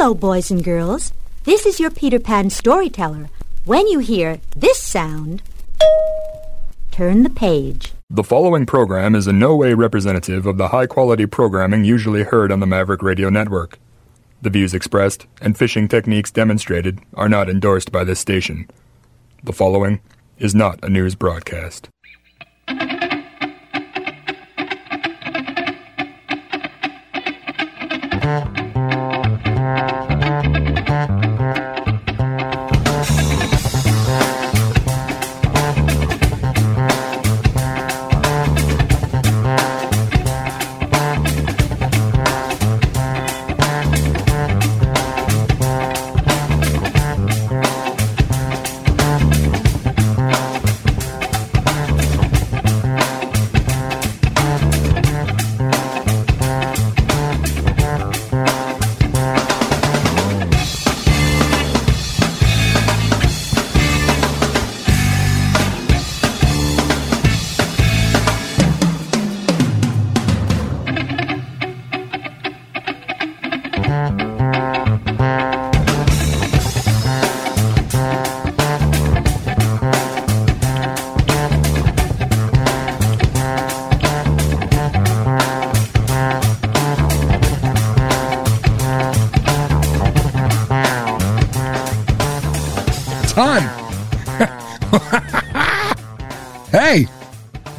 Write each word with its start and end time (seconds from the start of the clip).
Hello, 0.00 0.14
boys 0.14 0.52
and 0.52 0.62
girls. 0.62 1.12
This 1.42 1.66
is 1.66 1.80
your 1.80 1.90
Peter 1.90 2.20
Pan 2.20 2.50
storyteller. 2.50 3.30
When 3.64 3.88
you 3.88 3.98
hear 3.98 4.38
this 4.56 4.80
sound, 4.80 5.42
turn 6.92 7.24
the 7.24 7.30
page. 7.30 7.94
The 8.08 8.22
following 8.22 8.64
program 8.64 9.16
is 9.16 9.26
in 9.26 9.40
no 9.40 9.56
way 9.56 9.74
representative 9.74 10.46
of 10.46 10.56
the 10.56 10.68
high 10.68 10.86
quality 10.86 11.26
programming 11.26 11.82
usually 11.82 12.22
heard 12.22 12.52
on 12.52 12.60
the 12.60 12.64
Maverick 12.66 13.02
Radio 13.02 13.28
Network. 13.28 13.80
The 14.40 14.50
views 14.50 14.72
expressed 14.72 15.26
and 15.42 15.58
fishing 15.58 15.88
techniques 15.88 16.30
demonstrated 16.30 17.00
are 17.14 17.28
not 17.28 17.50
endorsed 17.50 17.90
by 17.90 18.04
this 18.04 18.20
station. 18.20 18.70
The 19.42 19.52
following 19.52 20.00
is 20.38 20.54
not 20.54 20.78
a 20.84 20.88
news 20.88 21.16
broadcast. 21.16 21.88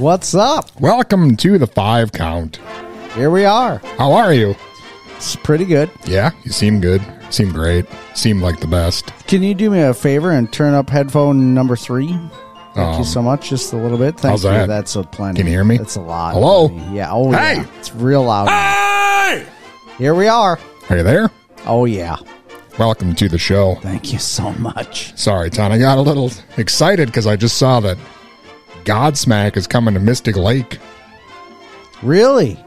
What's 0.09 0.33
up? 0.33 0.71
welcome 0.81 1.37
to 1.37 1.59
the 1.59 1.67
five 1.67 2.11
count. 2.11 2.59
Here 3.13 3.29
we 3.29 3.45
are. 3.45 3.77
How 3.99 4.11
are 4.13 4.33
you? 4.33 4.55
It's 5.15 5.35
pretty 5.35 5.65
good. 5.65 5.91
Yeah, 6.05 6.31
you 6.43 6.51
seem 6.51 6.81
good. 6.81 6.99
Seem 7.29 7.51
great. 7.51 7.85
Seem 8.15 8.41
like 8.41 8.59
the 8.59 8.65
best. 8.65 9.13
Can 9.27 9.43
you 9.43 9.53
do 9.53 9.69
me 9.69 9.81
a 9.81 9.93
favor 9.93 10.31
and 10.31 10.51
turn 10.51 10.73
up 10.73 10.89
headphone 10.89 11.53
number 11.53 11.75
three? 11.75 12.07
Thank 12.73 12.97
you 12.97 13.03
so 13.05 13.21
much. 13.21 13.49
Just 13.51 13.71
a 13.71 13.77
little 13.77 13.99
bit. 13.99 14.19
Thank 14.19 14.23
Um, 14.23 14.31
how's 14.31 14.43
you. 14.45 14.49
that? 14.49 14.65
That's 14.67 14.95
a 14.95 15.03
plenty. 15.03 15.37
Can 15.37 15.45
you 15.45 15.51
hear 15.53 15.63
me? 15.63 15.77
That's 15.77 15.95
a 15.97 16.01
lot. 16.01 16.33
Hello? 16.33 16.71
Yeah. 16.91 17.11
Oh, 17.11 17.31
Hey! 17.31 17.57
yeah. 17.57 17.67
It's 17.77 17.93
real 17.93 18.23
loud. 18.23 18.47
Hey! 18.49 19.45
Here 19.99 20.15
we 20.15 20.27
are. 20.27 20.57
Are 20.89 20.97
you 20.97 21.03
there? 21.03 21.29
Oh, 21.67 21.85
yeah. 21.85 22.15
Welcome 22.79 23.13
to 23.13 23.29
the 23.29 23.37
show. 23.37 23.75
Thank 23.83 24.11
you 24.11 24.17
so 24.17 24.53
much. 24.53 25.15
Sorry, 25.15 25.51
Ton. 25.51 25.71
I 25.71 25.77
got 25.77 25.99
a 25.99 26.01
little 26.01 26.31
excited 26.57 27.09
because 27.09 27.27
I 27.27 27.35
just 27.35 27.57
saw 27.57 27.79
that 27.81 27.99
Godsmack 28.85 29.57
is 29.57 29.67
coming 29.67 29.93
to 29.93 29.99
Mystic 29.99 30.35
Lake. 30.35 30.79
Really? 32.01 32.57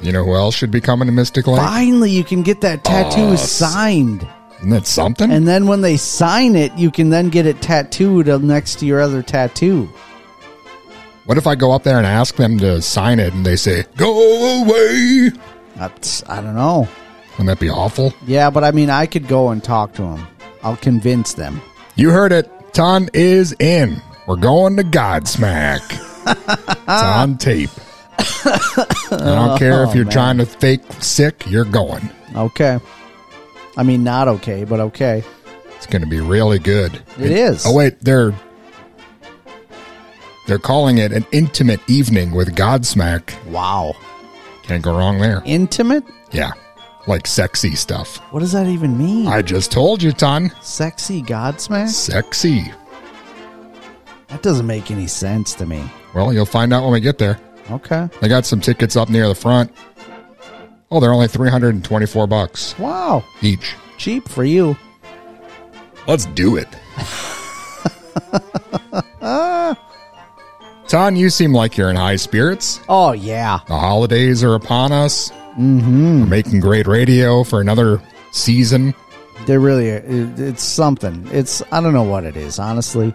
You 0.00 0.12
know 0.12 0.24
who 0.24 0.34
else 0.34 0.54
should 0.54 0.70
be 0.70 0.80
coming 0.80 1.06
to 1.06 1.12
Mystic 1.12 1.46
Lake? 1.46 1.60
Finally, 1.60 2.10
you 2.10 2.24
can 2.24 2.42
get 2.42 2.60
that 2.62 2.84
tattoo 2.84 3.36
signed. 3.36 4.26
Isn't 4.58 4.70
that 4.70 4.86
something? 4.86 5.30
And 5.30 5.46
then 5.46 5.66
when 5.66 5.80
they 5.80 5.96
sign 5.96 6.54
it, 6.56 6.72
you 6.74 6.90
can 6.90 7.10
then 7.10 7.30
get 7.30 7.46
it 7.46 7.60
tattooed 7.62 8.26
next 8.42 8.78
to 8.80 8.86
your 8.86 9.00
other 9.00 9.22
tattoo. 9.22 9.88
what 11.24 11.38
if 11.38 11.46
I 11.46 11.54
go 11.54 11.72
up 11.72 11.82
there 11.82 11.98
and 11.98 12.06
ask 12.06 12.36
them 12.36 12.58
to 12.58 12.80
sign 12.82 13.18
it 13.18 13.32
and 13.32 13.44
they 13.46 13.56
say, 13.56 13.84
go 13.96 14.62
away? 14.62 15.30
That's, 15.76 16.22
I 16.28 16.40
don't 16.40 16.54
know. 16.54 16.88
Wouldn't 17.32 17.48
that 17.48 17.60
be 17.60 17.70
awful? 17.70 18.12
Yeah, 18.26 18.50
but 18.50 18.62
I 18.62 18.72
mean, 18.72 18.90
I 18.90 19.06
could 19.06 19.26
go 19.26 19.48
and 19.50 19.64
talk 19.64 19.94
to 19.94 20.02
them. 20.02 20.26
I'll 20.62 20.76
convince 20.76 21.34
them. 21.34 21.60
You 21.96 22.10
heard 22.10 22.30
it. 22.32 22.50
Ton 22.72 23.08
is 23.14 23.54
in. 23.58 24.00
We're 24.26 24.36
going 24.36 24.76
to 24.76 24.84
Godsmack. 24.84 25.82
it's 26.26 26.88
on 27.02 27.38
tape. 27.38 27.70
I 28.18 29.08
don't 29.10 29.58
care 29.58 29.82
if 29.84 29.90
oh, 29.90 29.94
you're 29.94 30.02
Oh, 30.02 30.06
man. 30.06 30.12
trying 30.12 30.38
to 30.38 30.46
fake 30.46 30.82
sick, 31.00 31.44
you're 31.48 31.64
going. 31.64 32.08
Okay. 32.36 32.78
I 33.76 33.82
mean, 33.82 34.04
not 34.04 34.28
okay, 34.28 34.64
but 34.64 34.80
okay. 34.80 35.24
It's 35.76 35.86
going 35.86 36.02
to 36.02 36.08
be 36.08 36.20
really 36.20 36.58
good. 36.60 37.02
It 37.18 37.32
is. 37.32 37.64
Oh 37.66 37.74
wait, 37.74 38.00
they're 38.00 38.32
they're 40.46 40.58
calling 40.58 40.98
it 40.98 41.12
an 41.12 41.26
intimate 41.32 41.80
evening 41.88 42.30
with 42.32 42.54
Godsmack. 42.54 43.34
Wow. 43.46 43.94
Can't 44.62 44.82
go 44.82 44.96
wrong 44.96 45.18
there. 45.18 45.42
Intimate? 45.44 46.04
Yeah, 46.30 46.52
like 47.08 47.26
sexy 47.26 47.74
stuff. 47.74 48.18
What 48.32 48.40
does 48.40 48.52
that 48.52 48.66
even 48.68 48.96
mean? 48.96 49.26
I 49.26 49.42
just 49.42 49.72
told 49.72 50.02
you, 50.02 50.12
Ton. 50.12 50.52
Sexy 50.60 51.20
Godsmack? 51.22 51.88
Sexy. 51.88 52.72
That 54.32 54.42
doesn't 54.42 54.66
make 54.66 54.90
any 54.90 55.06
sense 55.06 55.54
to 55.54 55.66
me. 55.66 55.84
Well, 56.14 56.32
you'll 56.32 56.46
find 56.46 56.72
out 56.72 56.82
when 56.82 56.92
we 56.92 57.00
get 57.00 57.18
there. 57.18 57.38
Okay. 57.70 58.08
They 58.20 58.28
got 58.28 58.44
some 58.46 58.60
tickets 58.60 58.96
up 58.96 59.08
near 59.08 59.28
the 59.28 59.34
front. 59.34 59.70
Oh, 60.90 60.98
they're 61.00 61.12
only 61.12 61.28
324 61.28 62.26
bucks 62.26 62.78
Wow. 62.78 63.24
each. 63.40 63.74
Cheap 63.98 64.28
for 64.28 64.44
you. 64.44 64.76
Let's 66.06 66.26
do 66.26 66.56
it. 66.56 66.68
Ton, 70.88 71.16
you 71.16 71.30
seem 71.30 71.52
like 71.52 71.76
you're 71.76 71.88
in 71.90 71.96
high 71.96 72.16
spirits. 72.16 72.80
Oh, 72.88 73.12
yeah. 73.12 73.60
The 73.68 73.78
holidays 73.78 74.42
are 74.44 74.54
upon 74.54 74.92
us. 74.92 75.30
Mm-hmm. 75.58 76.20
We're 76.22 76.26
making 76.26 76.60
great 76.60 76.86
radio 76.86 77.44
for 77.44 77.60
another 77.60 78.02
season. 78.32 78.94
They 79.46 79.56
really, 79.58 79.88
it, 79.88 80.38
it's 80.38 80.62
something. 80.62 81.26
It's, 81.32 81.62
I 81.72 81.80
don't 81.80 81.94
know 81.94 82.02
what 82.02 82.24
it 82.24 82.36
is, 82.36 82.58
honestly. 82.58 83.14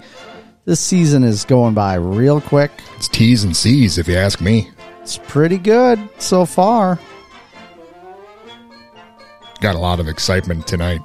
This 0.68 0.82
season 0.82 1.24
is 1.24 1.46
going 1.46 1.76
by 1.76 1.94
real 1.94 2.42
quick. 2.42 2.72
It's 2.98 3.08
T's 3.08 3.46
and 3.46 3.56
C's, 3.56 3.98
if 3.98 4.06
you 4.06 4.18
ask 4.18 4.42
me. 4.42 4.70
It's 5.02 5.18
pretty 5.18 5.58
good 5.58 5.98
so 6.18 6.46
far. 6.46 7.00
Got 9.62 9.76
a 9.76 9.80
lot 9.80 10.02
of 10.02 10.10
excitement 10.10 10.68
tonight. 10.68 11.00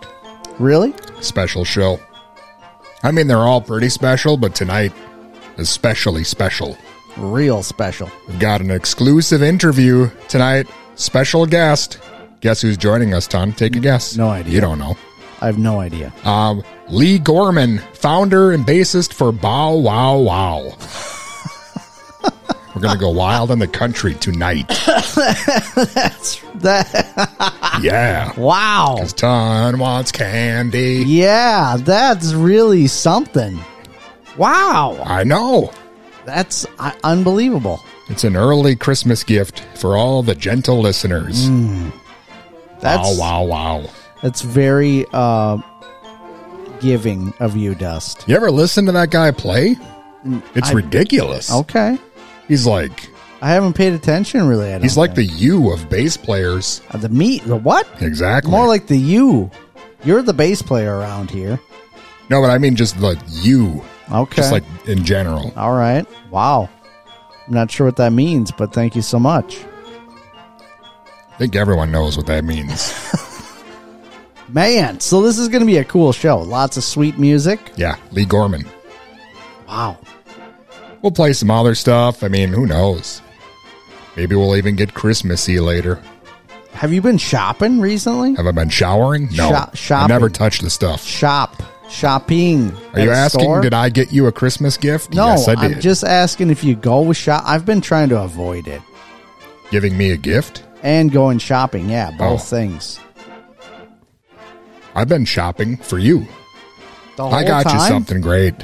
Really? 0.59 0.93
Special 1.21 1.65
show. 1.65 2.01
I 3.05 3.13
mean, 3.13 3.29
they're 3.29 3.39
all 3.39 3.61
pretty 3.61 3.89
special, 3.89 4.37
but 4.37 4.57
tonight, 4.57 4.93
is 5.57 5.69
especially 5.69 6.25
special. 6.25 6.77
Real 7.17 7.63
special. 7.63 8.11
We've 8.27 8.41
got 8.41 8.63
an 8.63 8.73
exclusive 8.73 9.45
interview 9.45 10.11
tonight. 10.27 10.67
Special 10.97 11.47
guest. 11.47 12.01
Guess 12.41 12.63
who's 12.63 12.77
joining 12.77 13.15
us, 13.15 13.29
Tom? 13.29 13.53
Take 13.53 13.77
a 13.77 13.79
guess. 13.79 14.17
No 14.17 14.29
idea. 14.29 14.55
You 14.55 14.61
don't 14.61 14.81
know. 14.81 14.97
I 15.43 15.47
have 15.47 15.59
no 15.59 15.81
idea. 15.81 16.13
Um, 16.25 16.63
Leigh 16.89 17.19
Gorman, 17.19 17.79
founder 17.95 18.53
and 18.53 18.65
bassist 18.65 19.13
for 19.13 19.33
Bow 19.33 19.75
Wow 19.75 20.19
Wow. 20.19 20.77
We're 22.75 22.81
gonna 22.81 22.99
go 22.99 23.11
wild 23.11 23.51
in 23.51 23.59
the 23.59 23.67
country 23.67 24.15
tonight. 24.15 24.69
That's 24.97 26.41
that, 26.55 27.79
Yeah, 27.83 28.33
wow. 28.39 28.95
because 28.97 29.13
Ton 29.15 29.79
wants 29.81 30.13
candy. 30.13 31.03
Yeah, 31.07 31.77
that's 31.79 32.33
really 32.33 32.87
something. 32.87 33.59
Wow. 34.39 35.03
I 35.05 35.25
know. 35.25 35.73
That's 36.25 36.67
uh, 36.79 36.93
unbelievable. 37.03 37.81
It's 38.09 38.23
an 38.25 38.37
early 38.37 38.77
Christmas 38.77 39.25
gift 39.25 39.61
for 39.75 39.97
all 39.97 40.23
the 40.23 40.35
gentle 40.35 40.81
listeners. 40.81 41.49
That's 42.81 43.19
wow, 43.19 43.43
wow, 43.45 43.81
wow. 43.83 43.91
That's 44.23 44.43
very 44.43 45.05
uh, 45.13 45.59
giving 46.81 47.33
of 47.41 47.57
you, 47.57 47.75
Dust. 47.75 48.25
You 48.29 48.37
ever 48.37 48.51
listen 48.51 48.87
to 48.87 48.93
that 48.93 49.11
guy 49.11 49.31
play? 49.33 49.77
It's 50.55 50.71
I- 50.71 50.73
ridiculous. 50.73 51.53
Okay, 51.53 51.99
He's 52.49 52.67
like 52.67 53.09
I 53.41 53.49
haven't 53.51 53.73
paid 53.73 53.93
attention 53.93 54.47
really. 54.47 54.79
He's 54.81 54.97
like 54.97 55.15
the 55.17 55.27
think. 55.27 55.41
you 55.41 55.73
of 55.73 55.89
bass 55.91 56.17
players. 56.17 56.81
Uh, 56.91 56.99
the 56.99 57.09
meat. 57.09 57.45
The 57.45 57.57
what? 57.57 57.89
Exactly. 58.01 58.51
More 58.53 58.69
like 58.69 58.87
the 58.87 58.97
you. 58.97 59.51
You're 60.05 60.23
the 60.23 60.33
bass 60.33 60.63
player 60.63 60.97
around 60.97 61.31
here. 61.31 61.59
no, 62.31 62.41
but 62.41 62.51
I 62.51 62.59
mean 62.59 62.77
just 62.77 63.01
the 63.01 63.21
you. 63.29 63.83
Okay. 64.13 64.37
Just 64.37 64.53
like 64.53 64.65
in 64.87 65.05
general. 65.05 65.53
All 65.57 65.73
right. 65.75 66.07
Wow. 66.31 66.69
I'm 67.47 67.55
not 67.55 67.71
sure 67.71 67.87
what 67.87 67.97
that 67.97 68.13
means, 68.13 68.53
but 68.53 68.73
thank 68.73 68.95
you 68.95 69.03
so 69.03 69.19
much. 69.19 69.59
I 71.33 71.37
think 71.39 71.57
everyone 71.57 71.91
knows 71.91 72.17
what 72.17 72.27
that 72.27 72.45
means. 72.45 72.93
Man, 74.53 75.01
so 75.01 75.23
this 75.23 75.39
is 75.39 75.49
going 75.49 75.61
to 75.61 75.67
be 75.67 75.79
a 75.79 75.85
cool 75.85 76.13
show. 76.13 76.39
Lots 76.39 76.77
of 76.77 76.85
sweet 76.85 77.19
music. 77.19 77.59
Yeah, 77.77 77.97
Leigh 78.11 78.27
Gorman. 78.27 78.67
Wow. 79.67 79.99
We'll 81.01 81.13
play 81.13 81.33
some 81.33 81.51
other 81.51 81.75
stuff. 81.75 82.23
I 82.23 82.29
mean, 82.29 82.51
who 82.51 82.67
knows? 82.67 83.23
Maybe 84.17 84.37
we'll 84.37 84.57
even 84.57 84.77
get 84.77 84.93
Christmassy 84.95 85.59
later. 85.59 86.01
Have 86.73 86.93
you 86.93 87.01
been 87.01 87.19
shopping 87.19 87.81
recently? 87.81 88.35
Have 88.35 88.47
I 88.47 88.51
been 88.53 88.69
showering? 88.69 89.29
No. 89.33 89.49
Sho- 89.49 89.55
I 89.55 89.71
shopping. 89.75 90.09
never 90.15 90.29
touched 90.29 90.63
the 90.63 90.71
stuff. 90.71 91.03
Shop. 91.03 91.63
Shopping. 91.89 92.75
Are 92.95 93.01
you 93.01 93.11
asking, 93.11 93.61
did 93.63 93.75
I 93.75 93.89
get 93.89 94.13
you 94.13 94.27
a 94.27 94.33
Christmas 94.33 94.77
gift? 94.77 95.13
No, 95.15 95.29
yes, 95.29 95.49
I 95.49 95.55
did. 95.55 95.77
I'm 95.77 95.81
just 95.81 96.05
asking 96.05 96.51
if 96.51 96.63
you 96.65 96.75
go 96.75 97.01
with 97.03 97.17
shop. 97.17 97.43
I've 97.47 97.67
been 97.67 97.81
trying 97.81 98.09
to 98.11 98.21
avoid 98.21 98.67
it. 98.69 98.81
Giving 99.71 99.97
me 99.97 100.11
a 100.11 100.17
gift? 100.17 100.63
And 100.83 101.11
going 101.13 101.39
shopping. 101.39 101.89
Yeah, 101.89 102.11
both 102.13 102.41
Oh. 102.43 102.45
things. 102.45 102.99
I've 104.95 105.09
been 105.09 105.25
shopping 105.25 105.77
for 105.77 105.99
you. 105.99 106.27
I 107.19 107.45
got 107.45 107.73
you 107.73 107.79
something 107.81 108.21
great. 108.21 108.55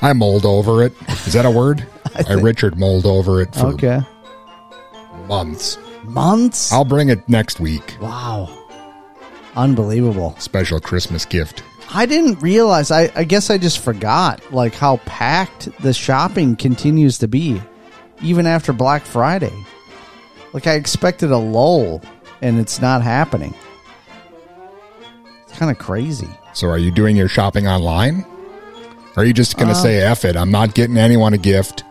I 0.00 0.12
mulled 0.12 0.44
over 0.46 0.82
it. 0.82 0.92
Is 1.26 1.32
that 1.34 1.44
a 1.46 1.50
word? 1.50 1.86
I, 2.28 2.34
Richard 2.34 2.78
mulled 2.78 3.06
over 3.06 3.40
it 3.40 3.54
for 3.54 3.66
Okay. 3.68 4.00
months. 5.26 5.78
Months? 6.04 6.72
I'll 6.72 6.84
bring 6.84 7.08
it 7.08 7.26
next 7.28 7.60
week. 7.60 7.96
wow. 8.00 8.58
Unbelievable. 9.54 10.34
Special 10.38 10.80
Christmas 10.80 11.24
gift. 11.26 11.62
I 11.94 12.06
didn't 12.06 12.40
realize. 12.40 12.90
I, 12.90 13.12
I 13.14 13.24
guess 13.24 13.50
I 13.50 13.58
just 13.58 13.80
forgot 13.80 14.40
like 14.52 14.74
how 14.74 14.96
packed 15.04 15.68
the 15.82 15.92
shopping 15.92 16.56
continues 16.56 17.18
to 17.18 17.28
be, 17.28 17.60
even 18.22 18.46
after 18.46 18.72
Black 18.72 19.02
Friday. 19.04 19.52
Like 20.54 20.66
I 20.66 20.72
expected 20.74 21.30
a 21.30 21.36
lull, 21.36 22.00
and 22.40 22.58
it's 22.58 22.80
not 22.80 23.02
happening. 23.02 23.54
Kind 25.56 25.70
of 25.70 25.78
crazy. 25.78 26.28
So 26.54 26.68
are 26.68 26.78
you 26.78 26.90
doing 26.90 27.16
your 27.16 27.28
shopping 27.28 27.66
online? 27.66 28.24
Or 29.16 29.22
are 29.22 29.24
you 29.24 29.32
just 29.32 29.56
going 29.56 29.68
to 29.68 29.74
say, 29.74 29.98
F 29.98 30.24
it, 30.24 30.36
I'm 30.36 30.50
not 30.50 30.74
getting 30.74 30.96
anyone 30.96 31.34
a 31.34 31.38
gift. 31.38 31.84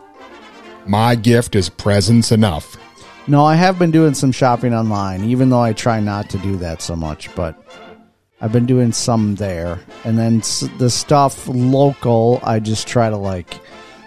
My 0.87 1.15
gift 1.15 1.55
is 1.55 1.69
presents 1.69 2.31
enough. 2.31 2.77
No, 3.27 3.45
I 3.45 3.53
have 3.55 3.77
been 3.77 3.91
doing 3.91 4.15
some 4.15 4.31
shopping 4.31 4.73
online, 4.73 5.23
even 5.25 5.49
though 5.49 5.61
I 5.61 5.73
try 5.73 5.99
not 5.99 6.29
to 6.31 6.39
do 6.39 6.57
that 6.57 6.81
so 6.81 6.95
much. 6.95 7.33
But 7.35 7.55
I've 8.41 8.51
been 8.51 8.65
doing 8.65 8.91
some 8.91 9.35
there, 9.35 9.79
and 10.03 10.17
then 10.17 10.39
the 10.79 10.89
stuff 10.89 11.47
local, 11.47 12.39
I 12.41 12.59
just 12.59 12.87
try 12.87 13.11
to 13.11 13.17
like 13.17 13.53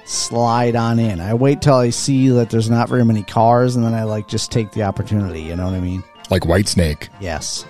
slide 0.04 0.74
on 0.74 0.98
in. 0.98 1.20
I 1.20 1.34
wait 1.34 1.62
till 1.62 1.76
I 1.76 1.90
see 1.90 2.28
that 2.30 2.50
there's 2.50 2.68
not 2.68 2.88
very 2.88 3.04
many 3.04 3.22
cars, 3.22 3.76
and 3.76 3.84
then 3.84 3.94
I 3.94 4.02
like 4.02 4.26
just 4.26 4.50
take 4.50 4.72
the 4.72 4.82
opportunity. 4.82 5.42
You 5.42 5.54
know 5.54 5.66
what 5.66 5.74
I 5.74 5.80
mean? 5.80 6.02
Like 6.30 6.42
Whitesnake. 6.42 7.08
Yes, 7.20 7.64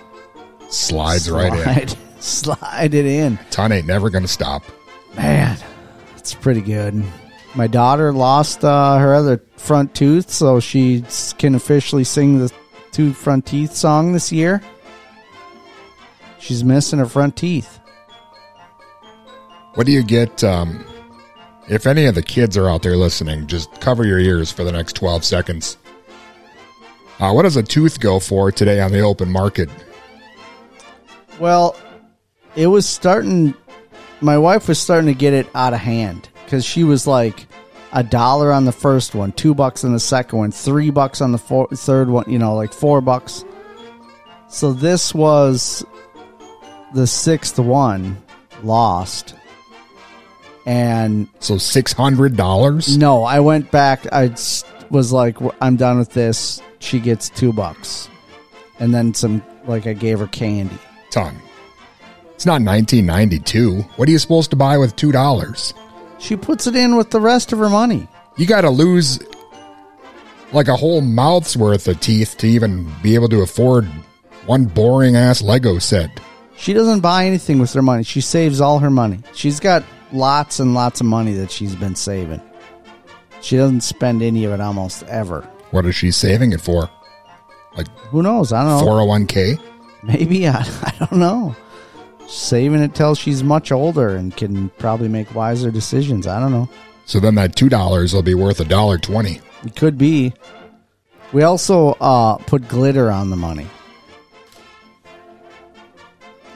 Slides 0.69 1.29
right 1.29 1.53
in. 1.53 1.87
slide, 1.87 1.97
slide 2.19 2.93
it 2.93 3.05
in. 3.05 3.37
Ton 3.49 3.71
ain't 3.71 3.87
never 3.87 4.09
going 4.09 4.23
to 4.23 4.27
stop. 4.27 4.63
Man, 5.15 5.57
it's 6.17 6.33
pretty 6.33 6.61
good. 6.61 7.03
My 7.55 7.67
daughter 7.67 8.11
lost 8.11 8.65
uh, 8.65 8.97
her 8.97 9.13
other 9.13 9.41
front 9.55 9.95
tooth, 9.95 10.29
so 10.29 10.59
she 10.59 11.03
can 11.37 11.55
officially 11.55 12.03
sing 12.03 12.39
the 12.39 12.51
two 12.91 13.13
front 13.13 13.45
teeth 13.45 13.73
song 13.73 14.11
this 14.11 14.31
year. 14.31 14.61
She's 16.39 16.63
missing 16.63 16.99
her 16.99 17.05
front 17.05 17.37
teeth. 17.37 17.79
What 19.75 19.85
do 19.85 19.91
you 19.91 20.03
get? 20.03 20.43
Um, 20.43 20.85
if 21.69 21.87
any 21.87 22.05
of 22.05 22.15
the 22.15 22.21
kids 22.21 22.57
are 22.57 22.69
out 22.69 22.83
there 22.83 22.95
listening, 22.95 23.47
just 23.47 23.81
cover 23.81 24.05
your 24.05 24.19
ears 24.19 24.51
for 24.51 24.63
the 24.63 24.71
next 24.71 24.93
12 24.93 25.25
seconds. 25.25 25.77
Uh, 27.19 27.31
what 27.31 27.43
does 27.43 27.55
a 27.55 27.63
tooth 27.63 27.99
go 27.99 28.19
for 28.19 28.51
today 28.51 28.81
on 28.81 28.91
the 28.91 28.99
open 28.99 29.31
market? 29.31 29.69
Well, 31.39 31.75
it 32.55 32.67
was 32.67 32.87
starting. 32.87 33.53
My 34.21 34.37
wife 34.37 34.67
was 34.67 34.79
starting 34.79 35.07
to 35.07 35.13
get 35.13 35.33
it 35.33 35.47
out 35.53 35.73
of 35.73 35.79
hand 35.79 36.29
because 36.45 36.63
she 36.65 36.83
was 36.83 37.05
like 37.05 37.47
a 37.91 38.03
dollar 38.03 38.51
on 38.51 38.65
the 38.65 38.71
first 38.71 39.13
one, 39.15 39.31
two 39.33 39.53
bucks 39.53 39.83
on 39.83 39.93
the 39.93 39.99
second 39.99 40.37
one, 40.39 40.51
three 40.51 40.89
bucks 40.89 41.21
on 41.21 41.31
the 41.31 41.37
four, 41.37 41.67
third 41.69 42.09
one. 42.09 42.25
You 42.29 42.39
know, 42.39 42.55
like 42.55 42.73
four 42.73 43.01
bucks. 43.01 43.43
So 44.47 44.71
this 44.73 45.13
was 45.13 45.85
the 46.93 47.07
sixth 47.07 47.59
one 47.59 48.21
lost, 48.63 49.35
and 50.65 51.27
So 51.39 51.55
$600? 51.55 52.97
no, 52.97 53.23
I 53.23 53.39
went 53.41 53.69
back. 53.71 54.11
I 54.13 54.29
was 54.89 55.11
like, 55.11 55.37
I'm 55.61 55.75
done 55.75 55.97
with 55.97 56.13
this. 56.13 56.61
She 56.79 56.99
gets 56.99 57.29
two 57.29 57.51
bucks, 57.51 58.09
and 58.79 58.93
then 58.93 59.13
some. 59.13 59.43
Like 59.67 59.87
I 59.87 59.93
gave 59.93 60.19
her 60.19 60.27
candy. 60.27 60.77
Ton. 61.15 61.41
It's 62.33 62.45
not 62.45 62.61
1992. 62.61 63.83
What 63.95 64.09
are 64.09 64.11
you 64.11 64.19
supposed 64.19 64.49
to 64.49 64.57
buy 64.57 64.77
with 64.77 64.97
$2? 64.97 65.73
She 66.19 66.35
puts 66.35 66.67
it 66.67 66.75
in 66.75 66.97
with 66.97 67.09
the 67.09 67.21
rest 67.21 67.53
of 67.53 67.59
her 67.59 67.69
money. 67.69 68.09
You 68.35 68.45
got 68.45 68.61
to 68.61 68.69
lose 68.69 69.19
like 70.51 70.67
a 70.67 70.75
whole 70.75 70.99
mouth's 70.99 71.55
worth 71.55 71.87
of 71.87 72.01
teeth 72.01 72.35
to 72.39 72.47
even 72.47 72.91
be 73.01 73.15
able 73.15 73.29
to 73.29 73.43
afford 73.43 73.85
one 74.45 74.65
boring 74.65 75.15
ass 75.15 75.41
Lego 75.41 75.79
set. 75.79 76.19
She 76.57 76.73
doesn't 76.73 76.99
buy 76.99 77.25
anything 77.25 77.59
with 77.59 77.71
her 77.71 77.81
money. 77.81 78.03
She 78.03 78.19
saves 78.19 78.59
all 78.59 78.79
her 78.79 78.91
money. 78.91 79.19
She's 79.33 79.61
got 79.61 79.85
lots 80.11 80.59
and 80.59 80.73
lots 80.73 80.99
of 80.99 81.05
money 81.05 81.31
that 81.35 81.49
she's 81.49 81.77
been 81.77 81.95
saving. 81.95 82.41
She 83.41 83.55
doesn't 83.55 83.81
spend 83.81 84.21
any 84.21 84.43
of 84.43 84.51
it 84.51 84.59
almost 84.59 85.03
ever. 85.03 85.43
What 85.71 85.85
is 85.85 85.95
she 85.95 86.11
saving 86.11 86.51
it 86.51 86.59
for? 86.59 86.89
Like 87.77 87.87
Who 88.09 88.21
knows? 88.21 88.51
I 88.51 88.63
don't 88.65 88.85
know. 88.85 88.91
401k? 88.91 89.74
Maybe 90.05 90.47
I, 90.47 90.59
I 90.59 90.93
don't 90.99 91.19
know. 91.19 91.55
Saving 92.27 92.81
it 92.81 92.95
till 92.95 93.15
she's 93.15 93.43
much 93.43 93.71
older 93.71 94.09
and 94.15 94.35
can 94.35 94.69
probably 94.77 95.07
make 95.07 95.33
wiser 95.35 95.71
decisions. 95.71 96.27
I 96.27 96.39
don't 96.39 96.51
know. 96.51 96.69
So 97.05 97.19
then 97.19 97.35
that 97.35 97.55
$2 97.55 98.13
will 98.13 98.23
be 98.23 98.33
worth 98.33 98.59
a 98.59 98.65
dollar 98.65 98.97
20. 98.97 99.39
It 99.65 99.75
could 99.75 99.97
be. 99.97 100.33
We 101.33 101.43
also 101.43 101.89
uh, 102.01 102.37
put 102.37 102.67
glitter 102.67 103.11
on 103.11 103.29
the 103.29 103.35
money. 103.35 103.67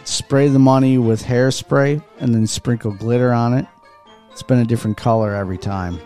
Spray 0.05 0.47
the 0.47 0.59
money 0.59 0.97
with 0.97 1.23
hairspray 1.23 2.03
and 2.19 2.33
then 2.33 2.47
sprinkle 2.47 2.91
glitter 2.93 3.31
on 3.31 3.53
it. 3.53 3.67
It's 4.31 4.41
been 4.41 4.59
a 4.59 4.65
different 4.65 4.97
color 4.97 5.35
every 5.35 5.57
time. 5.57 5.99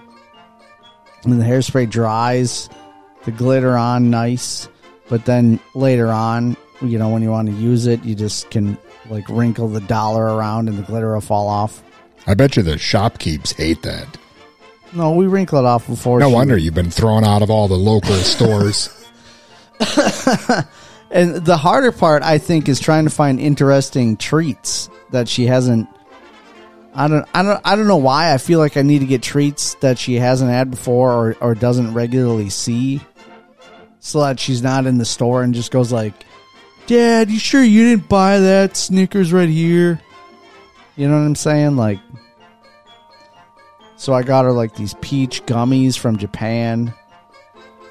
When 1.23 1.39
the 1.39 1.45
hairspray 1.45 1.89
dries, 1.89 2.69
the 3.23 3.31
glitter 3.31 3.77
on 3.77 4.09
nice, 4.09 4.67
but 5.07 5.23
then 5.25 5.59
later 5.73 6.09
on, 6.09 6.57
you 6.83 6.97
know, 6.99 7.09
when 7.09 7.21
you 7.21 7.31
want 7.31 7.47
to 7.49 7.53
use 7.55 7.85
it, 7.87 8.03
you 8.03 8.15
just 8.15 8.49
can 8.51 8.77
like 9.09 9.27
wrinkle 9.29 9.67
the 9.67 9.81
dollar 9.81 10.23
around 10.25 10.69
and 10.69 10.77
the 10.77 10.83
glitter 10.83 11.13
will 11.13 11.21
fall 11.21 11.47
off. 11.47 11.83
I 12.27 12.33
bet 12.35 12.55
you 12.55 12.63
the 12.63 12.75
shopkeeps 12.75 13.53
hate 13.55 13.81
that. 13.81 14.17
No, 14.93 15.13
we 15.13 15.27
wrinkle 15.27 15.59
it 15.59 15.65
off 15.65 15.87
before. 15.87 16.19
No 16.19 16.29
she- 16.29 16.35
wonder 16.35 16.57
you've 16.57 16.73
been 16.73 16.91
thrown 16.91 17.23
out 17.23 17.41
of 17.41 17.49
all 17.49 17.67
the 17.67 17.75
local 17.75 18.13
stores. 18.15 18.89
And 21.13 21.35
the 21.45 21.57
harder 21.57 21.91
part, 21.91 22.23
I 22.23 22.39
think, 22.39 22.67
is 22.67 22.79
trying 22.79 23.03
to 23.03 23.11
find 23.11 23.39
interesting 23.39 24.17
treats 24.17 24.89
that 25.11 25.29
she 25.29 25.45
hasn't. 25.45 25.87
I 26.95 27.07
don't, 27.07 27.27
I 27.35 27.43
don't, 27.43 27.61
I 27.63 27.75
don't 27.75 27.87
know 27.87 27.97
why. 27.97 28.33
I 28.33 28.39
feel 28.39 28.57
like 28.57 28.77
I 28.77 28.81
need 28.81 28.99
to 28.99 29.05
get 29.05 29.21
treats 29.21 29.75
that 29.75 29.99
she 29.99 30.15
hasn't 30.15 30.49
had 30.49 30.71
before 30.71 31.11
or, 31.11 31.37
or 31.39 31.55
doesn't 31.55 31.93
regularly 31.93 32.49
see, 32.49 32.99
so 33.99 34.21
that 34.21 34.39
she's 34.39 34.63
not 34.63 34.87
in 34.87 34.97
the 34.97 35.05
store 35.05 35.43
and 35.43 35.53
just 35.53 35.71
goes 35.71 35.91
like, 35.91 36.25
"Dad, 36.87 37.29
you 37.29 37.39
sure 37.39 37.63
you 37.63 37.89
didn't 37.89 38.09
buy 38.09 38.39
that 38.39 38.75
Snickers 38.77 39.31
right 39.33 39.49
here?" 39.49 40.01
You 40.95 41.07
know 41.07 41.15
what 41.15 41.25
I'm 41.25 41.35
saying? 41.35 41.75
Like, 41.75 41.99
so 43.95 44.13
I 44.13 44.21
got 44.23 44.45
her 44.45 44.51
like 44.51 44.75
these 44.75 44.93
peach 45.01 45.45
gummies 45.45 45.97
from 45.97 46.17
Japan 46.17 46.93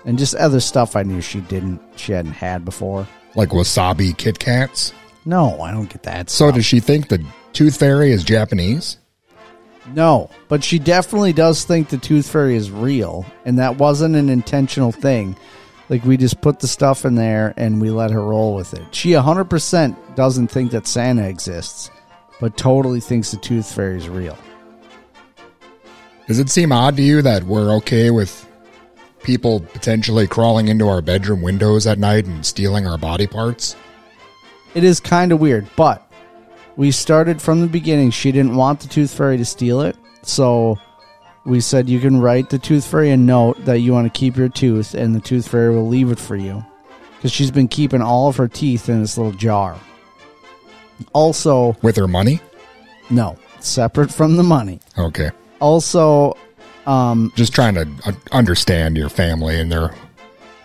and 0.04 0.18
just 0.18 0.34
other 0.34 0.60
stuff 0.60 0.94
I 0.94 1.02
knew 1.02 1.20
she 1.20 1.40
didn't 1.40 1.80
she 1.96 2.12
hadn't 2.12 2.32
had 2.32 2.64
before. 2.64 3.06
like 3.34 3.50
wasabi 3.50 4.16
Kit 4.16 4.38
Kats. 4.38 4.92
No, 5.24 5.60
I 5.60 5.70
don't 5.70 5.88
get 5.88 6.02
that. 6.02 6.28
So 6.30 6.46
stuff. 6.46 6.56
does 6.56 6.66
she 6.66 6.80
think 6.80 7.08
the 7.08 7.24
Tooth 7.52 7.78
Fairy 7.78 8.12
is 8.12 8.24
Japanese? 8.24 8.98
no, 9.94 10.30
but 10.48 10.62
she 10.62 10.78
definitely 10.78 11.32
does 11.32 11.64
think 11.64 11.88
the 11.88 11.98
Tooth 11.98 12.30
Fairy 12.30 12.54
is 12.54 12.70
real, 12.70 13.26
and 13.44 13.58
that 13.58 13.78
wasn't 13.78 14.14
an 14.14 14.28
intentional 14.28 14.92
thing. 14.92 15.36
Like 15.92 16.06
we 16.06 16.16
just 16.16 16.40
put 16.40 16.58
the 16.58 16.66
stuff 16.66 17.04
in 17.04 17.16
there 17.16 17.52
and 17.58 17.78
we 17.78 17.90
let 17.90 18.12
her 18.12 18.24
roll 18.24 18.54
with 18.54 18.72
it. 18.72 18.94
She 18.94 19.10
100% 19.10 20.14
doesn't 20.14 20.48
think 20.48 20.70
that 20.70 20.86
Santa 20.86 21.28
exists, 21.28 21.90
but 22.40 22.56
totally 22.56 22.98
thinks 22.98 23.30
the 23.30 23.36
Tooth 23.36 23.74
Fairy 23.74 23.98
is 23.98 24.08
real. 24.08 24.38
Does 26.26 26.38
it 26.38 26.48
seem 26.48 26.72
odd 26.72 26.96
to 26.96 27.02
you 27.02 27.20
that 27.20 27.44
we're 27.44 27.72
okay 27.76 28.10
with 28.10 28.48
people 29.22 29.60
potentially 29.60 30.26
crawling 30.26 30.68
into 30.68 30.88
our 30.88 31.02
bedroom 31.02 31.42
windows 31.42 31.86
at 31.86 31.98
night 31.98 32.24
and 32.24 32.46
stealing 32.46 32.86
our 32.86 32.96
body 32.96 33.26
parts? 33.26 33.76
It 34.74 34.84
is 34.84 34.98
kind 34.98 35.30
of 35.30 35.40
weird, 35.40 35.68
but 35.76 36.10
we 36.74 36.90
started 36.90 37.42
from 37.42 37.60
the 37.60 37.66
beginning. 37.66 38.12
She 38.12 38.32
didn't 38.32 38.56
want 38.56 38.80
the 38.80 38.88
Tooth 38.88 39.12
Fairy 39.14 39.36
to 39.36 39.44
steal 39.44 39.82
it, 39.82 39.96
so 40.22 40.78
we 41.44 41.60
said 41.60 41.88
you 41.88 42.00
can 42.00 42.20
write 42.20 42.50
the 42.50 42.58
Tooth 42.58 42.86
Fairy 42.86 43.10
a 43.10 43.16
note 43.16 43.64
that 43.64 43.78
you 43.80 43.92
want 43.92 44.12
to 44.12 44.18
keep 44.18 44.36
your 44.36 44.48
tooth, 44.48 44.94
and 44.94 45.14
the 45.14 45.20
Tooth 45.20 45.48
Fairy 45.48 45.74
will 45.74 45.88
leave 45.88 46.10
it 46.10 46.18
for 46.18 46.36
you. 46.36 46.64
Because 47.16 47.32
she's 47.32 47.50
been 47.50 47.68
keeping 47.68 48.02
all 48.02 48.28
of 48.28 48.36
her 48.36 48.48
teeth 48.48 48.88
in 48.88 49.00
this 49.00 49.16
little 49.16 49.32
jar. 49.32 49.78
Also, 51.12 51.76
With 51.82 51.96
her 51.96 52.08
money? 52.08 52.40
no, 53.10 53.36
separate 53.60 54.12
from 54.12 54.36
the 54.36 54.42
money. 54.42 54.80
Okay. 54.98 55.30
Also, 55.60 56.36
um, 56.86 57.32
Just 57.36 57.54
trying 57.54 57.74
to 57.74 57.88
uh, 58.06 58.12
understand 58.32 58.96
your 58.96 59.08
family 59.08 59.58
and 59.60 59.70
their 59.70 59.94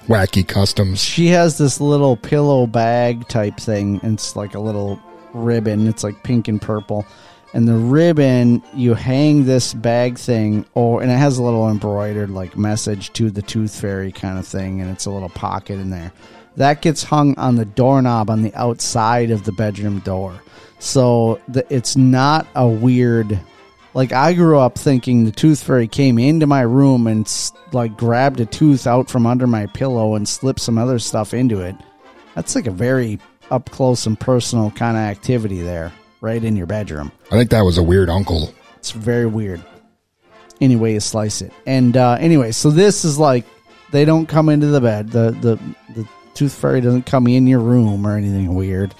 wacky 0.07 0.47
customs. 0.47 1.01
she 1.01 1.27
has 1.27 1.57
this 1.57 1.79
little 1.81 2.15
pillow 2.15 2.65
bag 2.65 3.27
type 3.27 3.57
thing. 3.57 3.99
And 4.03 4.13
it's 4.13 4.35
like 4.35 4.55
a 4.55 4.59
little 4.59 4.99
ribbon. 5.33 5.87
It's 5.87 6.03
like 6.03 6.23
pink 6.23 6.47
and 6.47 6.61
purple. 6.61 7.05
And 7.53 7.67
the 7.67 7.75
ribbon, 7.75 8.61
you 8.73 8.93
hang 8.93 9.45
this 9.45 9.73
bag 9.73 10.17
thing, 10.17 10.65
or 10.73 11.01
and 11.01 11.09
it 11.09 11.17
has 11.17 11.37
a 11.37 11.43
little 11.43 11.69
embroidered 11.69 12.29
like 12.29 12.57
message 12.57 13.13
to 13.13 13.31
the 13.31 13.41
tooth 13.41 13.79
fairy 13.79 14.11
kind 14.11 14.37
of 14.37 14.45
thing, 14.45 14.81
and 14.81 14.91
it's 14.91 15.05
a 15.05 15.11
little 15.11 15.29
pocket 15.29 15.79
in 15.79 15.89
there. 15.89 16.11
That 16.57 16.81
gets 16.81 17.03
hung 17.03 17.37
on 17.37 17.55
the 17.55 17.65
doorknob 17.65 18.29
on 18.29 18.41
the 18.41 18.53
outside 18.55 19.31
of 19.31 19.45
the 19.45 19.51
bedroom 19.51 19.99
door. 19.99 20.41
So 20.79 21.39
the, 21.47 21.65
it's 21.73 21.95
not 21.95 22.47
a 22.55 22.67
weird. 22.67 23.39
Like 23.93 24.11
I 24.11 24.33
grew 24.33 24.59
up 24.59 24.77
thinking 24.77 25.23
the 25.23 25.31
tooth 25.31 25.63
fairy 25.63 25.87
came 25.87 26.19
into 26.19 26.45
my 26.45 26.61
room 26.61 27.07
and 27.07 27.31
like 27.71 27.97
grabbed 27.97 28.39
a 28.39 28.45
tooth 28.45 28.85
out 28.85 29.09
from 29.09 29.25
under 29.25 29.47
my 29.47 29.65
pillow 29.67 30.15
and 30.15 30.27
slipped 30.27 30.59
some 30.59 30.77
other 30.77 30.99
stuff 30.99 31.33
into 31.33 31.61
it. 31.61 31.75
That's 32.35 32.55
like 32.55 32.67
a 32.67 32.71
very 32.71 33.19
up 33.49 33.69
close 33.71 34.05
and 34.05 34.19
personal 34.19 34.69
kind 34.71 34.97
of 34.97 35.03
activity 35.03 35.61
there, 35.61 35.91
right 36.21 36.43
in 36.43 36.55
your 36.55 36.67
bedroom. 36.67 37.11
I 37.27 37.37
think 37.37 37.49
that 37.51 37.61
was 37.61 37.77
a 37.77 37.83
weird 37.83 38.09
uncle. 38.09 38.53
It's 38.77 38.91
very 38.91 39.25
weird. 39.25 39.63
Any 40.59 40.75
way 40.75 40.93
you 40.93 40.99
slice 40.99 41.41
it. 41.41 41.51
And 41.65 41.95
uh, 41.95 42.17
anyway, 42.19 42.51
so 42.51 42.71
this 42.71 43.05
is 43.05 43.19
like 43.19 43.45
they 43.91 44.05
don't 44.05 44.25
come 44.27 44.49
into 44.49 44.67
the 44.67 44.81
bed. 44.81 45.09
The 45.11 45.31
the 45.31 45.59
the 45.93 46.07
tooth 46.33 46.53
fairy 46.53 46.81
doesn't 46.81 47.05
come 47.05 47.27
in 47.27 47.47
your 47.47 47.59
room 47.59 48.05
or 48.05 48.15
anything 48.15 48.55
weird. 48.55 48.93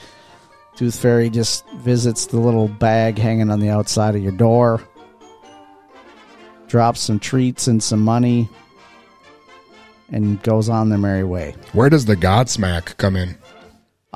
Tooth 0.76 1.00
fairy 1.00 1.30
just 1.30 1.68
visits 1.78 2.28
the 2.28 2.40
little 2.40 2.68
bag 2.68 3.18
hanging 3.18 3.50
on 3.50 3.60
the 3.60 3.70
outside 3.70 4.16
of 4.16 4.22
your 4.22 4.32
door. 4.32 4.82
Drops 6.68 7.00
some 7.00 7.20
treats 7.20 7.68
and 7.68 7.82
some 7.82 8.02
money 8.02 8.50
and 10.12 10.42
goes 10.44 10.70
on 10.70 10.90
their 10.90 10.98
merry 10.98 11.24
way. 11.24 11.56
Where 11.74 11.90
does 11.90 12.06
the 12.06 12.16
Godsmack 12.16 12.98
come 12.98 13.16
in? 13.16 13.38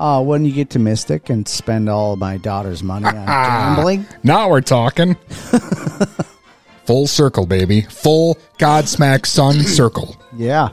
Uh, 0.02 0.20
when 0.20 0.44
you 0.44 0.50
get 0.50 0.68
to 0.70 0.80
Mystic 0.80 1.30
and 1.30 1.46
spend 1.46 1.88
all 1.88 2.16
my 2.16 2.36
daughter's 2.36 2.82
money 2.82 3.06
on 3.06 3.14
gambling, 3.26 4.04
Now 4.24 4.50
we're 4.50 4.60
talking. 4.60 5.14
Full 6.86 7.06
circle, 7.06 7.46
baby. 7.46 7.82
Full 7.82 8.36
Godsmack 8.58 9.26
Sun 9.26 9.60
circle. 9.62 10.16
yeah, 10.36 10.70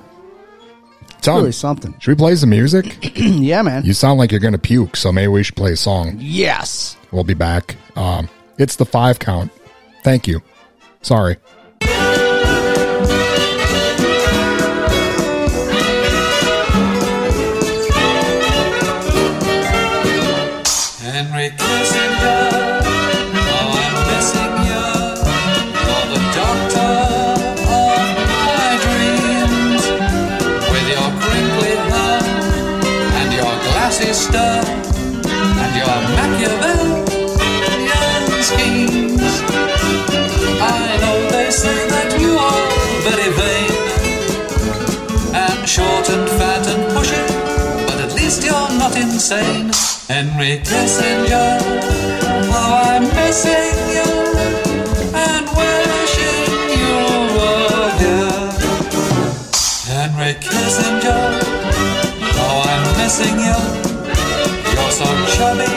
Ton. 1.21 1.38
really 1.41 1.51
something. 1.51 1.93
Should 2.00 2.09
we 2.12 2.15
play 2.15 2.36
some 2.38 2.50
music? 2.50 2.98
yeah, 3.15 3.62
man. 3.62 3.86
You 3.86 3.93
sound 3.93 4.17
like 4.17 4.31
you're 4.31 4.39
going 4.39 4.53
to 4.53 4.57
puke, 4.57 4.95
so 4.95 5.12
maybe 5.12 5.27
we 5.27 5.43
should 5.43 5.55
play 5.55 5.74
a 5.74 5.77
song. 5.77 6.15
Yes. 6.17 6.98
We'll 7.12 7.24
be 7.24 7.36
back. 7.36 7.75
Um, 7.95 8.29
it's 8.57 8.77
the 8.77 8.86
five 8.86 9.19
count. 9.19 9.51
Thank 10.03 10.27
you. 10.27 10.41
Sorry. 11.03 11.38
Not 49.29 49.41
insane. 49.41 49.71
Henry 50.07 50.57
Kissinger, 50.59 51.62
how 52.50 52.81
I'm 52.89 53.03
missing 53.03 53.77
you 53.95 54.09
and 55.13 55.45
wishing 55.57 56.51
you 56.79 56.95
were 57.36 57.89
here. 58.01 58.50
Henry 59.93 60.33
Kissinger, 60.39 61.24
how 62.38 62.62
I'm 62.71 62.98
missing 62.98 63.38
you. 63.39 63.59
You're 64.74 64.91
so 64.91 65.05
chubby 65.36 65.71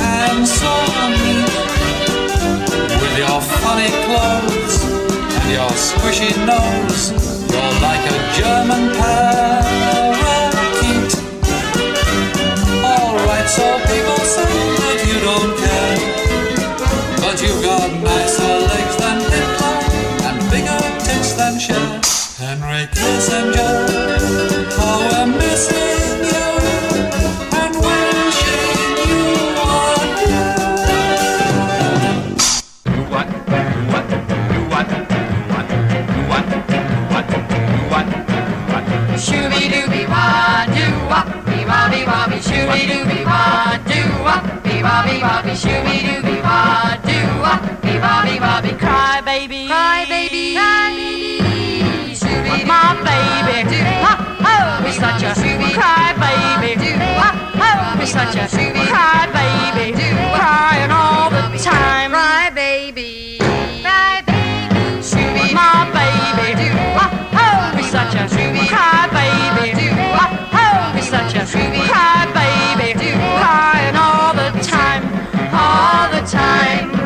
and 0.00 0.46
so 0.46 0.72
neat 1.22 1.50
with 3.00 3.18
your 3.18 3.40
funny 3.40 3.90
clothes 4.06 4.84
and 5.34 5.50
your 5.50 5.70
squishy 5.70 6.30
nose. 6.46 7.10
You're 7.50 7.80
like 7.82 8.04
a 8.10 8.18
German 8.38 8.94
parakeet. 8.94 10.19
So 13.50 13.99
shooby 42.70 42.86
dooby 42.86 43.24
wah 43.24 43.76
doo 43.90 44.24
wah, 44.24 44.40
bee 44.62 44.82
wobby 44.82 45.16
wobby, 45.22 45.52
shooby 45.62 45.96
dooby 46.06 46.36
wah 46.42 46.96
doo 47.02 47.40
wah, 47.42 47.58
bee 47.82 47.98
wobby 47.98 48.38
wobby, 48.40 48.78
cry 48.78 49.20
baby, 49.24 49.66
cry 49.66 50.04
baby, 50.08 50.54
cry 50.54 50.94
baby, 50.94 52.14
shooby 52.14 52.64
my 52.66 52.94
baby, 53.02 53.76
ha 54.04 54.14
ho, 54.44 54.84
be 54.84 54.92
such 54.92 55.22
a 55.22 55.34
cry 55.74 56.12
baby, 56.22 56.90
ha 57.18 57.30
ho, 57.60 57.98
be 57.98 58.06
such 58.06 58.36
a 58.36 58.46
cry 58.86 59.26
baby, 59.34 59.92
crying 60.36 60.90
all 60.90 61.30
the 61.30 61.58
time, 61.58 62.10
cry 62.12 62.50
baby, 62.54 63.29
time. 76.30 76.99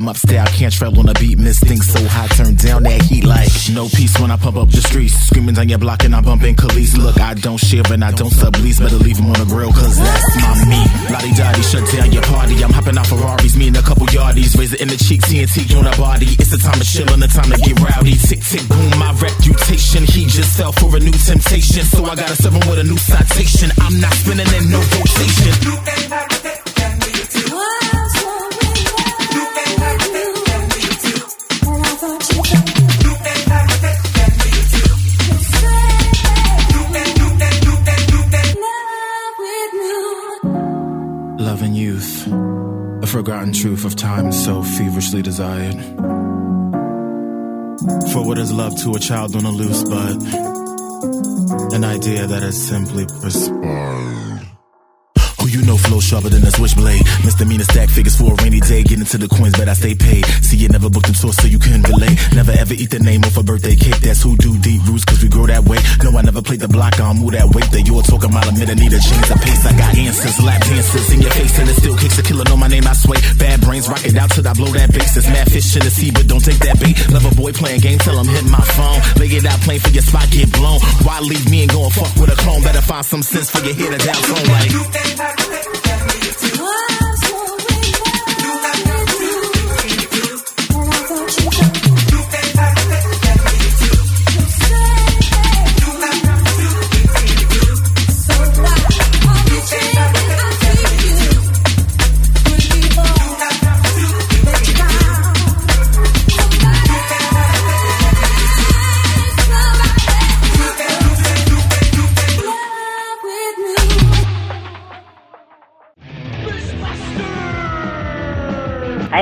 Leash, 0.00 0.22
gotta 0.24 0.50
hit 0.50 0.50
up 0.50 0.50
style. 0.50 0.58
Can't 0.58 0.72
travel 0.72 1.00
on 1.00 1.08
a 1.08 1.14
beat, 1.14 1.38
miss 1.38 1.60
things 1.60 1.86
so 1.86 2.00
hot. 2.08 2.30
Turn 2.30 2.54
down 2.54 2.82
that 2.84 3.02
heat 3.02 3.24
like 3.24 3.48
no 3.72 3.88
peace 3.88 4.18
when 4.18 4.30
I 4.30 4.36
pump 4.36 4.56
up 4.56 4.70
the 4.70 4.82
streets. 4.82 5.14
Screaming 5.14 5.54
down 5.54 5.68
your 5.68 5.78
block 5.78 6.04
and 6.04 6.14
I'm 6.14 6.24
bumping 6.24 6.56
Khalees. 6.56 6.96
Look, 6.96 7.20
I 7.20 7.34
don't 7.34 7.58
share 7.58 7.82
and 7.90 8.04
I 8.04 8.10
don't 8.12 8.32
sublease. 8.32 8.80
Better 8.80 8.96
leave 8.96 9.18
him 9.18 9.26
on 9.26 9.38
the 9.38 9.46
grill, 9.46 9.72
cause 9.72 9.96
that's 9.98 10.36
my 10.40 10.54
meat. 10.66 10.88
Lottie 11.10 11.34
Dottie, 11.34 11.62
shut 11.62 11.84
down 11.92 12.12
your 12.12 12.22
party. 12.22 12.62
I'm 12.62 12.72
hopping 12.72 12.98
out 12.98 13.06
Ferraris, 13.06 13.56
me 13.56 13.68
and 13.68 13.76
a 13.76 13.82
couple 13.82 14.06
yardies. 14.06 14.54
It 14.54 14.80
in 14.80 14.88
the 14.88 14.96
cheek, 14.96 15.20
TNT 15.22 15.76
on 15.76 15.84
the 15.84 15.94
body. 15.96 16.26
It's 16.38 16.50
the 16.50 16.58
time 16.58 16.78
to 16.78 16.86
chill 16.86 17.10
and 17.12 17.22
the 17.22 17.28
time 17.28 17.50
to 17.50 17.58
get 17.58 17.78
rowdy. 17.80 18.16
Tick, 18.16 18.40
tick, 18.40 18.66
boom, 18.68 18.90
my 18.98 19.12
reputation. 19.20 20.04
He 20.04 20.26
just 20.26 20.56
fell 20.56 20.72
for 20.72 20.96
a 20.96 21.00
new 21.00 21.14
temptation. 21.14 21.84
So 21.84 22.04
I 22.04 22.16
gotta 22.16 22.36
serve 22.36 22.54
him 22.54 22.64
with 22.68 22.78
a 22.78 22.84
new 22.84 22.98
citation. 22.98 23.70
I'm 23.80 24.00
not 24.00 24.12
spinning 24.14 24.48
in 24.56 24.70
no 24.70 24.80
rotation. 24.80 26.63
Forgotten 43.14 43.52
truth 43.52 43.84
of 43.84 43.94
time 43.94 44.32
so 44.32 44.60
feverishly 44.60 45.22
desired. 45.22 45.80
For 48.10 48.26
what 48.26 48.38
is 48.38 48.52
love 48.52 48.74
to 48.82 48.94
a 48.96 48.98
child 48.98 49.36
on 49.36 49.44
a 49.44 49.52
loose 49.52 49.84
bud? 49.84 50.20
An 51.72 51.84
idea 51.84 52.26
that 52.26 52.42
is 52.42 52.66
simply 52.66 53.06
perspired. 53.06 54.23
Know 55.64 55.78
flow 55.78 56.00
sharper 56.00 56.28
than 56.28 56.44
a 56.44 56.50
switchblade? 56.50 57.00
Misdemeanor 57.24 57.64
stack 57.64 57.88
figures 57.88 58.16
for 58.16 58.32
a 58.32 58.36
rainy 58.44 58.60
day. 58.60 58.82
Get 58.84 59.00
into 59.00 59.16
the 59.16 59.28
coins, 59.28 59.56
but 59.56 59.66
I 59.68 59.72
stay 59.72 59.94
paid. 59.94 60.26
See, 60.44 60.60
you 60.60 60.68
never 60.68 60.90
booked 60.90 61.06
them 61.06 61.16
tours, 61.16 61.40
so 61.40 61.48
you 61.48 61.58
couldn't 61.58 61.88
relate. 61.88 62.20
Never 62.36 62.52
ever 62.52 62.74
eat 62.74 62.90
the 62.92 63.00
name 63.00 63.24
off 63.24 63.36
a 63.38 63.42
birthday 63.42 63.74
cake. 63.74 63.96
That's 64.04 64.20
who 64.20 64.36
do 64.36 64.58
deep 64.60 64.84
roots, 64.84 65.08
cause 65.08 65.22
we 65.24 65.32
grow 65.32 65.46
that 65.48 65.64
way. 65.64 65.80
No, 66.04 66.12
I 66.12 66.20
never 66.20 66.42
played 66.42 66.60
the 66.60 66.68
block, 66.68 67.00
I'll 67.00 67.16
move 67.16 67.32
that 67.32 67.48
weight. 67.48 67.64
That 67.72 67.88
you're 67.88 68.04
talking 68.04 68.28
about 68.28 68.44
a 68.44 68.52
minute, 68.52 68.76
need 68.76 68.92
a 68.92 69.00
change 69.00 69.24
of 69.32 69.40
pace. 69.40 69.64
I 69.64 69.72
got 69.72 69.96
answers, 69.96 70.36
lap 70.44 70.60
dances 70.68 71.08
in 71.16 71.24
your 71.24 71.32
face, 71.32 71.56
and 71.56 71.68
it 71.68 71.76
still 71.80 71.96
kicks 71.96 72.18
a 72.20 72.22
killer. 72.22 72.44
Know 72.44 72.60
my 72.60 72.68
name, 72.68 72.84
I 72.84 72.92
sway. 72.92 73.16
Bad 73.40 73.64
brains, 73.64 73.88
rock 73.88 74.04
it 74.04 74.16
out 74.20 74.28
till 74.36 74.44
I 74.44 74.52
blow 74.52 74.68
that 74.76 74.92
bass. 74.92 75.16
There's 75.16 75.28
mad 75.32 75.48
fish 75.48 75.72
in 75.76 75.80
the 75.80 75.90
sea, 75.90 76.12
but 76.12 76.28
don't 76.28 76.44
take 76.44 76.60
that 76.60 76.76
bait. 76.76 76.92
Love 77.08 77.24
a 77.24 77.32
boy 77.32 77.56
playing 77.56 77.80
game 77.80 77.96
till 78.04 78.20
I'm 78.20 78.28
hitting 78.28 78.52
my 78.52 78.64
phone. 78.76 79.00
Lay 79.16 79.32
it 79.32 79.48
out, 79.48 79.56
playing 79.64 79.80
for 79.80 79.96
your 79.96 80.04
spot, 80.04 80.28
get 80.28 80.52
blown. 80.52 80.76
Why 81.08 81.24
leave 81.24 81.48
me 81.48 81.64
and 81.64 81.72
go 81.72 81.88
and 81.88 81.92
fuck 81.96 82.12
with 82.20 82.28
a 82.28 82.36
clone? 82.36 82.60
Better 82.60 82.84
find 82.84 83.06
some 83.06 83.24
sense 83.24 83.48
for 83.48 83.64
your 83.64 83.72
head 83.72 83.96
to 83.96 84.00
down 84.04 84.20
tone 84.28 84.44
like. 84.52 85.53
Every 85.66 86.23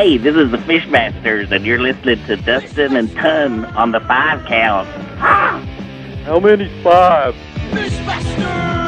Hey, 0.03 0.17
this 0.19 0.35
is 0.35 0.51
the 0.51 0.57
Fishmasters, 0.57 1.53
and 1.53 1.65
you're 1.65 1.79
listening 1.79 2.19
to 2.27 2.35
Dustin 2.35 2.97
and 2.97 3.09
Ton 3.13 3.65
on 3.67 3.93
the 3.93 4.01
five 4.01 4.45
count. 4.47 4.89
How 5.19 6.41
many 6.41 6.69
five? 6.83 7.37
Bright 7.71 8.82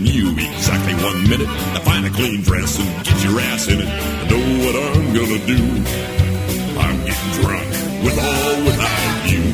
I'm 0.00 0.06
you 0.06 0.30
exactly 0.30 0.94
one 0.94 1.28
minute 1.28 1.44
to 1.74 1.80
find 1.84 2.06
a 2.06 2.10
clean 2.10 2.40
dress 2.40 2.78
and 2.80 3.04
get 3.04 3.22
your 3.22 3.38
ass 3.38 3.68
in 3.68 3.80
it. 3.80 3.86
I 3.86 4.28
know 4.30 4.40
what 4.64 4.74
I'm 4.74 5.12
gonna 5.12 5.38
do. 5.44 5.60
I'm 6.80 7.04
getting 7.04 7.32
drunk 7.36 7.68
with 8.02 8.18
all 8.18 8.64
without 8.64 9.28
you. 9.28 9.44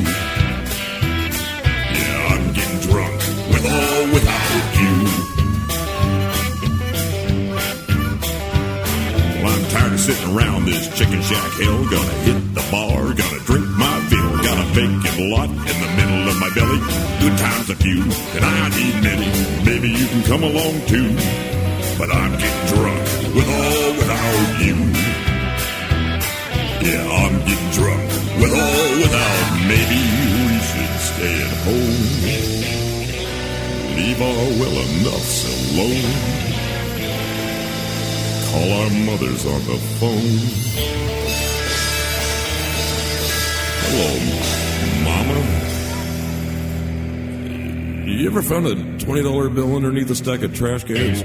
Yeah, 1.99 2.31
I'm 2.31 2.53
getting 2.53 2.79
drunk 2.79 3.19
with 3.51 3.65
all 3.65 4.07
without 4.15 4.71
you. 4.79 4.93
Well, 9.43 9.51
I'm 9.51 9.65
tired 9.69 9.91
of 9.91 9.99
sitting 9.99 10.33
around 10.33 10.63
this 10.63 10.87
chicken 10.97 11.21
shack 11.23 11.51
hell. 11.59 11.83
Gonna 11.89 12.17
hit 12.23 12.55
the 12.55 12.63
bar, 12.71 13.13
gonna 13.13 13.39
drink 13.43 13.66
vacant 14.77 15.19
lot 15.33 15.49
in 15.49 15.77
the 15.83 15.91
middle 15.97 16.23
of 16.29 16.37
my 16.39 16.49
belly. 16.53 16.77
Good 17.23 17.35
times 17.39 17.67
a 17.71 17.75
few, 17.75 18.01
and 18.37 18.43
I 18.45 18.69
need 18.77 18.95
many. 19.09 19.29
Maybe 19.65 19.89
you 19.89 20.05
can 20.05 20.23
come 20.31 20.43
along 20.43 20.73
too. 20.85 21.09
But 21.97 22.09
I'm 22.13 22.33
getting 22.37 22.65
drunk 22.73 23.03
with 23.35 23.47
all 23.57 23.89
without 23.99 24.49
you. 24.65 24.77
Yeah, 26.85 27.03
I'm 27.21 27.35
getting 27.47 27.71
drunk 27.77 28.05
with 28.39 28.53
all 28.53 28.91
without. 29.01 29.45
Maybe 29.73 29.99
we 30.45 30.55
should 30.69 30.95
stay 31.09 31.35
at 31.47 31.55
home. 31.65 32.05
Leave 33.97 34.21
our 34.29 34.45
well 34.61 34.77
enoughs 34.85 35.37
alone. 35.57 36.13
Call 38.49 38.69
our 38.81 38.91
mothers 39.09 39.43
on 39.53 39.61
the 39.71 39.77
phone. 39.97 41.06
Hello, 43.89 44.11
Mama. 45.07 45.37
You 48.05 48.27
ever 48.27 48.41
found 48.41 48.67
a 48.67 48.75
$20 48.75 49.55
bill 49.55 49.75
underneath 49.77 50.09
a 50.09 50.15
stack 50.15 50.41
of 50.43 50.53
trash 50.53 50.83
cans? 50.83 51.23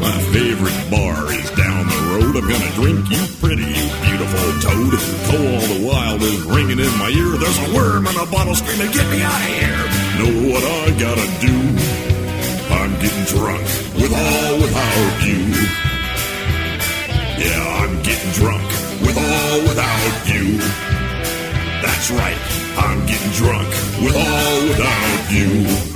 My 0.00 0.16
favorite 0.30 0.90
bar 0.92 1.32
is 1.32 1.50
down 1.58 1.88
the 1.88 1.98
road. 2.14 2.36
I'm 2.36 2.48
gonna 2.48 2.70
drink 2.78 3.10
you 3.10 3.26
pretty, 3.42 3.66
you 3.66 3.90
beautiful 4.06 4.46
toad. 4.62 4.94
Oh, 5.34 5.42
all 5.52 5.66
the 5.66 5.80
while 5.84 6.22
is 6.22 6.42
ringing 6.42 6.78
in 6.78 6.98
my 6.98 7.08
ear. 7.10 7.36
There's 7.36 7.58
a 7.66 7.74
worm 7.74 8.06
in 8.06 8.16
a 8.16 8.26
bottle 8.26 8.54
screaming, 8.54 8.92
get 8.92 9.10
me 9.10 9.22
out 9.22 9.40
of 9.42 9.46
here. 9.58 9.82
Know 10.22 10.54
what 10.54 10.62
I 10.62 10.90
gotta 11.02 11.26
do? 11.42 11.56
I'm 12.78 12.92
getting 13.02 13.24
drunk 13.24 13.66
with 13.98 14.12
all 14.14 14.54
without 14.60 15.26
you. 15.26 15.91
Yeah, 17.44 17.82
I'm 17.82 18.02
getting 18.02 18.30
drunk 18.32 18.68
with 19.00 19.16
all 19.18 19.62
without 19.62 20.28
you. 20.28 20.58
That's 21.82 22.08
right, 22.12 22.38
I'm 22.78 23.04
getting 23.06 23.32
drunk 23.32 23.68
with 24.00 24.14
all 24.14 24.68
without 24.68 25.32
you. 25.32 25.91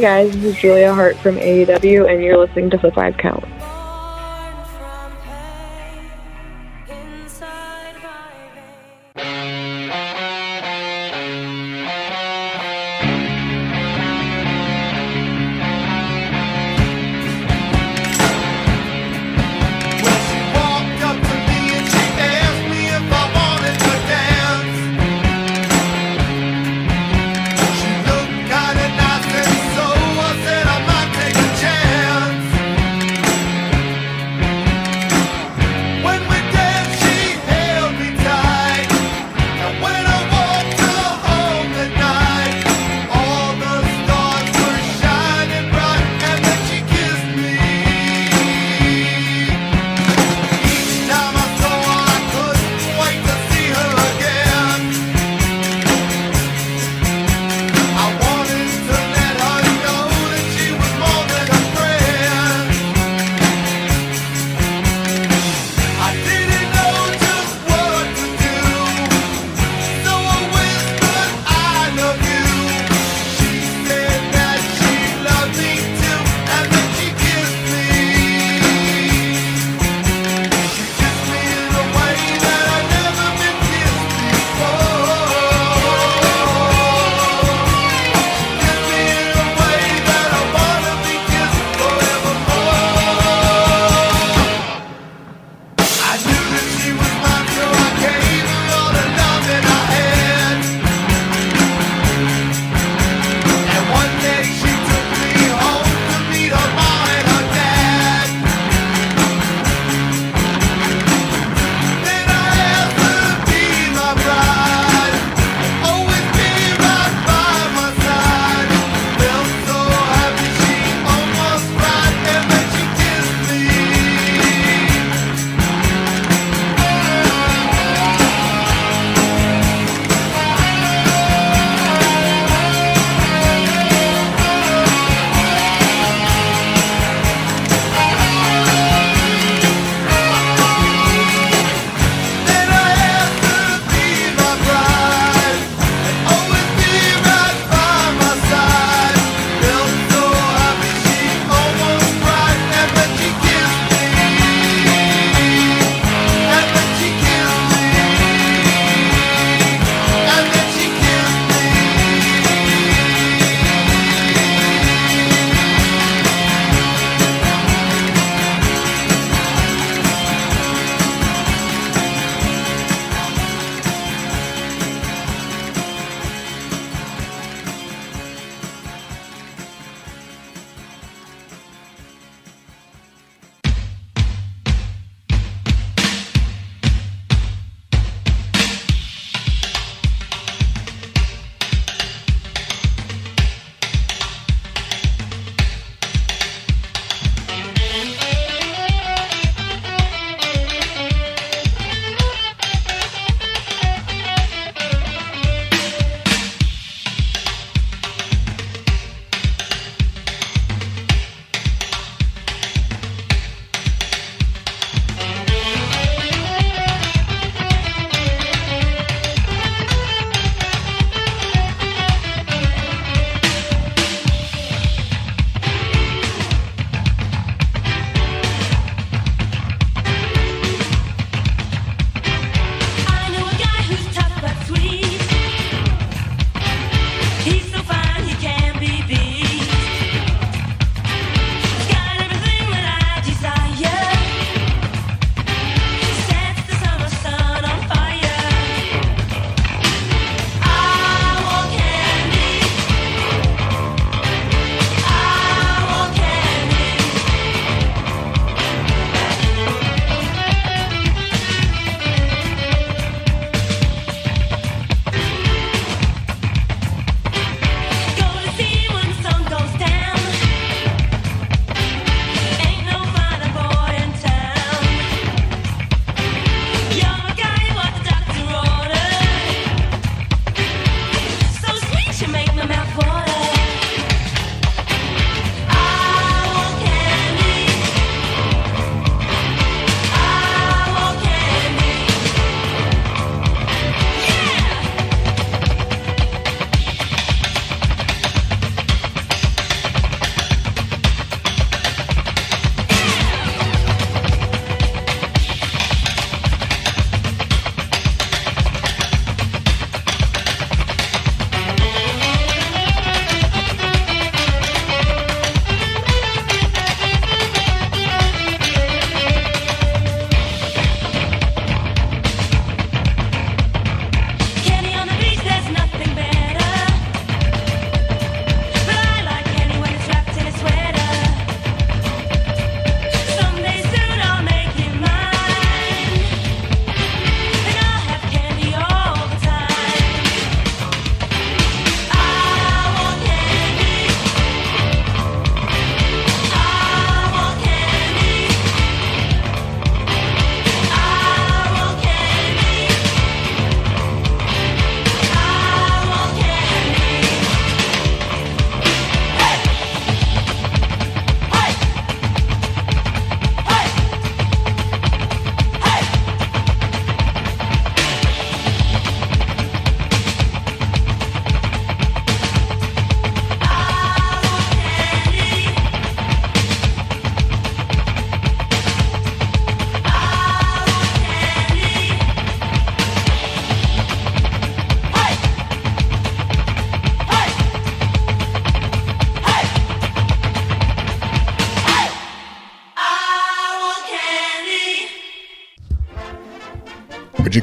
Hey 0.00 0.24
guys, 0.24 0.32
this 0.32 0.44
is 0.44 0.56
Julia 0.56 0.94
Hart 0.94 1.14
from 1.18 1.36
AEW, 1.36 2.10
and 2.10 2.22
you're 2.22 2.38
listening 2.38 2.70
to 2.70 2.78
The 2.78 2.90
Five 2.90 3.18
Count. 3.18 3.44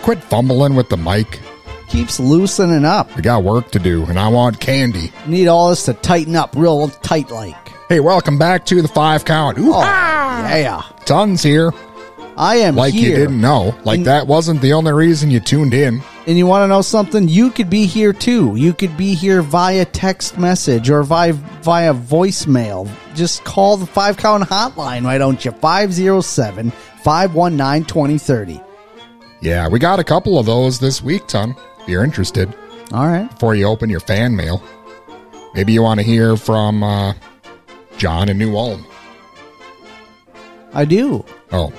Quit 0.07 0.23
fumbling 0.23 0.73
with 0.73 0.87
the 0.87 0.95
mic? 0.95 1.41
Keeps 1.89 2.17
loosening 2.17 2.85
up. 2.85 3.13
We 3.17 3.21
got 3.21 3.43
work 3.43 3.71
to 3.71 3.79
do, 3.79 4.05
and 4.05 4.17
I 4.17 4.29
want 4.29 4.57
candy. 4.57 5.11
Need 5.25 5.49
all 5.49 5.69
this 5.69 5.83
to 5.83 5.93
tighten 5.95 6.33
up 6.33 6.55
real 6.55 6.87
tight 6.87 7.29
like. 7.29 7.73
Hey, 7.89 7.99
welcome 7.99 8.37
back 8.37 8.65
to 8.67 8.81
the 8.81 8.87
five 8.87 9.25
count. 9.25 9.57
Ooh, 9.59 9.73
Oh, 9.73 9.81
yeah. 9.81 10.81
tons 11.03 11.43
here. 11.43 11.73
I 12.37 12.55
am 12.55 12.77
Like 12.77 12.93
here. 12.93 13.09
you 13.09 13.15
didn't 13.17 13.41
know. 13.41 13.75
Like 13.83 13.97
And- 13.97 14.07
that 14.07 14.27
wasn't 14.27 14.61
the 14.61 14.71
only 14.71 14.93
reason 14.93 15.29
you 15.29 15.41
tuned 15.41 15.73
in. 15.73 16.01
And 16.25 16.37
you 16.37 16.47
want 16.47 16.63
to 16.63 16.67
know 16.69 16.81
something? 16.81 17.27
You 17.27 17.49
could 17.49 17.69
be 17.69 17.85
here 17.85 18.13
too. 18.13 18.53
You 18.55 18.71
could 18.71 18.95
be 18.95 19.13
here 19.13 19.41
via 19.41 19.83
text 19.83 20.37
message 20.37 20.89
or 20.89 21.03
via 21.03 21.33
via 21.63 21.93
voicemail. 21.93 22.87
Just 23.13 23.43
call 23.43 23.75
the 23.75 23.85
five 23.85 24.15
count 24.15 24.45
hotline, 24.45 25.03
why 25.03 25.17
don't 25.17 25.43
you? 25.43 25.51
507 25.51 26.71
519 27.03 27.83
2030. 27.83 28.61
Yeah, 29.41 29.67
we 29.67 29.79
got 29.79 29.99
a 29.99 30.03
couple 30.03 30.39
of 30.39 30.45
those 30.45 30.79
this 30.79 31.01
week, 31.01 31.27
ton. 31.27 31.55
If 31.81 31.89
you're 31.89 32.03
interested. 32.03 32.53
All 32.91 33.07
right. 33.07 33.29
Before 33.29 33.55
you 33.55 33.65
open 33.65 33.89
your 33.89 33.99
fan 33.99 34.35
mail, 34.35 34.63
maybe 35.53 35.73
you 35.73 35.81
want 35.83 35.99
to 35.99 36.05
hear 36.05 36.37
from 36.37 36.83
uh, 36.83 37.13
John 37.97 38.29
in 38.29 38.37
New 38.37 38.55
Ulm. 38.55 38.85
I 40.73 40.85
do. 40.85 41.23
Oh, 41.51 41.71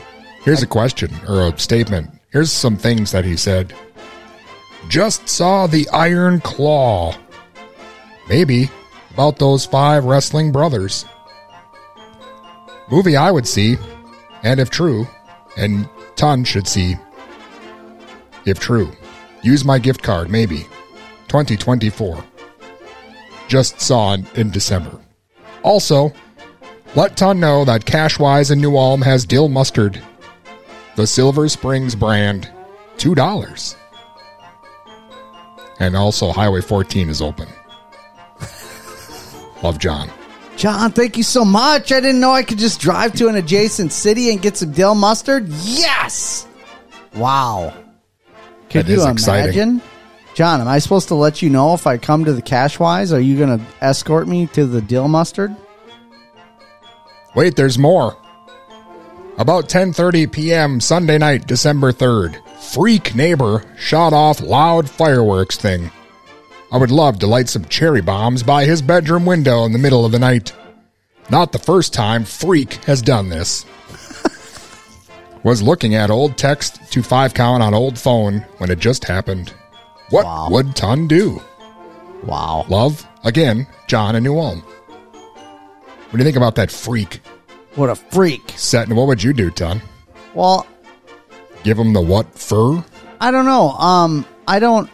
here's 0.43 0.63
a 0.63 0.67
question 0.67 1.11
or 1.27 1.49
a 1.49 1.59
statement. 1.59 2.11
Here's 2.31 2.53
some 2.53 2.77
things 2.77 3.13
that 3.13 3.25
he 3.25 3.37
said. 3.37 3.75
Just 4.89 5.29
saw 5.29 5.67
the 5.67 5.89
Iron 5.91 6.41
Claw. 6.41 7.15
Maybe 8.29 8.71
about 9.13 9.39
those 9.39 9.67
five 9.67 10.05
wrestling 10.05 10.53
brothers. 10.53 11.05
Movie 12.91 13.17
I 13.17 13.31
would 13.31 13.47
see, 13.47 13.77
and 14.43 14.61
if 14.61 14.71
true, 14.71 15.07
and 15.57 15.89
Ton 16.17 16.45
should 16.45 16.67
see, 16.67 16.97
if 18.51 18.61
true. 18.61 18.91
Use 19.43 19.65
my 19.65 19.79
gift 19.79 20.03
card, 20.03 20.31
maybe. 20.31 20.67
2024. 21.29 22.25
Just 23.49 23.81
saw 23.81 24.15
it 24.15 24.39
in 24.39 24.51
December. 24.51 24.99
Also, 25.63 26.13
let 26.95 27.17
Ton 27.17 27.41
know 27.41 27.65
that 27.65 27.85
Cashwise 27.85 28.51
in 28.51 28.61
New 28.61 28.77
Ulm 28.77 29.03
has 29.03 29.25
dill 29.25 29.49
mustard. 29.49 30.03
The 30.97 31.07
Silver 31.07 31.49
Springs 31.49 31.95
brand, 31.95 32.51
$2. 32.97 33.77
And 35.81 35.97
also, 35.97 36.33
Highway 36.33 36.61
14 36.61 37.09
is 37.09 37.23
open. 37.23 37.49
Love 39.63 39.79
John. 39.79 40.11
John, 40.57 40.91
thank 40.91 41.17
you 41.17 41.23
so 41.23 41.45
much. 41.45 41.93
I 41.93 42.01
didn't 42.01 42.21
know 42.21 42.33
I 42.33 42.43
could 42.43 42.59
just 42.59 42.81
drive 42.81 43.13
to 43.15 43.29
an 43.29 43.37
adjacent 43.37 43.93
city 43.93 44.31
and 44.31 44.43
get 44.43 44.57
some 44.57 44.73
dill 44.73 44.97
mustard. 44.97 45.47
Yes! 45.49 46.49
Wow. 47.15 47.73
Could 48.71 48.87
That 48.87 48.93
you 48.93 48.99
is 49.01 49.07
exciting. 49.07 49.55
imagine? 49.55 49.83
John, 50.35 50.61
am 50.61 50.69
I 50.69 50.79
supposed 50.79 51.09
to 51.09 51.15
let 51.15 51.43
you 51.43 51.51
know 51.51 51.75
if 51.75 51.87
I 51.87 51.97
come 51.99 52.25
to 52.25 52.33
the 52.33 52.43
Cashwise? 52.43 53.13
Are 53.13 53.19
you 53.21 53.37
going 53.37 53.59
to 53.59 53.65
escort 53.81 54.29
me 54.29 54.47
to 54.49 54.67
the 54.67 54.81
dill 54.81 55.09
mustard? 55.09 55.55
Wait, 57.35 57.57
there's 57.57 57.79
more. 57.79 58.17
About 59.39 59.69
10:30 59.69 60.31
p.m. 60.33 60.81
Sunday 60.81 61.19
night, 61.19 61.47
December 61.47 61.93
3rd, 61.93 62.41
freak 62.61 63.15
neighbor 63.15 63.65
shot 63.79 64.13
off 64.13 64.41
loud 64.41 64.89
fireworks 64.91 65.57
thing. 65.57 65.91
I 66.73 66.77
would 66.77 66.91
love 66.91 67.19
to 67.21 67.27
light 67.27 67.49
some 67.49 67.65
cherry 67.67 68.01
bombs 68.03 68.43
by 68.43 68.65
his 68.65 68.83
bedroom 68.83 69.25
window 69.25 69.65
in 69.65 69.73
the 69.73 69.79
middle 69.79 70.05
of 70.05 70.13
the 70.13 70.19
night. 70.19 70.53
Not 71.31 71.53
the 71.53 71.59
first 71.59 71.95
time 71.95 72.25
freak 72.25 72.75
has 72.85 73.01
done 73.01 73.29
this. 73.29 73.65
Was 75.45 75.63
looking 75.63 75.95
at 75.95 76.11
old 76.11 76.37
text 76.37 76.93
to 76.93 77.03
5 77.03 77.35
count 77.35 77.63
on 77.63 77.75
old 77.75 77.99
phone 77.99 78.41
when 78.59 78.71
it 78.71 78.79
just 78.79 79.05
happened. 79.05 79.53
What 80.11 80.51
would 80.51 80.75
Ton 80.75 81.07
do? 81.07 81.41
Wow. 82.25 82.67
Love, 82.69 83.07
again, 83.25 83.67
John 83.87 84.17
in 84.17 84.25
New 84.25 84.39
Ulm. 84.39 84.61
What 84.61 86.13
do 86.13 86.19
you 86.19 86.25
think 86.25 86.37
about 86.37 86.55
that 86.57 86.71
freak? 86.71 87.21
What 87.75 87.91
a 87.91 87.95
freak. 87.95 88.53
Setting, 88.57 88.97
what 88.97 89.07
would 89.07 89.23
you 89.23 89.33
do, 89.33 89.51
Ton? 89.51 89.81
Well, 90.35 90.67
Give 91.63 91.79
him 91.79 91.93
the 91.93 92.01
what 92.01 92.33
fur? 92.39 92.83
I 93.21 93.31
don't 93.31 93.45
know. 93.45 93.71
Um, 93.71 94.25
I 94.47 94.59
don't, 94.59 94.89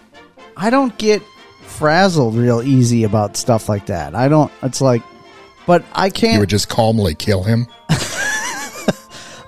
I 0.57 0.71
don't 0.71 0.97
get 0.99 1.23
frazzled 1.63 2.35
real 2.35 2.63
easy 2.63 3.05
about 3.05 3.37
stuff 3.37 3.69
like 3.69 3.87
that. 3.87 4.15
I 4.15 4.29
don't. 4.29 4.51
It's 4.63 4.81
like, 4.81 5.03
but 5.67 5.85
I 5.93 6.11
can't. 6.11 6.35
You 6.35 6.41
would 6.41 6.49
just 6.49 6.69
calmly 6.69 7.15
kill 7.15 7.43
him. 7.43 7.67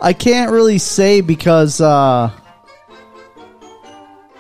I 0.01 0.13
can't 0.13 0.51
really 0.51 0.79
say 0.79 1.21
because 1.21 1.81
uh, 1.81 2.31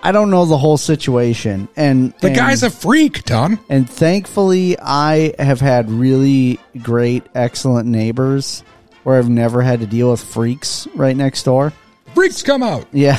I 0.02 0.12
don't 0.12 0.30
know 0.30 0.44
the 0.44 0.58
whole 0.58 0.76
situation, 0.76 1.68
and 1.76 2.12
The 2.20 2.28
and- 2.28 2.36
guy's 2.36 2.62
a 2.62 2.70
freak, 2.70 3.22
Ton. 3.24 3.58
And 3.68 3.88
thankfully, 3.88 4.76
I 4.80 5.34
have 5.38 5.60
had 5.60 5.90
really 5.90 6.60
great, 6.82 7.24
excellent 7.34 7.88
neighbors 7.88 8.62
where 9.02 9.18
I've 9.18 9.28
never 9.30 9.62
had 9.62 9.80
to 9.80 9.86
deal 9.86 10.10
with 10.10 10.22
freaks 10.22 10.86
right 10.94 11.16
next 11.16 11.42
door. 11.44 11.72
Freaks 12.14 12.42
come 12.42 12.62
out. 12.62 12.86
Yeah. 12.92 13.16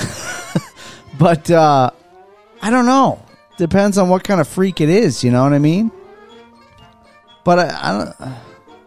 but 1.20 1.50
uh 1.52 1.92
I 2.62 2.70
don't 2.70 2.86
know. 2.86 3.24
Depends 3.58 3.98
on 3.98 4.10
what 4.10 4.24
kind 4.24 4.42
of 4.42 4.48
freak 4.48 4.82
it 4.82 4.90
is, 4.90 5.24
you 5.24 5.32
know 5.32 5.44
what 5.44 5.54
I 5.54 5.60
mean? 5.60 5.92
But 7.44 7.60
I, 7.60 7.80
I 7.82 7.92
don't 7.98 8.32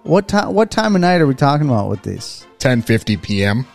what 0.03 0.29
time 0.29 0.55
what 0.55 0.71
time 0.71 0.95
of 0.95 1.01
night 1.01 1.21
are 1.21 1.27
we 1.27 1.35
talking 1.35 1.69
about 1.69 1.89
with 1.91 2.03
this? 2.03 2.47
10:50 2.59 3.21
p.m. 3.23 3.67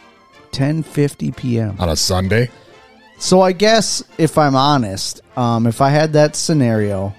10:50 0.51 1.35
p.m. 1.35 1.75
on 1.79 1.89
a 1.89 1.95
Sunday. 1.95 2.49
So 3.17 3.41
I 3.41 3.51
guess 3.51 4.03
if 4.17 4.37
I'm 4.37 4.55
honest, 4.55 5.21
um 5.37 5.67
if 5.67 5.81
I 5.81 5.89
had 5.89 6.13
that 6.13 6.35
scenario 6.35 7.13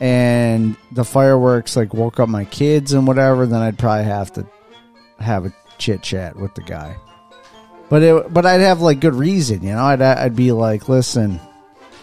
and 0.00 0.76
the 0.90 1.04
fireworks 1.04 1.76
like 1.76 1.94
woke 1.94 2.18
up 2.20 2.28
my 2.28 2.44
kids 2.46 2.92
and 2.92 3.06
whatever, 3.06 3.46
then 3.46 3.60
I'd 3.62 3.78
probably 3.78 4.04
have 4.04 4.32
to 4.34 4.46
have 5.20 5.46
a 5.46 5.52
chit 5.78 6.02
chat 6.02 6.36
with 6.36 6.54
the 6.54 6.62
guy. 6.62 6.96
But 7.88 8.02
it, 8.02 8.32
but 8.32 8.46
I'd 8.46 8.60
have 8.60 8.80
like 8.80 9.00
good 9.00 9.14
reason, 9.14 9.62
you 9.62 9.72
know. 9.72 9.84
I'd 9.84 10.00
I'd 10.02 10.34
be 10.36 10.50
like, 10.52 10.88
listen, 10.88 11.38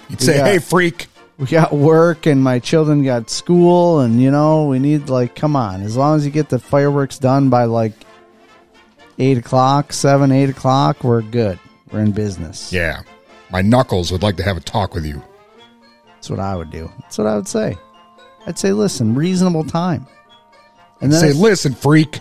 You'd 0.09 0.21
say, 0.21 0.37
got- 0.37 0.47
"Hey, 0.47 0.59
freak." 0.59 1.07
We 1.39 1.47
got 1.47 1.71
work 1.73 2.25
and 2.27 2.43
my 2.43 2.59
children 2.59 3.03
got 3.03 3.29
school, 3.29 4.01
and 4.01 4.21
you 4.21 4.29
know 4.29 4.65
we 4.67 4.77
need 4.77 5.09
like, 5.09 5.35
come 5.35 5.55
on, 5.55 5.81
as 5.81 5.95
long 5.95 6.17
as 6.17 6.25
you 6.25 6.31
get 6.31 6.49
the 6.49 6.59
fireworks 6.59 7.17
done 7.17 7.49
by 7.49 7.63
like 7.63 7.93
eight 9.17 9.37
o'clock, 9.37 9.93
seven, 9.93 10.31
eight 10.31 10.49
o'clock, 10.49 11.03
we're 11.03 11.21
good. 11.21 11.57
We're 11.91 12.01
in 12.01 12.11
business. 12.11 12.71
Yeah. 12.71 13.01
My 13.51 13.61
knuckles 13.61 14.11
would 14.11 14.21
like 14.21 14.37
to 14.37 14.43
have 14.43 14.57
a 14.57 14.61
talk 14.61 14.93
with 14.93 15.05
you. 15.05 15.23
That's 16.07 16.29
what 16.29 16.39
I 16.39 16.55
would 16.55 16.69
do. 16.69 16.91
That's 17.01 17.17
what 17.17 17.25
I 17.25 17.35
would 17.35 17.47
say. 17.47 17.77
I'd 18.45 18.59
say, 18.59 18.73
listen, 18.73 19.15
reasonable 19.15 19.63
time. 19.63 20.05
And 21.01 21.11
then 21.11 21.19
say, 21.19 21.29
if- 21.29 21.37
"Listen, 21.37 21.73
freak." 21.73 22.19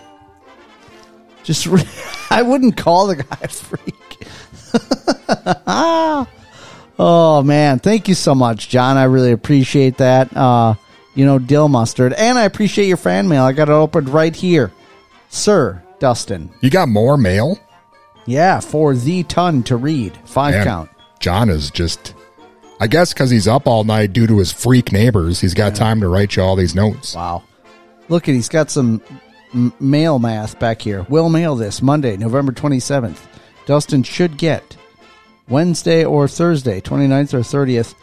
Just, 1.42 1.66
re- 1.66 1.82
I 2.30 2.42
wouldn't 2.42 2.76
call 2.76 3.08
the 3.08 3.16
guy 3.16 3.38
a 3.42 3.48
freak. 3.48 3.94
Ah. 5.66 6.26
Oh 6.98 7.42
man, 7.42 7.78
thank 7.78 8.08
you 8.08 8.14
so 8.14 8.34
much, 8.34 8.68
John. 8.68 8.96
I 8.96 9.04
really 9.04 9.32
appreciate 9.32 9.98
that. 9.98 10.34
Uh, 10.36 10.74
you 11.14 11.24
know, 11.26 11.38
dill 11.38 11.68
mustard, 11.68 12.12
and 12.12 12.38
I 12.38 12.44
appreciate 12.44 12.86
your 12.86 12.96
fan 12.96 13.28
mail. 13.28 13.42
I 13.42 13.52
got 13.52 13.68
it 13.68 13.72
opened 13.72 14.08
right 14.08 14.34
here, 14.34 14.72
Sir 15.28 15.82
Dustin. 15.98 16.50
You 16.60 16.70
got 16.70 16.88
more 16.88 17.16
mail? 17.16 17.58
Yeah, 18.26 18.60
for 18.60 18.94
the 18.94 19.22
ton 19.24 19.62
to 19.64 19.76
read, 19.76 20.16
five 20.24 20.54
Man, 20.54 20.64
count. 20.64 20.90
John 21.18 21.48
is 21.50 21.70
just 21.70 22.14
I 22.80 22.86
guess 22.86 23.12
cuz 23.12 23.30
he's 23.30 23.48
up 23.48 23.66
all 23.66 23.84
night 23.84 24.12
due 24.12 24.26
to 24.26 24.38
his 24.38 24.52
freak 24.52 24.92
neighbors, 24.92 25.40
he's 25.40 25.54
got 25.54 25.74
time 25.74 26.00
to 26.00 26.08
write 26.08 26.36
you 26.36 26.42
all 26.42 26.54
these 26.54 26.74
notes. 26.74 27.14
Wow. 27.14 27.42
Look 28.08 28.28
at 28.28 28.34
he's 28.34 28.48
got 28.48 28.70
some 28.70 29.02
m- 29.52 29.72
mail 29.80 30.18
math 30.18 30.58
back 30.58 30.80
here. 30.82 31.04
We'll 31.08 31.28
mail 31.28 31.56
this 31.56 31.82
Monday, 31.82 32.16
November 32.16 32.52
27th. 32.52 33.18
Dustin 33.66 34.02
should 34.02 34.36
get 34.38 34.76
Wednesday 35.48 36.04
or 36.04 36.28
Thursday, 36.28 36.80
29th 36.80 37.34
or 37.34 37.40
30th, 37.40 37.94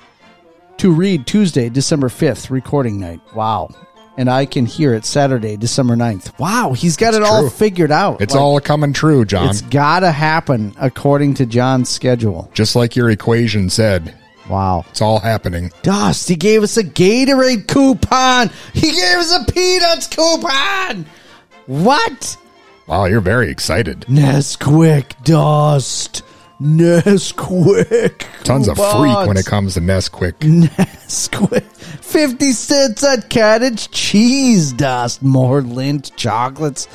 to 0.77 0.91
read 0.91 1.25
Tuesday, 1.25 1.69
December 1.69 2.09
5th, 2.09 2.49
recording 2.49 2.99
night. 2.99 3.21
Wow. 3.33 3.69
And 4.17 4.29
I 4.29 4.45
can 4.45 4.65
hear 4.65 4.93
it 4.93 5.05
Saturday, 5.05 5.57
December 5.57 5.95
9th. 5.95 6.39
Wow, 6.39 6.73
he's 6.73 6.95
got 6.95 7.09
It's 7.09 7.17
it 7.17 7.23
all 7.23 7.49
figured 7.49 7.91
out. 7.91 8.21
It's 8.21 8.33
Like, 8.33 8.41
all 8.41 8.59
coming 8.61 8.93
true, 8.93 9.25
John. 9.25 9.49
It's 9.49 9.61
got 9.61 10.01
to 10.01 10.11
happen 10.11 10.73
according 10.79 11.33
to 11.35 11.45
John's 11.45 11.89
schedule. 11.89 12.49
Just 12.53 12.75
like 12.75 12.95
your 12.95 13.09
equation 13.09 13.69
said. 13.69 14.15
Wow. 14.49 14.85
It's 14.89 15.01
all 15.01 15.19
happening. 15.19 15.71
Dust, 15.81 16.29
he 16.29 16.35
gave 16.35 16.63
us 16.63 16.77
a 16.77 16.83
Gatorade 16.83 17.67
coupon. 17.67 18.51
He 18.73 18.91
gave 18.91 19.17
us 19.17 19.35
a 19.35 19.51
Peanuts 19.51 20.07
coupon. 20.07 21.05
What? 21.65 22.37
Wow, 22.87 23.05
you're 23.05 23.21
very 23.21 23.49
excited. 23.49 24.01
Nesquik 24.01 25.23
Dust. 25.23 26.21
Nesquik. 26.65 28.25
Tons 28.43 28.67
of 28.67 28.77
freak 28.77 29.27
when 29.27 29.37
it 29.37 29.45
comes 29.45 29.75
to 29.75 29.81
Nesquik. 29.81 30.33
Nesquik. 30.39 31.63
50 32.03 32.51
cents 32.51 33.03
on 33.03 33.21
cottage 33.23 33.91
cheese 33.91 34.73
dust. 34.73 35.21
More 35.21 35.61
Lindt 35.61 36.15
chocolates. 36.15 36.87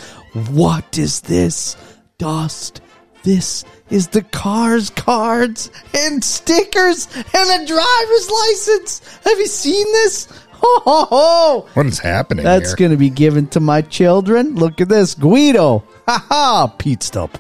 What 0.51 0.99
is 0.99 1.21
this? 1.21 1.77
Dust. 2.19 2.81
This 3.23 3.65
is 3.91 4.09
the 4.09 4.23
Cars 4.23 4.91
cards 4.91 5.71
and 5.95 6.25
stickers 6.25 7.07
and 7.15 7.63
a 7.63 7.67
driver's 7.67 8.31
license. 8.31 9.21
Have 9.25 9.39
you 9.39 9.47
seen 9.47 9.85
this? 9.93 10.27
Ho, 10.63 10.81
ho, 10.81 11.07
ho. 11.09 11.69
What 11.73 11.87
is 11.87 11.99
happening 11.99 12.45
That's 12.45 12.71
here? 12.71 12.77
going 12.77 12.91
to 12.91 12.99
be 12.99 13.09
given 13.09 13.47
to 13.49 13.61
my 13.61 13.81
children. 13.81 14.57
Look 14.57 14.83
at 14.83 14.91
this. 14.91 15.15
Guido. 15.15 15.85
Ha 16.07 16.27
ha. 16.29 16.75
Pete 16.77 17.03
Stop. 17.03 17.39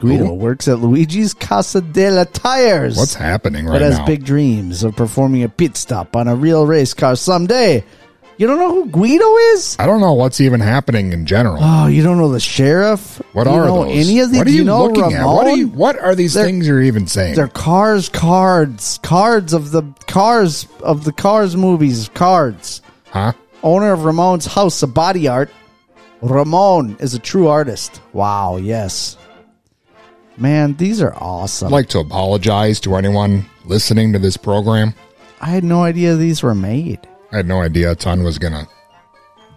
Guido 0.00 0.32
works 0.32 0.66
at 0.68 0.78
Luigi's 0.78 1.34
Casa 1.34 1.80
della 1.80 2.24
Tires. 2.24 2.96
What's 2.96 3.14
happening 3.14 3.66
right 3.66 3.74
but 3.74 3.82
has 3.82 3.98
now? 3.98 4.06
big 4.06 4.24
dreams 4.24 4.82
of 4.82 4.96
performing 4.96 5.42
a 5.42 5.48
pit 5.48 5.76
stop 5.76 6.16
on 6.16 6.26
a 6.28 6.34
real 6.34 6.66
race 6.66 6.94
car 6.94 7.16
someday. 7.16 7.84
You 8.38 8.46
don't 8.46 8.58
know 8.58 8.72
who 8.74 8.86
Guido 8.88 9.36
is? 9.52 9.76
I 9.78 9.84
don't 9.84 10.00
know 10.00 10.14
what's 10.14 10.40
even 10.40 10.60
happening 10.60 11.12
in 11.12 11.26
general. 11.26 11.58
Oh, 11.60 11.88
you 11.88 12.02
don't 12.02 12.16
know 12.16 12.32
the 12.32 12.40
sheriff? 12.40 13.20
What 13.34 13.44
Do 13.44 13.50
you 13.50 13.56
are 13.56 13.66
know 13.66 13.84
those? 13.84 14.06
any 14.08 14.20
of 14.20 14.30
these? 14.30 14.38
What 14.38 14.46
are 14.46 14.50
you, 14.50 14.56
you 14.56 14.64
know 14.64 14.86
looking 14.86 15.12
at? 15.12 15.26
What 15.26 15.46
are 15.46 15.56
you? 15.56 15.68
What 15.68 15.98
are 15.98 16.14
these 16.14 16.32
They're- 16.32 16.46
things 16.46 16.66
you're 16.66 16.80
even 16.80 17.06
saying? 17.06 17.34
They're 17.34 17.48
cars, 17.48 18.08
cards, 18.08 18.98
cards 19.02 19.52
of 19.52 19.72
the 19.72 19.82
cars 20.06 20.66
of 20.82 21.04
the 21.04 21.12
cars 21.12 21.54
movies, 21.54 22.08
cards. 22.14 22.80
Huh? 23.10 23.32
Owner 23.62 23.92
of 23.92 24.04
Ramon's 24.06 24.46
House 24.46 24.82
of 24.82 24.94
Body 24.94 25.28
Art. 25.28 25.50
Ramon 26.22 26.96
is 27.00 27.12
a 27.14 27.18
true 27.18 27.48
artist. 27.48 28.00
Wow, 28.14 28.56
yes. 28.56 29.18
Man, 30.40 30.74
these 30.76 31.02
are 31.02 31.14
awesome. 31.14 31.68
I'd 31.68 31.72
like 31.72 31.88
to 31.90 31.98
apologize 31.98 32.80
to 32.80 32.96
anyone 32.96 33.44
listening 33.66 34.14
to 34.14 34.18
this 34.18 34.38
program. 34.38 34.94
I 35.40 35.46
had 35.50 35.64
no 35.64 35.84
idea 35.84 36.16
these 36.16 36.42
were 36.42 36.54
made. 36.54 36.98
I 37.30 37.36
had 37.36 37.46
no 37.46 37.60
idea 37.60 37.94
Ton 37.94 38.22
was 38.22 38.38
gonna 38.38 38.66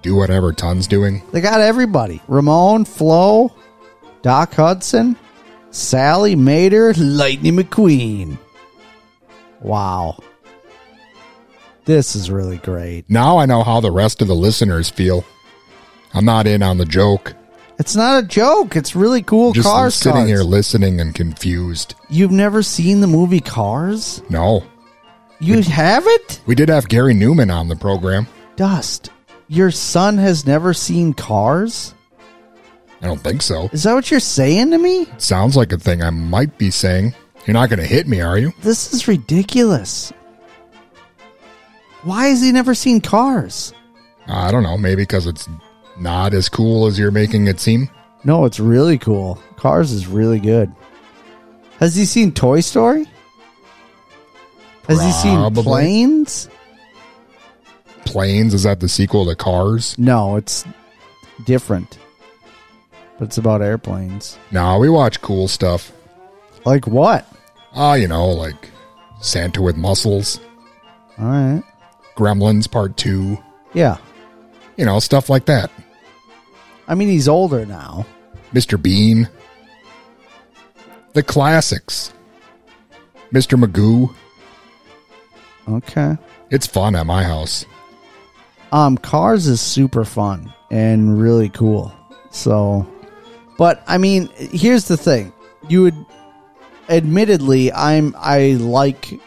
do 0.02 0.14
whatever 0.16 0.52
Ton's 0.52 0.86
doing. 0.86 1.24
They 1.32 1.40
got 1.40 1.62
everybody. 1.62 2.22
Ramon, 2.28 2.84
Flo, 2.84 3.54
Doc 4.22 4.54
Hudson, 4.56 5.16
Sally 5.72 6.36
Mater, 6.36 6.94
Lightning 6.96 7.56
McQueen. 7.56 8.38
Wow. 9.62 10.18
This 11.86 12.16
is 12.16 12.30
really 12.30 12.58
great. 12.58 13.10
Now 13.10 13.38
I 13.38 13.46
know 13.46 13.64
how 13.64 13.80
the 13.80 13.92
rest 13.92 14.22
of 14.22 14.28
the 14.28 14.36
listeners 14.36 14.90
feel. 14.90 15.24
I'm 16.14 16.26
not 16.26 16.46
in 16.46 16.62
on 16.62 16.78
the 16.78 16.86
joke. 16.86 17.34
It's 17.80 17.95
not 17.95 18.24
a 18.24 18.28
joke. 18.28 18.76
It's 18.76 18.95
really 18.95 19.21
cool 19.24 19.51
Just 19.53 19.67
Cars 19.67 19.95
sitting 19.95 20.13
cards. 20.13 20.30
here 20.30 20.43
listening 20.43 21.01
and 21.01 21.13
confused. 21.13 21.95
You've 22.09 22.32
never 22.32 22.61
seen 22.63 23.01
the 23.01 23.07
movie 23.07 23.39
Cars? 23.39 24.21
No, 24.30 24.63
You 25.39 25.61
have 25.63 26.03
it? 26.05 26.41
we 26.45 26.55
did 26.55 26.69
have 26.69 26.88
Gary 26.88 27.13
Numan 27.13 27.53
on 27.53 27.67
the 27.67 27.76
program. 27.76 28.28
Dust. 28.55 29.09
Your 29.47 29.71
son 29.71 30.17
has 30.17 30.45
never 30.45 30.74
seen 30.74 31.13
Cars? 31.13 31.93
I 33.01 33.07
don't 33.07 33.19
think 33.21 33.41
so. 33.41 33.69
Is 33.74 33.84
that 33.84 33.93
what 33.93 34.09
you're 34.11 34.19
saying 34.21 34.71
to 34.71 34.78
me? 34.78 35.07
Sounds 35.17 35.57
like 35.57 35.74
a 35.74 35.78
thing 35.78 36.01
I 36.01 36.09
might 36.11 36.57
be 36.57 36.71
saying. 36.71 37.13
You're 37.45 37.53
not 37.55 37.69
going 37.69 37.80
to 37.80 37.86
hit 37.86 38.07
me, 38.07 38.21
are 38.21 38.38
you? 38.38 38.53
This 38.61 38.93
is 38.93 39.07
ridiculous. 39.09 40.13
Why 42.03 42.28
has 42.28 42.41
he 42.41 42.51
never 42.51 42.74
seen 42.76 43.01
Cars? 43.01 43.74
I 44.28 44.51
don't 44.51 44.63
know. 44.63 44.78
Maybe 44.78 45.01
because 45.03 45.28
it's 45.28 45.49
not 45.98 46.34
as 46.34 46.50
cool 46.50 46.86
as 46.88 46.98
you're 46.98 47.12
making 47.12 47.48
it 47.48 47.60
seem. 47.60 47.89
No, 48.24 48.46
it's 48.46 48.60
really 48.60 48.98
cool. 48.98 49.41
Cars 49.58 49.91
is 49.91 50.08
really 50.08 50.39
good. 50.39 50.74
Has 51.80 51.96
he 51.96 52.06
seen 52.06 52.32
Toy 52.32 52.62
Story? 52.62 53.06
Has 54.88 55.02
he 55.02 55.12
seen 55.12 55.54
Planes? 55.54 56.50
Planes 58.06 58.54
is 58.54 58.64
that 58.64 58.80
the 58.80 58.89
sequel 58.89 59.26
to 59.26 59.36
Cars? 59.36 59.98
No, 59.98 60.36
it's 60.36 60.66
different. 61.46 61.98
But 63.18 63.26
it's 63.26 63.38
about 63.38 63.62
airplanes. 63.62 64.38
No, 64.52 64.78
we 64.80 64.89
watch 64.89 65.22
cool 65.22 65.48
stuff. 65.48 65.91
Like 66.66 66.88
what? 66.88 67.28
Ah, 67.74 67.96
you 67.96 68.08
know, 68.08 68.28
like 68.28 68.70
Santa 69.22 69.62
with 69.62 69.78
muscles, 69.78 70.39
All 71.18 71.26
right. 71.26 71.64
Gremlins 72.16 72.70
Part 72.70 72.98
Two. 72.98 73.38
Yeah. 73.74 73.98
You 74.78 74.86
know, 74.86 75.00
stuff 75.00 75.30
like 75.30 75.46
that. 75.46 75.72
I 76.88 76.96
mean, 76.96 77.10
he's 77.10 77.28
older 77.28 77.66
now. 77.66 78.06
Mr. 78.54 78.82
Bean. 78.82 79.30
The 81.14 81.24
classics. 81.24 82.14
Mr. 83.32 83.60
Magoo. 83.60 84.14
Okay. 85.68 86.18
It's 86.50 86.68
fun 86.68 86.96
at 86.96 87.06
my 87.06 87.24
house. 87.24 87.66
Um, 88.72 88.98
Cars 88.98 89.48
is 89.48 89.62
super 89.62 90.04
fun 90.04 90.52
and 90.72 91.20
really 91.20 91.50
cool. 91.50 91.94
So, 92.32 92.88
but 93.58 93.84
I 93.88 93.98
mean, 93.98 94.30
here's 94.36 94.88
the 94.88 94.98
thing: 94.98 95.32
you 95.68 95.84
would, 95.84 96.06
admittedly, 96.90 97.72
I'm 97.72 98.16
I 98.18 98.54
like 98.54 99.20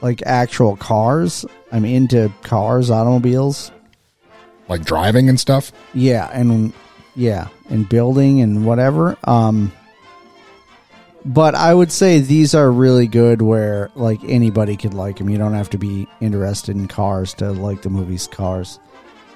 like 0.00 0.22
actual 0.24 0.76
cars. 0.76 1.44
I'm 1.70 1.84
into 1.84 2.32
cars, 2.42 2.90
automobiles. 2.90 3.70
Like 4.68 4.84
driving 4.84 5.28
and 5.28 5.38
stuff. 5.38 5.72
Yeah, 5.94 6.28
and 6.32 6.72
yeah, 7.14 7.48
and 7.70 7.88
building 7.88 8.40
and 8.40 8.66
whatever. 8.66 9.16
Um, 9.24 9.72
but 11.24 11.54
I 11.54 11.74
would 11.74 11.90
say 11.90 12.20
these 12.20 12.54
are 12.54 12.70
really 12.70 13.06
good 13.08 13.42
where 13.42 13.90
like 13.94 14.22
anybody 14.24 14.76
could 14.76 14.94
like 14.94 15.16
them. 15.18 15.28
You 15.28 15.38
don't 15.38 15.54
have 15.54 15.70
to 15.70 15.78
be 15.78 16.06
interested 16.20 16.76
in 16.76 16.88
cars 16.88 17.34
to 17.34 17.50
like 17.52 17.82
the 17.82 17.90
movies 17.90 18.26
Cars. 18.26 18.78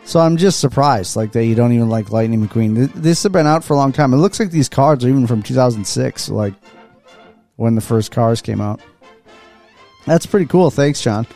So 0.04 0.18
I'm 0.18 0.36
just 0.36 0.60
surprised 0.60 1.14
like 1.16 1.32
that 1.32 1.44
you 1.44 1.54
don't 1.54 1.72
even 1.72 1.88
like 1.88 2.10
Lightning 2.10 2.46
McQueen. 2.46 2.74
Th- 2.76 2.90
This 2.94 3.22
has 3.22 3.32
been 3.32 3.46
out 3.46 3.64
for 3.64 3.74
a 3.74 3.76
long 3.76 3.92
time. 3.92 4.12
It 4.14 4.18
looks 4.18 4.40
like 4.40 4.50
these 4.50 4.68
cards 4.68 5.04
are 5.04 5.08
even 5.08 5.26
from 5.26 5.42
2006, 5.42 6.28
like 6.30 6.54
when 7.56 7.74
the 7.74 7.80
first 7.80 8.10
Cars 8.10 8.40
came 8.40 8.60
out. 8.60 8.80
That's 10.06 10.26
pretty 10.26 10.46
cool. 10.46 10.70
Thanks, 10.70 11.00
John. 11.02 11.26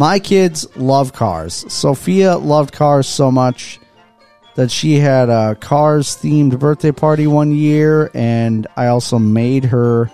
My 0.00 0.18
kids 0.18 0.66
love 0.78 1.12
cars. 1.12 1.70
Sophia 1.70 2.38
loved 2.38 2.72
cars 2.72 3.06
so 3.06 3.30
much 3.30 3.78
that 4.54 4.70
she 4.70 4.94
had 4.94 5.28
a 5.28 5.56
cars 5.56 6.16
themed 6.16 6.58
birthday 6.58 6.90
party 6.90 7.26
one 7.26 7.52
year 7.52 8.10
and 8.14 8.66
I 8.78 8.86
also 8.86 9.18
made 9.18 9.66
her 9.66 10.10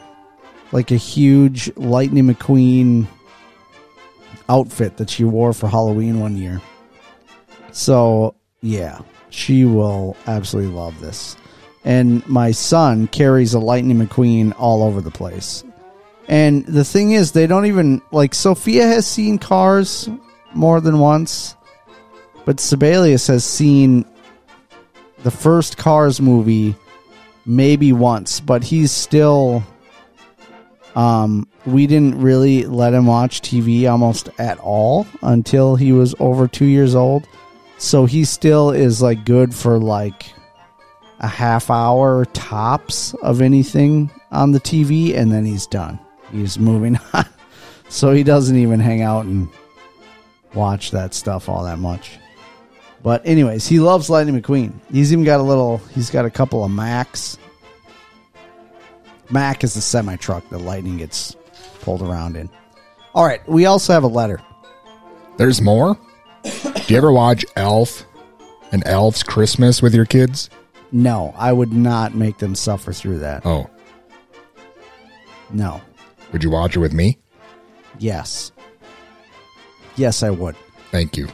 like 0.72 0.90
a 0.90 0.96
huge 0.96 1.70
Lightning 1.76 2.26
McQueen 2.26 3.06
outfit 4.48 4.96
that 4.96 5.08
she 5.08 5.22
wore 5.22 5.52
for 5.52 5.68
Halloween 5.68 6.18
one 6.18 6.36
year. 6.36 6.60
So, 7.70 8.34
yeah, 8.62 8.98
she 9.30 9.66
will 9.66 10.16
absolutely 10.26 10.74
love 10.74 10.98
this. 10.98 11.36
And 11.84 12.26
my 12.26 12.50
son 12.50 13.06
carries 13.06 13.54
a 13.54 13.60
Lightning 13.60 13.98
McQueen 13.98 14.52
all 14.58 14.82
over 14.82 15.00
the 15.00 15.12
place. 15.12 15.62
And 16.28 16.66
the 16.66 16.84
thing 16.84 17.12
is, 17.12 17.32
they 17.32 17.46
don't 17.46 17.66
even 17.66 18.02
like 18.10 18.34
Sophia 18.34 18.86
has 18.86 19.06
seen 19.06 19.38
Cars 19.38 20.08
more 20.54 20.80
than 20.80 20.98
once, 20.98 21.54
but 22.44 22.58
Sibelius 22.58 23.28
has 23.28 23.44
seen 23.44 24.04
the 25.22 25.30
first 25.30 25.76
Cars 25.76 26.20
movie 26.20 26.74
maybe 27.44 27.92
once, 27.92 28.40
but 28.40 28.64
he's 28.64 28.90
still. 28.90 29.62
Um, 30.96 31.46
we 31.66 31.86
didn't 31.86 32.22
really 32.22 32.64
let 32.64 32.94
him 32.94 33.06
watch 33.06 33.42
TV 33.42 33.90
almost 33.90 34.30
at 34.38 34.58
all 34.58 35.06
until 35.20 35.76
he 35.76 35.92
was 35.92 36.14
over 36.18 36.48
two 36.48 36.64
years 36.64 36.94
old. 36.94 37.28
So 37.76 38.06
he 38.06 38.24
still 38.24 38.70
is 38.70 39.02
like 39.02 39.26
good 39.26 39.54
for 39.54 39.78
like 39.78 40.32
a 41.20 41.28
half 41.28 41.70
hour 41.70 42.24
tops 42.26 43.14
of 43.14 43.42
anything 43.42 44.10
on 44.30 44.52
the 44.52 44.60
TV, 44.60 45.14
and 45.14 45.30
then 45.30 45.44
he's 45.44 45.66
done. 45.66 45.98
He's 46.32 46.58
moving 46.58 46.98
on. 47.14 47.24
So 47.88 48.12
he 48.12 48.22
doesn't 48.22 48.56
even 48.56 48.80
hang 48.80 49.02
out 49.02 49.26
and 49.26 49.48
watch 50.54 50.90
that 50.90 51.14
stuff 51.14 51.48
all 51.48 51.64
that 51.64 51.78
much. 51.78 52.18
But 53.02 53.24
anyways, 53.24 53.66
he 53.66 53.78
loves 53.78 54.10
Lightning 54.10 54.40
McQueen. 54.40 54.72
He's 54.92 55.12
even 55.12 55.24
got 55.24 55.38
a 55.38 55.42
little. 55.44 55.78
He's 55.94 56.10
got 56.10 56.24
a 56.24 56.30
couple 56.30 56.64
of 56.64 56.70
Macs. 56.70 57.38
Mac 59.30 59.62
is 59.64 59.74
the 59.74 59.80
semi 59.80 60.16
truck 60.16 60.48
that 60.50 60.58
Lightning 60.58 60.96
gets 60.96 61.36
pulled 61.80 62.02
around 62.02 62.36
in. 62.36 62.48
All 63.14 63.24
right, 63.24 63.46
we 63.48 63.66
also 63.66 63.92
have 63.92 64.02
a 64.04 64.08
letter. 64.08 64.40
There's 65.36 65.60
more? 65.60 65.96
Do 66.42 66.82
you 66.88 66.96
ever 66.96 67.12
watch 67.12 67.44
Elf 67.56 68.04
and 68.72 68.82
Elf's 68.86 69.22
Christmas 69.22 69.82
with 69.82 69.94
your 69.94 70.04
kids? 70.04 70.50
No, 70.92 71.34
I 71.36 71.52
would 71.52 71.72
not 71.72 72.14
make 72.14 72.38
them 72.38 72.54
suffer 72.54 72.92
through 72.92 73.18
that. 73.20 73.44
Oh, 73.44 73.68
No. 75.50 75.80
Would 76.32 76.42
you 76.42 76.50
watch 76.50 76.76
it 76.76 76.80
with 76.80 76.92
me? 76.92 77.18
Yes. 77.98 78.52
Yes, 79.96 80.22
I 80.22 80.30
would. 80.30 80.56
Thank 80.90 81.16
you. 81.16 81.28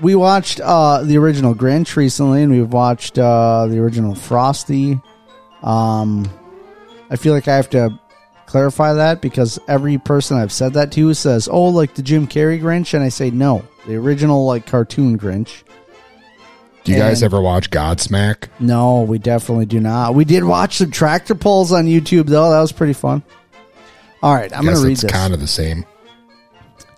We 0.00 0.14
watched 0.14 0.60
uh, 0.60 1.02
the 1.02 1.18
original 1.18 1.54
Grinch 1.54 1.96
recently, 1.96 2.42
and 2.42 2.52
we've 2.52 2.72
watched 2.72 3.18
uh, 3.18 3.66
the 3.66 3.78
original 3.78 4.14
Frosty. 4.14 5.00
Um, 5.62 6.30
I 7.10 7.16
feel 7.16 7.34
like 7.34 7.48
I 7.48 7.56
have 7.56 7.70
to 7.70 7.98
clarify 8.46 8.94
that 8.94 9.20
because 9.20 9.58
every 9.68 9.98
person 9.98 10.36
I've 10.38 10.52
said 10.52 10.74
that 10.74 10.92
to 10.92 11.14
says, 11.14 11.48
"Oh, 11.50 11.64
like 11.64 11.94
the 11.94 12.02
Jim 12.02 12.26
Carrey 12.26 12.60
Grinch," 12.60 12.94
and 12.94 13.02
I 13.02 13.08
say 13.08 13.30
no, 13.30 13.64
the 13.86 13.96
original 13.96 14.46
like 14.46 14.66
cartoon 14.66 15.18
Grinch. 15.18 15.62
Do 16.84 16.92
you 16.92 16.98
guys 16.98 17.22
ever 17.22 17.40
watch 17.42 17.70
Godsmack? 17.70 18.48
No, 18.60 19.02
we 19.02 19.18
definitely 19.18 19.66
do 19.66 19.78
not. 19.78 20.14
We 20.14 20.24
did 20.24 20.42
watch 20.42 20.78
some 20.78 20.90
tractor 20.90 21.34
pulls 21.34 21.70
on 21.70 21.84
YouTube 21.84 22.26
though. 22.26 22.50
That 22.50 22.60
was 22.60 22.72
pretty 22.72 22.94
fun. 22.94 23.22
All 24.22 24.34
right, 24.34 24.52
I'm 24.52 24.64
going 24.64 24.76
to 24.76 24.82
read 24.82 24.92
it's 24.92 25.02
this. 25.02 25.12
kind 25.12 25.32
of 25.32 25.40
the 25.40 25.46
same. 25.46 25.84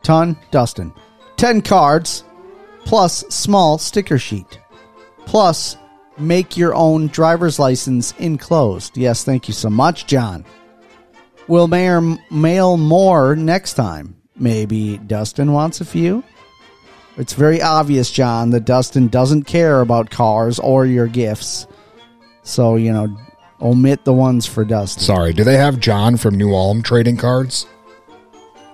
Ton, 0.03 0.37
Dustin. 0.51 0.93
10 1.37 1.63
cards 1.63 2.25
plus 2.85 3.21
small 3.29 3.79
sticker 3.79 4.19
sheet. 4.19 4.59
Plus 5.27 5.77
make 6.19 6.57
your 6.57 6.75
own 6.75 7.09
driver's 7.09 7.59
license 7.59 8.13
enclosed. 8.19 8.97
Yes, 8.97 9.25
thank 9.25 9.49
you 9.49 9.55
so 9.55 9.71
much, 9.71 10.07
John. 10.07 10.45
Will 11.49 11.69
Mayor 11.69 12.01
mail 12.31 12.77
more 12.77 13.37
next 13.37 13.75
time? 13.75 14.17
Maybe 14.37 14.99
Dustin 14.99 15.53
wants 15.53 15.81
a 15.81 15.85
few? 15.85 16.23
It's 17.17 17.35
very 17.35 17.61
obvious, 17.61 18.11
John, 18.11 18.51
that 18.51 18.65
Dustin 18.65 19.09
doesn't 19.09 19.45
care 19.45 19.81
about 19.81 20.11
cars 20.11 20.59
or 20.59 20.87
your 20.87 21.07
gifts. 21.07 21.67
So, 22.43 22.77
you 22.77 22.93
know, 22.93 23.15
omit 23.63 24.05
the 24.05 24.13
ones 24.13 24.47
for 24.47 24.65
Dustin. 24.65 25.03
Sorry, 25.03 25.33
do 25.33 25.45
they 25.45 25.57
have 25.57 25.81
John 25.81 26.17
from 26.17 26.37
New 26.37 26.55
Ulm 26.55 26.83
trading 26.83 27.17
cards? 27.17 27.67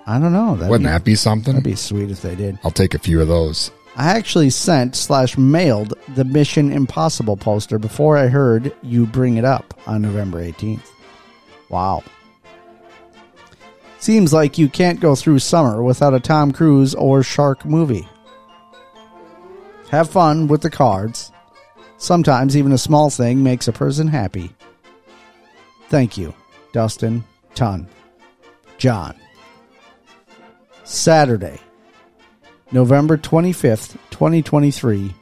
I 0.07 0.19
don't 0.21 0.33
know. 0.33 0.55
That'd 0.55 0.71
Wouldn't 0.71 0.87
be- 0.89 0.93
that 0.93 1.05
be 1.05 1.15
something? 1.17 1.55
That'd 1.55 1.65
be 1.65 1.75
sweet 1.75 2.11
if 2.11 2.23
they 2.23 2.35
did. 2.37 2.59
I'll 2.65 2.71
take 2.71 2.95
a 2.95 2.99
few 2.99 3.21
of 3.21 3.29
those. 3.29 3.71
I 3.97 4.11
actually 4.11 4.51
sent 4.51 4.95
slash 4.95 5.39
mailed 5.39 5.95
the 6.15 6.25
Mission 6.25 6.71
Impossible 6.73 7.37
poster 7.37 7.79
before 7.79 8.17
I 8.17 8.27
heard 8.29 8.75
you 8.83 9.07
bring 9.07 9.37
it 9.39 9.45
up 9.45 9.75
on 9.87 10.03
November 10.03 10.43
18th. 10.45 10.87
Wow. 11.71 12.03
Seems 13.99 14.33
like 14.33 14.59
you 14.59 14.69
can't 14.69 15.01
go 15.01 15.15
through 15.17 15.39
summer 15.39 15.83
without 15.83 16.15
a 16.15 16.21
Tom 16.21 16.53
Cruise 16.53 16.95
or 16.95 17.23
shark 17.23 17.65
movie. 17.65 18.07
Have 19.91 20.11
fun 20.11 20.47
with 20.47 20.61
the 20.61 20.71
cards. 20.71 21.33
Sometimes 21.97 22.57
even 22.57 22.73
a 22.73 22.79
small 22.79 23.09
thing 23.09 23.43
makes 23.43 23.67
a 23.67 23.73
person 23.73 24.09
happy. 24.09 24.53
Thank 25.89 26.19
you, 26.19 26.35
Dustin, 26.73 27.25
Ton, 27.55 27.87
John. 28.79 29.15
Saturday, 30.85 31.59
November 32.73 33.17
25th, 33.17 33.93
2023, 34.11 35.15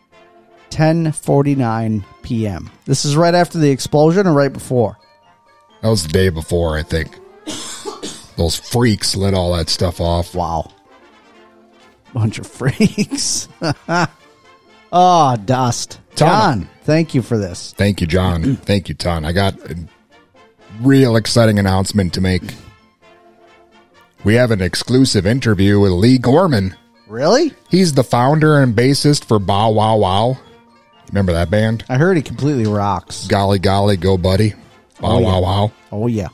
10:49 0.70 2.04
p.m. 2.22 2.70
This 2.84 3.04
is 3.04 3.16
right 3.16 3.34
after 3.34 3.58
the 3.58 3.70
explosion 3.70 4.26
or 4.26 4.32
right 4.32 4.52
before? 4.52 4.98
That 5.82 5.88
was 5.88 6.02
the 6.02 6.08
day 6.12 6.28
before, 6.30 6.76
I 6.78 6.82
think. 6.82 7.18
Those 8.36 8.56
freaks 8.56 9.14
lit 9.14 9.34
all 9.34 9.54
that 9.54 9.68
stuff 9.68 10.00
off. 10.00 10.34
Wow. 10.34 10.70
Bunch 12.12 12.38
of 12.38 12.46
freaks. 12.48 13.48
oh, 14.92 15.36
dust. 15.44 16.00
John, 16.16 16.68
thank 16.82 17.14
you 17.14 17.22
for 17.22 17.38
this. 17.38 17.74
Thank 17.76 18.00
you, 18.00 18.06
John. 18.06 18.56
Thank 18.56 18.88
you, 18.88 18.94
Ton. 18.94 19.24
I 19.24 19.32
got 19.32 19.54
real 20.80 21.16
exciting 21.16 21.58
announcement 21.58 22.12
to 22.14 22.20
make. 22.20 22.42
We 24.24 24.34
have 24.34 24.50
an 24.50 24.60
exclusive 24.62 25.26
interview 25.26 25.78
with 25.80 25.92
Leigh 25.92 26.18
Gorman. 26.18 26.74
Really? 27.06 27.52
He's 27.70 27.92
the 27.92 28.04
founder 28.04 28.58
and 28.62 28.74
bassist 28.74 29.24
for 29.26 29.38
Bow 29.38 29.70
Wow 29.70 29.96
Wow. 29.98 30.38
Remember 31.08 31.32
that 31.34 31.50
band? 31.50 31.84
I 31.88 31.96
heard 31.98 32.16
he 32.16 32.22
completely 32.22 32.66
rocks. 32.66 33.26
Golly 33.26 33.58
Golly 33.58 33.96
Go 33.96 34.16
Buddy. 34.16 34.54
Bow 35.00 35.16
Oh, 35.16 35.18
yeah. 35.18 35.26
Wow 35.26 35.40
Wow. 35.42 35.72
Oh 35.92 36.06
yeah. 36.06 36.28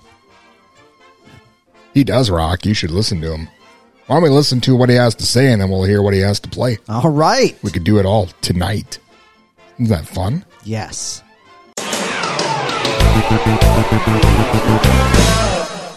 He 1.93 2.05
does 2.05 2.31
rock. 2.31 2.65
You 2.65 2.75
should 2.75 2.93
listen 2.93 3.21
to 3.23 3.33
him. 3.35 3.49
Why 4.07 4.17
don't 4.17 4.23
we 4.23 4.29
listen 4.29 4.61
to 4.63 4.77
what 4.77 4.89
he 4.89 4.95
has 4.95 5.15
to 5.17 5.27
say 5.27 5.53
and 5.53 5.61
then 5.61 5.71
we'll 5.71 5.85
hear 5.85 6.03
what 6.03 6.15
he 6.15 6.21
has 6.21 6.39
to 6.41 6.49
play? 6.49 6.79
All 6.89 7.11
right. 7.11 7.57
We 7.63 7.71
could 7.73 7.85
do 7.85 7.99
it 7.99 8.07
all 8.07 8.27
tonight. 8.41 8.99
Isn't 9.75 9.89
that 9.89 10.07
fun? 10.07 10.45
Yes. 10.65 11.23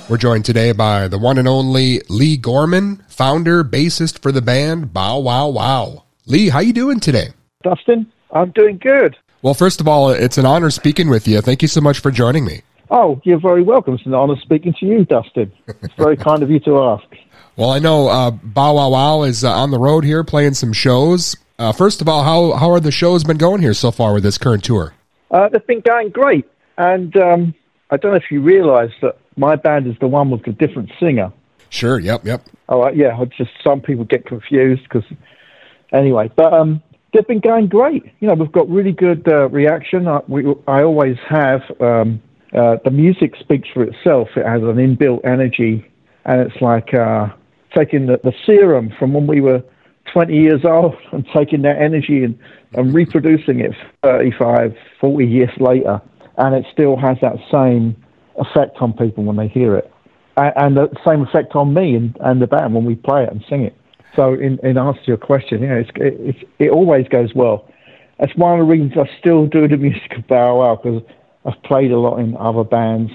We're 0.10 0.18
joined 0.18 0.46
today 0.46 0.74
by 0.74 1.08
the 1.08 1.18
one 1.18 1.38
and 1.38 1.48
only 1.48 2.02
Leigh 2.10 2.38
Gorman, 2.38 3.04
founder, 3.08 3.64
bassist 3.64 4.20
for 4.20 4.32
the 4.32 4.42
band 4.42 4.94
Bow 4.94 5.20
Wow 5.20 5.50
Wow. 5.50 6.04
Leigh, 6.26 6.50
how 6.50 6.60
you 6.60 6.74
doing 6.74 7.00
today? 7.00 7.30
Dustin, 7.64 8.12
I'm 8.32 8.52
doing 8.52 8.78
good. 8.78 9.18
Well, 9.42 9.54
first 9.54 9.82
of 9.82 9.88
all, 9.88 10.10
it's 10.10 10.38
an 10.38 10.46
honor 10.46 10.70
speaking 10.70 11.10
with 11.10 11.28
you. 11.28 11.42
Thank 11.42 11.62
you 11.62 11.68
so 11.68 11.82
much 11.82 12.00
for 12.00 12.12
joining 12.12 12.46
me. 12.46 12.62
Oh, 12.92 13.20
you're 13.24 13.40
very 13.40 13.64
welcome. 13.64 13.96
It's 13.96 14.06
an 14.06 14.14
honor 14.14 14.36
speaking 14.36 14.74
to 14.80 14.86
you, 14.86 15.04
Dustin. 15.06 15.52
It's 15.68 15.96
very 15.96 16.16
kind 16.30 16.44
of 16.44 16.52
you 16.52 16.60
to 16.62 16.80
ask. 16.80 17.06
Well, 17.56 17.72
I 17.72 17.80
know 17.80 18.08
uh, 18.08 18.32
Bow 18.32 18.76
Wow 18.76 18.90
Wow 18.90 19.24
is 19.24 19.44
uh, 19.44 19.52
on 19.52 19.72
the 19.72 19.80
road 19.80 20.04
here 20.04 20.24
playing 20.24 20.54
some 20.54 20.74
shows. 20.74 21.36
Uh, 21.58 21.72
first 21.72 22.02
of 22.02 22.08
all, 22.08 22.24
how 22.24 22.58
how 22.58 22.72
are 22.72 22.80
the 22.80 22.92
shows 22.92 23.24
been 23.24 23.38
going 23.38 23.62
here 23.62 23.74
so 23.74 23.92
far 23.92 24.14
with 24.14 24.24
this 24.24 24.38
current 24.38 24.64
tour? 24.64 24.94
Uh, 25.32 25.50
they've 25.50 25.66
been 25.66 25.82
going 25.82 26.10
great, 26.10 26.46
and 26.78 27.16
um, 27.18 27.56
I 27.90 27.98
don't 27.98 28.12
know 28.12 28.18
if 28.18 28.32
you 28.32 28.42
realise 28.42 28.92
that 29.02 29.18
my 29.38 29.56
band 29.56 29.88
is 29.88 29.96
the 30.00 30.08
one 30.08 30.30
with 30.30 30.44
the 30.44 30.52
different 30.52 30.92
singer. 31.00 31.32
Sure. 31.70 32.00
Yep. 32.00 32.26
Yep. 32.26 32.46
Oh, 32.70 32.84
uh, 32.84 32.92
yeah. 32.92 33.18
I 33.18 33.26
Just 33.26 33.52
some 33.64 33.82
people 33.82 34.06
get 34.06 34.26
confused 34.26 34.84
because, 34.84 35.04
anyway. 35.92 36.32
But 36.36 36.54
um, 36.54 36.84
they've 37.14 37.28
been 37.28 37.40
going 37.40 37.68
great. 37.68 38.04
You 38.20 38.28
know, 38.28 38.36
we've 38.36 38.52
got 38.52 38.70
really 38.70 38.92
good 38.92 39.28
uh, 39.28 39.50
reaction. 39.50 40.08
I, 40.08 40.22
we, 40.28 40.54
I 40.68 40.84
always 40.84 41.18
have. 41.30 41.62
Um, 41.80 42.22
uh, 42.54 42.78
the 42.84 42.92
music 42.92 43.36
speaks 43.40 43.68
for 43.74 43.84
itself. 43.84 44.30
It 44.36 44.46
has 44.46 44.62
an 44.62 44.76
inbuilt 44.76 45.26
energy, 45.26 45.92
and 46.26 46.42
it's 46.42 46.62
like 46.62 46.94
uh, 46.94 47.30
taking 47.76 48.06
the, 48.06 48.20
the 48.24 48.34
serum 48.46 48.94
from 49.00 49.14
when 49.14 49.26
we 49.26 49.42
were 49.42 49.64
20 50.12 50.36
years 50.36 50.64
old 50.64 50.96
and 51.12 51.26
taking 51.36 51.64
that 51.64 51.82
energy 51.82 52.24
and, 52.24 52.38
and 52.74 52.94
reproducing 52.94 53.60
it 53.60 53.72
35, 54.04 54.76
40 55.00 55.26
years 55.26 55.50
later, 55.60 56.02
and 56.38 56.56
it 56.56 56.66
still 56.72 56.98
has 56.98 57.18
that 57.22 57.36
same 57.52 57.96
effect 58.38 58.78
on 58.82 58.94
people 58.94 59.24
when 59.24 59.36
they 59.36 59.48
hear 59.48 59.76
it 59.76 59.94
and, 60.38 60.54
and 60.56 60.78
the 60.78 60.90
same 61.06 61.22
effect 61.22 61.56
on 61.56 61.74
me 61.74 61.96
and, 61.96 62.18
and 62.22 62.42
the 62.42 62.48
band 62.48 62.74
when 62.74 62.86
we 62.86 62.96
play 62.96 63.24
it 63.24 63.32
and 63.32 63.44
sing 63.50 63.64
it. 63.64 63.76
So, 64.16 64.34
in, 64.34 64.60
in 64.64 64.78
answer 64.78 65.02
to 65.02 65.08
your 65.08 65.18
question, 65.18 65.64
yeah, 65.64 65.76
it's, 65.76 65.90
it, 65.96 66.16
it's, 66.20 66.40
it 66.60 66.70
always 66.70 67.08
goes 67.08 67.34
well. 67.34 67.68
That's 68.20 68.36
one 68.36 68.60
of 68.60 68.66
the 68.66 68.72
reasons 68.72 68.94
I 68.96 69.10
still 69.20 69.48
do 69.48 69.68
the 69.68 69.78
music 69.78 70.12
of 70.16 70.28
Bow 70.28 70.60
Wow 70.60 70.76
because 70.76 71.02
I've 71.46 71.62
played 71.64 71.92
a 71.92 72.00
lot 72.00 72.20
in 72.20 72.38
other 72.38 72.64
bands, 72.64 73.12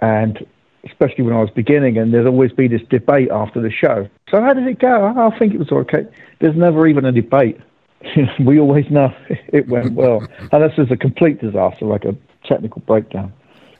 and 0.00 0.44
especially 0.84 1.24
when 1.24 1.34
I 1.34 1.40
was 1.40 1.50
beginning, 1.50 1.98
and 1.98 2.12
there'd 2.12 2.26
always 2.26 2.52
be 2.52 2.66
this 2.66 2.82
debate 2.90 3.30
after 3.30 3.60
the 3.60 3.70
show. 3.70 4.08
So, 4.30 4.40
how 4.40 4.52
did 4.52 4.66
it 4.66 4.80
go? 4.80 5.06
I 5.16 5.38
think 5.38 5.54
it 5.54 5.58
was 5.58 5.70
okay. 5.70 6.06
There's 6.40 6.56
never 6.56 6.86
even 6.88 7.04
a 7.04 7.12
debate. 7.12 7.58
we 8.44 8.58
always 8.58 8.90
know 8.90 9.14
it 9.28 9.68
went 9.68 9.92
well, 9.92 10.26
unless 10.50 10.72
there's 10.76 10.90
a 10.90 10.96
complete 10.96 11.40
disaster, 11.40 11.84
like 11.84 12.04
a 12.04 12.16
technical 12.50 12.82
breakdown. 12.82 13.32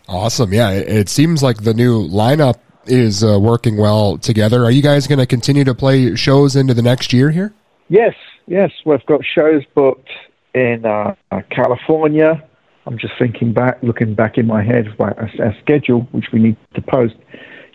Awesome. 0.08 0.52
Yeah, 0.52 0.70
it, 0.70 1.08
seems 1.08 1.42
like 1.42 1.62
the 1.62 1.74
new 1.74 2.08
lineup 2.08 2.58
is 2.86 3.22
uh, 3.22 3.38
working 3.38 3.76
well 3.76 4.18
together. 4.18 4.64
Are 4.64 4.70
you 4.70 4.82
guys 4.82 5.06
going 5.06 5.18
to 5.18 5.26
continue 5.26 5.64
to 5.64 5.74
play 5.74 6.16
shows 6.16 6.56
into 6.56 6.74
the 6.74 6.82
next 6.82 7.12
year 7.12 7.30
here? 7.30 7.52
Yes, 7.88 8.14
yes. 8.46 8.70
We've 8.84 9.04
got 9.06 9.20
shows 9.24 9.62
booked 9.74 10.10
in 10.54 10.84
uh, 10.84 11.14
uh, 11.30 11.42
California. 11.50 12.44
I'm 12.86 12.98
just 12.98 13.12
thinking 13.18 13.52
back, 13.52 13.78
looking 13.82 14.14
back 14.14 14.38
in 14.38 14.46
my 14.46 14.64
head, 14.64 14.88
about 14.88 15.18
our, 15.18 15.30
our 15.40 15.54
schedule, 15.62 16.08
which 16.12 16.26
we 16.32 16.40
need 16.40 16.56
to 16.74 16.82
post. 16.82 17.14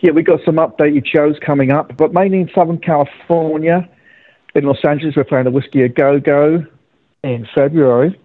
Yeah, 0.00 0.10
we've 0.10 0.26
got 0.26 0.40
some 0.44 0.56
updated 0.56 1.06
shows 1.06 1.36
coming 1.44 1.70
up, 1.70 1.96
but 1.96 2.12
mainly 2.12 2.40
in 2.40 2.50
Southern 2.54 2.78
California. 2.78 3.88
In 4.54 4.64
Los 4.64 4.78
Angeles, 4.86 5.16
we're 5.16 5.24
playing 5.24 5.44
the 5.44 5.50
Whisky 5.50 5.82
A 5.82 5.88
Go 5.88 6.18
Go 6.18 6.64
in 7.22 7.46
February, 7.54 8.18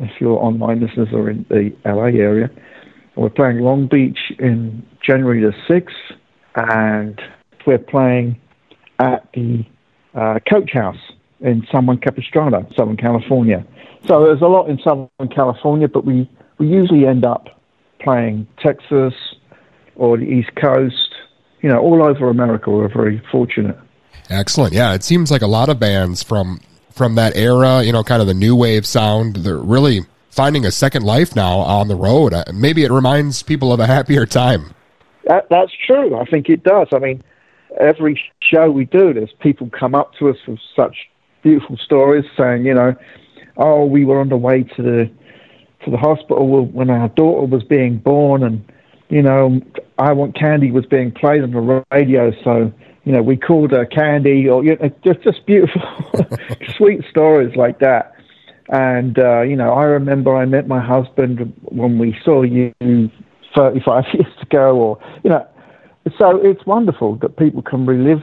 if 0.00 0.20
your 0.20 0.42
online 0.42 0.80
listeners 0.80 1.08
are 1.12 1.30
in 1.30 1.44
the 1.48 1.74
LA 1.84 2.18
area. 2.20 2.50
We're 3.16 3.30
playing 3.30 3.58
Long 3.60 3.88
Beach 3.88 4.18
in 4.38 4.86
January 5.06 5.42
the 5.42 5.52
6th, 5.68 6.16
and 6.54 7.20
we're 7.66 7.78
playing 7.78 8.40
at 8.98 9.28
the 9.34 9.64
uh, 10.14 10.38
Coach 10.48 10.72
House 10.72 10.96
in 11.40 11.66
San 11.70 11.86
Juan 11.86 11.98
Capistrano, 11.98 12.66
Southern 12.76 12.96
California. 12.96 13.64
So 14.06 14.24
there's 14.24 14.40
a 14.40 14.46
lot 14.46 14.68
in 14.68 14.78
Southern 14.78 15.08
California, 15.34 15.88
but 15.88 16.04
we, 16.04 16.30
we 16.58 16.68
usually 16.68 17.06
end 17.06 17.24
up 17.24 17.60
playing 18.00 18.46
Texas 18.58 19.14
or 19.96 20.16
the 20.16 20.24
East 20.24 20.50
Coast, 20.56 21.14
you 21.60 21.68
know, 21.68 21.78
all 21.78 22.02
over 22.02 22.28
America. 22.28 22.70
We're 22.70 22.88
very 22.88 23.22
fortunate. 23.30 23.78
Excellent. 24.30 24.72
Yeah, 24.72 24.94
it 24.94 25.04
seems 25.04 25.30
like 25.30 25.42
a 25.42 25.46
lot 25.46 25.68
of 25.68 25.78
bands 25.78 26.22
from 26.22 26.60
from 26.94 27.14
that 27.16 27.36
era, 27.36 27.82
you 27.82 27.92
know, 27.92 28.02
kind 28.02 28.20
of 28.20 28.28
the 28.28 28.34
new 28.34 28.54
wave 28.56 28.86
sound, 28.86 29.36
they're 29.36 29.56
really 29.58 30.00
finding 30.30 30.64
a 30.64 30.70
second 30.70 31.04
life 31.04 31.36
now 31.36 31.58
on 31.58 31.88
the 31.88 31.96
road. 31.96 32.32
Uh, 32.32 32.44
Maybe 32.52 32.84
it 32.84 32.90
reminds 32.90 33.42
people 33.42 33.72
of 33.72 33.80
a 33.80 33.86
happier 33.86 34.26
time. 34.26 34.74
That, 35.26 35.48
that's 35.50 35.72
true. 35.86 36.16
I 36.16 36.24
think 36.24 36.48
it 36.48 36.64
does. 36.64 36.88
I 36.92 36.98
mean, 36.98 37.22
every 37.78 38.20
show 38.40 38.70
we 38.70 38.86
do, 38.86 39.12
there's 39.12 39.32
people 39.40 39.70
come 39.70 39.94
up 39.94 40.14
to 40.18 40.30
us 40.30 40.36
with 40.46 40.58
such 40.74 40.96
beautiful 41.42 41.76
stories, 41.76 42.24
saying, 42.36 42.64
you 42.64 42.74
know, 42.74 42.94
oh, 43.56 43.84
we 43.84 44.04
were 44.04 44.20
on 44.20 44.28
the 44.28 44.36
way 44.36 44.62
to 44.62 44.82
the 44.82 45.10
to 45.84 45.90
the 45.90 45.96
hospital 45.96 46.64
when 46.66 46.90
our 46.90 47.08
daughter 47.08 47.46
was 47.46 47.64
being 47.64 47.98
born, 47.98 48.44
and 48.44 48.64
you 49.08 49.20
know, 49.20 49.60
I 49.98 50.12
Want 50.12 50.36
Candy 50.38 50.70
was 50.70 50.86
being 50.86 51.10
played 51.10 51.42
on 51.42 51.50
the 51.50 51.84
radio, 51.90 52.32
so 52.44 52.72
you 53.04 53.12
know, 53.12 53.22
we 53.22 53.36
called 53.36 53.72
her 53.72 53.84
Candy, 53.84 54.48
or 54.48 54.64
you 54.64 54.76
know, 54.76 54.90
just 55.04 55.22
just 55.22 55.44
beautiful, 55.46 55.82
sweet 56.76 57.00
stories 57.10 57.56
like 57.56 57.78
that. 57.80 58.14
And 58.68 59.18
uh, 59.18 59.42
you 59.42 59.56
know, 59.56 59.72
I 59.72 59.84
remember 59.84 60.36
I 60.36 60.44
met 60.44 60.68
my 60.68 60.80
husband 60.80 61.52
when 61.62 61.98
we 61.98 62.16
saw 62.24 62.42
you 62.42 62.72
35 63.56 64.04
years 64.14 64.26
ago, 64.40 64.76
or 64.76 64.98
you 65.24 65.30
know, 65.30 65.46
so 66.18 66.38
it's 66.42 66.64
wonderful 66.66 67.16
that 67.16 67.36
people 67.36 67.62
can 67.62 67.86
relive 67.86 68.22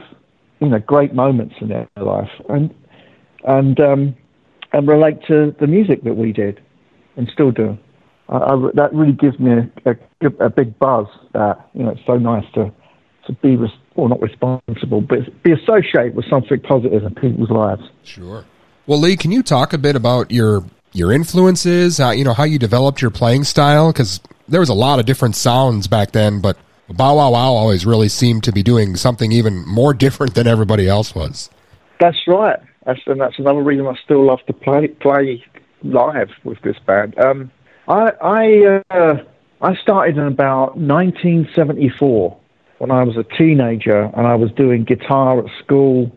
you 0.60 0.68
know 0.68 0.78
great 0.78 1.14
moments 1.14 1.54
in 1.60 1.68
their 1.68 1.88
life 1.96 2.30
and 2.48 2.74
and 3.44 3.80
um, 3.80 4.16
and 4.72 4.88
relate 4.88 5.18
to 5.28 5.54
the 5.60 5.66
music 5.66 6.04
that 6.04 6.16
we 6.16 6.32
did 6.32 6.60
and 7.16 7.28
still 7.32 7.50
do. 7.50 7.76
I, 8.28 8.36
I, 8.36 8.70
that 8.74 8.94
really 8.94 9.12
gives 9.12 9.38
me 9.38 9.52
a, 9.52 9.90
a, 9.90 10.46
a 10.46 10.50
big 10.50 10.78
buzz. 10.78 11.06
That 11.32 11.68
you 11.74 11.82
know, 11.82 11.90
it's 11.90 12.06
so 12.06 12.16
nice 12.16 12.44
to 12.54 12.72
to 13.26 13.32
be 13.34 13.56
res- 13.56 13.70
well, 14.00 14.08
not 14.08 14.22
responsible, 14.22 15.00
but 15.00 15.42
be 15.42 15.52
associated 15.52 16.14
with 16.14 16.26
something 16.28 16.60
positive 16.60 17.04
in 17.04 17.14
people's 17.14 17.50
lives. 17.50 17.82
Sure. 18.04 18.44
Well, 18.86 18.98
Leigh, 18.98 19.16
can 19.16 19.30
you 19.30 19.42
talk 19.42 19.72
a 19.72 19.78
bit 19.78 19.96
about 19.96 20.30
your 20.30 20.64
your 20.92 21.12
influences? 21.12 21.98
How 21.98 22.10
you 22.10 22.24
know 22.24 22.32
how 22.32 22.44
you 22.44 22.58
developed 22.58 23.00
your 23.00 23.10
playing 23.10 23.44
style? 23.44 23.92
Because 23.92 24.20
there 24.48 24.60
was 24.60 24.68
a 24.68 24.74
lot 24.74 24.98
of 24.98 25.06
different 25.06 25.36
sounds 25.36 25.86
back 25.86 26.12
then, 26.12 26.40
but 26.40 26.56
Bow 26.88 27.16
Wow 27.16 27.32
Wow 27.32 27.52
always 27.52 27.86
really 27.86 28.08
seemed 28.08 28.44
to 28.44 28.52
be 28.52 28.62
doing 28.62 28.96
something 28.96 29.30
even 29.32 29.64
more 29.66 29.94
different 30.06 30.34
than 30.34 30.46
everybody 30.46 30.88
else 30.88 31.14
was. 31.14 31.50
That's 32.00 32.18
right. 32.26 32.58
That's 32.86 33.00
and 33.06 33.20
that's 33.20 33.38
another 33.38 33.62
reason 33.62 33.86
I 33.86 33.94
still 34.02 34.24
love 34.26 34.40
to 34.46 34.52
play 34.52 34.88
play 34.88 35.44
live 35.82 36.30
with 36.44 36.60
this 36.62 36.76
band. 36.86 37.18
Um, 37.18 37.50
I 37.86 38.12
I 38.22 38.82
uh, 38.90 39.16
I 39.60 39.74
started 39.76 40.16
in 40.16 40.26
about 40.26 40.78
1974 40.78 42.39
when 42.80 42.90
I 42.90 43.04
was 43.04 43.16
a 43.18 43.24
teenager 43.36 44.10
and 44.16 44.26
I 44.26 44.34
was 44.34 44.50
doing 44.52 44.84
guitar 44.84 45.38
at 45.38 45.44
school, 45.62 46.10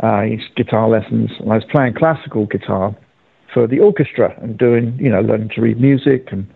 uh, 0.00 0.24
guitar 0.54 0.86
lessons, 0.86 1.30
and 1.40 1.50
I 1.50 1.54
was 1.54 1.64
playing 1.72 1.94
classical 1.94 2.44
guitar 2.44 2.94
for 3.54 3.66
the 3.66 3.80
orchestra 3.80 4.38
and 4.42 4.56
doing 4.58 4.96
you 5.00 5.10
know 5.10 5.22
learning 5.22 5.50
to 5.54 5.62
read 5.62 5.80
music 5.80 6.28
and 6.30 6.46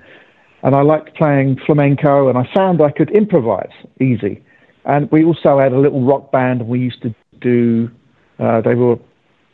and 0.63 0.75
I 0.75 0.83
liked 0.83 1.17
playing 1.17 1.59
flamenco 1.65 2.29
and 2.29 2.37
I 2.37 2.47
found 2.55 2.83
I 2.83 2.91
could 2.91 3.11
improvise 3.11 3.73
easy. 4.01 4.45
And 4.85 5.11
we 5.11 5.25
also 5.25 5.59
had 5.59 5.73
a 5.73 5.79
little 5.79 6.05
rock 6.05 6.31
band 6.31 6.61
and 6.61 6.69
we 6.69 6.81
used 6.81 7.03
to 7.03 7.15
do. 7.41 7.91
Uh, 8.39 8.61
they 8.61 8.75
were 8.75 8.97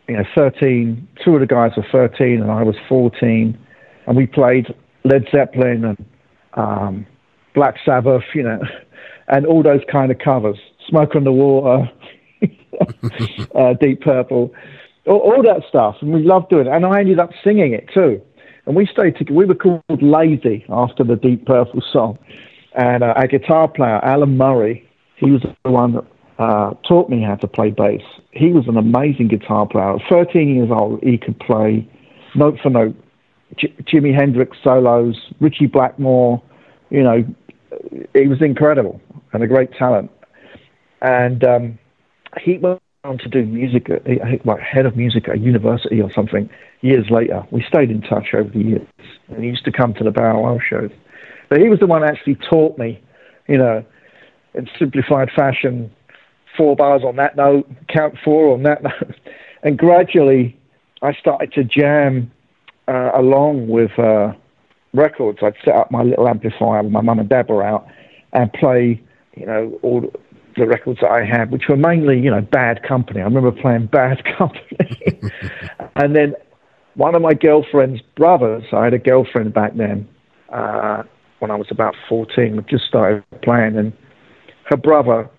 you 0.09 0.17
know, 0.17 0.25
13, 0.35 1.09
two 1.25 1.35
of 1.35 1.41
the 1.41 1.47
guys 1.47 1.71
were 1.77 1.87
13 1.93 2.41
and 2.41 2.51
I 2.51 2.65
was 2.65 2.75
14. 2.89 3.57
And 4.07 4.17
we 4.17 4.27
played 4.27 4.75
Led 5.05 5.27
Zeppelin 5.33 5.85
and 5.85 6.05
um, 6.55 7.07
Black 7.55 7.77
Sabbath, 7.85 8.25
you 8.35 8.43
know, 8.43 8.61
and 9.31 9.47
all 9.47 9.62
those 9.62 9.81
kind 9.91 10.12
of 10.12 10.18
covers. 10.18 10.59
Smoke 10.89 11.14
on 11.14 11.24
the 11.24 11.33
Water, 11.33 11.91
uh, 13.55 13.74
Deep 13.74 14.01
Purple, 14.03 14.53
all, 15.07 15.18
all, 15.18 15.43
that 15.43 15.62
stuff. 15.68 15.97
And 16.01 16.12
we 16.12 16.22
loved 16.22 16.51
doing 16.51 16.66
it. 16.66 16.70
And 16.70 16.85
I 16.85 17.01
ended 17.01 17.18
up 17.20 17.31
singing 17.43 17.72
it 17.72 17.89
too. 17.95 18.20
And 18.66 18.76
we 18.76 18.87
stayed 18.87 19.16
together. 19.16 19.35
We 19.35 19.47
were 19.47 19.55
called 19.55 20.03
Lazy 20.03 20.64
after 20.68 21.05
the 21.05 21.16
Deep 21.16 21.47
Purple 21.47 21.83
song. 21.93 22.18
And 22.74 23.03
uh, 23.03 23.14
our 23.16 23.26
guitar 23.26 23.68
player, 23.68 24.05
Alan 24.05 24.37
Murray, 24.37 24.87
he 25.16 25.31
was 25.31 25.43
the 25.64 25.70
one 25.70 25.93
that 25.95 26.05
uh, 26.39 26.74
taught 26.87 27.09
me 27.09 27.22
how 27.22 27.37
to 27.37 27.47
play 27.47 27.70
bass. 27.70 28.03
He 28.33 28.53
was 28.53 28.66
an 28.66 28.76
amazing 28.76 29.28
guitar 29.28 29.66
player. 29.66 29.97
At 29.97 30.03
13 30.09 30.55
years 30.57 30.70
old, 30.70 31.03
he 31.03 31.18
could 31.18 31.39
play 31.41 31.89
note 32.35 32.59
for 32.62 32.70
note 32.70 32.97
J- 33.57 33.74
Jimi 33.83 34.14
Hendrix 34.14 34.57
solos, 34.62 35.16
Ritchie 35.41 35.66
Blackmore. 35.66 36.43
You 36.91 37.03
know, 37.03 37.24
he 38.14 38.26
was 38.26 38.41
incredible 38.41 39.01
and 39.33 39.43
a 39.43 39.47
great 39.47 39.72
talent. 39.72 40.11
And 41.03 41.45
um, 41.45 41.78
he 42.41 42.59
went 42.59 42.81
on 43.05 43.18
to 43.18 43.28
do 43.28 43.45
music, 43.45 43.89
like 44.45 44.61
head 44.61 44.87
of 44.87 44.97
music 44.97 45.28
at 45.28 45.37
a 45.37 45.39
university 45.39 46.01
or 46.01 46.12
something. 46.12 46.51
Years 46.83 47.07
later, 47.11 47.47
we 47.51 47.64
stayed 47.66 47.91
in 47.91 48.03
touch 48.03 48.28
over 48.35 48.49
the 48.49 48.62
years, 48.62 48.89
and 49.28 49.43
he 49.43 49.51
used 49.51 49.64
to 49.64 49.72
come 49.72 49.95
to 49.95 50.05
the 50.05 50.11
Bow 50.11 50.41
Wow 50.41 50.59
shows. 50.68 50.91
But 51.49 51.61
he 51.61 51.68
was 51.68 51.81
the 51.81 51.87
one 51.87 52.03
that 52.03 52.12
actually 52.12 52.37
taught 52.49 52.78
me, 52.78 53.03
you 53.49 53.59
know, 53.59 53.85
in 54.55 54.68
simplified 54.78 55.31
fashion, 55.35 55.91
four 56.57 56.76
bars 56.76 57.03
on 57.05 57.16
that 57.16 57.37
note, 57.37 57.68
count 57.89 58.16
four 58.24 58.53
on 58.53 58.62
that 58.64 58.83
note. 58.83 59.14
And 59.62 59.78
gradually, 59.78 60.59
I 61.03 61.12
started 61.14 61.53
to 61.55 61.64
jam 61.64 62.31
uh, 62.89 63.11
along 63.14 63.68
with 63.68 63.99
uh, 63.99 64.33
records. 64.93 65.39
I'd 65.43 65.55
set 65.64 65.74
up 65.74 65.91
my 65.91 66.03
little 66.03 66.28
amplifier 66.28 66.83
my 66.83 67.01
mum 67.01 67.18
and 67.18 67.28
dad 67.28 67.49
were 67.49 67.62
out 67.62 67.87
and 68.33 68.53
play, 68.53 69.03
you 69.41 69.47
know, 69.47 69.78
all 69.82 70.03
the 70.57 70.66
records 70.66 71.01
that 71.01 71.11
I 71.11 71.24
had, 71.24 71.51
which 71.51 71.64
were 71.68 71.76
mainly, 71.76 72.20
you 72.20 72.30
know, 72.30 72.41
Bad 72.41 72.82
Company. 72.82 73.20
I 73.20 73.24
remember 73.24 73.53
playing 73.53 73.86
Bad 73.86 74.22
Company. 74.38 75.20
and 75.97 76.14
then 76.14 76.34
one 76.95 77.14
of 77.14 77.22
my 77.22 77.34
girlfriend's 77.34 78.03
brothers, 78.16 78.64
I 78.72 78.84
had 78.84 78.95
a 78.95 78.99
girlfriend 78.99 79.55
back 79.55 79.74
then, 79.76 80.09
uh, 80.51 81.05
when 81.38 81.51
I 81.51 81.57
was 81.57 81.68
about 81.70 81.95
14, 82.09 82.57
we 82.57 82.62
just 82.64 82.84
started 82.84 83.24
playing, 83.43 83.76
and 83.76 83.93
her 84.70 84.76
brother 84.76 85.30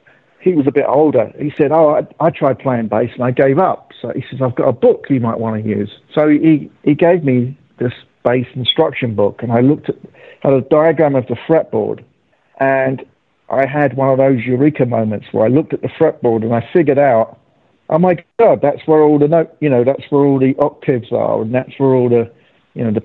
he 0.42 0.54
was 0.54 0.66
a 0.68 0.72
bit 0.72 0.86
older. 0.88 1.32
He 1.40 1.54
said, 1.56 1.72
"Oh, 1.72 1.96
I, 1.96 2.26
I 2.26 2.30
tried 2.32 2.60
playing 2.60 2.88
bass 2.88 3.12
and 3.14 3.24
I 3.24 3.32
gave 3.32 3.60
up." 3.60 3.92
So 4.02 4.12
he 4.14 4.24
says, 4.30 4.42
"I've 4.42 4.56
got 4.56 4.68
a 4.68 4.74
book 4.74 5.06
you 5.10 5.20
might 5.20 5.40
want 5.40 5.64
to 5.64 5.70
use." 5.70 5.92
So 6.14 6.28
he 6.28 6.70
he 6.84 6.96
gave 6.96 7.24
me 7.24 7.58
this 7.78 7.94
bass 8.26 8.48
instruction 8.56 9.16
book, 9.16 9.44
and 9.44 9.52
I 9.52 9.62
looked 9.62 9.90
at 9.90 9.96
had 10.42 10.54
a 10.54 10.62
diagram 10.62 11.16
of 11.16 11.28
the 11.28 11.36
fretboard, 11.48 12.04
and 12.60 13.06
I 13.52 13.68
had 13.68 13.96
one 13.96 14.10
of 14.10 14.18
those 14.18 14.46
eureka 14.46 14.86
moments 14.86 15.28
where 15.32 15.46
I 15.46 15.50
looked 15.50 15.74
at 15.74 15.82
the 15.82 15.90
fretboard 15.90 16.44
and 16.44 16.54
I 16.54 16.68
figured 16.74 17.00
out, 17.00 17.40
oh 17.90 18.00
my 18.00 18.16
god, 18.40 18.60
that's 18.62 18.86
where 18.86 19.02
all 19.02 19.20
the 19.20 19.28
note, 19.28 19.56
you 19.60 19.70
know, 19.70 19.84
that's 19.84 20.04
where 20.10 20.24
all 20.24 20.40
the 20.40 20.56
octaves 20.60 21.12
are, 21.12 21.42
and 21.42 21.54
that's 21.54 21.72
where 21.78 21.94
all 21.94 22.10
the, 22.10 22.32
you 22.74 22.84
know, 22.84 22.92
the, 22.92 23.04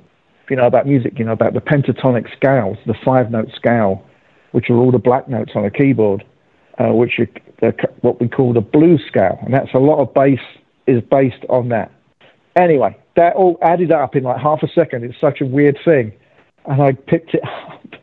you 0.48 0.56
know 0.56 0.66
about 0.66 0.86
music, 0.86 1.18
you 1.18 1.24
know 1.24 1.32
about 1.32 1.54
the 1.54 1.60
pentatonic 1.60 2.34
scales, 2.36 2.78
the 2.86 2.94
five 3.04 3.30
note 3.30 3.48
scale, 3.56 4.04
which 4.52 4.70
are 4.70 4.76
all 4.76 4.92
the 4.92 4.98
black 4.98 5.28
notes 5.28 5.52
on 5.56 5.64
a 5.64 5.70
keyboard 5.70 6.24
uh, 6.78 6.92
which 6.92 7.18
are 7.18 7.28
the, 7.60 7.74
what 8.00 8.20
we 8.20 8.28
call 8.28 8.52
the 8.52 8.60
blues 8.60 9.02
scale, 9.08 9.38
and 9.42 9.54
that's 9.54 9.72
a 9.74 9.78
lot 9.78 10.00
of 10.00 10.12
bass 10.14 10.40
is 10.86 11.02
based 11.10 11.44
on 11.48 11.68
that. 11.70 11.90
Anyway, 12.56 12.96
that 13.16 13.34
all 13.34 13.58
added 13.62 13.92
up 13.92 14.14
in 14.16 14.24
like 14.24 14.40
half 14.40 14.62
a 14.62 14.68
second. 14.68 15.04
It's 15.04 15.20
such 15.20 15.40
a 15.40 15.46
weird 15.46 15.78
thing, 15.84 16.12
and 16.66 16.82
I 16.82 16.92
picked 16.92 17.34
it 17.34 17.42
up, 17.70 17.95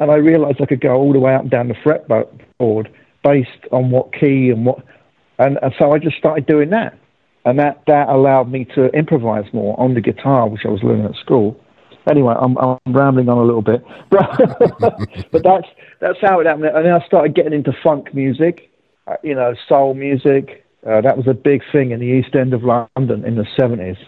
and 0.00 0.10
I 0.10 0.16
realised 0.16 0.60
I 0.60 0.66
could 0.66 0.80
go 0.80 0.94
all 0.94 1.12
the 1.12 1.20
way 1.20 1.34
up 1.34 1.42
and 1.42 1.50
down 1.50 1.68
the 1.68 1.74
fretboard 1.74 2.88
based 3.22 3.50
on 3.70 3.90
what 3.90 4.12
key 4.12 4.48
and 4.48 4.64
what, 4.64 4.78
and, 5.38 5.58
and 5.62 5.74
so 5.78 5.92
I 5.92 5.98
just 5.98 6.16
started 6.16 6.46
doing 6.46 6.70
that, 6.70 6.98
and 7.44 7.58
that 7.58 7.82
that 7.86 8.08
allowed 8.08 8.50
me 8.50 8.64
to 8.74 8.86
improvise 8.96 9.44
more 9.52 9.78
on 9.78 9.94
the 9.94 10.00
guitar, 10.00 10.48
which 10.48 10.62
I 10.64 10.68
was 10.68 10.82
learning 10.82 11.04
at 11.04 11.14
school. 11.16 11.60
Anyway, 12.10 12.34
I'm, 12.36 12.56
I'm 12.56 12.78
rambling 12.86 13.28
on 13.28 13.36
a 13.36 13.42
little 13.42 13.62
bit, 13.62 13.84
but 14.10 15.42
that's 15.44 15.68
that's 16.00 16.18
how 16.22 16.40
it 16.40 16.46
happened. 16.46 16.64
And 16.64 16.86
then 16.86 16.92
I 16.94 17.06
started 17.06 17.34
getting 17.34 17.52
into 17.52 17.72
funk 17.82 18.14
music, 18.14 18.70
uh, 19.06 19.16
you 19.22 19.34
know, 19.34 19.54
soul 19.68 19.92
music. 19.92 20.64
Uh, 20.86 21.02
that 21.02 21.18
was 21.18 21.26
a 21.28 21.34
big 21.34 21.60
thing 21.70 21.90
in 21.90 22.00
the 22.00 22.06
East 22.06 22.34
End 22.34 22.54
of 22.54 22.62
London 22.64 23.26
in 23.26 23.36
the 23.36 23.46
seventies, 23.58 23.98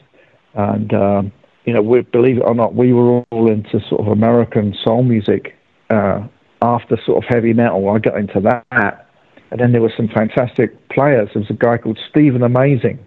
and 0.54 0.94
um, 0.94 1.32
you 1.66 1.74
know, 1.74 1.82
we, 1.82 2.00
believe 2.00 2.38
it 2.38 2.44
or 2.44 2.54
not, 2.54 2.74
we 2.74 2.94
were 2.94 3.22
all 3.30 3.50
into 3.50 3.78
sort 3.90 4.00
of 4.00 4.06
American 4.08 4.74
soul 4.82 5.02
music 5.02 5.54
uh, 5.92 6.26
after 6.62 6.98
sort 7.04 7.24
of 7.24 7.28
heavy 7.28 7.52
metal. 7.52 7.88
I 7.90 7.98
got 7.98 8.16
into 8.16 8.40
that, 8.40 9.08
and 9.50 9.60
then 9.60 9.72
there 9.72 9.82
were 9.82 9.92
some 9.96 10.08
fantastic 10.08 10.88
players. 10.88 11.28
There 11.34 11.42
was 11.42 11.50
a 11.50 11.54
guy 11.54 11.78
called 11.78 11.98
Stephen 12.10 12.42
Amazing 12.42 12.98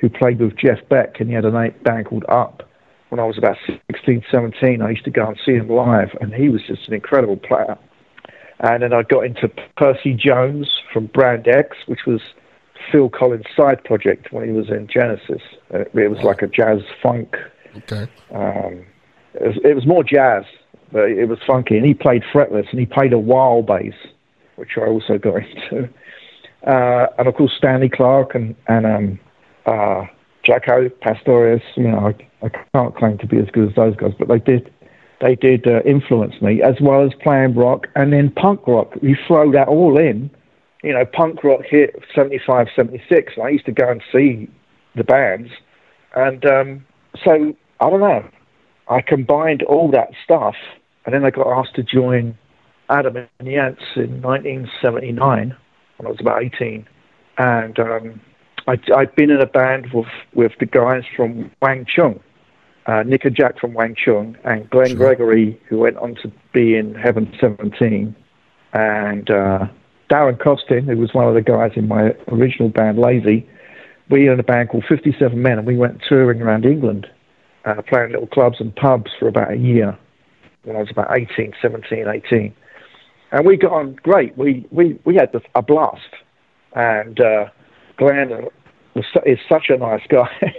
who 0.00 0.08
played 0.08 0.38
with 0.38 0.56
Jeff 0.56 0.78
Beck, 0.88 1.18
and 1.18 1.28
he 1.28 1.34
had 1.34 1.44
a 1.44 1.50
band 1.50 2.06
called 2.06 2.24
Up 2.28 2.68
when 3.08 3.20
I 3.20 3.24
was 3.24 3.38
about 3.38 3.56
16, 3.90 4.24
17, 4.30 4.82
I 4.82 4.90
used 4.90 5.04
to 5.04 5.10
go 5.10 5.26
and 5.26 5.38
see 5.44 5.52
him 5.52 5.68
live, 5.68 6.10
and 6.20 6.34
he 6.34 6.48
was 6.48 6.62
just 6.66 6.88
an 6.88 6.94
incredible 6.94 7.36
player. 7.36 7.78
And 8.60 8.82
then 8.82 8.92
I 8.92 9.02
got 9.02 9.24
into 9.24 9.48
Percy 9.76 10.14
Jones 10.14 10.68
from 10.92 11.06
Brand 11.06 11.46
X, 11.48 11.76
which 11.86 12.00
was 12.06 12.20
Phil 12.90 13.08
Collins' 13.08 13.46
side 13.56 13.82
project 13.84 14.32
when 14.32 14.44
he 14.44 14.52
was 14.52 14.68
in 14.68 14.88
Genesis. 14.88 15.42
Uh, 15.72 15.84
it 15.94 16.10
was 16.10 16.22
like 16.22 16.42
a 16.42 16.48
jazz 16.48 16.80
funk. 17.02 17.36
Okay. 17.76 18.10
Um, 18.34 18.84
it, 19.34 19.46
was, 19.46 19.56
it 19.64 19.74
was 19.74 19.86
more 19.86 20.02
jazz, 20.02 20.44
but 20.92 21.10
it 21.10 21.26
was 21.26 21.38
funky. 21.46 21.76
And 21.76 21.86
he 21.86 21.94
played 21.94 22.22
fretless, 22.32 22.70
and 22.70 22.80
he 22.80 22.86
played 22.86 23.12
a 23.12 23.18
wild 23.18 23.66
bass, 23.66 23.94
which 24.56 24.76
I 24.76 24.86
also 24.86 25.18
got 25.18 25.36
into. 25.42 25.88
Uh, 26.66 27.06
and 27.18 27.28
of 27.28 27.34
course, 27.34 27.52
Stanley 27.56 27.88
Clarke 27.88 28.34
and, 28.34 28.54
and 28.66 28.86
um, 28.86 29.20
uh, 29.66 30.06
Jaco 30.44 30.90
Pastorius. 31.00 31.62
You 31.76 31.88
know, 31.88 32.08
I, 32.08 32.46
I 32.46 32.48
can't 32.74 32.94
claim 32.96 33.18
to 33.18 33.26
be 33.26 33.38
as 33.38 33.48
good 33.52 33.70
as 33.70 33.74
those 33.76 33.96
guys, 33.96 34.12
but 34.18 34.28
they 34.28 34.38
did 34.38 34.72
they 35.20 35.34
did 35.34 35.66
uh, 35.66 35.80
influence 35.84 36.40
me 36.40 36.62
as 36.62 36.76
well 36.80 37.04
as 37.04 37.12
playing 37.20 37.54
rock 37.54 37.88
and 37.96 38.12
then 38.12 38.30
punk 38.30 38.66
rock. 38.66 38.94
You 39.02 39.16
throw 39.26 39.50
that 39.52 39.66
all 39.66 39.98
in, 39.98 40.30
you 40.82 40.92
know, 40.92 41.04
punk 41.04 41.42
rock 41.42 41.62
hit 41.68 42.00
75, 42.14 42.68
76. 42.74 43.32
And 43.36 43.44
I 43.44 43.48
used 43.48 43.66
to 43.66 43.72
go 43.72 43.90
and 43.90 44.02
see 44.12 44.48
the 44.94 45.04
bands, 45.04 45.50
and 46.14 46.44
um, 46.46 46.86
so 47.24 47.54
I 47.80 47.90
don't 47.90 48.00
know. 48.00 48.28
I 48.88 49.02
combined 49.02 49.62
all 49.64 49.90
that 49.90 50.10
stuff, 50.24 50.54
and 51.08 51.14
then 51.14 51.24
I 51.24 51.30
got 51.30 51.46
asked 51.46 51.74
to 51.76 51.82
join 51.82 52.36
Adam 52.90 53.16
and 53.16 53.48
the 53.48 53.56
Ants 53.56 53.80
in 53.96 54.20
1979 54.20 55.56
when 55.96 56.06
I 56.06 56.10
was 56.10 56.20
about 56.20 56.42
18, 56.42 56.86
and 57.38 57.78
um, 57.78 58.20
I, 58.66 58.78
I'd 58.94 59.16
been 59.16 59.30
in 59.30 59.40
a 59.40 59.46
band 59.46 59.86
with 59.94 60.08
with 60.34 60.52
the 60.60 60.66
guys 60.66 61.04
from 61.16 61.50
Wang 61.62 61.86
Chung, 61.88 62.20
uh, 62.84 63.04
Nick 63.06 63.24
and 63.24 63.34
Jack 63.34 63.58
from 63.58 63.72
Wang 63.72 63.96
Chung, 63.96 64.36
and 64.44 64.68
Glenn 64.68 64.96
Gregory, 64.96 65.58
who 65.70 65.78
went 65.78 65.96
on 65.96 66.14
to 66.16 66.30
be 66.52 66.76
in 66.76 66.94
Heaven 66.94 67.34
17, 67.40 68.14
and 68.74 69.30
uh, 69.30 69.66
Darren 70.10 70.38
Costin, 70.38 70.84
who 70.84 70.98
was 70.98 71.14
one 71.14 71.26
of 71.26 71.32
the 71.32 71.40
guys 71.40 71.72
in 71.74 71.88
my 71.88 72.14
original 72.30 72.68
band, 72.68 72.98
Lazy. 72.98 73.48
We 74.10 74.26
had 74.26 74.38
a 74.38 74.42
band 74.42 74.68
called 74.68 74.84
57 74.86 75.40
Men, 75.40 75.56
and 75.56 75.66
we 75.66 75.78
went 75.78 76.02
touring 76.06 76.42
around 76.42 76.66
England, 76.66 77.06
uh, 77.64 77.80
playing 77.88 78.10
little 78.12 78.26
clubs 78.26 78.60
and 78.60 78.76
pubs 78.76 79.10
for 79.18 79.26
about 79.26 79.52
a 79.52 79.56
year 79.56 79.98
when 80.64 80.76
I 80.76 80.80
was 80.80 80.90
about 80.90 81.16
18, 81.16 81.54
17, 81.60 82.06
18. 82.08 82.54
And 83.30 83.46
we 83.46 83.56
got 83.56 83.72
on 83.72 83.94
great. 84.02 84.36
We, 84.36 84.66
we, 84.70 84.98
we 85.04 85.14
had 85.16 85.34
a 85.54 85.62
blast. 85.62 86.14
And 86.74 87.20
uh, 87.20 87.46
Glenn 87.96 88.48
is 88.94 89.38
such 89.48 89.66
a 89.68 89.76
nice 89.76 90.02
guy. 90.08 90.54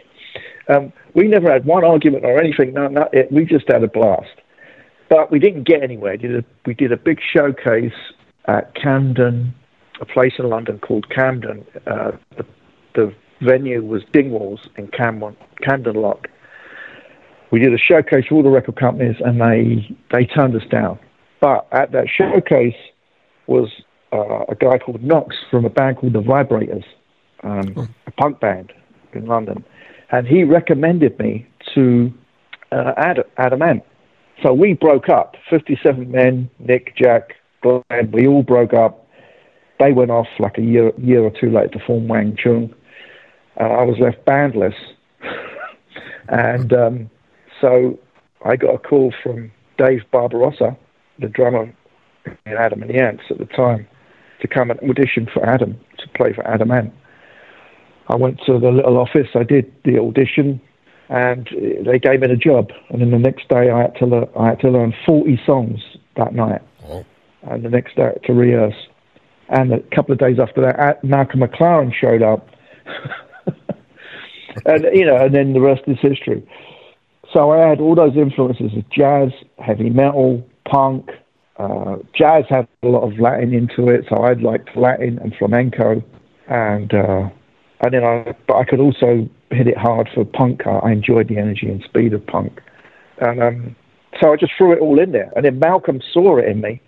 um, 0.67 0.93
we 1.13 1.27
never 1.27 1.51
had 1.51 1.65
one 1.65 1.83
argument 1.83 2.25
or 2.25 2.39
anything. 2.39 2.73
No, 2.73 2.87
no, 2.87 3.09
it, 3.11 3.31
we 3.31 3.45
just 3.45 3.65
had 3.67 3.83
a 3.83 3.87
blast. 3.87 4.41
But 5.09 5.31
we 5.31 5.39
didn't 5.39 5.63
get 5.67 5.81
anywhere. 5.81 6.17
Did 6.17 6.35
a, 6.35 6.45
we 6.65 6.73
did 6.73 6.91
a 6.91 6.97
big 6.97 7.19
showcase 7.21 7.93
at 8.45 8.75
Camden, 8.75 9.53
a 9.99 10.05
place 10.05 10.33
in 10.37 10.47
London 10.49 10.79
called 10.79 11.09
Camden. 11.09 11.65
Uh, 11.87 12.11
the, 12.37 12.45
the 12.93 13.13
venue 13.41 13.83
was 13.83 14.03
Dingwalls 14.13 14.59
in 14.77 14.87
Camden, 14.87 15.35
Camden 15.63 15.95
Lock. 15.95 16.27
We 17.51 17.59
did 17.59 17.73
a 17.73 17.77
showcase 17.77 18.25
for 18.29 18.35
all 18.35 18.43
the 18.43 18.49
record 18.49 18.75
companies, 18.75 19.15
and 19.23 19.41
they 19.41 19.97
they 20.11 20.25
turned 20.25 20.55
us 20.55 20.67
down. 20.69 20.99
But 21.39 21.67
at 21.71 21.91
that 21.93 22.07
showcase 22.09 22.75
was 23.47 23.69
uh, 24.11 24.45
a 24.49 24.55
guy 24.55 24.77
called 24.77 25.03
Knox 25.03 25.35
from 25.49 25.65
a 25.65 25.69
band 25.69 25.97
called 25.97 26.13
the 26.13 26.21
Vibrators, 26.21 26.83
um, 27.43 27.89
a 28.05 28.11
punk 28.11 28.39
band 28.39 28.71
in 29.13 29.25
London, 29.25 29.63
and 30.11 30.27
he 30.27 30.43
recommended 30.43 31.17
me 31.17 31.47
to 31.73 32.13
uh, 32.71 32.93
Adam, 32.97 33.23
Adam 33.37 33.61
Ant. 33.61 33.83
So 34.43 34.53
we 34.53 34.73
broke 34.73 35.09
up. 35.09 35.35
Fifty-seven 35.49 36.11
men, 36.11 36.49
Nick, 36.59 36.95
Jack, 36.95 37.35
Glenn. 37.61 38.11
We 38.11 38.27
all 38.27 38.43
broke 38.43 38.73
up. 38.73 39.07
They 39.79 39.91
went 39.91 40.11
off 40.11 40.27
like 40.39 40.57
a 40.57 40.61
year, 40.61 40.91
year 40.97 41.23
or 41.23 41.31
two 41.31 41.49
later 41.49 41.79
to 41.79 41.85
form 41.85 42.07
Wang 42.07 42.37
Chung. 42.37 42.73
Uh, 43.59 43.63
I 43.63 43.83
was 43.83 43.97
left 43.99 44.25
bandless, 44.25 44.75
and 46.29 46.71
um, 46.73 47.09
so 47.61 47.99
I 48.45 48.55
got 48.55 48.75
a 48.75 48.79
call 48.79 49.13
from 49.23 49.51
Dave 49.77 50.01
Barbarossa, 50.11 50.77
the 51.19 51.27
drummer 51.27 51.73
in 52.45 52.53
Adam 52.53 52.81
and 52.81 52.89
the 52.89 52.99
Ants 52.99 53.23
at 53.29 53.37
the 53.37 53.45
time, 53.45 53.87
to 54.41 54.47
come 54.47 54.71
and 54.71 54.79
audition 54.89 55.27
for 55.33 55.45
Adam, 55.45 55.79
to 55.97 56.07
play 56.15 56.33
for 56.33 56.45
Adam 56.47 56.71
Ant. 56.71 56.93
I 58.07 58.15
went 58.15 58.39
to 58.45 58.59
the 58.59 58.71
little 58.71 58.97
office, 58.97 59.27
I 59.35 59.43
did 59.43 59.71
the 59.85 59.99
audition, 59.99 60.59
and 61.09 61.47
they 61.85 61.99
gave 61.99 62.21
me 62.21 62.27
the 62.27 62.35
job. 62.35 62.71
And 62.89 63.01
then 63.01 63.11
the 63.11 63.19
next 63.19 63.47
day, 63.49 63.69
I 63.69 63.81
had 63.81 63.95
to 63.95 64.05
learn, 64.05 64.29
I 64.37 64.47
had 64.49 64.59
to 64.61 64.69
learn 64.69 64.93
40 65.05 65.41
songs 65.45 65.79
that 66.15 66.33
night. 66.33 66.61
And 67.43 67.63
the 67.63 67.69
next 67.69 67.95
day, 67.95 68.11
to 68.25 68.33
rehearse. 68.33 68.75
And 69.49 69.73
a 69.73 69.79
couple 69.95 70.13
of 70.13 70.19
days 70.19 70.37
after 70.39 70.61
that, 70.61 70.79
A- 70.79 71.05
Malcolm 71.05 71.41
McLaren 71.41 71.93
showed 71.93 72.21
up. 72.21 72.47
and, 74.65 74.85
you 74.93 75.05
know, 75.05 75.17
and 75.17 75.33
then 75.33 75.53
the 75.53 75.61
rest 75.61 75.81
is 75.87 75.97
history. 76.01 76.47
So 77.33 77.51
I 77.51 77.67
had 77.67 77.79
all 77.79 77.95
those 77.95 78.15
influences 78.15 78.71
of 78.75 78.89
jazz, 78.89 79.29
heavy 79.59 79.89
metal, 79.89 80.47
punk. 80.69 81.09
Uh, 81.57 81.97
jazz 82.17 82.45
had 82.49 82.67
a 82.83 82.87
lot 82.87 83.03
of 83.03 83.19
Latin 83.19 83.53
into 83.53 83.89
it, 83.89 84.05
so 84.09 84.15
I 84.17 84.33
liked 84.33 84.75
Latin 84.75 85.19
and 85.19 85.35
flamenco, 85.35 86.01
and 86.47 86.93
uh, 86.93 87.29
and 87.81 87.93
then 87.93 88.03
I 88.03 88.33
but 88.47 88.55
I 88.55 88.63
could 88.63 88.79
also 88.79 89.29
hit 89.51 89.67
it 89.67 89.77
hard 89.77 90.09
for 90.13 90.25
punk. 90.25 90.65
I, 90.65 90.77
I 90.77 90.91
enjoyed 90.91 91.27
the 91.27 91.37
energy 91.37 91.67
and 91.67 91.83
speed 91.83 92.13
of 92.13 92.25
punk, 92.25 92.61
and 93.19 93.43
um, 93.43 93.75
so 94.21 94.33
I 94.33 94.37
just 94.37 94.53
threw 94.57 94.71
it 94.71 94.79
all 94.79 94.99
in 94.99 95.11
there. 95.11 95.31
And 95.35 95.45
then 95.45 95.59
Malcolm 95.59 96.01
saw 96.13 96.37
it 96.37 96.45
in 96.45 96.61
me 96.61 96.81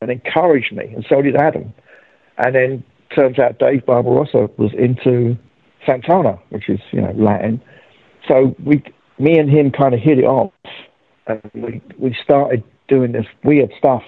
and 0.00 0.10
encouraged 0.10 0.72
me, 0.72 0.84
and 0.94 1.04
so 1.08 1.20
did 1.20 1.36
Adam. 1.36 1.72
And 2.38 2.54
then 2.54 2.84
turns 3.14 3.38
out 3.38 3.58
Dave 3.58 3.84
Barbarossa 3.84 4.48
was 4.56 4.72
into 4.72 5.36
Santana, 5.84 6.38
which 6.50 6.68
is 6.68 6.80
you 6.92 7.00
know 7.00 7.12
Latin. 7.16 7.60
So 8.28 8.54
we, 8.64 8.82
me 9.18 9.38
and 9.38 9.50
him, 9.50 9.70
kind 9.70 9.94
of 9.94 10.00
hit 10.00 10.18
it 10.18 10.24
off, 10.24 10.52
and 11.26 11.40
we 11.54 11.80
we 11.98 12.16
started 12.22 12.62
doing 12.88 13.12
this 13.12 13.26
weird 13.44 13.70
stuff. 13.78 14.02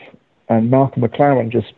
And 0.48 0.70
Malcolm 0.70 1.02
McLaren 1.02 1.50
just 1.50 1.72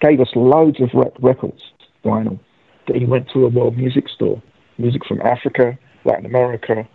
gave 0.00 0.20
us 0.20 0.28
loads 0.34 0.80
of 0.80 0.88
rec- 0.94 1.12
records, 1.20 1.60
vinyl, 2.04 2.38
that 2.86 2.96
he 2.96 3.04
went 3.04 3.28
to 3.32 3.44
a 3.44 3.48
world 3.48 3.76
music 3.76 4.08
store, 4.08 4.42
music 4.78 5.04
from 5.06 5.20
Africa, 5.20 5.78
Latin 6.04 6.24
America, 6.24 6.88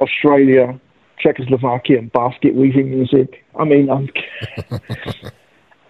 Australia, 0.00 0.78
Czechoslovakia, 1.18 1.98
and 1.98 2.12
basket 2.12 2.54
weaving 2.54 2.90
music. 2.90 3.44
I 3.58 3.64
mean, 3.64 3.90
I'm 3.90 4.08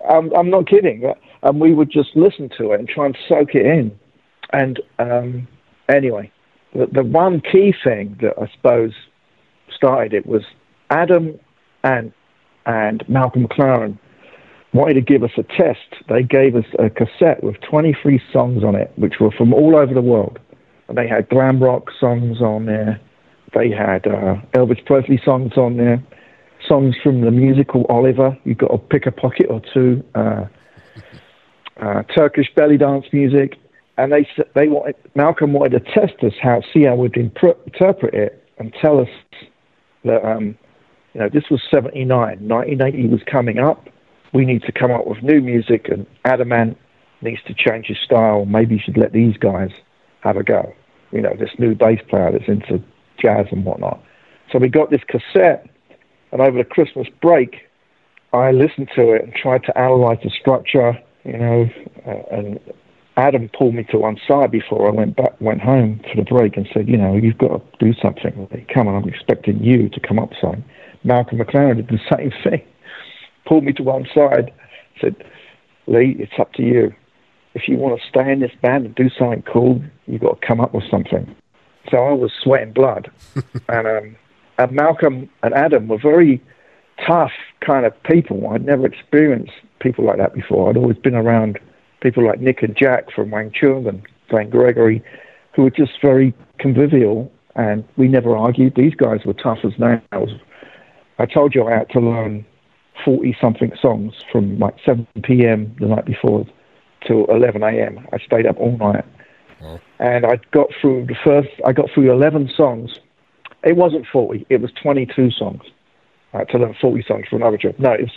I'm, 0.08 0.32
I'm 0.34 0.50
not 0.50 0.68
kidding. 0.68 1.12
And 1.42 1.60
we 1.60 1.72
would 1.74 1.90
just 1.90 2.14
listen 2.14 2.50
to 2.58 2.72
it 2.72 2.80
and 2.80 2.88
try 2.88 3.06
and 3.06 3.16
soak 3.28 3.54
it 3.54 3.66
in. 3.66 3.98
And 4.52 4.80
um, 4.98 5.48
anyway, 5.88 6.30
the, 6.74 6.86
the 6.92 7.02
one 7.02 7.40
key 7.40 7.74
thing 7.84 8.18
that 8.20 8.34
I 8.40 8.50
suppose 8.54 8.92
started 9.74 10.12
it 10.12 10.26
was 10.26 10.42
Adam 10.90 11.38
and 11.82 12.12
and 12.66 13.08
Malcolm 13.08 13.46
McLaren 13.46 13.98
wanted 14.72 14.94
to 14.94 15.00
give 15.00 15.22
us 15.22 15.30
a 15.36 15.42
test. 15.42 16.04
They 16.08 16.22
gave 16.22 16.54
us 16.54 16.64
a 16.78 16.90
cassette 16.90 17.42
with 17.42 17.60
23 17.62 18.20
songs 18.32 18.62
on 18.62 18.74
it, 18.74 18.92
which 18.96 19.14
were 19.20 19.30
from 19.32 19.52
all 19.52 19.76
over 19.76 19.92
the 19.92 20.02
world. 20.02 20.38
And 20.88 20.96
they 20.96 21.08
had 21.08 21.28
glam 21.28 21.62
rock 21.62 21.88
songs 21.98 22.40
on 22.40 22.66
there. 22.66 23.00
They 23.54 23.70
had 23.70 24.06
uh, 24.06 24.36
Elvis 24.52 24.84
Presley 24.84 25.20
songs 25.24 25.56
on 25.56 25.76
there. 25.76 26.02
Songs 26.66 26.94
from 27.02 27.22
the 27.22 27.30
musical 27.30 27.86
Oliver. 27.88 28.36
You've 28.44 28.58
got 28.58 28.68
to 28.68 28.78
pick 28.78 29.06
a 29.06 29.12
pocket 29.12 29.46
or 29.48 29.60
two. 29.72 30.04
Uh, 30.14 30.44
uh, 31.80 32.02
Turkish 32.14 32.52
belly 32.54 32.76
dance 32.76 33.06
music. 33.12 33.56
And 33.96 34.12
they 34.12 34.26
they 34.54 34.68
wanted 34.68 34.94
Malcolm 35.14 35.52
wanted 35.52 35.84
to 35.84 35.92
test 35.92 36.22
us 36.22 36.32
how 36.40 36.62
see 36.72 36.84
how 36.84 36.94
we'd 36.94 37.16
interpret 37.16 38.14
it 38.14 38.48
and 38.58 38.72
tell 38.80 38.98
us 38.98 39.08
that 40.04 40.24
um, 40.24 40.56
you 41.14 41.20
know 41.20 41.28
this 41.32 41.44
was 41.50 41.60
79, 41.70 42.08
1980 42.08 43.08
was 43.08 43.20
coming 43.30 43.58
up. 43.58 43.88
We 44.32 44.44
need 44.44 44.62
to 44.62 44.72
come 44.72 44.90
up 44.90 45.06
with 45.06 45.22
new 45.22 45.40
music, 45.40 45.88
and 45.88 46.06
Adam 46.24 46.52
Ant 46.52 46.78
needs 47.20 47.42
to 47.46 47.54
change 47.54 47.86
his 47.86 47.98
style. 48.04 48.44
Maybe 48.44 48.76
you 48.76 48.80
should 48.84 48.96
let 48.96 49.12
these 49.12 49.36
guys 49.36 49.70
have 50.20 50.36
a 50.36 50.42
go. 50.42 50.72
You 51.12 51.20
know, 51.20 51.34
this 51.38 51.50
new 51.58 51.74
bass 51.74 52.00
player 52.08 52.30
that's 52.32 52.48
into 52.48 52.82
jazz 53.20 53.46
and 53.50 53.64
whatnot. 53.64 54.02
So 54.52 54.58
we 54.58 54.68
got 54.68 54.90
this 54.90 55.02
cassette, 55.08 55.68
and 56.32 56.40
over 56.40 56.58
the 56.58 56.64
Christmas 56.64 57.08
break, 57.20 57.56
I 58.32 58.52
listened 58.52 58.88
to 58.94 59.12
it 59.12 59.24
and 59.24 59.34
tried 59.34 59.64
to 59.64 59.76
analyze 59.76 60.18
the 60.22 60.30
structure. 60.30 60.98
You 61.24 61.36
know, 61.36 61.68
and 62.30 62.60
Adam 63.20 63.50
pulled 63.50 63.74
me 63.74 63.84
to 63.84 63.98
one 63.98 64.18
side 64.26 64.50
before 64.50 64.88
I 64.88 64.92
went 64.92 65.14
back, 65.14 65.38
went 65.40 65.60
home 65.60 66.00
for 66.08 66.16
the 66.16 66.22
break, 66.22 66.56
and 66.56 66.66
said, 66.72 66.88
"You 66.88 66.96
know, 66.96 67.14
you've 67.14 67.36
got 67.36 67.48
to 67.48 67.84
do 67.84 67.92
something. 68.00 68.66
Come 68.72 68.88
on, 68.88 69.02
I'm 69.02 69.08
expecting 69.08 69.62
you 69.62 69.90
to 69.90 70.00
come 70.00 70.18
up 70.18 70.30
with 70.30 70.38
something." 70.40 70.64
Malcolm 71.04 71.38
McLaren 71.38 71.76
did 71.76 71.88
the 71.88 72.00
same 72.16 72.32
thing. 72.42 72.62
Pulled 73.44 73.64
me 73.64 73.74
to 73.74 73.82
one 73.82 74.06
side, 74.14 74.50
said, 75.00 75.16
"Leigh, 75.86 76.16
it's 76.18 76.32
up 76.38 76.54
to 76.54 76.62
you. 76.62 76.94
If 77.52 77.68
you 77.68 77.76
want 77.76 78.00
to 78.00 78.08
stay 78.08 78.32
in 78.32 78.40
this 78.40 78.54
band 78.62 78.86
and 78.86 78.94
do 78.94 79.10
something 79.10 79.42
cool, 79.42 79.82
you've 80.06 80.22
got 80.22 80.40
to 80.40 80.46
come 80.46 80.60
up 80.60 80.72
with 80.72 80.84
something." 80.90 81.34
So 81.90 81.98
I 81.98 82.12
was 82.12 82.32
sweating 82.42 82.72
blood, 82.72 83.10
and 83.68 83.86
um, 83.86 84.16
and 84.56 84.72
Malcolm 84.72 85.28
and 85.42 85.52
Adam 85.52 85.88
were 85.88 85.98
very 85.98 86.42
tough 87.06 87.32
kind 87.60 87.84
of 87.84 88.02
people. 88.04 88.48
I'd 88.48 88.64
never 88.64 88.86
experienced 88.86 89.52
people 89.78 90.06
like 90.06 90.16
that 90.16 90.32
before. 90.32 90.70
I'd 90.70 90.78
always 90.78 90.96
been 90.96 91.14
around 91.14 91.58
people 92.00 92.26
like 92.26 92.40
Nick 92.40 92.62
and 92.62 92.76
Jack 92.76 93.10
from 93.10 93.30
Wang 93.30 93.50
Chung 93.52 93.86
and 93.86 94.02
Glenn 94.28 94.50
Gregory, 94.50 95.02
who 95.54 95.62
were 95.62 95.70
just 95.70 96.00
very 96.00 96.34
convivial, 96.58 97.30
and 97.56 97.84
we 97.96 98.08
never 98.08 98.36
argued. 98.36 98.74
These 98.74 98.94
guys 98.94 99.20
were 99.24 99.34
tough 99.34 99.58
as 99.64 99.72
nails. 99.78 100.30
I 101.18 101.26
told 101.26 101.54
you 101.54 101.66
I 101.66 101.72
had 101.72 101.90
to 101.90 102.00
learn 102.00 102.46
40 103.04 103.36
something 103.40 103.72
songs 103.80 104.14
from 104.30 104.58
like 104.58 104.76
7 104.84 105.06
p.m. 105.22 105.74
the 105.78 105.86
night 105.86 106.04
before 106.04 106.46
till 107.06 107.24
11 107.26 107.62
a.m. 107.62 108.06
I 108.12 108.18
stayed 108.18 108.46
up 108.46 108.58
all 108.58 108.76
night. 108.76 109.04
And 109.98 110.24
I 110.24 110.40
got 110.52 110.68
through 110.80 111.06
the 111.06 111.16
first, 111.22 111.48
I 111.66 111.72
got 111.72 111.90
through 111.92 112.10
11 112.10 112.50
songs. 112.56 112.98
It 113.62 113.76
wasn't 113.76 114.06
40, 114.10 114.46
it 114.48 114.62
was 114.62 114.72
22 114.82 115.30
songs. 115.32 115.62
I 116.32 116.38
had 116.38 116.48
to 116.50 116.58
learn 116.58 116.74
40 116.80 117.04
songs 117.06 117.26
for 117.28 117.36
another 117.36 117.58
job. 117.58 117.74
No, 117.78 117.92
it 117.92 118.02
was 118.02 118.12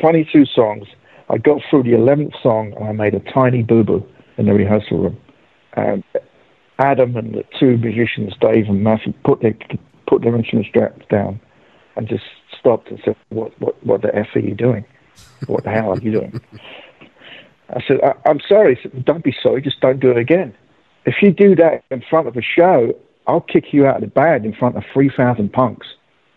22 0.00 0.46
songs. 0.46 0.88
I 1.30 1.38
got 1.38 1.60
through 1.70 1.84
the 1.84 1.90
11th 1.90 2.42
song 2.42 2.74
and 2.76 2.84
I 2.88 2.92
made 2.92 3.14
a 3.14 3.20
tiny 3.20 3.62
boo 3.62 3.84
boo 3.84 4.06
in 4.36 4.46
the 4.46 4.52
rehearsal 4.52 4.98
room. 4.98 5.20
And 5.74 6.02
Adam 6.78 7.16
and 7.16 7.34
the 7.34 7.44
two 7.58 7.78
musicians, 7.78 8.34
Dave 8.40 8.66
and 8.66 8.82
Matthew, 8.82 9.12
put 9.24 9.40
their, 9.40 9.54
put 10.08 10.22
their 10.22 10.34
instrument 10.34 10.66
straps 10.66 11.06
down 11.08 11.40
and 11.96 12.08
just 12.08 12.24
stopped 12.58 12.90
and 12.90 13.00
said, 13.04 13.14
what, 13.28 13.58
what, 13.60 13.84
what 13.86 14.02
the 14.02 14.14
F 14.14 14.26
are 14.34 14.40
you 14.40 14.54
doing? 14.54 14.84
What 15.46 15.64
the 15.64 15.70
hell 15.70 15.90
are 15.92 15.98
you 15.98 16.10
doing? 16.10 16.40
I 17.70 17.80
said, 17.86 18.00
I, 18.02 18.14
I'm 18.28 18.40
sorry. 18.48 18.78
Said, 18.82 19.04
don't 19.04 19.22
be 19.22 19.34
sorry, 19.40 19.62
just 19.62 19.80
don't 19.80 20.00
do 20.00 20.10
it 20.10 20.16
again. 20.16 20.52
If 21.06 21.16
you 21.22 21.32
do 21.32 21.54
that 21.56 21.84
in 21.90 22.02
front 22.10 22.26
of 22.26 22.36
a 22.36 22.42
show, 22.42 22.92
I'll 23.26 23.40
kick 23.40 23.72
you 23.72 23.86
out 23.86 23.96
of 23.96 24.00
the 24.00 24.08
band 24.08 24.44
in 24.44 24.52
front 24.52 24.76
of 24.76 24.82
3,000 24.92 25.52
punks. 25.52 25.86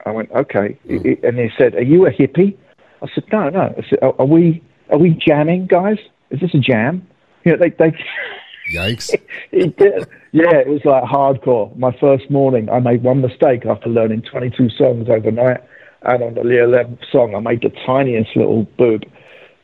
I 0.05 0.11
went, 0.11 0.31
okay. 0.31 0.77
Mm. 0.87 1.23
And 1.23 1.39
he 1.39 1.49
said, 1.57 1.73
are 1.75 1.81
you 1.81 2.05
a 2.05 2.11
hippie? 2.11 2.55
I 3.01 3.07
said, 3.15 3.23
no, 3.31 3.49
no. 3.49 3.73
I 3.77 3.89
said, 3.89 3.99
are, 4.01 4.13
are 4.19 4.25
we 4.25 4.61
are 4.89 4.97
we 4.97 5.11
jamming, 5.11 5.67
guys? 5.67 5.97
Is 6.29 6.39
this 6.39 6.53
a 6.53 6.59
jam? 6.59 7.07
You 7.43 7.53
know, 7.53 7.57
they 7.57 7.69
they. 7.69 7.97
Yikes! 8.73 9.13
it 9.51 9.77
did. 9.77 10.07
Yeah, 10.31 10.55
it 10.55 10.67
was 10.67 10.85
like 10.85 11.03
hardcore. 11.03 11.75
My 11.77 11.95
first 11.99 12.29
morning, 12.31 12.69
I 12.69 12.79
made 12.79 13.03
one 13.03 13.21
mistake 13.21 13.65
after 13.65 13.89
learning 13.89 14.23
22 14.23 14.69
songs 14.69 15.09
overnight, 15.09 15.61
and 16.03 16.23
on 16.23 16.33
the 16.35 16.41
11th 16.41 16.99
song, 17.11 17.35
I 17.35 17.39
made 17.39 17.61
the 17.61 17.71
tiniest 17.85 18.35
little 18.35 18.63
boob, 18.77 19.03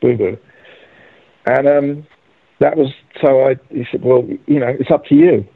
boo 0.02 0.16
boo, 0.16 0.38
and 1.46 1.66
um, 1.66 2.06
that 2.60 2.76
was 2.76 2.92
so. 3.20 3.48
I 3.48 3.56
he 3.70 3.86
said, 3.90 4.02
well, 4.02 4.28
you 4.46 4.60
know, 4.60 4.68
it's 4.68 4.90
up 4.90 5.06
to 5.06 5.14
you. 5.14 5.46